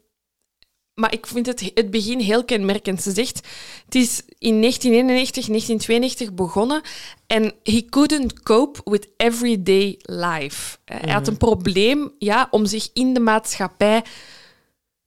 maar 0.94 1.14
ik 1.14 1.28
vind 1.28 1.46
het, 1.46 1.72
het 1.74 1.92
begin 1.92 2.20
heel 2.20 2.46
kenmerkend. 2.46 3.02
Ze 3.02 3.12
zegt, 3.12 3.48
het 3.86 3.96
is 3.96 4.22
in 4.38 4.60
1991, 4.60 5.48
1992 5.48 6.34
begonnen 6.34 6.82
en 7.28 7.54
he 7.64 7.86
couldn't 7.90 8.44
cope 8.44 8.82
with 8.84 9.08
everyday 9.18 9.96
life. 10.02 10.78
Eh, 10.86 10.98
Hij 11.02 11.14
had 11.14 11.28
een 11.28 11.38
probleem 11.38 12.12
ja, 12.20 12.48
om 12.52 12.66
zich 12.66 12.90
in 12.94 13.14
de 13.14 13.20
maatschappij 13.20 14.04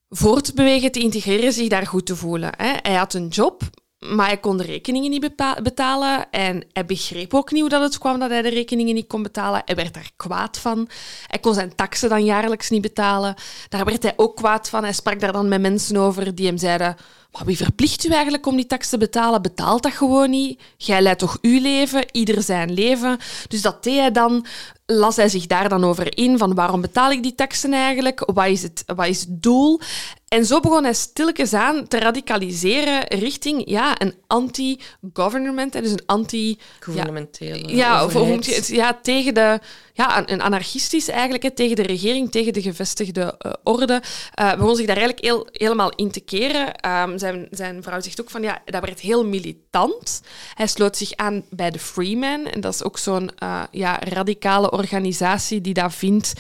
voor 0.08 0.40
te 0.40 0.54
bewegen, 0.54 0.92
te 0.92 1.00
integreren, 1.00 1.52
zich 1.52 1.68
daar 1.68 1.86
goed 1.86 2.06
te 2.06 2.16
voelen. 2.16 2.50
Hè. 2.56 2.72
Hij 2.82 2.94
had 2.94 3.14
een 3.14 3.28
job, 3.28 3.62
maar 3.98 4.26
hij 4.26 4.38
kon 4.38 4.56
de 4.56 4.64
rekeningen 4.64 5.10
niet 5.10 5.34
betalen. 5.62 6.30
En 6.30 6.64
hij 6.72 6.84
begreep 6.84 7.34
ook 7.34 7.50
niet 7.50 7.60
hoe 7.60 7.70
dat 7.70 7.82
het 7.82 7.98
kwam 7.98 8.18
dat 8.18 8.30
hij 8.30 8.42
de 8.42 8.48
rekeningen 8.48 8.94
niet 8.94 9.06
kon 9.06 9.22
betalen. 9.22 9.62
Hij 9.64 9.74
werd 9.74 9.94
daar 9.94 10.10
kwaad 10.16 10.58
van. 10.58 10.88
Hij 11.26 11.38
kon 11.38 11.54
zijn 11.54 11.74
taxen 11.74 12.08
dan 12.08 12.24
jaarlijks 12.24 12.70
niet 12.70 12.82
betalen. 12.82 13.34
Daar 13.68 13.84
werd 13.84 14.02
hij 14.02 14.12
ook 14.16 14.36
kwaad 14.36 14.68
van. 14.68 14.82
Hij 14.82 14.92
sprak 14.92 15.20
daar 15.20 15.32
dan 15.32 15.48
met 15.48 15.60
mensen 15.60 15.96
over 15.96 16.34
die 16.34 16.46
hem 16.46 16.58
zeiden... 16.58 16.96
Wie 17.44 17.56
verplicht 17.56 18.04
u 18.04 18.08
eigenlijk 18.08 18.46
om 18.46 18.56
die 18.56 18.66
tax 18.66 18.88
te 18.88 18.98
betalen? 18.98 19.42
Betaalt 19.42 19.82
dat 19.82 19.92
gewoon 19.92 20.30
niet. 20.30 20.60
Jij 20.76 21.02
leidt 21.02 21.18
toch 21.18 21.38
uw 21.42 21.60
leven, 21.60 22.04
ieder 22.12 22.42
zijn 22.42 22.72
leven. 22.72 23.18
Dus 23.48 23.62
dat 23.62 23.82
deed 23.82 23.98
hij 23.98 24.12
dan. 24.12 24.46
Las 24.86 25.16
hij 25.16 25.28
zich 25.28 25.46
daar 25.46 25.68
dan 25.68 25.84
over 25.84 26.16
in 26.16 26.38
van 26.38 26.54
waarom 26.54 26.80
betaal 26.80 27.10
ik 27.10 27.22
die 27.22 27.34
taxen 27.34 27.72
eigenlijk? 27.72 28.22
Wat 28.34 28.46
is 28.46 28.62
het, 28.62 28.82
wat 28.86 29.06
is 29.06 29.20
het 29.20 29.42
doel? 29.42 29.80
En 30.28 30.46
zo 30.46 30.60
begon 30.60 30.84
hij 30.84 30.94
stilletjes 30.94 31.54
aan 31.54 31.88
te 31.88 31.98
radicaliseren 31.98 33.04
richting 33.06 33.62
ja, 33.70 34.00
een 34.00 34.14
anti-government, 34.26 35.72
dus 35.72 35.90
een 35.90 36.02
anti... 36.06 36.48
Ja, 36.48 36.56
Gouvernementele 36.80 37.76
ja, 37.76 38.04
of? 38.04 38.68
Ja, 38.68 38.98
tegen 39.02 39.34
de... 39.34 39.60
Ja, 39.98 40.28
een- 40.28 40.40
anarchistisch 40.42 41.08
eigenlijk, 41.08 41.42
hè, 41.42 41.50
tegen 41.50 41.76
de 41.76 41.82
regering, 41.82 42.30
tegen 42.30 42.52
de 42.52 42.62
gevestigde 42.62 43.34
eh, 43.38 43.52
orde. 43.62 44.02
eh 44.34 44.54
begon 44.54 44.76
zich 44.76 44.86
daar 44.86 44.96
eigenlijk 44.96 45.24
heel, 45.26 45.48
helemaal 45.52 45.92
in 45.96 46.10
te 46.10 46.20
keren. 46.20 46.74
Ehm, 46.76 47.18
zijn, 47.18 47.46
zijn 47.50 47.82
vrouw 47.82 48.00
zegt 48.00 48.20
ook 48.20 48.30
van, 48.30 48.42
ja, 48.42 48.62
dat 48.64 48.84
werd 48.84 49.00
heel 49.00 49.26
militant. 49.26 50.20
Hij 50.54 50.66
sloot 50.66 50.96
zich 50.96 51.12
aan 51.16 51.44
bij 51.50 51.70
de 51.70 51.78
Freeman. 51.78 52.46
En 52.46 52.60
dat 52.60 52.74
is 52.74 52.84
ook 52.84 52.98
zo'n 52.98 53.30
eh, 53.38 53.62
ja, 53.70 53.98
radicale 54.00 54.70
organisatie 54.70 55.60
die 55.60 55.74
dat 55.74 55.94
vindt... 55.94 56.32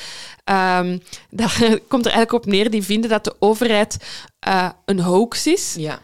ehm 0.44 0.98
dat 1.30 1.52
komt 1.88 2.06
er 2.06 2.12
eigenlijk 2.12 2.32
op 2.32 2.46
neer, 2.46 2.70
die 2.70 2.82
vinden 2.82 3.10
dat 3.10 3.24
de 3.24 3.34
overheid 3.38 3.96
een 4.84 5.00
hoax 5.00 5.46
is. 5.46 5.74
Ja. 5.78 5.98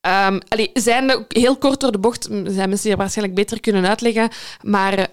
Ehm 0.00 0.38
allee, 0.48 0.70
zijn 0.72 1.24
heel 1.28 1.56
kort 1.56 1.80
door 1.80 1.92
de 1.92 1.98
bocht, 1.98 2.24
zijn 2.24 2.68
mensen 2.68 2.88
die 2.88 2.96
waarschijnlijk 2.96 3.36
beter 3.36 3.60
kunnen 3.60 3.86
uitleggen, 3.86 4.28
maar 4.62 5.08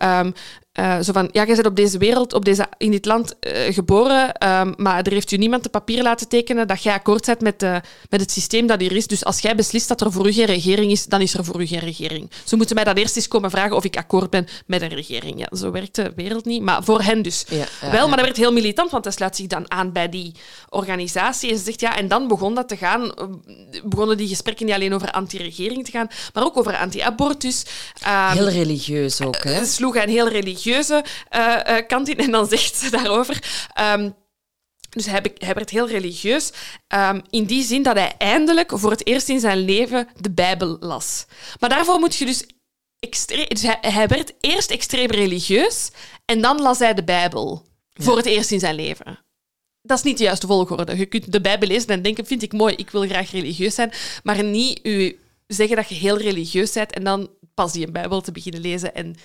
eh, 0.78 1.00
zo 1.02 1.12
van, 1.12 1.30
ja, 1.32 1.46
jij 1.46 1.56
bent 1.56 1.68
op 1.68 1.76
deze 1.76 1.98
wereld, 1.98 2.34
op 2.34 2.46
deze, 2.46 2.66
in 2.78 2.92
dit 2.92 3.06
land 3.06 3.40
eh, 3.40 3.74
geboren, 3.74 4.34
ehm, 4.34 4.74
maar 4.76 5.04
er 5.04 5.12
heeft 5.12 5.32
u 5.32 5.38
niemand 5.38 5.64
de 5.64 5.70
papier 5.70 6.04
laten 6.04 6.28
tekenen 6.28 6.68
dat 6.68 6.84
jij 6.84 6.94
akkoord 6.94 7.26
bent 7.26 7.42
met, 7.42 7.60
de, 7.60 7.82
met 8.10 8.22
het 8.22 8.32
systeem 8.32 8.68
dat 8.68 8.80
hier 8.80 8.92
is. 8.92 9.08
Dus 9.08 9.26
als 9.26 9.40
jij 9.40 9.56
beslist 9.56 9.88
dat 9.88 10.02
er 10.02 10.12
voor 10.12 10.28
u 10.28 10.32
geen 10.32 10.46
regering 10.46 10.92
is, 10.92 11.06
dan 11.06 11.22
is 11.22 11.34
er 11.34 11.46
voor 11.46 11.62
u 11.62 11.66
geen 11.66 11.80
regering. 11.80 12.32
Ze 12.44 12.56
moeten 12.56 12.76
mij 12.76 12.84
dan 12.84 12.94
eerst 12.96 13.16
eens 13.16 13.28
komen 13.28 13.50
vragen 13.50 13.76
of 13.76 13.84
ik 13.84 13.98
akkoord 13.98 14.30
ben 14.30 14.48
met 14.66 14.82
een 14.82 14.90
regering. 14.90 15.40
Ja, 15.40 15.58
zo 15.58 15.72
werkt 15.72 15.96
de 15.96 16.12
wereld 16.16 16.46
niet, 16.46 16.62
maar 16.62 16.84
voor 16.84 17.02
hen 17.02 17.22
dus. 17.22 17.46
Ja, 17.50 17.66
ja, 17.82 17.92
Wel, 17.92 18.08
maar 18.08 18.18
dat 18.18 18.26
werd 18.26 18.38
heel 18.38 18.54
militant, 18.54 18.92
want 18.92 19.04
hij 19.04 19.14
sluit 19.14 19.36
zich 19.36 19.48
dan 19.48 19.72
aan 19.72 19.92
bij 19.92 20.10
die 20.10 20.32
organisatie. 20.70 21.52
En 21.52 21.58
ze 21.58 21.64
zegt, 21.64 21.80
ja, 21.80 21.98
en 21.98 22.08
dan 22.08 22.28
begon 22.28 22.56
dat 22.56 22.68
te 22.68 22.78
gaan, 22.78 23.14
eh, 23.14 23.26
begonnen 23.84 24.18
die 24.18 24.28
gesprekken 24.28 24.66
niet 24.66 24.76
alleen 24.76 24.94
over 24.94 25.12
anti-regering 25.12 25.86
te 25.86 25.92
gaan, 25.92 26.08
maar 26.34 26.44
ook 26.44 26.58
over 26.58 26.78
anti-abortus. 26.78 27.66
Ehm, 28.02 28.38
Heel 28.38 28.50
religieus 28.50 29.22
ook, 29.22 29.44
hè? 29.44 29.66
ze 29.66 29.72
sloeg 29.72 29.96
een 29.96 30.10
heel 30.10 30.28
religieuze 30.68 31.04
eh, 31.30 31.78
eh, 31.78 31.88
kant 31.88 32.10
in 32.10 32.18
en 32.18 32.32
dan 32.32 32.48
zegt 32.48 32.76
ze 32.76 32.90
daarover. 32.90 33.68
ehm, 33.74 34.10
dus 34.90 35.06
hij, 35.06 35.54
werd 35.54 35.70
heel 35.70 35.88
religieus. 35.88 36.52
ehm, 36.88 37.22
in 37.30 37.46
die 37.46 37.64
zin 37.64 37.84
dat 37.84 37.96
hij 37.96 38.16
eindelijk 38.18 38.72
voor 38.74 38.92
het 38.92 39.08
eerst 39.08 39.30
in 39.30 39.40
zijn 39.40 39.58
leven 39.58 40.08
de 40.20 40.32
Bijbel 40.32 40.78
las. 40.80 41.26
Maar 41.60 41.70
daarvoor 41.70 42.00
moet 42.00 42.16
je 42.16 42.26
dus. 42.26 42.46
Extre- 43.00 43.48
dus 43.48 43.62
hij, 43.62 43.78
hij 43.82 44.08
werd 44.08 44.34
eerst 44.40 44.72
extreem 44.72 45.12
religieus 45.12 45.90
en 46.26 46.42
dan 46.42 46.62
las 46.62 46.80
hij 46.80 46.94
de 46.94 47.04
Bijbel. 47.04 47.66
Voor 47.94 48.18
het 48.18 48.26
eerst 48.26 48.52
in 48.52 48.60
zijn 48.60 48.76
leven. 48.76 49.20
Dat 49.82 49.98
is 49.98 50.04
niet 50.04 50.18
de 50.18 50.24
juiste 50.24 50.48
volgorde. 50.48 50.98
Je 50.98 51.06
kunt 51.06 51.32
de 51.32 51.42
Bijbel 51.42 51.68
lezen 51.68 51.90
en 51.90 52.02
denken: 52.02 52.26
vind 52.26 52.42
ik 52.42 52.54
mooi, 52.54 52.76
ik 52.76 52.90
wil 52.90 53.08
graag 53.08 53.32
religieus 53.32 53.76
zijn. 53.76 53.92
Maar 54.24 54.44
niet 54.44 54.80
u 54.86 55.20
zeggen 55.48 55.76
dat 55.76 55.90
je 55.90 55.96
heel 55.96 56.18
religieus 56.18 56.72
bent 56.74 56.94
en 56.94 57.04
dan 57.04 57.30
pas 57.54 57.72
die 57.72 57.86
een 57.86 57.94
Bijbel 57.94 58.22
te 58.22 58.32
beginnen 58.32 58.62
lezen 58.62 58.96
en 58.96 59.16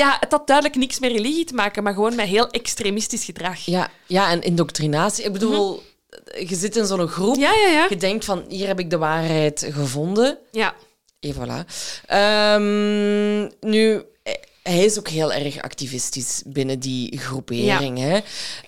ja, 0.00 0.16
het 0.20 0.32
had 0.32 0.46
duidelijk 0.46 0.76
niks 0.78 0.98
met 0.98 1.12
religie 1.12 1.44
te 1.44 1.54
maken, 1.54 1.82
maar 1.82 1.94
gewoon 1.94 2.14
met 2.14 2.26
heel 2.26 2.50
extremistisch 2.50 3.24
gedrag. 3.24 3.58
Ja, 3.58 3.90
ja, 4.06 4.30
en 4.30 4.42
indoctrinatie. 4.42 5.24
Ik 5.24 5.32
bedoel, 5.32 5.82
je 6.48 6.54
zit 6.54 6.76
in 6.76 6.86
zo'n 6.86 7.08
groep. 7.08 7.34
Mhm. 7.34 7.40
Ja, 7.40 7.52
ja, 7.54 7.68
ja. 7.68 7.86
Je 7.88 7.96
denkt 7.96 8.24
van, 8.24 8.44
hier 8.48 8.66
heb 8.66 8.78
ik 8.78 8.90
de 8.90 8.98
waarheid 8.98 9.66
gevonden. 9.70 10.38
Ja. 10.50 10.74
Et 11.20 11.34
voilà. 11.34 11.64
Ehm, 12.06 13.48
nu, 13.60 14.02
eh, 14.22 14.34
hij 14.62 14.84
is 14.84 14.98
ook 14.98 15.08
heel 15.08 15.32
erg 15.32 15.62
activistisch 15.62 16.42
binnen 16.46 16.78
die 16.78 17.18
groepering. 17.18 17.98
Hè? 17.98 18.18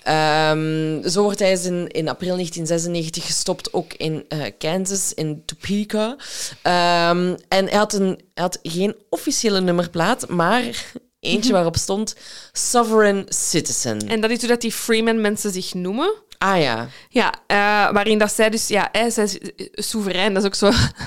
Ehm, 0.02 1.08
zo 1.08 1.22
wordt 1.22 1.38
hij 1.38 1.50
eens 1.50 1.64
in, 1.64 1.88
in 1.88 2.08
april 2.08 2.34
1996 2.34 3.26
gestopt, 3.26 3.72
ook 3.72 3.92
in 3.92 4.24
eh, 4.28 4.40
Kansas, 4.58 5.14
in 5.14 5.42
Topeka. 5.44 6.16
Ehm, 6.62 7.36
en 7.48 7.68
hij 7.68 7.78
had, 7.78 7.92
een, 7.92 8.20
hij 8.34 8.42
had 8.42 8.58
geen 8.62 8.96
officiële 9.08 9.60
nummerplaat, 9.60 10.28
maar 10.28 10.92
eentje 11.22 11.52
waarop 11.52 11.76
stond 11.76 12.14
Sovereign 12.52 13.24
Citizen. 13.28 14.08
En 14.08 14.20
dat 14.20 14.30
is 14.30 14.38
hoe 14.38 14.48
dat 14.48 14.60
die 14.60 14.72
Freeman 14.72 15.20
mensen 15.20 15.52
zich 15.52 15.74
noemen. 15.74 16.14
Ah 16.42 16.60
ja. 16.60 16.88
Ja, 17.08 17.32
eh, 17.46 17.56
waarin 17.92 18.18
dat 18.18 18.32
zij 18.32 18.50
dus, 18.50 18.68
ja, 18.68 18.88
hè, 18.92 19.10
zij 19.10 19.24
is 19.24 19.38
eh, 19.38 19.66
soeverein, 19.72 20.34
dat 20.34 20.42
is 20.42 20.48
ook 20.48 20.54
zo 20.54 20.66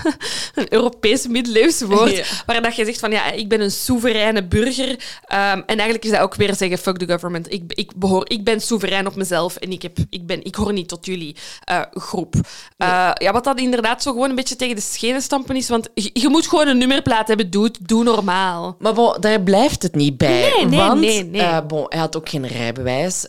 een 0.61 0.73
Europees 0.73 1.27
middeleeuws 1.27 1.81
woord, 1.81 2.15
Ja. 2.15 2.23
waar 2.45 2.61
dat 2.61 2.75
je 2.75 2.86
zegt 2.86 2.99
van, 2.99 3.11
ja, 3.11 3.31
ik 3.31 3.49
ben 3.49 3.61
een 3.61 3.71
soevereine 3.71 4.43
burger. 4.43 5.19
Ehm, 5.25 5.57
en 5.57 5.65
eigenlijk 5.65 6.03
is 6.03 6.11
dat 6.11 6.19
ook 6.19 6.36
weer 6.36 6.55
zeggen, 6.55 6.77
fuck 6.77 6.97
the 6.97 7.07
government. 7.07 7.51
Ik, 7.51 7.63
ik, 7.67 7.91
behoor, 7.95 8.29
ik 8.29 8.43
ben 8.43 8.61
soeverein 8.61 9.07
op 9.07 9.15
mezelf 9.15 9.55
en 9.55 9.71
ik, 9.71 9.81
heb, 9.81 9.97
ik, 10.09 10.25
ben, 10.25 10.43
ik 10.43 10.55
hoor 10.55 10.73
niet 10.73 10.88
tot 10.88 11.05
jullie 11.05 11.36
eh, 11.63 11.81
groep. 11.91 12.36
Ja, 12.77 13.31
wat 13.31 13.43
dat 13.43 13.59
inderdaad 13.59 14.03
zo 14.03 14.11
gewoon 14.11 14.29
een 14.29 14.36
beetje 14.36 14.55
tegen 14.55 14.75
de 14.75 14.81
schenen 14.81 15.21
stampen 15.21 15.55
is, 15.55 15.69
want 15.69 15.89
je, 15.93 16.09
je 16.13 16.29
moet 16.29 16.47
gewoon 16.47 16.67
een 16.67 16.77
nummerplaat 16.77 17.27
hebben, 17.27 17.49
doe, 17.49 17.71
doe 17.81 18.03
normaal. 18.03 18.75
Maar 18.79 18.93
bon, 18.93 19.17
daar 19.19 19.41
blijft 19.41 19.83
het 19.83 19.95
niet 19.95 20.17
bij. 20.17 20.53
Nee, 20.55 20.65
nee, 20.65 20.79
want 20.79 20.99
nee, 20.99 21.23
nee. 21.23 21.63
bon, 21.63 21.86
hij 21.89 21.99
had 21.99 22.17
ook 22.17 22.29
geen 22.29 22.47
rijbewijs. 22.47 23.27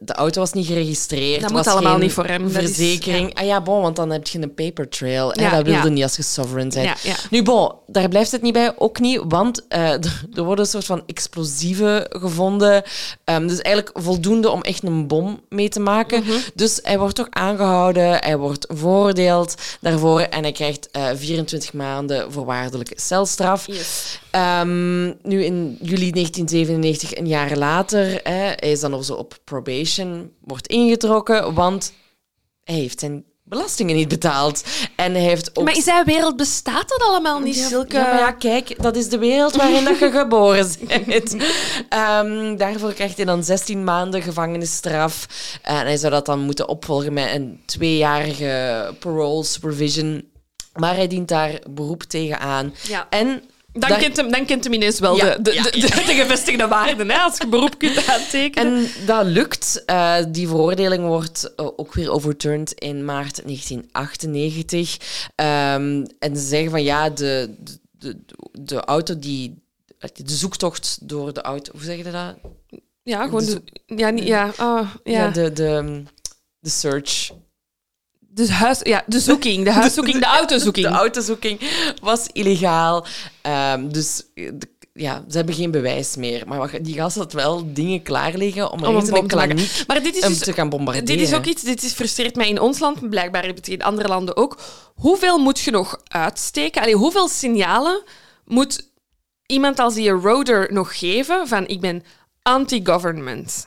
De 0.00 0.14
auto 0.14 0.40
was 0.40 0.52
niet 0.52 0.66
geregistreerd. 0.66 1.37
Dat 1.40 1.50
moet 1.50 1.66
allemaal 1.66 1.92
geen 1.92 2.00
niet 2.00 2.12
voor 2.12 2.26
hem. 2.26 2.46
Is- 2.46 2.52
Verzekering. 2.52 3.34
Ah 3.34 3.46
ja, 3.46 3.60
bon, 3.60 3.82
want 3.82 3.96
dan 3.96 4.10
heb 4.10 4.26
je 4.26 4.38
een 4.42 4.54
paper 4.54 4.88
trail. 4.88 5.40
Ja, 5.40 5.44
en 5.44 5.56
dat 5.56 5.64
wilde 5.64 5.88
ja. 5.88 5.94
niet 5.94 6.02
als 6.02 6.16
je 6.16 6.22
sovereign 6.22 6.74
bent. 6.74 6.84
Ja, 7.02 7.10
ja. 7.10 7.16
Nu, 7.30 7.42
bon, 7.42 7.72
daar 7.86 8.08
blijft 8.08 8.32
het 8.32 8.42
niet 8.42 8.52
bij. 8.52 8.72
Ook 8.78 9.00
niet, 9.00 9.20
want 9.28 9.66
eh, 9.68 9.90
er 10.34 10.42
worden 10.44 10.58
een 10.64 10.70
soort 10.70 10.84
van 10.84 11.02
explosieven 11.06 12.06
gevonden. 12.08 12.82
Ehm, 13.24 13.46
dus 13.46 13.60
eigenlijk 13.60 13.98
voldoende 14.02 14.50
om 14.50 14.60
echt 14.60 14.82
een 14.82 15.06
bom 15.06 15.40
mee 15.48 15.68
te 15.68 15.80
maken. 15.80 16.22
Mhm. 16.22 16.32
Dus 16.54 16.78
hij 16.82 16.98
wordt 16.98 17.20
ook 17.20 17.30
aangehouden. 17.30 18.16
Hij 18.16 18.36
wordt 18.36 18.66
veroordeeld 18.68 19.54
daarvoor. 19.80 20.20
En 20.20 20.42
hij 20.42 20.52
krijgt 20.52 20.90
eh, 20.90 21.06
24 21.14 21.72
maanden 21.72 22.32
voorwaardelijke 22.32 22.94
celstraf. 22.96 23.66
Yes. 23.66 24.18
Ehm, 24.30 25.04
nu 25.06 25.44
in 25.44 25.78
juli 25.82 26.10
1997, 26.10 27.16
een 27.16 27.26
jaar 27.26 27.56
later, 27.56 28.20
hè, 28.22 28.32
hij 28.32 28.56
is 28.58 28.80
dan 28.80 28.94
of 28.94 29.04
zo 29.04 29.14
op 29.14 29.38
probation, 29.44 30.30
wordt 30.48 30.66
ingetrokken, 30.66 31.54
want 31.54 31.92
hij 32.64 32.74
heeft 32.74 33.00
zijn 33.00 33.24
belastingen 33.48 33.96
niet 33.96 34.08
betaald. 34.08 34.64
En 34.96 35.12
hij 35.12 35.22
heeft 35.22 35.58
ook... 35.58 35.64
Maar 35.64 35.74
in 35.74 35.82
zijn 35.82 36.04
wereld 36.04 36.36
bestaat 36.36 36.88
dat 36.88 37.02
allemaal 37.02 37.40
niet, 37.40 37.56
Ja, 37.56 37.68
zulke... 37.68 37.96
ja, 37.96 38.02
maar 38.02 38.18
ja, 38.18 38.32
kijk, 38.32 38.82
dat 38.82 38.96
is 38.96 39.08
de 39.08 39.18
wereld 39.18 39.54
waarin 39.54 39.84
dat 39.84 39.98
je 39.98 40.10
geboren 40.18 40.68
bent. 41.06 41.36
Ehm, 41.88 42.56
daarvoor 42.56 42.92
krijgt 42.92 43.16
hij 43.16 43.24
dan 43.24 43.44
16 43.44 43.84
maanden 43.84 44.22
gevangenisstraf. 44.22 45.26
En 45.62 45.76
hij 45.76 45.96
zou 45.96 46.12
dat 46.12 46.26
dan 46.26 46.40
moeten 46.40 46.68
opvolgen 46.68 47.12
met 47.12 47.34
een 47.34 47.62
tweejarige 47.66 48.94
parole 48.98 49.44
supervision. 49.44 50.30
Maar 50.74 50.94
hij 50.94 51.06
dient 51.06 51.28
daar 51.28 51.60
beroep 51.70 52.02
tegen 52.02 52.38
aan. 52.38 52.74
Ja. 52.88 53.06
En 53.10 53.42
Dan, 53.72 53.98
kent 53.98 54.16
hem, 54.16 54.30
dan 54.30 54.44
kent 54.44 54.64
hem 54.64 54.72
ineens 54.72 54.98
wel 54.98 55.16
Ja, 55.16 55.36
de, 55.36 55.42
de, 55.42 55.54
ja, 55.54 55.62
de, 55.62 55.70
de, 55.70 55.80
de 55.80 56.14
gevestigde 56.14 56.68
waarden, 56.68 57.10
hè, 57.10 57.18
als 57.18 57.38
je 57.38 57.46
beroep 57.46 57.78
kunt 57.78 58.06
aantekenen. 58.10 58.74
En 58.74 59.06
dat 59.06 59.26
lukt. 59.26 59.82
Eh, 59.86 60.16
die 60.28 60.48
veroordeling 60.48 61.06
wordt 61.06 61.54
eh, 61.56 61.66
ook 61.76 61.94
weer 61.94 62.10
overturned 62.10 62.72
in 62.72 63.04
maart 63.04 63.42
1998. 63.44 64.98
Ehm, 65.34 66.04
en 66.18 66.36
ze 66.36 66.46
zeggen 66.46 66.70
van 66.70 66.82
ja, 66.82 67.10
de, 67.10 67.54
de, 67.90 68.16
de, 68.52 68.80
auto 68.80 69.18
die. 69.18 69.66
De 69.98 70.32
zoektocht 70.32 70.98
door 71.08 71.32
de 71.32 71.40
auto. 71.40 71.72
Hoe 71.72 71.82
zeg 71.82 71.96
je 71.96 72.02
dat? 72.02 72.34
ja, 73.02 73.24
gewoon... 73.24 73.44
de 73.44 73.62
ja, 73.86 74.10
niet, 74.10 74.24
ja, 74.24 74.52
ah, 74.56 74.94
ja. 75.04 75.28
de, 75.28 75.52
de, 75.52 76.02
de 76.58 76.70
search. 76.70 77.30
Dus 78.38 78.48
huis, 78.48 78.78
ja, 78.82 79.02
de 79.06 79.20
zoeking, 79.20 79.64
de 79.64 79.72
huiszoeking, 79.72 80.18
de 80.18 80.24
autozoeking. 80.38 80.86
De 80.86 80.92
autozoeking 80.92 81.60
was 82.02 82.26
illegaal. 82.32 83.06
Ehm, 83.42 83.88
dus 83.88 84.22
de- 84.34 84.58
ja, 84.94 85.24
ze 85.30 85.36
hebben 85.36 85.54
geen 85.54 85.70
bewijs 85.70 86.16
meer. 86.16 86.42
Maar 86.46 86.82
die 86.82 86.94
gasten 86.94 87.22
had 87.22 87.32
wel 87.32 87.72
dingen 87.72 88.02
klaar 88.02 88.34
liggen 88.36 88.70
om, 88.70 88.78
om 88.78 88.94
een 88.96 89.10
bom 89.10 89.28
te 89.28 89.36
maken. 89.36 89.56
Maar 89.86 90.02
dit 90.02 90.14
is 90.16 90.20
dus 90.20 90.38
te 90.38 90.52
gaan 90.52 90.68
bombarderen. 90.68 91.06
Dit 91.16 91.20
is 91.20 91.34
ook 91.34 91.44
iets, 91.44 91.62
dit 91.62 91.82
is 91.82 91.92
frustreert 91.92 92.36
mij 92.36 92.48
in 92.48 92.60
ons 92.60 92.78
land, 92.78 93.08
blijkbaar 93.10 93.44
het 93.46 93.68
in 93.68 93.82
andere 93.82 94.08
landen 94.08 94.36
ook. 94.36 94.58
Hoeveel 94.94 95.38
moet 95.38 95.60
je 95.60 95.70
nog 95.70 96.00
uitsteken? 96.08 96.80
Allee, 96.82 96.94
hoeveel 96.94 97.28
signalen 97.28 98.02
moet 98.44 98.88
iemand 99.46 99.78
als 99.78 99.94
die 99.94 100.10
roader 100.10 100.72
nog 100.72 100.98
geven 100.98 101.48
van 101.48 101.66
ik 101.66 101.80
ben 101.80 102.02
anti-government? 102.42 103.66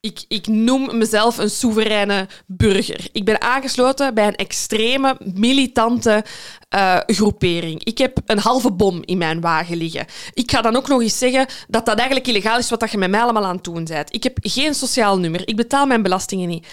Ik, 0.00 0.24
ik 0.28 0.46
noem 0.46 0.98
mezelf 0.98 1.38
een 1.38 1.50
soevereine 1.50 2.28
burger. 2.46 3.08
Ik 3.12 3.24
ben 3.24 3.40
aangesloten 3.42 4.14
bij 4.14 4.26
een 4.26 4.36
extreme, 4.36 5.16
militante 5.34 6.24
eh, 6.68 6.98
groepering. 7.06 7.84
Ik 7.84 7.98
heb 7.98 8.18
een 8.26 8.38
halve 8.38 8.72
bom 8.72 9.02
in 9.04 9.18
mijn 9.18 9.40
wagen 9.40 9.76
liggen. 9.76 10.06
Ik 10.34 10.50
ga 10.50 10.60
dan 10.62 10.76
ook 10.76 10.88
nog 10.88 11.00
eens 11.00 11.18
zeggen 11.18 11.46
dat 11.68 11.86
dat 11.86 11.96
eigenlijk 11.98 12.28
illegaal 12.28 12.58
is 12.58 12.70
wat 12.70 12.80
dat 12.80 12.90
je 12.90 12.98
met 12.98 13.10
mij 13.10 13.20
allemaal 13.20 13.44
aan 13.44 13.54
het 13.54 13.64
doen 13.64 13.84
bent. 13.84 14.14
Ik 14.14 14.22
heb 14.22 14.38
geen 14.40 14.74
sociaal 14.74 15.18
nummer. 15.18 15.48
Ik 15.48 15.56
betaal 15.56 15.86
mijn 15.86 16.02
belastingen 16.02 16.48
niet. 16.48 16.66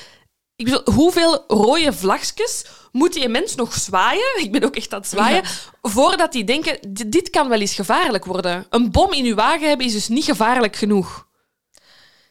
Ik 0.55 0.65
bedoel, 0.65 0.93
hoeveel 0.93 1.43
rode 1.47 1.93
vlagjes 1.93 2.65
moet 2.91 3.13
die 3.13 3.29
mens 3.29 3.55
nog 3.55 3.73
zwaaien? 3.73 4.33
Ik 4.43 4.51
ben 4.51 4.63
ook 4.63 4.75
echt 4.75 4.93
aan 4.93 4.99
het 4.99 5.09
zwaaien. 5.09 5.43
Voordat 5.81 6.31
die 6.31 6.43
denken, 6.43 6.79
"D- 6.93 7.11
dit 7.11 7.29
kan 7.29 7.49
wel 7.49 7.59
eens 7.59 7.75
gevaarlijk 7.75 8.25
worden. 8.25 8.65
Een 8.69 8.91
bom 8.91 9.13
in 9.13 9.25
uw 9.25 9.35
wagen 9.35 9.67
hebben 9.67 9.85
is 9.85 9.93
dus 9.93 10.07
niet 10.07 10.23
gevaarlijk 10.23 10.75
genoeg. 10.75 11.27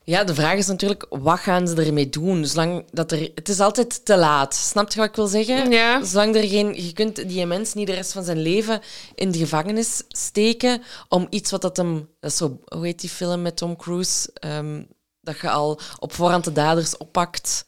Ja, 0.07 0.25
de 0.25 0.35
vraag 0.35 0.57
is 0.57 0.67
natuurlijk, 0.67 1.07
wat 1.09 1.39
gaan 1.39 1.69
ze 1.69 1.85
ermee 1.85 2.09
doen? 2.09 2.47
Zolang 2.47 2.85
dat 2.91 3.13
er... 3.13 3.31
Het 3.35 3.49
is 3.49 3.61
altijd 3.61 4.05
te 4.05 4.17
laat. 4.17 4.55
Snap 4.55 4.93
je 4.93 4.99
wat 4.99 5.09
ik 5.09 5.15
wil 5.17 5.27
zeggen? 5.27 5.71
Ja. 5.71 6.05
Zolang 6.05 6.37
er 6.37 6.49
geen... 6.49 6.85
Je 6.85 6.93
kunt 6.93 7.29
die 7.29 7.47
mens 7.47 7.75
niet 7.75 7.87
de 7.87 7.95
rest 7.95 8.13
van 8.13 8.25
zijn 8.25 8.39
leven 8.41 8.81
in 9.15 9.31
de 9.31 9.39
gevangenis 9.39 10.03
steken 10.09 10.83
om 11.09 11.27
iets 11.31 11.51
wat 11.51 11.63
dat 11.63 11.77
hem... 11.77 12.09
Dat 12.21 12.31
is 12.31 12.37
zo... 12.37 12.61
Hoe 12.65 12.85
heet 12.85 13.01
die 13.01 13.11
film 13.11 13.43
met 13.43 13.57
Tom 13.57 13.77
Cruise? 13.77 14.31
Ehm, 14.35 14.83
dat 15.21 15.39
je 15.39 15.51
al 15.51 15.81
op 15.99 16.13
voorhand 16.13 16.45
de 16.45 16.53
daders 16.53 16.97
oppakt 16.97 17.67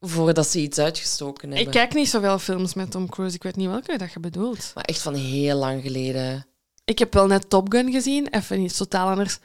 voordat 0.00 0.46
ze 0.46 0.60
iets 0.60 0.78
uitgestoken 0.78 1.48
hebben. 1.48 1.66
Ik 1.66 1.72
kijk 1.72 1.94
niet 1.94 2.08
zoveel 2.08 2.38
films 2.38 2.74
met 2.74 2.90
Tom 2.90 3.08
Cruise. 3.08 3.36
Ik 3.36 3.42
weet 3.42 3.56
niet 3.56 3.68
welke 3.68 3.98
dat 3.98 4.12
je 4.12 4.20
bedoelt. 4.20 4.70
Maar 4.74 4.84
echt 4.84 5.02
van 5.02 5.14
heel 5.14 5.56
lang 5.56 5.82
geleden. 5.82 6.46
Ik 6.84 6.98
heb 6.98 7.12
wel 7.14 7.26
net 7.26 7.50
Top 7.50 7.72
Gun 7.72 7.92
gezien. 7.92 8.28
Even 8.28 8.60
iets 8.60 8.76
totaal 8.76 9.08
anders. 9.08 9.38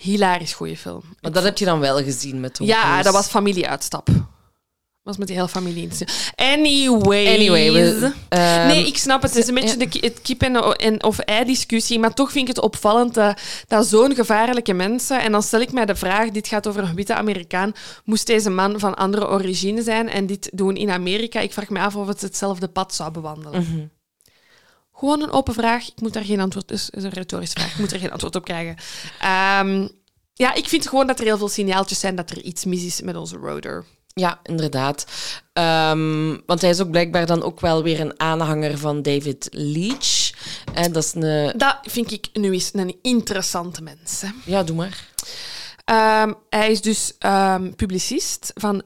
Hilarisch 0.00 0.52
goede 0.52 0.76
film. 0.76 1.02
Maar 1.20 1.32
dat 1.32 1.42
heb 1.42 1.58
je 1.58 1.64
dan 1.64 1.80
wel 1.80 2.02
gezien 2.02 2.40
met 2.40 2.54
Tom 2.54 2.66
ja, 2.66 2.82
Cruise. 2.82 3.02
dat 3.02 3.12
was 3.12 3.26
familieuitstap. 3.26 4.08
was 5.02 5.16
met 5.16 5.26
die 5.26 5.36
hele 5.36 5.48
familie 5.48 5.82
in. 5.82 6.08
Anyway. 6.36 7.34
Anyway, 7.34 7.72
we, 7.72 8.12
ehm, 8.28 8.66
nee, 8.66 8.86
ik 8.86 8.98
snap 8.98 9.22
het. 9.22 9.30
Het 9.30 9.42
is 9.42 9.48
een 9.48 9.54
beetje 9.54 9.78
ja. 9.78 9.86
de 9.86 9.98
het 10.06 10.22
kip 10.22 10.42
en, 10.42 10.76
en 10.76 11.02
of 11.04 11.18
ei 11.18 11.44
discussie. 11.44 11.98
Maar 11.98 12.14
toch 12.14 12.32
vind 12.32 12.48
ik 12.48 12.54
het 12.54 12.64
opvallend 12.64 13.14
dat, 13.14 13.40
dat 13.66 13.86
zo'n 13.86 14.14
gevaarlijke 14.14 14.72
mensen... 14.72 15.20
En 15.20 15.32
dan 15.32 15.42
stel 15.42 15.60
ik 15.60 15.72
mij 15.72 15.86
de 15.86 15.94
vraag, 15.94 16.30
dit 16.30 16.48
gaat 16.48 16.66
over 16.66 16.82
een 16.82 16.94
witte 16.94 17.14
Amerikaan. 17.14 17.72
Moest 18.04 18.26
deze 18.26 18.50
man 18.50 18.78
van 18.78 18.94
andere 18.94 19.28
origine 19.28 19.82
zijn 19.82 20.08
en 20.08 20.26
dit 20.26 20.50
doen 20.52 20.76
in 20.76 20.90
Amerika? 20.90 21.40
Ik 21.40 21.52
vraag 21.52 21.68
me 21.68 21.80
af 21.80 21.96
of 21.96 22.06
het 22.06 22.20
hetzelfde 22.20 22.68
pad 22.68 22.94
zou 22.94 23.10
bewandelen. 23.10 23.60
Mhm. 23.62 23.86
Gewoon 24.92 25.22
een 25.22 25.32
open 25.32 25.54
vraag. 25.54 25.88
Ik 25.88 26.00
moet 26.00 26.12
daar 26.12 26.24
geen 26.24 26.40
antwoord... 26.40 26.68
Dus 26.68 26.90
is 26.90 27.02
een 27.02 27.10
retorische 27.10 27.60
vraag. 27.60 27.72
Ik 27.72 27.78
moet 27.78 27.92
er 27.92 27.98
geen 27.98 28.12
antwoord 28.12 28.36
op 28.36 28.44
krijgen. 28.44 28.76
Ehm, 29.20 29.86
ja, 30.40 30.54
ik 30.54 30.68
vind 30.68 30.88
gewoon 30.88 31.06
dat 31.06 31.18
er 31.18 31.24
heel 31.24 31.38
veel 31.38 31.48
signaaltjes 31.48 32.00
zijn 32.00 32.14
dat 32.14 32.30
er 32.30 32.42
iets 32.42 32.64
mis 32.64 32.84
is 32.84 33.00
met 33.00 33.16
onze 33.16 33.36
roader. 33.36 33.84
Ja, 34.06 34.40
inderdaad. 34.42 35.06
Ehm, 35.52 36.36
want 36.46 36.60
hij 36.60 36.70
is 36.70 36.80
ook 36.80 36.90
blijkbaar 36.90 37.26
dan 37.26 37.42
ook 37.42 37.60
wel 37.60 37.82
weer 37.82 38.00
een 38.00 38.20
aanhanger 38.20 38.78
van 38.78 39.02
David 39.02 39.48
Leach. 39.50 40.30
En 40.74 40.92
dat 40.92 41.04
is 41.04 41.14
een... 41.14 41.52
Dat 41.56 41.78
vind 41.82 42.12
ik 42.12 42.28
nu 42.32 42.52
eens 42.52 42.70
een 42.72 42.96
interessante 43.02 43.82
mens. 43.82 44.20
Hè. 44.20 44.28
Ja, 44.44 44.62
doe 44.62 44.76
maar. 44.76 45.08
Ehm, 45.84 46.32
hij 46.50 46.70
is 46.70 46.80
dus 46.80 47.14
ehm, 47.18 47.72
publicist 47.74 48.52
van 48.54 48.82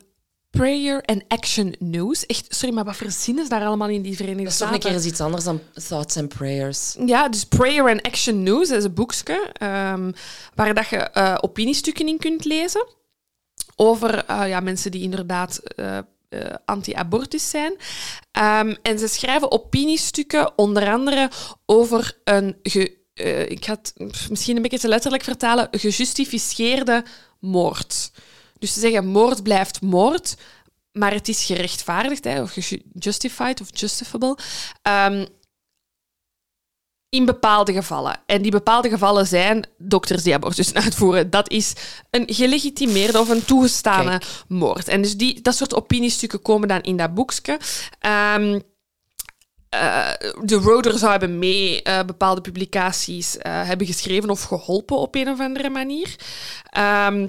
Prayer 0.54 1.02
and 1.04 1.22
Action 1.28 1.74
News. 1.78 2.26
Echt, 2.26 2.46
sorry, 2.48 2.74
maar 2.74 2.84
wat 2.84 2.96
verzinnen 2.96 3.44
ze 3.44 3.50
daar 3.50 3.64
allemaal 3.64 3.88
in 3.88 4.02
die 4.02 4.16
Verenigde 4.16 4.42
Dat 4.44 4.52
is 4.52 4.58
toch 4.58 4.68
Staten? 4.68 4.84
een 4.84 4.90
keer 4.90 5.02
eens 5.02 5.12
iets 5.12 5.20
anders 5.20 5.44
dan 5.44 5.60
Thoughts 5.88 6.16
and 6.16 6.28
Prayers. 6.28 6.96
Ja, 7.06 7.28
dus 7.28 7.44
Prayer 7.44 7.90
and 7.90 8.02
Action 8.02 8.42
News 8.42 8.68
dat 8.68 8.78
is 8.78 8.84
een 8.84 8.94
boekje 8.94 9.50
ehm, 9.52 10.12
waar 10.54 10.74
dat 10.74 10.88
je 10.88 10.96
eh, 10.96 11.38
opiniestukken 11.40 12.08
in 12.08 12.18
kunt 12.18 12.44
lezen 12.44 12.86
over 13.76 14.24
eh, 14.24 14.48
ja, 14.48 14.60
mensen 14.60 14.90
die 14.90 15.02
inderdaad 15.02 15.58
eh, 15.58 15.98
anti-abortus 16.64 17.50
zijn. 17.50 17.76
Ehm, 18.32 18.74
en 18.82 18.98
ze 18.98 19.08
schrijven 19.08 19.50
opiniestukken 19.50 20.58
onder 20.58 20.92
andere 20.92 21.30
over 21.66 22.18
een 22.24 22.56
eh, 23.14 23.50
ik 23.50 23.64
ga 23.64 23.72
het 23.72 23.94
misschien 24.30 24.56
een 24.56 24.62
beetje 24.62 24.78
te 24.78 24.88
letterlijk 24.88 25.22
vertalen, 25.22 25.68
gejustificeerde 25.70 27.04
moord. 27.40 28.10
Dus 28.64 28.72
ze 28.72 28.80
zeggen 28.80 29.06
moord 29.06 29.42
blijft 29.42 29.80
moord, 29.80 30.36
maar 30.92 31.12
het 31.12 31.28
is 31.28 31.44
gerechtvaardigd, 31.44 32.24
hè, 32.24 32.42
of 32.42 32.54
justified 32.92 33.60
of 33.60 33.68
justifiable. 33.72 34.38
Ehm, 34.82 35.26
in 37.08 37.24
bepaalde 37.24 37.72
gevallen. 37.72 38.20
En 38.26 38.42
die 38.42 38.50
bepaalde 38.50 38.88
gevallen 38.88 39.26
zijn 39.26 39.66
dokters 39.78 40.22
die 40.22 40.34
abortus 40.34 40.74
uitvoeren. 40.84 41.30
Dat 41.30 41.50
is 41.50 41.72
een 42.10 42.24
gelegitimeerde 42.26 43.20
of 43.20 43.28
een 43.28 43.44
toegestane 43.44 44.20
moord. 44.48 44.88
En 44.88 45.02
dus 45.02 45.16
die, 45.16 45.40
dat 45.40 45.56
soort 45.56 45.74
opiniestukken 45.74 46.42
komen 46.42 46.68
dan 46.68 46.80
in 46.80 46.96
dat 46.96 47.14
boekje. 47.14 47.58
Ehm, 47.98 48.60
eh, 49.68 50.10
de 50.42 50.56
Roder 50.56 50.98
zou 50.98 51.10
hebben 51.10 51.38
mee 51.38 51.82
eh, 51.82 52.04
bepaalde 52.04 52.40
publicaties 52.40 53.38
eh, 53.38 53.66
hebben 53.66 53.86
geschreven 53.86 54.30
of 54.30 54.42
geholpen 54.42 54.96
op 54.96 55.14
een 55.14 55.28
of 55.28 55.40
andere 55.40 55.70
manier. 55.70 56.16
Ehm, 56.70 57.28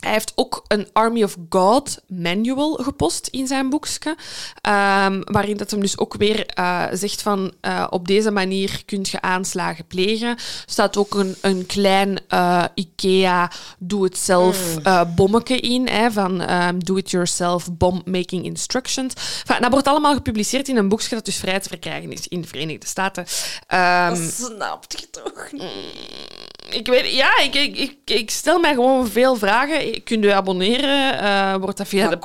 hij 0.00 0.12
heeft 0.12 0.32
ook 0.34 0.64
een 0.68 0.88
Army 0.92 1.22
of 1.22 1.36
God 1.48 1.98
manual 2.06 2.72
gepost 2.74 3.26
in 3.26 3.46
zijn 3.46 3.70
boekje, 3.70 4.16
ehm, 4.60 5.20
waarin 5.24 5.56
dat 5.56 5.70
hem 5.70 5.80
dus 5.80 5.98
ook 5.98 6.14
weer 6.14 6.46
eh, 6.46 6.84
zegt 6.92 7.22
van 7.22 7.52
eh, 7.60 7.86
op 7.90 8.06
deze 8.08 8.30
manier 8.30 8.82
kun 8.84 9.06
je 9.10 9.20
aanslagen 9.20 9.86
plegen. 9.86 10.28
Er 10.28 10.62
staat 10.66 10.96
ook 10.96 11.14
een, 11.14 11.36
een 11.40 11.66
klein 11.66 12.20
eh, 12.28 12.64
IKEA 12.74 13.50
doe-het-zelf 13.78 14.76
eh, 14.82 15.00
bommetje 15.14 15.56
in, 15.56 15.88
hè, 15.88 16.10
van 16.10 16.40
ehm, 16.40 16.78
do-it-yourself 16.78 17.72
bomb 17.72 18.06
making 18.06 18.44
instructions. 18.44 19.14
Enfin, 19.14 19.60
dat 19.60 19.70
wordt 19.70 19.86
allemaal 19.86 20.14
gepubliceerd 20.14 20.68
in 20.68 20.76
een 20.76 20.88
boekje 20.88 21.14
dat 21.14 21.24
dus 21.24 21.36
vrij 21.36 21.60
te 21.60 21.68
verkrijgen 21.68 22.12
is 22.12 22.28
in 22.28 22.40
de 22.40 22.48
Verenigde 22.48 22.86
Staten. 22.86 23.26
Ehm, 23.66 24.14
Dat 24.14 24.32
snapt 24.32 25.00
je 25.00 25.10
toch 25.10 25.48
niet? 25.52 26.55
Ik 26.70 26.86
weet, 26.86 27.12
ja, 27.14 27.38
ik, 27.38 27.54
ik, 27.54 27.76
ik, 27.76 27.96
ik 28.04 28.30
stel 28.30 28.58
mij 28.58 28.74
gewoon 28.74 29.08
veel 29.08 29.36
vragen. 29.36 30.02
Kunt 30.04 30.24
u 30.24 30.28
abonneren? 30.28 31.20
Eh, 31.20 31.54
wordt 31.54 31.76
dat 31.78 31.88
via 31.88 32.02
Wat 32.02 32.10
de? 32.10 32.18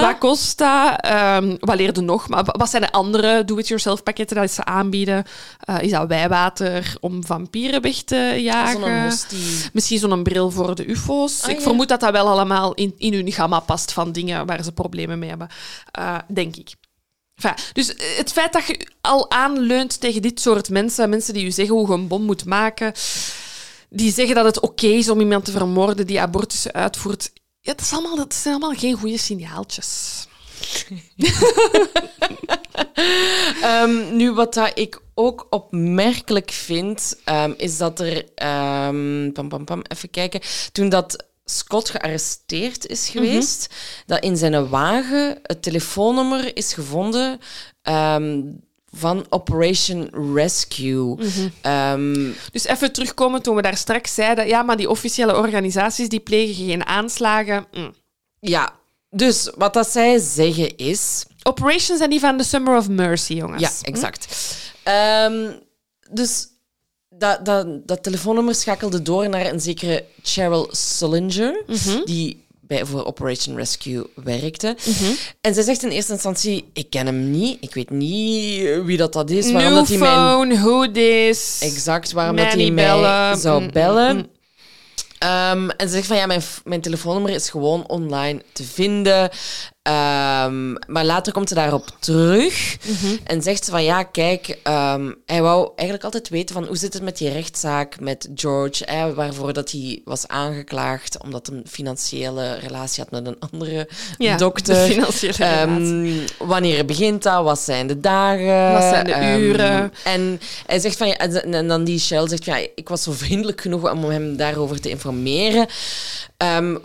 Wat 0.00 0.18
kost 0.18 0.58
dat? 0.58 1.00
Ehm, 1.00 1.56
wat 1.60 1.76
leerde 1.76 2.00
nog? 2.00 2.28
Maar 2.28 2.44
wa- 2.44 2.54
wat 2.58 2.70
zijn 2.70 2.82
de 2.82 2.92
andere 2.92 3.44
do-it-yourself 3.44 4.02
pakketten 4.02 4.36
dat 4.36 4.50
ze 4.50 4.64
aanbieden? 4.64 5.24
Eh, 5.60 5.76
is 5.80 5.90
dat 5.90 6.08
wijwater 6.08 6.96
om 7.00 7.24
vampieren 7.26 7.82
weg 7.82 7.96
te 8.02 8.34
jagen? 8.38 9.12
Zo'n. 9.12 9.68
Misschien 9.72 9.98
zo'n 9.98 10.22
bril 10.22 10.50
voor 10.50 10.74
de 10.74 10.86
ufo's. 10.90 11.42
Ah, 11.42 11.50
ik 11.50 11.56
ja. 11.56 11.62
vermoed 11.62 11.88
dat 11.88 12.00
dat 12.00 12.12
wel 12.12 12.28
allemaal 12.28 12.74
in, 12.74 12.94
in 12.98 13.12
hun 13.14 13.32
gamma 13.32 13.60
past 13.60 13.92
van 13.92 14.12
dingen 14.12 14.46
waar 14.46 14.64
ze 14.64 14.72
problemen 14.72 15.18
mee 15.18 15.28
hebben. 15.28 15.48
Eh, 15.90 16.16
denk 16.28 16.56
ik. 16.56 16.68
Enfin, 17.34 17.64
dus 17.72 17.94
het 18.16 18.32
feit 18.32 18.52
dat 18.52 18.66
je 18.66 18.86
al 19.00 19.30
aanleunt 19.30 20.00
tegen 20.00 20.22
dit 20.22 20.40
soort 20.40 20.68
mensen, 20.70 21.08
mensen 21.10 21.34
die 21.34 21.44
je 21.44 21.50
zeggen 21.50 21.74
hoe 21.74 21.86
je 21.86 21.92
een 21.92 22.08
bom 22.08 22.22
moet 22.22 22.44
maken, 22.44 22.92
die 23.92 24.12
zeggen 24.12 24.34
dat 24.34 24.44
het 24.44 24.60
oké 24.60 24.86
is 24.86 25.08
om 25.08 25.20
iemand 25.20 25.44
te 25.44 25.50
vermoorden 25.50 26.06
die 26.06 26.20
abortussen 26.20 26.72
uitvoert, 26.72 27.32
ja, 27.60 27.72
dat, 27.72 27.80
is 27.80 27.92
allemaal, 27.92 28.16
dat 28.16 28.34
zijn 28.34 28.54
allemaal 28.54 28.78
geen 28.78 28.96
goede 28.96 29.18
signaaltjes. 29.18 30.26
Ehm, 33.62 34.16
nu, 34.16 34.32
wat 34.32 34.54
dat 34.54 34.70
ik 34.74 35.00
ook 35.14 35.46
opmerkelijk 35.50 36.50
vind, 36.50 37.16
ehm, 37.24 37.52
is 37.56 37.76
dat 37.76 38.00
er... 38.00 38.24
ehm, 38.34 39.32
pam, 39.32 39.48
pam, 39.48 39.64
pam, 39.64 39.82
even 39.88 40.10
kijken. 40.10 40.40
Toen 40.72 40.88
dat 40.88 41.26
Scott 41.44 41.90
gearresteerd 41.90 42.86
is 42.86 43.08
geweest, 43.08 43.74
dat 44.06 44.22
in 44.22 44.36
zijn 44.36 44.68
wagen 44.68 45.38
het 45.42 45.62
telefoonnummer 45.62 46.56
is 46.56 46.74
gevonden 46.74 47.38
van 48.92 49.26
Operation 49.28 50.10
Rescue. 50.34 51.16
Ehm, 51.60 52.30
Dus 52.52 52.64
even 52.66 52.92
terugkomen 52.92 53.42
toen 53.42 53.56
we 53.56 53.62
daar 53.62 53.76
straks 53.76 54.14
zeiden, 54.14 54.46
ja, 54.46 54.62
maar 54.62 54.76
die 54.76 54.90
officiële 54.90 55.36
organisaties 55.36 56.08
die 56.08 56.20
plegen 56.20 56.66
geen 56.66 56.86
aanslagen. 56.86 57.66
Mm. 57.72 57.94
ja, 58.40 58.72
dus 59.10 59.50
wat 59.56 59.74
dat 59.74 59.88
zij 59.90 60.18
zeggen 60.18 60.76
is... 60.76 61.24
Operations 61.42 61.98
zijn 61.98 62.10
die 62.10 62.20
van 62.20 62.36
de 62.36 62.44
Summer 62.44 62.76
of 62.76 62.88
Mercy, 62.88 63.34
jongens. 63.34 63.62
Ja, 63.62 63.70
exact. 63.82 64.26
Ehm, 64.82 65.50
dus 66.10 66.46
dat, 67.08 67.44
dat, 67.44 67.86
dat 67.88 68.02
telefoonnummer 68.02 68.54
schakelde 68.54 69.02
door 69.02 69.28
naar 69.28 69.46
een 69.46 69.60
zekere 69.60 70.04
Cheryl 70.22 70.68
Sullinger, 70.70 71.62
die 72.04 72.41
bij, 72.66 72.84
voor 72.84 73.04
Operation 73.04 73.56
Rescue 73.56 74.06
werkte. 74.14 74.76
En 75.40 75.54
zij 75.54 75.62
zegt 75.62 75.82
in 75.82 75.88
eerste 75.90 76.12
instantie, 76.12 76.64
ik 76.72 76.90
ken 76.90 77.06
hem 77.06 77.30
niet, 77.30 77.56
ik 77.60 77.74
weet 77.74 77.90
niet 77.90 78.84
wie 78.84 78.96
dat, 78.96 79.12
dat 79.12 79.30
is, 79.30 79.52
waarom 79.52 79.70
New 79.72 79.78
dat 79.78 79.88
hij 79.88 79.98
mijn... 79.98 80.12
phone, 80.12 80.54
who 80.54 80.90
this. 80.90 81.58
Exact, 81.62 82.12
waarom 82.12 82.36
dat 82.36 82.46
hij 82.52 82.70
mij 82.70 82.84
bellen. 82.84 83.36
zou 83.36 83.58
Mm, 83.58 83.66
mm, 83.66 83.72
bellen. 83.72 84.16
mm. 84.16 84.26
Ehm, 85.18 85.68
en 85.68 85.88
ze 85.88 85.94
zegt 85.94 86.06
van 86.06 86.16
ja, 86.16 86.26
mijn, 86.26 86.42
mijn 86.64 86.80
telefoonnummer 86.80 87.32
is 87.32 87.50
gewoon 87.50 87.88
online 87.88 88.42
te 88.52 88.64
vinden. 88.64 89.30
Ehm, 89.82 90.72
maar 90.86 91.04
later 91.04 91.32
komt 91.32 91.48
ze 91.48 91.54
daarop 91.54 91.88
terug 91.98 92.76
Mhm. 92.86 93.16
en 93.24 93.42
zegt 93.42 93.64
ze 93.64 93.70
van 93.70 93.84
ja, 93.84 94.02
kijk, 94.02 94.58
ehm, 94.62 95.10
hij 95.26 95.42
wou 95.42 95.68
eigenlijk 95.76 96.04
altijd 96.04 96.28
weten 96.28 96.54
van 96.54 96.64
hoe 96.64 96.76
zit 96.76 96.92
het 96.92 97.02
met 97.02 97.16
die 97.18 97.30
rechtszaak 97.30 98.00
met 98.00 98.28
George, 98.34 98.84
hè, 98.90 99.14
waarvoor 99.14 99.52
dat 99.52 99.70
hij 99.70 100.00
was 100.04 100.28
aangeklaagd 100.28 101.22
omdat 101.22 101.46
hij 101.46 101.56
een 101.56 101.64
financiële 101.68 102.54
relatie 102.54 103.02
had 103.02 103.12
met 103.12 103.26
een 103.26 103.36
andere 103.50 103.88
Ja, 104.18 104.36
dokter. 104.36 104.76
financiële. 104.76 105.44
Ehm, 105.44 106.12
wanneer 106.38 106.84
begint 106.84 107.22
dat? 107.22 107.44
Wat 107.44 107.58
zijn 107.58 107.86
de 107.86 108.00
dagen? 108.00 108.72
Wat 108.72 108.82
zijn 108.82 109.04
de 109.06 109.38
uren? 109.40 109.92
En 110.04 110.40
hij 110.66 110.78
zegt 110.78 110.96
van 110.96 111.08
ja, 111.08 111.16
en 111.16 111.52
en 111.54 111.68
dan 111.68 111.84
die 111.84 111.98
Shell 112.00 112.28
zegt 112.28 112.44
van 112.44 112.60
ja, 112.60 112.68
ik 112.74 112.88
was 112.88 113.02
zo 113.02 113.12
vriendelijk 113.12 113.60
genoeg 113.60 113.90
om 113.90 114.04
hem 114.04 114.36
daarover 114.36 114.80
te 114.80 114.90
informeren. 114.90 115.66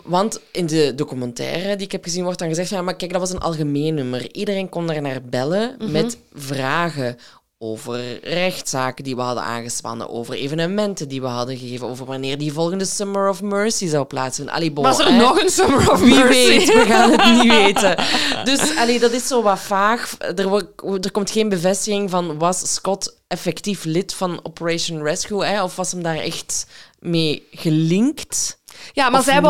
Want 0.04 0.40
in 0.52 0.66
de 0.66 0.92
documentaire 0.94 1.76
die 1.76 1.86
ik 1.86 1.92
heb 1.92 2.04
gezien 2.04 2.24
wordt 2.24 2.38
dan 2.38 2.48
gezegd 2.48 2.68
van 2.68 2.78
ja, 2.78 2.84
maar 2.88 2.96
kijk, 2.96 3.12
dat 3.12 3.20
was 3.20 3.30
een 3.32 3.38
algemeen 3.40 3.94
nummer. 3.94 4.34
Iedereen 4.34 4.68
kon 4.68 4.86
daar 4.86 5.02
naar 5.02 5.22
bellen 5.22 5.74
Mhm. 5.78 5.90
met 5.92 6.18
vragen 6.32 7.16
over 7.60 8.18
rechtszaken 8.28 9.04
die 9.04 9.16
we 9.16 9.20
hadden 9.22 9.42
aangespannen, 9.44 10.10
over 10.10 10.34
evenementen 10.34 11.08
die 11.08 11.20
we 11.20 11.26
hadden 11.26 11.56
gegeven, 11.56 11.86
over 11.88 12.06
wanneer 12.06 12.38
die 12.38 12.52
volgende 12.52 12.84
Summer 12.84 13.28
of 13.28 13.42
Mercy 13.42 13.86
zou 13.88 14.04
plaatsvinden. 14.04 14.54
Allee, 14.54 14.72
bon, 14.72 14.84
Was 14.84 14.98
er 14.98 15.06
hè. 15.06 15.16
nog 15.16 15.40
een 15.42 15.48
Summer 15.50 15.90
of 15.90 16.00
Wie 16.00 16.14
Mercy? 16.14 16.32
weet, 16.58 16.66
we 16.72 16.84
gaan 16.86 17.10
het 17.10 17.24
niet 17.42 17.52
weten. 17.64 17.96
Dus 18.44 18.76
allee, 18.76 18.98
dat 18.98 19.12
is 19.12 19.26
zo 19.26 19.42
wat 19.42 19.58
vaag. 19.60 20.14
Er, 20.18 20.48
wordt- 20.48 21.04
er 21.04 21.10
komt 21.10 21.30
geen 21.30 21.48
bevestiging 21.48 22.10
van 22.10 22.38
was 22.38 22.72
Scott 22.74 23.16
effectief 23.28 23.84
lid 23.84 24.14
van 24.14 24.40
Operation 24.42 25.02
Rescue, 25.02 25.44
hè? 25.44 25.62
of 25.62 25.76
was 25.76 25.90
hem 25.92 26.02
daar 26.02 26.18
echt 26.18 26.66
mee 27.00 27.46
gelinkt? 27.50 28.57
Ja, 28.92 29.10
maar 29.10 29.20
Of 29.20 29.26
zij, 29.26 29.42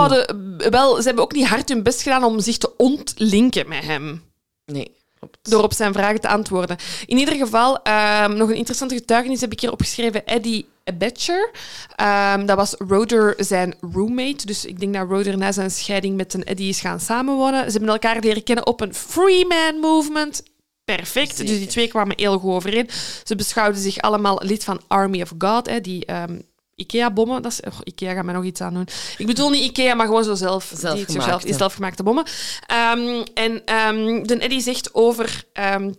wel, 0.71 0.97
ze 0.97 1.03
hebben 1.03 1.25
ook 1.25 1.33
niet 1.33 1.47
hard 1.47 1.69
hun 1.69 1.83
best 1.83 2.03
gedaan 2.03 2.25
om 2.25 2.41
zich 2.41 2.59
te 2.59 2.77
ontlinken 2.77 3.69
met 3.69 3.85
hem. 3.85 4.23
Nee. 4.65 4.97
klopt. 5.19 5.39
Door 5.51 5.63
op 5.63 5.73
zijn 5.73 5.93
vragen 5.93 6.21
te 6.21 6.29
antwoorden. 6.29 6.77
In 7.07 7.19
ieder 7.19 7.35
geval, 7.35 7.83
ehm, 7.83 8.37
nog 8.37 8.49
een 8.49 8.57
interessante 8.57 8.95
getuigenis 8.95 9.41
heb 9.41 9.53
ik 9.53 9.61
hier 9.61 9.73
opgeschreven. 9.73 10.27
Eddie 10.27 10.67
Betcher. 10.95 11.51
Ehm, 11.97 12.47
dat 12.47 12.57
was 12.57 12.75
Roder 12.79 13.35
zijn 13.39 13.75
roommate. 13.93 14.47
Dus 14.47 14.65
ik 14.65 14.81
denk 14.81 14.95
dat 14.95 15.09
Roder 15.09 15.39
na 15.39 15.53
zijn 15.53 15.71
scheiding 15.71 16.17
met 16.17 16.35
een 16.35 16.45
Eddie 16.45 16.69
is 16.69 16.81
gaan 16.81 17.01
samenwonen. 17.01 17.65
Ze 17.65 17.71
hebben 17.71 17.89
elkaar 17.89 18.21
leren 18.21 18.43
kennen 18.43 18.67
op 18.67 18.81
een 18.81 18.95
free 18.95 19.47
man 19.47 19.81
movement. 19.81 20.43
Perfect. 20.85 21.37
Dus 21.37 21.59
die 21.59 21.67
twee 21.67 21.89
kwamen 21.89 22.19
heel 22.19 22.39
goed 22.39 22.53
overeen. 22.53 22.89
Ze 23.25 23.37
beschouwden 23.37 23.81
zich 23.81 23.99
allemaal 23.99 24.41
lid 24.45 24.65
van 24.65 24.81
Army 24.87 25.23
of 25.23 25.33
God. 25.39 25.67
Hè, 25.67 25.81
die 25.81 26.07
ehm, 26.07 26.39
Ikea-bommen. 26.79 27.43
Dat 27.43 27.53
is, 27.53 27.61
oh, 27.61 27.79
Ikea 27.85 28.15
gaat 28.15 28.25
mij 28.25 28.35
nog 28.35 28.45
iets 28.45 28.61
aan 28.61 28.75
doen. 28.75 28.89
Ik 29.19 29.27
bedoel 29.27 29.51
niet 29.51 29.65
Ikea, 29.65 29.95
maar 29.95 30.07
gewoon 30.07 30.25
zo 30.25 30.35
zelf. 30.35 30.69
Die, 30.69 30.79
Zelfgemaakte. 30.79 31.31
zelf, 31.31 31.43
die 31.43 31.55
zelfgemaakte 31.55 32.03
bommen. 32.03 32.25
Ehm, 32.67 33.25
en 33.35 33.65
ehm, 33.65 34.23
de 34.23 34.37
Eddie 34.39 34.61
zegt 34.61 34.95
over... 34.95 35.45
ehm, 35.53 35.93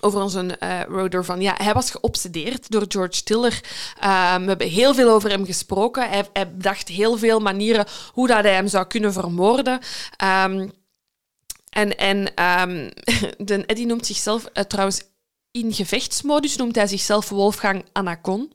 over 0.00 0.22
onze 0.22 0.56
eh 0.58 0.80
Roder 0.88 1.24
van 1.24 1.40
ja, 1.40 1.54
hij 1.56 1.72
was 1.72 1.90
geobsedeerd 1.90 2.70
door 2.70 2.84
George 2.88 3.22
Tiller. 3.22 3.60
We 4.00 4.44
hebben 4.46 4.68
heel 4.68 4.94
veel 4.94 5.10
over 5.10 5.30
hem 5.30 5.44
gesproken. 5.46 6.08
Hij, 6.08 6.28
hij 6.32 6.52
bedacht 6.52 6.88
heel 6.88 7.16
veel 7.16 7.40
manieren 7.40 7.86
hoe 8.12 8.26
dat 8.26 8.42
hij 8.42 8.54
hem 8.54 8.68
zou 8.68 8.86
kunnen 8.86 9.12
vermoorden. 9.12 9.78
En 11.74 11.96
en 11.96 12.34
ehm, 12.34 12.90
de 13.48 13.66
Eddie 13.66 13.86
noemt 13.86 14.06
zichzelf 14.06 14.44
eh, 14.44 14.64
trouwens 14.64 15.02
in 15.50 15.72
gevechtsmodus 15.72 16.56
noemt 16.56 16.74
hij 16.74 16.86
zichzelf 16.86 17.28
Wolfgang 17.28 17.84
Anacon. 17.92 18.52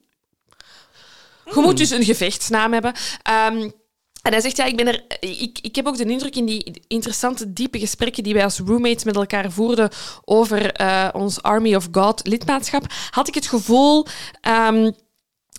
Je 1.55 1.61
moet 1.61 1.77
dus 1.77 1.89
een 1.89 2.03
gevechtsnaam 2.03 2.73
hebben. 2.73 2.93
Ehm, 3.21 3.69
en 4.21 4.31
hij 4.31 4.41
zegt, 4.41 4.57
ja, 4.57 4.65
ik, 4.65 4.75
ben 4.77 4.87
er, 4.87 5.03
ik, 5.19 5.59
ik 5.61 5.75
heb 5.75 5.87
ook 5.87 5.97
de 5.97 6.05
indruk 6.05 6.35
in 6.35 6.45
die 6.45 6.81
interessante, 6.87 7.53
diepe 7.53 7.79
gesprekken 7.79 8.23
die 8.23 8.33
wij 8.33 8.43
als 8.43 8.59
roommates 8.59 9.03
met 9.03 9.15
elkaar 9.15 9.51
voerden 9.51 9.89
over 10.25 10.71
eh, 10.71 11.09
ons 11.13 11.41
Army 11.41 11.75
of 11.75 11.87
God 11.91 12.27
lidmaatschap, 12.27 12.85
had 13.09 13.27
ik 13.27 13.33
het 13.33 13.47
gevoel 13.47 14.05
ehm, 14.41 14.91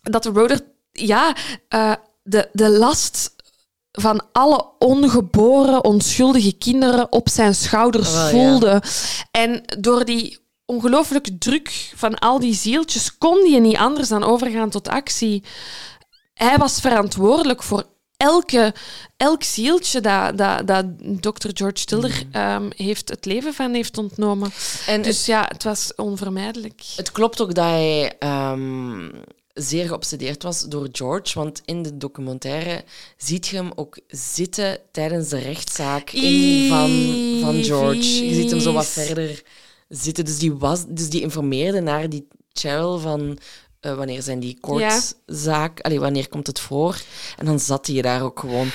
dat 0.02 0.22
de 0.22 0.30
Roder 0.30 0.60
ja, 0.92 1.36
eh, 1.68 1.92
de, 2.22 2.48
de 2.52 2.68
last 2.68 3.34
van 3.92 4.22
alle 4.32 4.66
ongeboren, 4.78 5.84
onschuldige 5.84 6.52
kinderen 6.52 7.12
op 7.12 7.28
zijn 7.28 7.54
schouders 7.54 8.12
ja. 8.12 8.28
voelde. 8.28 8.82
En 9.30 9.62
door 9.78 10.04
die 10.04 10.38
ongelooflijk 10.70 11.28
druk 11.38 11.92
van 11.94 12.18
al 12.18 12.38
die 12.38 12.54
zieltjes 12.54 13.18
kon 13.18 13.50
hij 13.50 13.58
niet 13.58 13.76
anders 13.76 14.08
dan 14.08 14.24
overgaan 14.24 14.70
tot 14.70 14.88
actie. 14.88 15.42
Hij 16.34 16.58
was 16.58 16.80
verantwoordelijk 16.80 17.62
voor 17.62 17.84
elke, 18.16 18.74
elk 19.16 19.42
zieltje 19.42 20.00
dat, 20.00 20.38
dat, 20.38 20.66
dat 20.66 20.84
Dr. 21.20 21.48
George 21.52 21.84
Tiller 21.84 22.22
ehm, 22.32 22.70
heeft 22.76 23.08
het 23.08 23.24
leven 23.24 23.54
van 23.54 23.74
heeft 23.74 23.98
ontnomen. 23.98 24.50
En 24.86 25.02
Dus 25.02 25.26
ja, 25.26 25.44
het 25.48 25.62
was 25.62 25.92
onvermijdelijk. 25.94 26.82
Het 26.96 27.12
klopt 27.12 27.40
ook 27.40 27.54
dat 27.54 27.64
hij 27.64 28.16
ehm, 28.18 29.08
zeer 29.54 29.86
geobsedeerd 29.86 30.42
was 30.42 30.62
door 30.62 30.88
George, 30.92 31.38
want 31.38 31.62
in 31.64 31.82
de 31.82 31.96
documentaire 31.96 32.84
ziet 33.16 33.46
je 33.46 33.56
hem 33.56 33.72
ook 33.74 33.98
zitten 34.08 34.78
tijdens 34.92 35.28
de 35.28 35.38
rechtszaak 35.38 36.10
in 36.10 36.68
van, 36.68 36.90
van 37.40 37.64
George. 37.64 38.24
Je 38.26 38.34
ziet 38.34 38.50
hem 38.50 38.60
zo 38.60 38.72
wat 38.72 38.86
verder 38.86 39.42
zitten. 39.90 40.24
Dus 40.24 40.38
die, 40.38 40.54
was, 40.54 40.84
dus 40.88 41.10
die 41.10 41.20
informeerde 41.20 41.80
naar 41.80 42.08
die 42.08 42.28
Cheryl 42.52 42.98
van 42.98 43.38
eh, 43.80 43.94
wanneer 43.94 44.22
zijn 44.22 44.40
die 44.40 44.58
courtzaak, 44.60 45.80
allee, 45.80 46.00
wanneer 46.00 46.28
komt 46.28 46.46
het 46.46 46.60
voor? 46.60 46.96
En 47.36 47.46
dan 47.46 47.60
zat 47.60 47.86
hij 47.86 48.02
daar 48.02 48.22
ook 48.22 48.38
gewoon. 48.38 48.70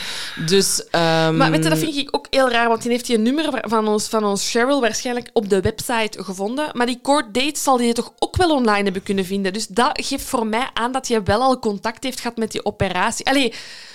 Dus, 0.46 0.90
ehm, 0.90 1.38
Maar 1.38 1.52
weet 1.52 1.64
je, 1.64 1.70
dat 1.70 1.78
vind 1.78 1.96
ik 1.96 2.16
ook 2.16 2.28
heel 2.30 2.50
raar, 2.50 2.68
want 2.68 2.82
die 2.82 2.92
heeft 2.92 3.06
die 3.06 3.18
nummer 3.18 3.64
van 3.70 3.88
ons, 3.88 4.08
van 4.08 4.24
ons 4.24 4.52
Cheryl 4.52 4.82
waarschijnlijk 4.82 5.30
op 5.34 5.50
de 5.50 5.62
website 5.62 6.24
gevonden. 6.24 6.70
Maar 6.74 6.86
die 6.86 7.00
court 7.02 7.34
dates 7.34 7.64
zal 7.64 7.78
die 7.78 7.94
toch 7.94 8.14
ook 8.20 8.36
wel 8.36 8.56
online 8.56 8.84
hebben 8.84 9.04
kunnen 9.04 9.26
vinden. 9.26 9.54
Dus 9.54 9.68
dat 9.68 10.06
geeft 10.06 10.26
voor 10.26 10.48
mij 10.48 10.70
aan 10.74 10.92
dat 10.92 11.08
je 11.08 11.24
wel 11.24 11.42
al 11.42 11.60
contact 11.60 12.04
heeft 12.04 12.20
gehad 12.20 12.38
met 12.38 12.52
die 12.52 12.66
operatie. 12.66 13.26
Allee, 13.26 13.54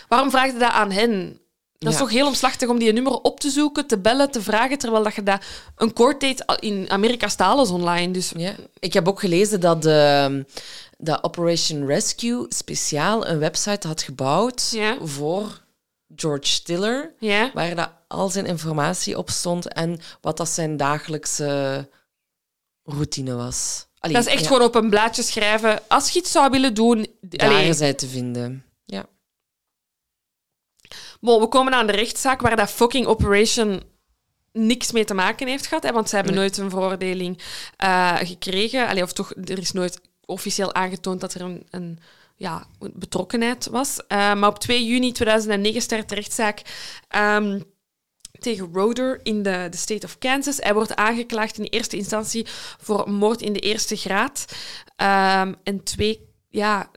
waarom 0.09 0.31
vraag 0.31 0.47
je 0.47 0.59
dat 0.59 0.73
aan 0.73 0.91
hen? 0.91 1.41
Dat 1.81 1.93
is 1.93 1.99
Ja. 1.99 2.05
toch 2.05 2.13
heel 2.15 2.27
omslachtig 2.27 2.69
om 2.69 2.79
die 2.79 2.93
nummer 2.93 3.13
op 3.13 3.41
te 3.41 3.51
zoeken, 3.51 3.87
te 3.87 3.99
bellen, 3.99 4.31
te 4.31 4.43
vragen, 4.43 4.79
terwijl 4.79 5.03
dat 5.05 5.15
je 5.15 5.23
dat... 5.23 5.45
Een 5.77 5.93
court 5.93 6.21
date 6.21 6.45
in 6.61 6.91
Amerika 6.91 7.29
staat 7.29 7.49
alles 7.53 7.71
online, 7.71 8.13
dus... 8.13 8.33
Ja. 8.37 8.53
Ik 8.79 8.93
heb 8.93 9.09
ook 9.09 9.21
gelezen 9.21 9.61
dat, 9.61 9.83
de, 9.83 10.45
dat 10.99 11.23
Operation 11.25 11.87
Rescue 11.87 12.47
speciaal 12.49 13.27
een 13.27 13.39
website 13.39 13.87
had 13.87 14.03
gebouwd 14.03 14.71
Ja. 14.71 14.97
voor 15.03 15.61
George 16.17 16.63
Tiller, 16.63 17.15
Ja. 17.19 17.51
waar 17.55 17.75
dat 17.75 17.91
al 18.09 18.29
zijn 18.29 18.47
informatie 18.47 19.19
op 19.19 19.31
stond 19.31 19.73
en 19.73 20.01
wat 20.21 20.37
dat 20.37 20.49
zijn 20.49 20.77
dagelijkse 20.77 21.89
routine 22.85 23.35
was. 23.35 23.87
Allee, 23.99 24.17
Dat 24.17 24.27
is 24.27 24.33
echt 24.33 24.47
gewoon 24.47 24.63
op 24.63 24.75
een 24.75 24.91
blaadje 24.91 25.23
schrijven. 25.23 25.81
Als 25.89 26.11
je 26.11 26.19
iets 26.19 26.31
zou 26.33 26.51
willen 26.51 26.75
doen... 26.75 27.07
Daar 27.21 27.49
allee, 27.51 27.69
is 27.69 27.79
hij 27.79 27.95
te 27.95 28.09
vinden. 28.09 28.65
Bon, 31.21 31.41
we 31.41 31.47
komen 31.49 31.75
aan 31.75 31.87
de 31.87 31.93
rechtszaak 31.93 32.41
waar 32.41 32.57
dat 32.57 32.71
fucking 32.71 33.07
Operation 33.07 33.83
niks 34.53 34.93
mee 34.93 35.05
te 35.05 35.15
maken 35.15 35.47
heeft 35.49 35.67
gehad. 35.67 35.83
Hè, 35.83 35.93
want 35.93 36.09
ze 36.09 36.15
hebben 36.15 36.35
Nee. 36.35 36.43
nooit 36.43 36.57
een 36.59 36.71
veroordeling 36.71 37.43
eh, 37.77 38.17
gekregen. 38.19 38.89
Allee, 38.89 39.03
of 39.03 39.13
toch, 39.13 39.33
er 39.45 39.59
is 39.59 39.73
nooit 39.73 40.01
officieel 40.25 40.75
aangetoond 40.75 41.21
dat 41.21 41.35
er 41.35 41.41
een, 41.41 41.67
een 41.71 41.99
ja, 42.37 42.67
betrokkenheid 42.95 43.67
was. 43.67 44.07
Eh, 44.07 44.35
maar 44.35 44.49
op 44.49 44.59
2 44.59 44.85
juni 44.87 45.13
2009 45.13 45.83
start 45.83 46.09
de 46.09 46.15
rechtszaak 46.15 46.63
ehm, 47.09 47.61
tegen 48.39 48.71
Roder 48.73 49.21
in 49.23 49.43
de, 49.43 49.67
de 49.71 49.77
state 49.77 50.07
of 50.07 50.19
Kansas. 50.19 50.57
Hij 50.57 50.75
wordt 50.75 50.97
aangeklaagd 50.97 51.59
in 51.59 51.65
eerste 51.65 51.97
instantie 51.97 52.47
voor 52.81 53.11
moord 53.11 53.43
in 53.43 53.53
de 53.53 53.61
eerste 53.61 53.97
graad. 53.97 54.45
Ehm, 54.97 55.55
en 55.63 55.83
twee, 55.83 56.29
ja, 56.49 56.91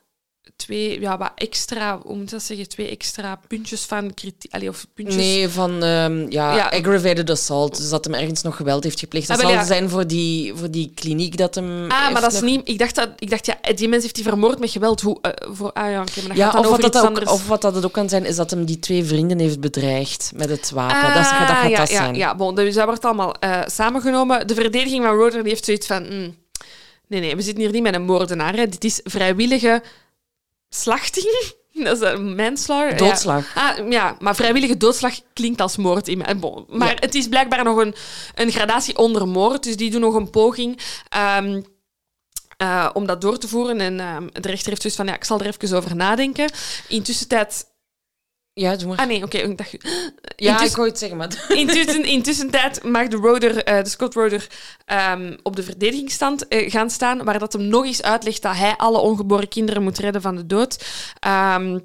twee, 0.63 0.99
ja, 0.99 1.17
wat 1.17 1.31
extra, 1.35 1.99
hoe 2.03 2.15
moet 2.15 2.29
dat 2.29 2.43
zeggen, 2.43 2.69
twee 2.69 2.89
extra 2.89 3.39
puntjes 3.47 3.81
van 3.81 4.13
kritiek, 4.13 4.53
allee, 4.53 4.69
of 4.69 4.85
puntjes. 4.93 5.15
Nee, 5.15 5.49
van 5.49 5.83
ehm, 5.83 6.25
ja, 6.31 6.55
Ja. 6.55 6.69
aggravated 6.69 7.29
assault. 7.29 7.77
Dus 7.77 7.89
dat 7.89 8.05
hem 8.05 8.13
ergens 8.13 8.41
nog 8.41 8.55
geweld 8.55 8.83
heeft 8.83 8.99
gepleegd. 8.99 9.27
Dat 9.27 9.37
Ah, 9.37 9.43
zal 9.43 9.51
ja. 9.53 9.63
zijn 9.63 9.89
voor 9.89 10.07
die, 10.07 10.53
voor 10.55 10.71
die 10.71 10.91
kliniek 10.95 11.37
dat 11.37 11.55
hem. 11.55 11.83
Ah, 11.91 12.11
maar 12.11 12.21
dat 12.21 12.33
is 12.33 12.39
nog- 12.41 12.49
niet... 12.49 12.61
Ik 12.69 12.77
dacht, 12.79 12.95
dat, 12.95 13.09
ik 13.19 13.29
dacht 13.29 13.45
ja, 13.45 13.57
die 13.75 13.87
mens 13.87 14.01
heeft 14.03 14.15
die 14.15 14.23
vermoord 14.23 14.59
met 14.59 14.69
geweld. 14.71 15.01
Hoe, 15.01 15.17
eh, 15.21 15.31
voor, 15.53 15.71
ah 15.73 15.91
ja, 15.91 16.01
oké, 16.01 16.19
maar 16.19 16.27
dat 16.27 16.37
Ja, 16.37 16.43
gaat 16.45 16.53
dan 16.53 16.61
of 16.61 16.67
over 16.67 16.81
wat, 16.81 16.93
dat 16.93 17.05
ook, 17.27 17.29
of 17.33 17.47
wat 17.47 17.61
dat 17.61 17.75
het 17.75 17.85
ook 17.85 17.91
kan 17.93 18.09
zijn, 18.09 18.25
is 18.25 18.35
dat 18.35 18.49
hem 18.51 18.65
die 18.65 18.79
twee 18.79 19.03
vrienden 19.03 19.39
heeft 19.39 19.59
bedreigd 19.59 20.31
met 20.35 20.49
het 20.49 20.69
wapen. 20.71 21.13
dat, 21.13 21.23
is- 21.23 21.29
dat 21.31 21.39
Ah, 21.39 21.47
gaat 21.59 21.69
ja, 21.69 21.77
dat 21.77 21.89
ja, 21.89 21.95
zijn. 21.97 22.15
Ja, 22.15 22.35
bon, 22.35 22.55
dus 22.55 22.75
dat 22.75 22.85
wordt 22.85 23.05
allemaal 23.05 23.35
eh, 23.39 23.61
samengenomen. 23.65 24.47
De 24.47 24.53
verdediging 24.55 25.03
van 25.03 25.15
Roder 25.15 25.45
heeft 25.45 25.65
zoiets 25.65 25.87
van... 25.87 26.03
mm, 26.03 26.35
nee, 27.07 27.19
nee, 27.19 27.35
we 27.35 27.41
zitten 27.41 27.63
hier 27.63 27.71
niet 27.71 27.83
met 27.83 27.95
een 27.95 28.05
moordenaar. 28.05 28.55
Hè. 28.55 28.67
Dit 28.67 28.83
is 28.83 28.99
vrijwillige 29.03 29.81
slachting. 30.75 31.25
Dat 31.83 32.01
is 32.01 32.07
een 32.09 32.35
manslaughter. 32.35 32.91
Ja. 32.91 32.97
Doodslag. 33.09 33.55
Ah, 33.55 33.91
ja, 33.91 34.15
maar 34.19 34.35
vrijwillige 34.35 34.77
doodslag 34.77 35.13
klinkt 35.33 35.61
als 35.61 35.77
moord. 35.77 36.07
in 36.07 36.17
mijn- 36.17 36.39
bon, 36.39 36.65
Maar 36.69 36.87
Ja. 36.89 36.95
het 36.99 37.15
is 37.15 37.27
blijkbaar 37.27 37.63
nog 37.63 37.77
een, 37.77 37.95
een 38.35 38.51
gradatie 38.51 38.97
onder 38.97 39.27
moord. 39.27 39.63
Dus 39.63 39.75
die 39.77 39.91
doen 39.91 40.01
nog 40.01 40.13
een 40.15 40.29
poging 40.29 40.79
ehm, 41.09 41.61
eh, 42.57 42.89
om 42.93 43.05
dat 43.05 43.21
door 43.21 43.37
te 43.37 43.47
voeren. 43.47 43.79
En 43.79 43.99
ehm, 43.99 44.27
de 44.41 44.49
rechter 44.49 44.69
heeft 44.69 44.81
dus 44.81 44.95
van, 44.95 45.05
ja, 45.05 45.15
ik 45.15 45.23
zal 45.23 45.39
er 45.39 45.45
even 45.45 45.77
over 45.77 45.95
nadenken. 45.95 46.51
Intussen 46.87 47.27
tijd... 47.27 47.65
Ja, 48.53 48.75
doe 48.75 48.87
maar. 48.87 48.97
Ah 48.97 49.07
nee, 49.07 49.23
oké. 49.23 49.37
ik 49.37 49.57
dacht... 49.57 49.71
ja, 50.35 50.51
intussen- 50.51 50.69
ik 50.69 50.75
wou 50.75 50.87
het 50.87 50.97
zeggen, 50.97 51.17
maar... 51.17 51.45
Intussen, 51.57 52.03
intussen 52.05 52.49
tijd 52.49 52.83
mag 52.83 53.07
de, 53.07 53.17
Roder, 53.17 53.63
eh, 53.63 53.83
de 53.83 53.89
Scott 53.89 54.13
Roder 54.13 54.47
ehm, 54.85 55.37
op 55.43 55.55
de 55.55 55.63
verdedigingsstand 55.63 56.47
eh, 56.47 56.71
gaan 56.71 56.89
staan, 56.89 57.23
waar 57.23 57.39
dat 57.39 57.53
hem 57.53 57.67
nog 57.67 57.85
eens 57.85 58.01
uitlegt 58.01 58.41
dat 58.41 58.55
hij 58.55 58.73
alle 58.77 58.97
ongeboren 58.99 59.47
kinderen 59.47 59.83
moet 59.83 59.97
redden 59.97 60.21
van 60.21 60.35
de 60.35 60.45
dood. 60.45 60.85
Ehm, 61.19 61.79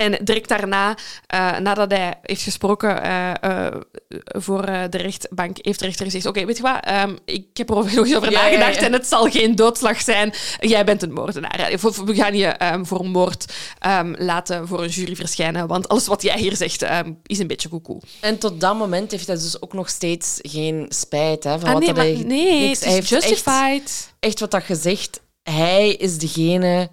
en 0.00 0.18
direct 0.24 0.48
daarna, 0.48 0.96
eh, 1.26 1.58
nadat 1.58 1.90
hij 1.90 2.14
heeft 2.22 2.42
gesproken 2.42 3.02
eh, 3.02 3.66
eh, 3.66 3.74
voor 4.22 4.66
de 4.66 4.96
rechtbank, 4.96 5.56
heeft 5.60 5.78
de 5.78 5.84
rechter 5.84 6.04
gezegd: 6.04 6.26
Oké, 6.26 6.44
weet 6.44 6.56
je 6.56 6.62
wat? 6.62 6.84
Ehm, 6.84 7.16
ik 7.24 7.46
heb 7.52 7.68
er 7.70 7.74
nog 7.74 7.92
eens 7.96 8.14
over 8.16 8.30
Ja, 8.32 8.42
nagedacht 8.42 8.74
ja. 8.74 8.80
en 8.86 8.92
het 8.92 9.06
zal 9.06 9.30
geen 9.30 9.54
doodslag 9.54 10.00
zijn. 10.00 10.32
Jij 10.60 10.84
bent 10.84 11.02
een 11.02 11.12
moordenaar. 11.12 11.70
We 12.04 12.14
gaan 12.14 12.36
je 12.36 12.46
ehm, 12.46 12.84
voor 12.84 13.06
moord 13.06 13.52
ehm, 13.78 14.14
laten 14.18 14.68
voor 14.68 14.82
een 14.82 14.88
jury 14.88 15.16
verschijnen, 15.16 15.66
want 15.66 15.88
alles 15.88 16.06
wat 16.06 16.22
jij 16.22 16.38
hier 16.38 16.56
zegt 16.56 16.84
is 17.26 17.38
een 17.38 17.46
beetje 17.46 17.68
koekoe. 17.68 18.00
En 18.20 18.38
tot 18.38 18.60
dat 18.60 18.76
moment 18.76 19.10
heeft 19.10 19.26
hij 19.26 19.36
dus 19.36 19.62
ook 19.62 19.72
nog 19.72 19.88
steeds 19.88 20.38
geen 20.42 20.86
spijt 20.88 21.44
hè, 21.44 21.58
van 21.58 21.68
Ah, 21.68 21.72
wat 21.74 21.82
nee, 21.82 21.92
maar, 21.94 22.04
hij... 22.04 22.14
nee 22.26 22.66
niks- 22.68 22.84
hij 22.84 22.92
heeft 22.92 23.12
echt- 23.12 23.24
justified. 23.24 24.12
Echt 24.20 24.40
wat 24.40 24.50
dat 24.50 24.62
gezegd, 24.62 25.20
hij 25.42 25.90
is 25.92 26.18
degene 26.18 26.90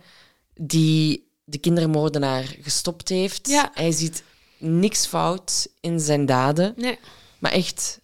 die 0.56 1.27
de 1.50 1.58
kindermoordenaar 1.58 2.56
gestopt 2.62 3.10
heeft. 3.10 3.48
Ja. 3.50 3.72
Hij 3.74 3.92
ziet 3.92 4.24
niks 4.58 5.06
fout 5.06 5.68
in 5.82 6.00
zijn 6.00 6.26
daden, 6.26 6.74
Nee. 6.78 7.00
maar 7.40 7.52
echt 7.52 8.00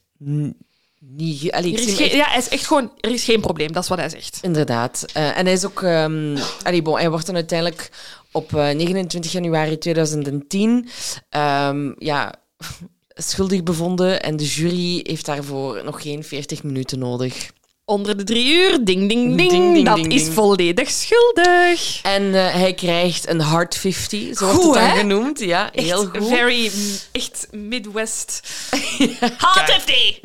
niet... 1.00 1.52
Allee, 1.52 1.74
Er 1.74 1.80
is 1.80 1.86
hem 1.86 1.96
geen, 1.96 2.06
echt- 2.06 2.16
ja, 2.16 2.26
hij 2.30 2.38
is 2.38 2.50
echt 2.50 2.68
gewoon, 2.68 2.92
er 3.00 3.12
is 3.12 3.24
geen 3.24 3.42
probleem, 3.42 3.72
dat 3.72 3.84
is 3.84 3.90
wat 3.90 3.98
hij 3.98 4.10
zegt. 4.10 4.40
Inderdaad. 4.42 5.06
Eh, 5.14 5.38
en 5.38 5.46
hij 5.46 5.54
is 5.54 5.66
ook... 5.66 5.82
ehm 5.84 6.38
allee, 6.64 6.82
bon, 6.82 6.96
hij 6.98 7.10
wordt 7.10 7.26
dan 7.26 7.36
uiteindelijk 7.36 7.90
op 8.32 8.56
eh, 8.56 8.70
29 8.76 9.32
januari 9.32 9.78
2010 9.78 10.90
ehm, 11.30 11.92
ja, 11.98 12.34
schuldig 13.08 13.64
bevonden 13.64 14.24
en 14.24 14.36
de 14.38 14.46
jury 14.46 15.00
heeft 15.04 15.26
daarvoor 15.26 15.84
nog 15.84 16.02
geen 16.02 16.24
40 16.24 16.64
minuten 16.64 17.00
nodig. 17.00 17.52
Onder 17.86 18.18
de 18.18 18.24
drie 18.24 18.54
uur, 18.54 18.70
ding, 18.70 18.86
ding, 18.86 19.10
ding, 19.10 19.38
Ding, 19.38 19.74
ding, 19.74 19.86
dat 19.86 19.96
ding, 19.96 20.14
is 20.14 20.28
volledig 20.30 20.90
schuldig. 20.90 22.00
En 22.02 22.36
eh, 22.36 22.54
hij 22.54 22.74
krijgt 22.74 23.28
een 23.28 23.40
hard 23.40 23.76
50, 23.76 24.38
zo 24.38 24.46
wordt 24.46 24.64
het 24.64 24.74
dan 24.74 24.84
hè? 24.84 24.98
genoemd. 24.98 25.40
Ja, 25.40 25.72
Echt 25.72 25.86
heel 25.86 26.06
goed. 26.06 26.28
very, 26.28 26.72
mm, 26.74 26.96
echt 27.12 27.48
Midwest. 27.52 28.40
Hard 29.38 29.72
50! 29.72 30.20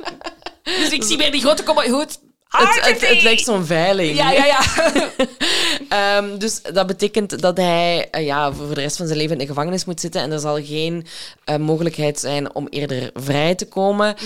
dus 0.80 0.90
ik 0.90 1.02
zie 1.02 1.16
weer 1.16 1.32
die 1.32 1.40
grote 1.40 1.62
kom 1.62 1.76
goed. 1.76 2.18
Hard 2.46 2.74
Het, 2.74 2.84
het, 2.84 2.84
50! 2.84 3.08
het 3.08 3.22
lijkt 3.22 3.44
zo'n 3.44 3.64
veiling. 3.66 4.16
Ja, 4.16 4.30
ja, 4.30 4.44
ja. 4.44 4.60
Ehm, 5.88 6.38
dus 6.38 6.62
dat 6.72 6.86
betekent 6.86 7.40
dat 7.40 7.56
hij 7.56 8.08
eh, 8.10 8.24
ja, 8.24 8.52
voor 8.52 8.74
de 8.74 8.80
rest 8.80 8.96
van 8.96 9.06
zijn 9.06 9.18
leven 9.18 9.32
in 9.32 9.38
de 9.38 9.46
gevangenis 9.46 9.84
moet 9.84 10.00
zitten 10.00 10.20
en 10.20 10.32
er 10.32 10.38
zal 10.38 10.64
geen 10.64 11.06
eh, 11.44 11.56
mogelijkheid 11.56 12.20
zijn 12.20 12.54
om 12.54 12.66
eerder 12.70 13.10
vrij 13.14 13.54
te 13.54 13.68
komen. 13.68 14.16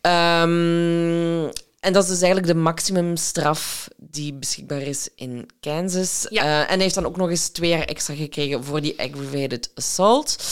Ehm, 0.00 1.48
en 1.84 1.92
dat 1.92 2.02
is 2.02 2.08
dus 2.08 2.20
eigenlijk 2.22 2.52
de 2.52 2.58
maximumstraf 2.60 3.88
die 3.96 4.34
beschikbaar 4.34 4.82
is 4.82 5.08
in 5.14 5.48
Kansas. 5.60 6.26
Ja. 6.28 6.42
Eh, 6.42 6.60
en 6.60 6.66
hij 6.66 6.78
heeft 6.78 6.94
dan 6.94 7.06
ook 7.06 7.16
nog 7.16 7.30
eens 7.30 7.48
twee 7.48 7.70
jaar 7.70 7.84
extra 7.84 8.14
gekregen 8.14 8.64
voor 8.64 8.80
die 8.80 9.00
aggravated 9.00 9.70
assault. 9.74 10.44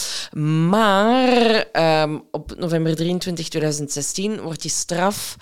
Maar 0.68 1.66
ehm, 1.72 2.18
op 2.30 2.54
november 2.56 2.96
23, 2.96 3.48
2016 3.48 4.40
wordt 4.40 4.62
die 4.62 4.70
straf... 4.70 5.36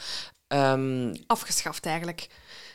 ehm, 0.48 1.14
Afgeschaft 1.26 1.86
eigenlijk. 1.86 2.28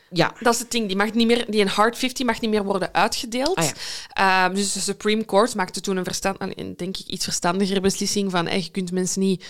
ja, 0.09 0.33
Dat 0.39 0.53
is 0.53 0.59
het 0.59 0.71
ding. 0.71 0.87
Die, 0.87 0.95
mag 0.97 1.13
niet 1.13 1.27
meer, 1.27 1.45
die 1.51 1.61
een 1.61 1.67
hard 1.67 1.97
50 1.97 2.25
mag 2.25 2.41
niet 2.41 2.49
meer 2.49 2.63
worden 2.63 2.93
uitgedeeld. 2.93 3.57
Ah, 3.57 3.69
Ehm, 4.13 4.53
dus 4.53 4.73
de 4.73 4.79
Supreme 4.79 5.25
Court 5.25 5.55
maakte 5.55 5.81
toen 5.81 5.97
een, 5.97 6.03
verstand, 6.03 6.39
denk 6.77 6.97
ik, 6.97 7.07
iets 7.07 7.23
verstandigere 7.23 7.79
beslissing 7.79 8.31
van 8.31 8.47
hey, 8.47 8.61
je 8.61 8.69
kunt 8.69 8.91
mensen 8.91 9.21
niet 9.21 9.45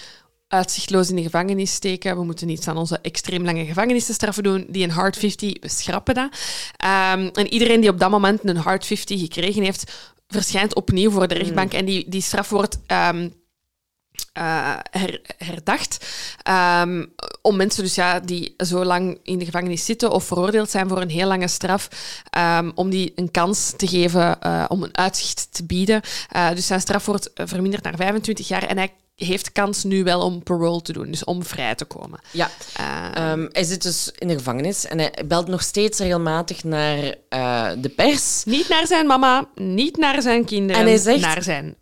uitzichtloos 0.55 1.09
in 1.09 1.15
de 1.15 1.21
gevangenis 1.21 1.73
steken. 1.73 2.17
We 2.17 2.23
moeten 2.23 2.49
iets 2.49 2.67
aan 2.67 2.77
onze 2.77 2.99
extreem 3.01 3.43
lange 3.45 3.65
gevangenisstraffen 3.65 4.43
doen. 4.43 4.65
Die 4.69 4.83
een 4.83 4.91
hard 4.91 5.17
50, 5.17 5.53
we 5.59 5.69
schrappen 5.69 6.15
dat. 6.15 6.29
Ehm, 6.77 7.29
en 7.33 7.47
iedereen 7.47 7.81
die 7.81 7.89
op 7.89 7.99
dat 7.99 8.09
moment 8.09 8.39
een 8.43 8.57
hard 8.57 8.85
50 8.85 9.19
gekregen 9.19 9.63
heeft, 9.63 9.91
verschijnt 10.27 10.75
opnieuw 10.75 11.11
voor 11.11 11.27
de 11.27 11.35
rechtbank. 11.35 11.73
En 11.73 11.85
die, 11.85 12.05
die 12.09 12.21
straf 12.21 12.49
wordt... 12.49 12.77
ehm, 12.87 13.29
eh, 14.33 14.73
her- 14.91 15.21
herdacht. 15.37 16.05
Ehm, 16.43 17.05
om 17.41 17.55
mensen 17.55 17.83
dus 17.83 17.95
ja, 17.95 18.19
die 18.19 18.53
zo 18.57 18.83
lang 18.85 19.19
in 19.23 19.37
de 19.39 19.45
gevangenis 19.45 19.85
zitten 19.85 20.11
of 20.11 20.23
veroordeeld 20.23 20.69
zijn 20.69 20.87
voor 20.87 21.01
een 21.01 21.09
heel 21.09 21.27
lange 21.27 21.47
straf, 21.47 21.87
om 22.75 22.89
die 22.89 23.11
een 23.15 23.31
kans 23.31 23.73
te 23.77 23.87
geven 23.87 24.41
eh, 24.41 24.65
om 24.67 24.83
een 24.83 24.97
uitzicht 24.97 25.47
te 25.51 25.65
bieden. 25.65 26.01
Eh, 26.29 26.49
dus 26.49 26.67
zijn 26.67 26.79
straf 26.81 27.05
wordt 27.05 27.31
verminderd 27.33 27.83
naar 27.83 27.95
25 27.95 28.47
jaar 28.47 28.63
en 28.63 28.77
hij 28.77 28.93
heeft 29.15 29.51
kans 29.51 29.83
nu 29.83 30.03
wel 30.03 30.21
om 30.21 30.43
parole 30.43 30.81
te 30.81 30.93
doen, 30.93 31.11
dus 31.11 31.23
om 31.23 31.43
vrij 31.45 31.75
te 31.75 31.85
komen. 31.85 32.19
Ja. 32.31 32.49
Eh, 32.75 33.03
Ehm, 33.13 33.47
hij 33.51 33.63
zit 33.63 33.81
dus 33.81 34.11
in 34.17 34.27
de 34.27 34.33
gevangenis 34.37 34.85
en 34.85 34.99
hij 34.99 35.13
belt 35.25 35.47
nog 35.47 35.61
steeds 35.61 35.99
regelmatig 35.99 36.63
naar 36.63 37.15
eh, 37.29 37.71
de 37.77 37.89
pers. 37.89 38.43
niet 38.45 38.67
naar 38.69 38.87
zijn 38.87 39.05
mama, 39.07 39.47
niet 39.55 39.97
naar 39.97 40.21
zijn 40.21 40.45
kinderen, 40.45 40.81
En 40.81 40.87
hij 40.87 40.97
zegt- 40.97 41.21
naar 41.21 41.43
zijn 41.43 41.75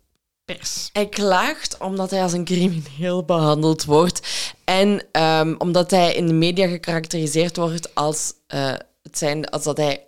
pers. 0.44 0.88
Hij 0.92 1.08
klaagt 1.08 1.78
omdat 1.78 2.10
hij 2.10 2.22
als 2.22 2.32
een 2.32 2.44
crimineel 2.44 3.24
behandeld 3.24 3.84
wordt. 3.84 4.20
En 4.64 5.02
ehm, 5.12 5.54
omdat 5.58 5.90
hij 5.90 6.14
in 6.14 6.26
de 6.26 6.32
media 6.32 6.66
gekarakteriseerd 6.68 7.56
wordt 7.56 7.94
als, 7.94 8.32
eh, 8.46 8.72
het 9.02 9.18
zijn, 9.18 9.48
als 9.48 9.62
dat 9.62 9.76
hij 9.76 10.06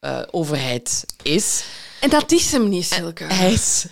anti-overheid 0.00 1.06
is. 1.22 1.64
En 2.00 2.10
dat 2.10 2.32
is 2.32 2.52
hem 2.52 2.68
niet, 2.68 2.84
Silke. 2.84 3.24
Hij 3.24 3.52
is 3.52 3.86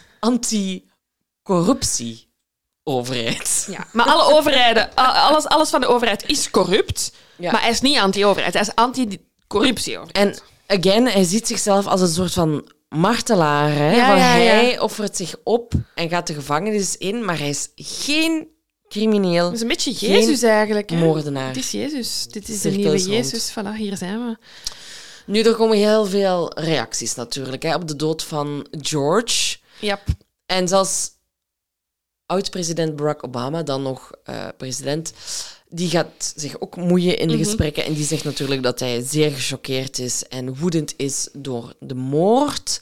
anti-corruptie-overheid. 1.51 3.67
Ja, 3.71 3.87
maar 3.93 4.07
alle 4.07 4.35
overheden, 4.35 4.95
alles, 4.95 5.47
alles 5.47 5.71
van 5.71 5.81
de 5.81 5.87
overheid 5.87 6.25
is 6.27 6.51
corrupt, 6.51 7.13
Ja. 7.37 7.53
maar 7.53 7.61
hij 7.61 7.71
is 7.71 7.81
niet 7.81 7.99
anti-overheid, 7.99 8.53
hij 8.53 8.63
is 8.63 8.75
anti-corruptie. 8.75 9.99
En 10.13 10.35
again, 10.67 11.07
hij 11.07 11.25
ziet 11.25 11.47
zichzelf 11.47 11.87
als 11.87 12.01
een 12.01 12.09
soort 12.09 12.33
van 12.33 12.73
martelaar. 12.89 13.73
Hè? 13.73 13.91
Ja, 13.97 14.17
ja. 14.17 14.23
Hij 14.25 14.81
offert 14.81 15.17
zich 15.17 15.35
op 15.45 15.73
en 15.95 16.09
gaat 16.09 16.27
de 16.27 16.35
gevangenis 16.35 16.97
in, 16.97 17.25
maar 17.25 17.39
hij 17.39 17.49
is 17.49 17.69
geen 17.75 18.49
crimineel, 18.89 19.45
Dat 19.45 19.55
is 19.55 19.61
een 19.61 19.69
beetje 19.69 19.93
Jezus 19.93 20.43
eigenlijk. 20.43 20.91
Hè? 20.91 20.97
moordenaar. 20.97 21.47
Het 21.49 21.57
is 21.57 21.71
Jezus. 21.71 22.27
Dit 22.31 22.49
is 22.49 22.61
de 22.61 22.71
nieuwe. 22.71 23.03
Jezus. 23.03 23.51
Voilà, 23.51 23.77
hier 23.77 23.97
zijn 23.97 24.27
we. 24.27 24.37
Nu, 25.27 25.43
er 25.43 25.55
komen 25.55 25.77
heel 25.77 26.07
veel 26.07 26.53
reacties 26.55 27.15
natuurlijk 27.15 27.63
hè, 27.63 27.75
op 27.75 27.89
de 27.89 27.97
dood 27.97 28.23
van 28.23 28.67
George. 28.71 29.57
Ja. 29.81 30.01
En 30.47 30.69
zelfs 30.69 31.09
oud-president 32.31 32.97
Barack 32.97 33.25
Obama, 33.25 33.63
dan 33.63 33.83
nog 33.83 34.11
eh, 34.25 34.47
president, 34.57 35.13
die 35.69 35.89
gaat 35.89 36.33
zich 36.37 36.61
ook 36.61 36.77
moeien 36.77 37.19
in 37.19 37.29
de 37.29 37.35
Mhm. 37.35 37.45
gesprekken. 37.45 37.85
En 37.85 37.93
die 37.93 38.05
zegt 38.05 38.25
natuurlijk 38.25 38.63
dat 38.63 38.81
hij 38.81 39.03
zeer 39.07 39.31
gechoqueerd 39.31 39.99
is 39.99 40.25
en 40.29 40.59
woedend 40.59 40.95
is 40.97 41.29
door 41.33 41.73
de 41.81 41.95
moord. 41.95 42.81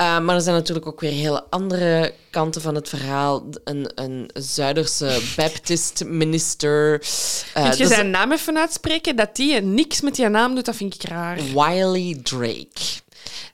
Uh, 0.00 0.18
maar 0.20 0.34
er 0.34 0.40
zijn 0.40 0.54
natuurlijk 0.56 0.86
ook 0.86 1.00
weer 1.00 1.10
hele 1.12 1.44
andere 1.50 2.14
kanten 2.30 2.60
van 2.62 2.74
het 2.74 2.88
verhaal. 2.88 3.44
Een, 3.64 3.90
een 3.94 4.30
Zuiderse 4.34 5.20
Baptist 5.36 6.04
minister. 6.04 6.92
Uh, 7.56 7.68
Kun 7.70 7.78
je 7.78 7.86
zijn 7.86 8.10
naam 8.10 8.32
even 8.32 8.58
uitspreken? 8.58 9.16
Dat 9.16 9.36
die 9.36 9.60
niks 9.60 10.00
met 10.00 10.14
die 10.14 10.28
naam 10.28 10.54
doet, 10.54 10.64
dat 10.64 10.76
vind 10.76 10.94
ik 10.94 11.02
raar. 11.02 11.36
Wiley 11.36 12.18
Drake. 12.22 13.00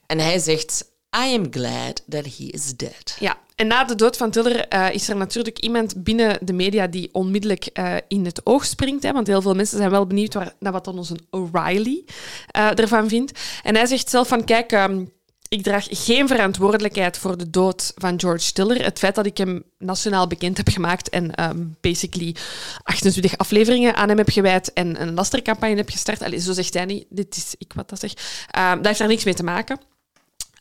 En 0.07 0.19
hij 0.19 0.39
zegt: 0.39 0.85
I 1.17 1.33
am 1.35 1.51
glad 1.51 2.03
that 2.09 2.25
he 2.25 2.43
is 2.43 2.75
dead. 2.75 3.15
Ja, 3.19 3.37
en 3.55 3.67
na 3.67 3.83
de 3.83 3.95
dood 3.95 4.17
van 4.17 4.31
Tiller 4.31 4.67
eh, 4.67 4.93
is 4.93 5.09
er 5.09 5.15
natuurlijk 5.15 5.59
iemand 5.59 6.03
binnen 6.03 6.37
de 6.41 6.53
media 6.53 6.87
die 6.87 7.09
onmiddellijk 7.11 7.65
eh, 7.65 7.95
in 8.07 8.25
het 8.25 8.45
oog 8.45 8.65
springt. 8.65 9.03
Hè, 9.03 9.11
want 9.11 9.27
heel 9.27 9.41
veel 9.41 9.53
mensen 9.53 9.77
zijn 9.77 9.89
wel 9.89 10.07
benieuwd 10.07 10.35
naar 10.59 10.71
wat 10.71 10.85
dan 10.85 10.97
onze 10.97 11.15
O'Reilly 11.29 12.03
eh, 12.47 12.79
ervan 12.79 13.09
vindt. 13.09 13.39
En 13.63 13.75
hij 13.75 13.85
zegt 13.85 14.09
zelf 14.09 14.27
van, 14.27 14.43
kijk... 14.43 14.71
ehm, 14.71 15.05
ik 15.47 15.63
draag 15.63 15.87
geen 15.89 16.27
verantwoordelijkheid 16.27 17.17
voor 17.17 17.37
de 17.37 17.49
dood 17.49 17.91
van 17.95 18.19
George 18.19 18.51
Tiller. 18.51 18.83
Het 18.83 18.99
feit 18.99 19.15
dat 19.15 19.25
ik 19.25 19.37
hem 19.37 19.63
nationaal 19.77 20.27
bekend 20.27 20.57
heb 20.57 20.69
gemaakt 20.69 21.09
en 21.09 21.35
ehm, 21.35 21.65
basically 21.81 22.35
28 22.83 23.37
afleveringen 23.37 23.95
aan 23.95 24.09
hem 24.09 24.17
heb 24.17 24.29
gewijd 24.29 24.73
en 24.73 25.01
een 25.01 25.13
lastercampagne 25.13 25.75
heb 25.75 25.89
gestart. 25.89 26.21
Allee, 26.21 26.39
zo 26.39 26.53
zegt 26.53 26.73
hij 26.73 26.85
niet. 26.85 27.05
Dit 27.09 27.35
is 27.35 27.55
ik 27.57 27.73
wat 27.73 27.89
dat 27.89 27.99
zeg. 27.99 28.13
Ehm, 28.51 28.75
dat 28.75 28.85
heeft 28.85 28.99
daar 28.99 29.07
niks 29.07 29.23
mee 29.23 29.33
te 29.33 29.43
maken. 29.43 29.79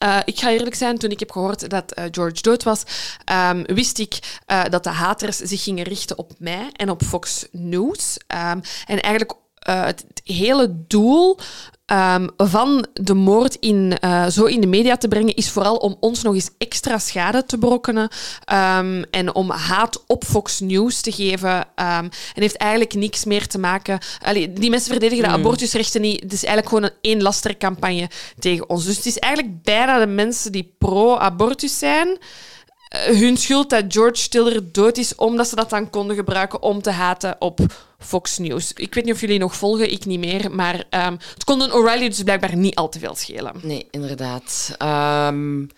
Uh, 0.05 0.19
ik 0.25 0.39
ga 0.39 0.51
eerlijk 0.51 0.75
zijn, 0.75 0.99
toen 0.99 1.11
ik 1.11 1.19
heb 1.19 1.31
gehoord 1.31 1.71
dat 1.71 1.99
uh, 1.99 2.05
George 2.11 2.43
dood 2.43 2.63
was, 2.63 2.83
um, 3.51 3.65
wist 3.65 3.99
ik 3.99 4.41
uh, 4.47 4.65
dat 4.65 4.85
de 4.85 4.91
haters 4.91 5.37
zich 5.37 5.63
gingen 5.63 5.85
richten 5.85 6.19
op 6.19 6.33
mij 6.39 6.71
en 6.77 6.91
op 6.91 7.03
Fox 7.03 7.47
News. 7.51 8.17
Um, 8.27 8.61
en 8.87 9.01
eigenlijk 9.01 9.33
het, 9.61 10.05
hele 10.25 10.85
doel 10.87 11.39
um, 11.93 12.29
van 12.37 12.87
de 12.93 13.15
moord 13.15 13.57
in, 13.61 13.99
uh, 14.05 14.27
zo 14.27 14.45
in 14.45 14.61
de 14.61 14.67
media 14.67 14.97
te 14.97 15.09
brengen 15.09 15.35
is 15.35 15.51
vooral 15.51 15.77
om 15.77 15.97
ons 16.01 16.23
nog 16.23 16.35
eens 16.35 16.51
extra 16.59 16.99
schade 16.99 17.45
te 17.45 17.59
brokkenen 17.59 18.09
um, 18.53 19.03
en 19.11 19.35
om 19.35 19.51
haat 19.51 20.05
op 20.07 20.25
Fox 20.25 20.61
News 20.61 21.01
te 21.01 21.13
geven. 21.13 21.55
Um, 21.57 21.65
en 21.75 22.11
heeft 22.35 22.57
eigenlijk 22.57 22.95
niks 22.95 23.25
meer 23.25 23.47
te 23.47 23.59
maken... 23.59 23.99
Allee, 24.23 24.53
die 24.53 24.71
mensen 24.71 24.91
verdedigen 24.91 25.25
de 25.25 25.31
abortusrechten 25.31 26.01
niet. 26.01 26.23
Het 26.23 26.33
is 26.33 26.45
eigenlijk 26.45 26.69
gewoon 26.69 26.85
een 26.85 27.11
één 27.11 27.23
lastercampagne 27.23 28.11
tegen 28.39 28.69
ons. 28.69 28.85
Dus 28.85 28.97
het 28.97 29.07
is 29.07 29.19
eigenlijk 29.19 29.63
bijna 29.63 29.99
de 29.99 30.07
mensen 30.07 30.53
die 30.53 30.75
pro-abortus 30.79 31.79
zijn 31.79 32.19
hun 32.91 33.37
schuld 33.37 33.71
dat 33.71 33.85
George 33.89 34.29
Tiller 34.29 34.73
dood 34.73 34.97
is, 34.97 35.15
omdat 35.15 35.49
ze 35.49 35.55
dat 35.55 35.71
dan 35.71 35.91
konden 35.91 36.17
gebruiken 36.17 36.63
om 36.63 36.83
te 36.83 36.91
haten 36.91 37.37
op 37.39 37.61
Fox 37.99 38.39
News. 38.39 38.73
Ik 38.73 38.95
weet 38.95 39.05
niet 39.05 39.15
of 39.15 39.21
jullie 39.21 39.39
nog 39.39 39.57
volgen, 39.57 39.93
ik 39.93 40.05
niet 40.05 40.19
meer, 40.19 40.51
maar 40.51 40.75
um, 40.75 41.19
het 41.35 41.45
kon 41.45 41.61
een 41.61 41.73
O'Reilly 41.73 42.09
dus 42.09 42.23
blijkbaar 42.23 42.57
niet 42.57 42.75
al 42.75 42.89
te 42.89 42.99
veel 42.99 43.15
schelen. 43.15 43.55
Nee, 43.63 43.89
inderdaad. 43.91 44.77
Um, 44.83 45.69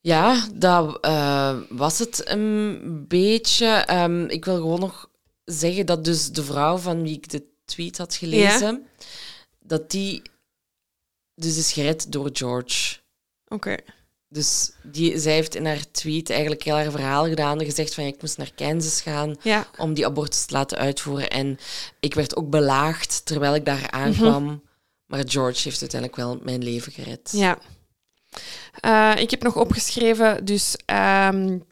ja, 0.00 0.46
dat 0.54 0.98
uh, 1.04 1.56
was 1.68 1.98
het 1.98 2.28
een 2.28 3.04
beetje. 3.08 3.86
Um, 3.90 4.28
ik 4.28 4.44
wil 4.44 4.54
gewoon 4.54 4.80
nog 4.80 5.10
zeggen 5.44 5.86
dat 5.86 6.04
dus 6.04 6.30
de 6.30 6.44
vrouw 6.44 6.76
van 6.76 7.02
wie 7.02 7.16
ik 7.16 7.30
de 7.30 7.42
tweet 7.64 7.98
had 7.98 8.14
gelezen, 8.14 8.84
ja? 8.98 9.04
dat 9.60 9.90
die 9.90 10.22
dus 11.34 11.56
is 11.56 11.72
gered 11.72 12.12
door 12.12 12.30
George. 12.32 12.96
Oké. 13.44 13.54
Okay. 13.54 13.84
Dus 14.30 14.70
die, 14.82 15.18
zij 15.18 15.32
heeft 15.32 15.54
in 15.54 15.66
haar 15.66 15.90
tweet 15.90 16.30
eigenlijk 16.30 16.62
heel 16.62 16.74
haar 16.74 16.90
verhaal 16.90 17.26
gedaan. 17.26 17.64
Gezegd 17.64 17.94
van, 17.94 18.04
ik 18.04 18.20
moest 18.20 18.38
naar 18.38 18.52
Kansas 18.54 19.00
gaan 19.00 19.36
ja. 19.42 19.66
om 19.76 19.94
die 19.94 20.06
abortus 20.06 20.44
te 20.44 20.52
laten 20.52 20.78
uitvoeren. 20.78 21.30
En 21.30 21.58
ik 22.00 22.14
werd 22.14 22.36
ook 22.36 22.50
belaagd 22.50 23.26
terwijl 23.26 23.54
ik 23.54 23.64
daar 23.64 23.90
aankwam. 23.90 24.42
Mm 24.42 24.48
-hmm. 24.48 24.66
Maar 25.06 25.22
George 25.26 25.60
heeft 25.62 25.80
uiteindelijk 25.80 26.20
wel 26.20 26.38
mijn 26.42 26.62
leven 26.62 26.92
gered. 26.92 27.30
Ja. 27.32 27.58
Uh, 28.84 29.22
ik 29.22 29.30
heb 29.30 29.42
nog 29.42 29.56
opgeschreven, 29.56 30.44
dus... 30.44 30.76
Um, 31.30 31.66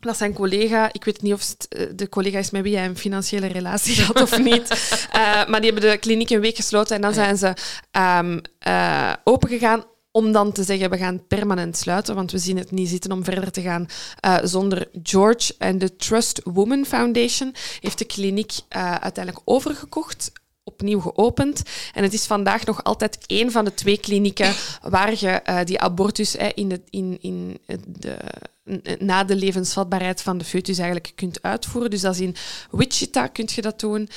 dat 0.00 0.16
zijn 0.16 0.32
collega, 0.32 0.92
ik 0.92 1.04
weet 1.04 1.22
niet 1.22 1.32
of 1.32 1.48
het 1.48 1.98
de 1.98 2.08
collega 2.08 2.38
is 2.38 2.50
met 2.50 2.62
wie 2.62 2.76
hij 2.76 2.86
een 2.86 2.96
financiële 2.96 3.46
relatie 3.46 4.02
had 4.04 4.20
of 4.20 4.38
niet, 4.38 4.98
uh, 5.14 5.46
maar 5.46 5.60
die 5.60 5.70
hebben 5.72 5.90
de 5.90 5.98
kliniek 5.98 6.30
een 6.30 6.40
week 6.40 6.56
gesloten 6.56 6.96
en 6.96 7.02
dan 7.02 7.14
zijn 7.14 7.36
ze 7.36 7.54
um, 7.92 8.40
uh, 8.66 9.12
opengegaan 9.24 9.84
om 10.16 10.32
dan 10.32 10.52
te 10.52 10.62
zeggen, 10.62 10.90
we 10.90 10.96
gaan 10.96 11.26
permanent 11.26 11.76
sluiten, 11.76 12.14
want 12.14 12.32
we 12.32 12.38
zien 12.38 12.56
het 12.56 12.70
niet 12.70 12.88
zitten 12.88 13.12
om 13.12 13.24
verder 13.24 13.50
te 13.50 13.60
gaan 13.60 13.86
uh, 14.24 14.38
zonder 14.42 14.88
George. 15.02 15.54
En 15.58 15.78
de 15.78 15.96
Trust 15.96 16.40
Woman 16.44 16.84
Foundation 16.84 17.54
heeft 17.80 17.98
de 17.98 18.04
kliniek 18.04 18.52
uh, 18.52 18.94
uiteindelijk 18.94 19.44
overgekocht 19.44 20.32
opnieuw 20.64 21.00
geopend. 21.00 21.62
En 21.94 22.02
het 22.02 22.12
is 22.12 22.26
vandaag 22.26 22.64
nog 22.64 22.84
altijd 22.84 23.18
één 23.26 23.50
van 23.50 23.64
de 23.64 23.74
twee 23.74 23.98
klinieken 23.98 24.54
waar 24.82 25.12
je 25.18 25.40
uh, 25.46 25.64
die 25.64 25.80
abortus 25.80 26.36
eh, 26.36 26.48
in 26.54 26.68
de, 26.68 26.80
in, 26.90 27.18
in 27.20 27.58
de, 27.86 28.16
na 28.98 29.24
de 29.24 29.36
levensvatbaarheid 29.36 30.22
van 30.22 30.38
de 30.38 30.44
foetus 30.44 30.78
eigenlijk 30.78 31.12
kunt 31.14 31.42
uitvoeren. 31.42 31.90
Dus 31.90 32.02
is 32.02 32.20
in 32.20 32.36
Wichita 32.70 33.26
kun 33.26 33.48
je 33.54 33.62
dat 33.62 33.80
doen. 33.80 34.08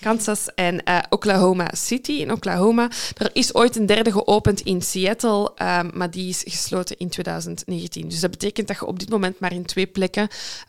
Kansas 0.00 0.54
en 0.54 0.82
uh, 0.88 0.98
Oklahoma 1.08 1.70
City 1.72 2.12
in 2.12 2.32
Oklahoma. 2.32 2.90
Er 3.16 3.30
is 3.32 3.54
ooit 3.54 3.76
een 3.76 3.86
derde 3.86 4.12
geopend 4.12 4.60
in 4.60 4.82
Seattle, 4.82 5.52
um, 5.62 5.90
maar 5.94 6.10
die 6.10 6.28
is 6.28 6.42
gesloten 6.46 6.98
in 6.98 7.08
2019. 7.08 8.08
Dus 8.08 8.20
dat 8.20 8.30
betekent 8.30 8.68
dat 8.68 8.76
je 8.76 8.86
op 8.86 8.98
dit 8.98 9.08
moment 9.08 9.38
maar 9.38 9.52
in 9.52 9.64
twee 9.64 9.86
plekken, 9.86 10.28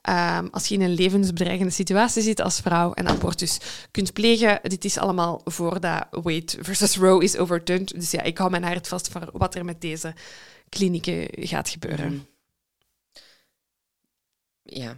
um, 0.09 0.47
als 0.51 0.67
je 0.67 0.75
in 0.75 0.81
een 0.81 0.93
levensbedreigende 0.93 1.71
situatie 1.71 2.21
zit 2.21 2.41
als 2.41 2.59
vrouw 2.59 2.93
en 2.93 3.07
abortus 3.07 3.57
kunt 3.91 4.13
plegen. 4.13 4.59
Dit 4.63 4.85
is 4.85 4.97
allemaal 4.97 5.41
voordat 5.45 6.07
Wade 6.11 6.53
versus 6.59 6.97
Roe 6.97 7.23
is 7.23 7.37
overturned. 7.37 7.93
Dus 7.95 8.11
ja, 8.11 8.21
ik 8.21 8.37
hou 8.37 8.49
mijn 8.51 8.63
hart 8.63 8.87
vast 8.87 9.09
voor 9.09 9.29
wat 9.33 9.55
er 9.55 9.65
met 9.65 9.81
deze 9.81 10.13
klinieken 10.69 11.27
gaat 11.47 11.69
gebeuren. 11.69 12.27
Ja. 14.63 14.97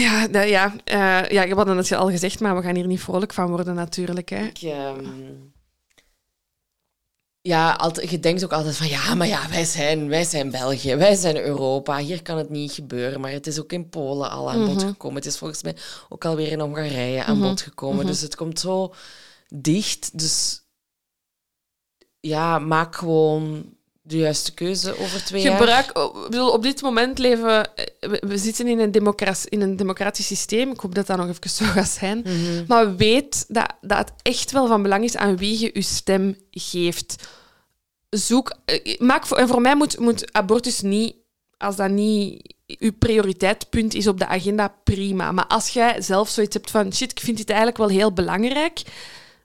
Ja, 0.00 0.28
dat, 0.28 0.48
ja, 0.48 0.72
uh, 0.72 1.28
ja, 1.28 1.48
we 1.48 1.54
hadden 1.54 1.76
het 1.76 1.92
al 1.92 2.10
gezegd, 2.10 2.40
maar 2.40 2.56
we 2.56 2.62
gaan 2.62 2.74
hier 2.74 2.86
niet 2.86 3.00
vrolijk 3.00 3.32
van 3.32 3.48
worden 3.48 3.74
natuurlijk. 3.74 4.28
Hè. 4.28 4.44
Ik, 4.44 4.62
um... 4.62 5.52
Ja, 7.40 7.72
altijd, 7.72 8.10
je 8.10 8.20
denkt 8.20 8.44
ook 8.44 8.52
altijd 8.52 8.76
van 8.76 8.88
ja, 8.88 9.14
maar 9.14 9.26
ja, 9.26 9.48
wij 9.48 9.64
zijn, 9.64 10.08
wij 10.08 10.24
zijn 10.24 10.50
België, 10.50 10.96
wij 10.96 11.14
zijn 11.14 11.36
Europa, 11.36 11.98
hier 11.98 12.22
kan 12.22 12.38
het 12.38 12.50
niet 12.50 12.72
gebeuren. 12.72 13.20
Maar 13.20 13.30
het 13.30 13.46
is 13.46 13.60
ook 13.60 13.72
in 13.72 13.88
Polen 13.88 14.30
al 14.30 14.50
aan 14.50 14.64
bod 14.64 14.74
mm 14.74 14.78
-hmm. 14.78 14.88
gekomen. 14.88 15.16
Het 15.16 15.26
is 15.26 15.38
volgens 15.38 15.62
mij 15.62 15.76
ook 16.08 16.24
alweer 16.24 16.48
in 16.48 16.60
Hongarije 16.60 17.24
aan 17.24 17.34
mm 17.34 17.40
-hmm. 17.40 17.50
bod 17.50 17.60
gekomen. 17.60 17.94
Mm 17.94 18.00
-hmm. 18.00 18.10
Dus 18.10 18.20
het 18.20 18.36
komt 18.36 18.60
zo 18.60 18.94
dicht. 19.48 20.18
Dus 20.18 20.62
ja, 22.20 22.58
maak 22.58 22.96
gewoon 22.96 23.76
de 24.02 24.16
juiste 24.16 24.54
keuze 24.54 24.98
over 24.98 25.24
twee 25.24 25.42
jaar? 25.42 25.56
Gebruik, 25.56 25.98
oh, 25.98 26.16
ik 26.24 26.30
bedoel, 26.30 26.50
op 26.50 26.62
dit 26.62 26.82
moment 26.82 27.18
leven 27.18 27.76
eh, 27.76 27.84
we, 28.00 28.22
we 28.26 28.38
zitten 28.38 28.66
in 28.66 28.78
een, 28.78 28.92
in 29.48 29.60
een 29.60 29.76
democratisch 29.76 30.26
systeem. 30.26 30.70
Ik 30.70 30.80
hoop 30.80 30.94
dat 30.94 31.06
dat 31.06 31.16
nog 31.16 31.28
even 31.28 31.50
zo 31.64 31.64
gaat 31.64 31.88
zijn. 31.88 32.18
Mhm. 32.18 32.64
Maar 32.66 32.96
weet 32.96 33.44
dat, 33.48 33.72
dat 33.80 33.98
het 33.98 34.12
echt 34.22 34.52
wel 34.52 34.66
van 34.66 34.82
belang 34.82 35.04
is 35.04 35.16
aan 35.16 35.36
wie 35.36 35.58
je 35.60 35.70
je 35.72 35.82
stem 35.82 36.36
geeft. 36.50 37.28
Zoek, 38.10 38.52
eh, 38.64 38.98
maak 38.98 39.26
voor, 39.26 39.36
en 39.36 39.48
voor 39.48 39.60
mij 39.60 39.76
moet, 39.76 39.98
moet 39.98 40.32
abortus 40.32 40.80
niet, 40.80 41.14
als 41.56 41.76
dat 41.76 41.90
niet 41.90 42.54
uw 42.66 42.92
prioriteitpunt 42.98 43.94
is 43.94 44.06
op 44.06 44.18
de 44.18 44.26
agenda, 44.26 44.74
prima. 44.84 45.32
Maar 45.32 45.46
als 45.46 45.68
jij 45.68 46.02
zelf 46.02 46.28
zoiets 46.28 46.54
hebt 46.54 46.70
van 46.70 46.94
shit, 46.94 47.10
ik 47.10 47.20
vind 47.20 47.36
dit 47.36 47.48
eigenlijk 47.48 47.78
wel 47.78 47.88
heel 47.88 48.12
belangrijk. 48.12 48.82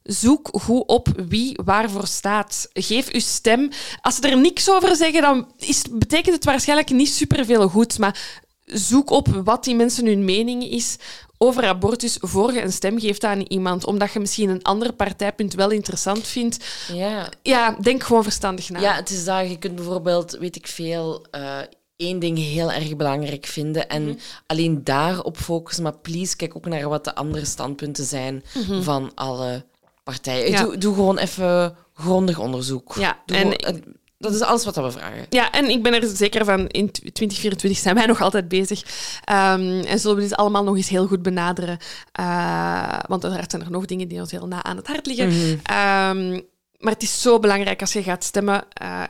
Zoek 0.08 0.50
goed 0.52 0.84
op 0.88 1.08
wie 1.28 1.60
waarvoor 1.66 2.08
staat. 2.08 2.68
Geef 2.74 3.12
uw 3.12 3.20
stem. 3.20 3.70
Als 4.02 4.16
ze 4.16 4.22
er 4.30 4.38
niks 4.38 4.70
over 4.72 4.96
zeggen, 4.96 5.22
dan 5.22 5.52
is, 5.58 5.82
betekent 5.92 6.36
het 6.36 6.46
waarschijnlijk 6.46 6.90
niet 6.90 7.10
superveel 7.10 7.70
goed. 7.70 8.00
Maar 8.00 8.40
zoek 8.66 9.10
op 9.10 9.28
wat 9.44 9.64
die 9.64 9.76
mensen 9.76 10.06
hun 10.06 10.26
mening 10.26 10.64
is 10.64 10.96
over 11.38 11.66
abortus 11.68 12.18
voor 12.20 12.54
je 12.54 12.62
een 12.62 12.72
stem 12.72 13.00
geeft 13.00 13.24
aan 13.24 13.42
iemand. 13.42 13.86
Omdat 13.86 14.12
je 14.14 14.20
misschien 14.20 14.50
een 14.50 14.64
ander 14.64 14.94
partijpunt 14.94 15.54
wel 15.54 15.70
interessant 15.70 16.28
vindt. 16.28 16.66
Ja. 16.94 17.30
Ja, 17.42 17.78
denk 17.82 18.04
gewoon 18.04 18.24
verstandig 18.24 18.70
na. 18.70 18.80
ja, 18.80 18.94
het 18.96 19.10
is 19.10 19.26
dat 19.26 19.50
je 19.50 19.58
kunt 19.58 19.76
bijvoorbeeld, 19.76 20.38
weet 20.40 20.56
ik 20.56 20.68
veel, 20.68 21.26
eh, 21.32 21.58
één 21.96 22.20
ding 22.20 22.38
heel 22.38 22.72
erg 22.72 22.96
belangrijk 22.96 23.46
vinden 23.46 23.90
en 23.90 24.04
Mhm. 24.06 24.16
alleen 24.46 24.84
daarop 24.84 25.38
focussen. 25.38 25.84
Maar 25.84 25.98
please, 25.98 26.36
kijk 26.36 26.56
ook 26.56 26.66
naar 26.66 26.90
wat 26.90 27.04
de 27.04 27.16
andere 27.16 27.46
standpunten 27.46 28.06
zijn 28.06 28.44
van 28.82 29.12
alle 29.16 29.66
partijen. 30.14 30.52
Mhm. 30.52 30.62
Ja. 30.62 30.64
Doe, 30.64 30.78
doe 30.78 30.94
gewoon 30.94 31.18
even 31.18 31.76
grondig 31.94 32.40
onderzoek. 32.40 32.96
Ja, 33.00 33.18
Doe 33.26 33.38
en- 33.38 33.62
gewoon- 33.62 33.84
dat 34.20 34.34
is 34.34 34.42
alles 34.42 34.66
wat 34.66 34.76
we 34.76 34.92
vragen. 34.92 35.26
Ja, 35.30 35.52
en 35.52 35.70
ik 35.70 35.84
ben 35.84 35.94
er 35.94 36.08
zeker 36.08 36.46
van, 36.46 36.68
in 36.68 36.92
2024 36.92 37.80
zijn 37.82 37.96
wij 37.96 38.06
nog 38.06 38.22
altijd 38.22 38.48
bezig. 38.48 38.84
Ehm, 39.24 39.84
en 39.86 40.00
zullen 40.00 40.16
we 40.16 40.22
dit 40.22 40.36
allemaal 40.36 40.64
nog 40.64 40.76
eens 40.76 40.90
heel 40.90 41.08
goed 41.08 41.22
benaderen. 41.22 41.78
Eh, 42.12 43.00
want 43.08 43.24
uiteraard 43.24 43.52
zijn 43.52 43.64
er 43.64 43.72
nog 43.72 43.86
dingen 43.86 44.08
die 44.08 44.20
ons 44.20 44.32
heel 44.32 44.48
na 44.48 44.64
aan 44.64 44.78
het 44.78 44.88
hart 44.88 45.06
liggen. 45.06 45.28
Ehm, 45.64 46.32
maar 46.78 46.94
het 46.94 47.04
is 47.04 47.22
zo 47.22 47.40
belangrijk 47.40 47.82
als 47.82 47.94
je 47.94 48.04
gaat 48.04 48.24
stemmen. 48.24 48.64
Eh, 48.74 49.04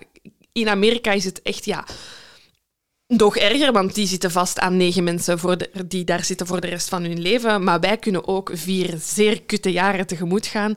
in 0.52 0.70
Amerika 0.70 1.12
is 1.12 1.26
het 1.26 1.42
echt, 1.42 1.66
ja... 1.66 1.86
Nog 3.08 3.38
erger, 3.38 3.72
want 3.72 3.96
die 3.96 4.08
zitten 4.08 4.32
vast 4.32 4.60
aan 4.60 4.78
negen 4.78 5.04
mensen 5.04 5.40
voor 5.40 5.58
de, 5.58 5.88
die 5.88 6.04
daar 6.04 6.24
zitten 6.24 6.48
voor 6.48 6.62
de 6.62 6.68
rest 6.68 6.90
van 6.90 7.04
hun 7.04 7.20
leven. 7.20 7.64
Maar 7.64 7.80
wij 7.80 7.98
kunnen 7.98 8.28
ook 8.28 8.52
vier 8.54 8.98
zeer 9.00 9.42
kutte 9.42 9.72
jaren 9.72 10.08
tegemoet 10.08 10.46
gaan 10.46 10.76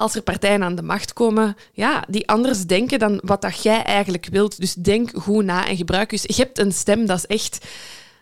als 0.00 0.14
er 0.14 0.22
partijen 0.22 0.62
aan 0.62 0.74
de 0.74 0.82
macht 0.82 1.12
komen, 1.12 1.56
ja, 1.72 2.04
die 2.08 2.28
anders 2.28 2.66
denken 2.66 2.98
dan 2.98 3.20
wat 3.24 3.42
dat 3.42 3.62
jij 3.62 3.82
eigenlijk 3.82 4.26
wilt. 4.30 4.60
Dus 4.60 4.74
denk 4.74 5.10
goed 5.14 5.44
na 5.44 5.68
en 5.68 5.76
gebruik 5.76 6.10
dus. 6.10 6.22
Je 6.22 6.42
hebt 6.42 6.58
een 6.58 6.72
stem, 6.72 7.06
dat 7.06 7.18
is 7.18 7.26
echt... 7.26 7.66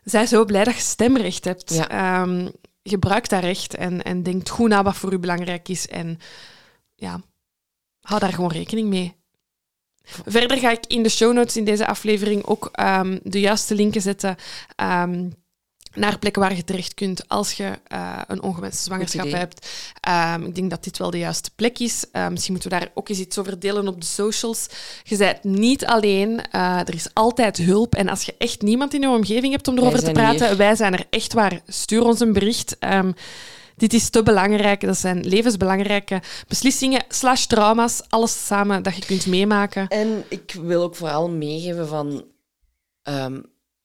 Zij 0.04 0.26
zo 0.26 0.44
blij 0.44 0.64
dat 0.64 0.74
je 0.74 0.80
stemrecht 0.80 1.44
hebt. 1.44 1.74
Ja. 1.74 1.88
Ehm, 1.88 2.48
gebruik 2.82 3.28
dat 3.28 3.42
recht 3.42 3.74
en, 3.74 4.02
en 4.02 4.22
denk 4.22 4.48
goed 4.48 4.68
na 4.68 4.82
wat 4.82 4.96
voor 4.96 5.12
u 5.12 5.18
belangrijk 5.18 5.68
is. 5.68 5.88
En 5.88 6.18
ja, 6.94 7.20
hou 8.00 8.20
daar 8.20 8.32
gewoon 8.32 8.52
rekening 8.52 8.88
mee. 8.88 9.16
Verder 10.26 10.58
ga 10.58 10.70
ik 10.70 10.86
in 10.86 11.02
de 11.02 11.08
show 11.08 11.32
notes 11.32 11.56
in 11.56 11.64
deze 11.64 11.86
aflevering 11.86 12.44
ook 12.46 12.68
ehm, 12.72 13.18
de 13.22 13.40
juiste 13.40 13.74
linken 13.74 14.00
zetten 14.00 14.36
ehm, 14.76 15.28
naar 15.94 16.18
plekken 16.18 16.42
waar 16.42 16.56
je 16.56 16.64
terecht 16.64 16.94
kunt 16.94 17.28
als 17.28 17.52
je 17.52 17.70
eh, 17.86 18.18
een 18.26 18.42
ongewenste 18.42 18.82
zwangerschap 18.82 19.30
hebt. 19.30 19.68
Ehm, 20.00 20.44
ik 20.44 20.54
denk 20.54 20.70
dat 20.70 20.84
dit 20.84 20.98
wel 20.98 21.10
de 21.10 21.18
juiste 21.18 21.50
plek 21.56 21.78
is. 21.78 22.04
Misschien 22.30 22.52
moeten 22.52 22.70
we 22.70 22.78
daar 22.78 22.90
ook 22.94 23.08
eens 23.08 23.18
iets 23.18 23.38
over 23.38 23.60
delen 23.60 23.88
op 23.88 24.00
de 24.00 24.06
socials. 24.06 24.66
Je 25.02 25.16
bent 25.16 25.44
niet 25.44 25.86
alleen. 25.86 26.40
eh, 26.50 26.78
er 26.78 26.94
is 26.94 27.08
altijd 27.12 27.56
hulp. 27.56 27.94
En 27.94 28.08
als 28.08 28.22
je 28.22 28.34
echt 28.38 28.62
niemand 28.62 28.94
in 28.94 29.00
je 29.00 29.08
omgeving 29.08 29.52
hebt 29.52 29.68
om 29.68 29.78
erover 29.78 30.04
te 30.04 30.12
praten, 30.12 30.46
hier. 30.48 30.56
wij 30.56 30.74
zijn 30.76 30.92
er 30.92 31.06
echt 31.10 31.32
waar. 31.32 31.60
Stuur 31.66 32.02
ons 32.04 32.20
een 32.20 32.32
bericht. 32.32 32.76
Dit 33.78 33.92
is 33.92 34.10
te 34.10 34.22
belangrijk. 34.22 34.80
Dat 34.80 34.96
zijn 34.98 35.26
levensbelangrijke 35.26 36.22
beslissingen 36.48 37.04
slash 37.08 37.44
trauma's. 37.44 38.02
Alles 38.08 38.46
samen 38.46 38.82
dat 38.82 38.96
je 38.96 39.04
kunt 39.04 39.26
meemaken. 39.26 39.88
En 39.88 40.24
ik 40.28 40.52
wil 40.60 40.82
ook 40.82 40.96
vooral 40.96 41.28
meegeven 41.30 41.88
van... 41.88 42.24
ehm, 43.02 43.40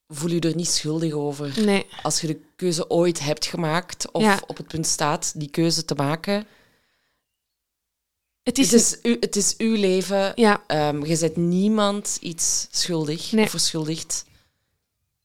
voel 0.07 0.29
je 0.31 0.39
er 0.39 0.55
niet 0.55 0.67
schuldig 0.67 1.13
over. 1.13 1.53
Nee. 1.65 1.85
Als 2.01 2.21
je 2.21 2.27
de 2.27 2.39
keuze 2.55 2.89
ooit 2.89 3.19
hebt 3.19 3.45
gemaakt 3.45 4.11
of 4.11 4.21
Ja. 4.21 4.39
op 4.47 4.57
het 4.57 4.67
punt 4.67 4.87
staat 4.87 5.33
die 5.39 5.49
keuze 5.49 5.85
te 5.85 5.95
maken. 5.95 6.45
Het 8.43 8.57
is... 8.57 8.71
Het 8.71 8.81
is, 8.81 8.97
u, 9.03 9.17
het 9.19 9.35
is 9.35 9.57
uw 9.57 9.75
leven. 9.75 10.31
Ja, 10.35 10.63
Ehm, 10.67 11.05
je 11.05 11.15
zet 11.15 11.35
niemand 11.37 12.17
iets 12.21 12.67
schuldig 12.71 13.31
Nee. 13.31 13.43
of 13.43 13.49
verschuldigd. 13.49 14.25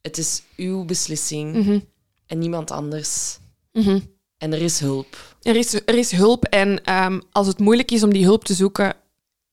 Het 0.01 0.19
is 0.19 0.43
uw 0.57 0.85
beslissing 0.85 1.55
mhm, 1.57 1.79
en 2.27 2.39
niemand 2.39 2.71
anders. 2.71 3.39
mhm. 3.73 3.99
En 4.39 4.53
er 4.53 4.63
is 4.63 4.81
hulp. 4.81 5.17
Er 5.43 5.57
is, 5.57 5.75
er 5.75 5.95
is 5.99 6.11
hulp 6.11 6.45
en 6.45 6.85
ehm, 6.85 7.21
als 7.33 7.47
het 7.47 7.59
moeilijk 7.59 7.91
is 7.91 8.03
om 8.03 8.13
die 8.13 8.25
hulp 8.25 8.45
te 8.45 8.55
zoeken, 8.55 8.95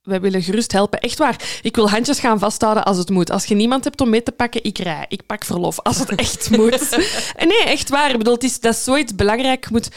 wij 0.02 0.22
willen 0.22 0.42
gerust 0.44 0.72
helpen. 0.72 1.00
Echt 1.00 1.18
waar. 1.18 1.60
Ik 1.62 1.76
wil 1.76 1.90
handjes 1.90 2.20
gaan 2.20 2.40
vasthouden 2.40 2.86
als 2.86 2.98
het 2.98 3.10
moet. 3.10 3.30
Als 3.30 3.46
je 3.46 3.56
niemand 3.56 3.84
hebt 3.84 4.02
om 4.02 4.10
mee 4.10 4.24
te 4.24 4.32
pakken, 4.32 4.64
ik 4.64 4.78
rij. 4.78 5.06
Ik 5.08 5.26
pak 5.26 5.44
verlof 5.46 5.80
als 5.80 5.98
het 6.00 6.16
echt 6.16 6.50
moet. 6.58 6.90
En 7.36 7.48
nee, 7.48 7.64
echt 7.64 7.90
waar. 7.90 8.12
Ik 8.12 8.18
bedoel, 8.18 8.34
het 8.34 8.44
is, 8.44 8.60
dat 8.60 8.74
is 8.74 8.84
zoiets 8.84 9.16
belangrijk. 9.16 9.64
Je 9.66 9.70
moet 9.72 9.90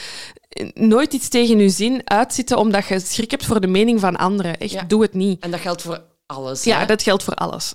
nooit 0.74 1.12
iets 1.12 1.28
tegen 1.28 1.58
je 1.58 1.68
zin 1.68 2.00
uitzitten 2.04 2.58
omdat 2.58 2.86
je 2.86 3.00
schrik 3.00 3.30
hebt 3.30 3.44
voor 3.46 3.60
de 3.60 3.66
mening 3.66 4.00
van 4.00 4.16
anderen. 4.16 4.58
Echt, 4.58 4.70
Ja. 4.72 4.82
doe 4.82 5.02
het 5.02 5.14
niet. 5.14 5.42
En 5.42 5.50
dat 5.50 5.60
geldt 5.60 5.82
voor 5.82 6.02
alles. 6.26 6.64
Ja, 6.64 6.78
hè? 6.78 6.86
dat 6.86 7.02
geldt 7.02 7.22
voor 7.22 7.34
alles. 7.34 7.74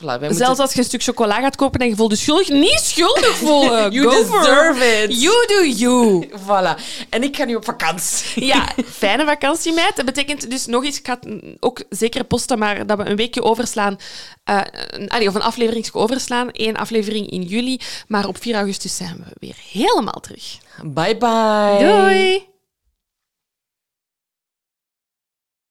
Voilà, 0.00 0.18
Zelfs 0.20 0.38
moeten- 0.38 0.56
als 0.58 0.72
je 0.72 0.78
een 0.78 0.84
stuk 0.84 1.02
chocola 1.02 1.40
gaat 1.40 1.56
kopen 1.56 1.80
en 1.80 1.88
je 1.88 1.96
voelt 1.96 2.10
je 2.10 2.16
schuldig, 2.16 2.48
niet 2.48 2.80
schuldig 2.82 3.36
voelen. 3.46 3.90
You 3.92 4.10
Go 4.10 4.22
deserve 4.22 5.02
it. 5.02 5.22
You 5.22 5.46
do 5.46 5.64
you. 5.64 6.28
Voilà. 6.46 6.80
En 7.10 7.22
ik 7.22 7.36
ga 7.36 7.44
nu 7.44 7.54
op 7.54 7.64
vakantie. 7.64 8.44
Ja, 8.44 8.68
fijne 8.92 9.24
vakantie, 9.24 9.72
meid. 9.72 9.96
Dat 9.96 10.04
betekent 10.04 10.50
dus 10.50 10.66
nog 10.66 10.84
eens, 10.84 10.98
ik 10.98 11.06
ga 11.06 11.18
ook 11.60 11.82
zeker 11.88 12.24
posten, 12.24 12.58
maar 12.58 12.86
dat 12.86 12.98
we 12.98 13.04
een 13.06 13.16
weekje 13.16 13.42
overslaan, 13.42 13.96
eh, 14.44 14.60
een- 14.90 15.28
of 15.28 15.34
een 15.34 15.42
aflevering 15.42 15.88
overslaan. 15.92 16.48
Eén 16.52 16.76
aflevering 16.76 17.30
in 17.30 17.42
juli, 17.42 17.80
maar 18.08 18.26
op 18.26 18.36
4 18.42 18.54
augustus 18.54 18.96
zijn 18.96 19.16
we 19.26 19.32
weer 19.46 19.56
helemaal 19.70 20.20
terug. 20.20 20.58
Bye 20.84 21.16
bye. 21.16 21.78
Doei! 21.88 22.48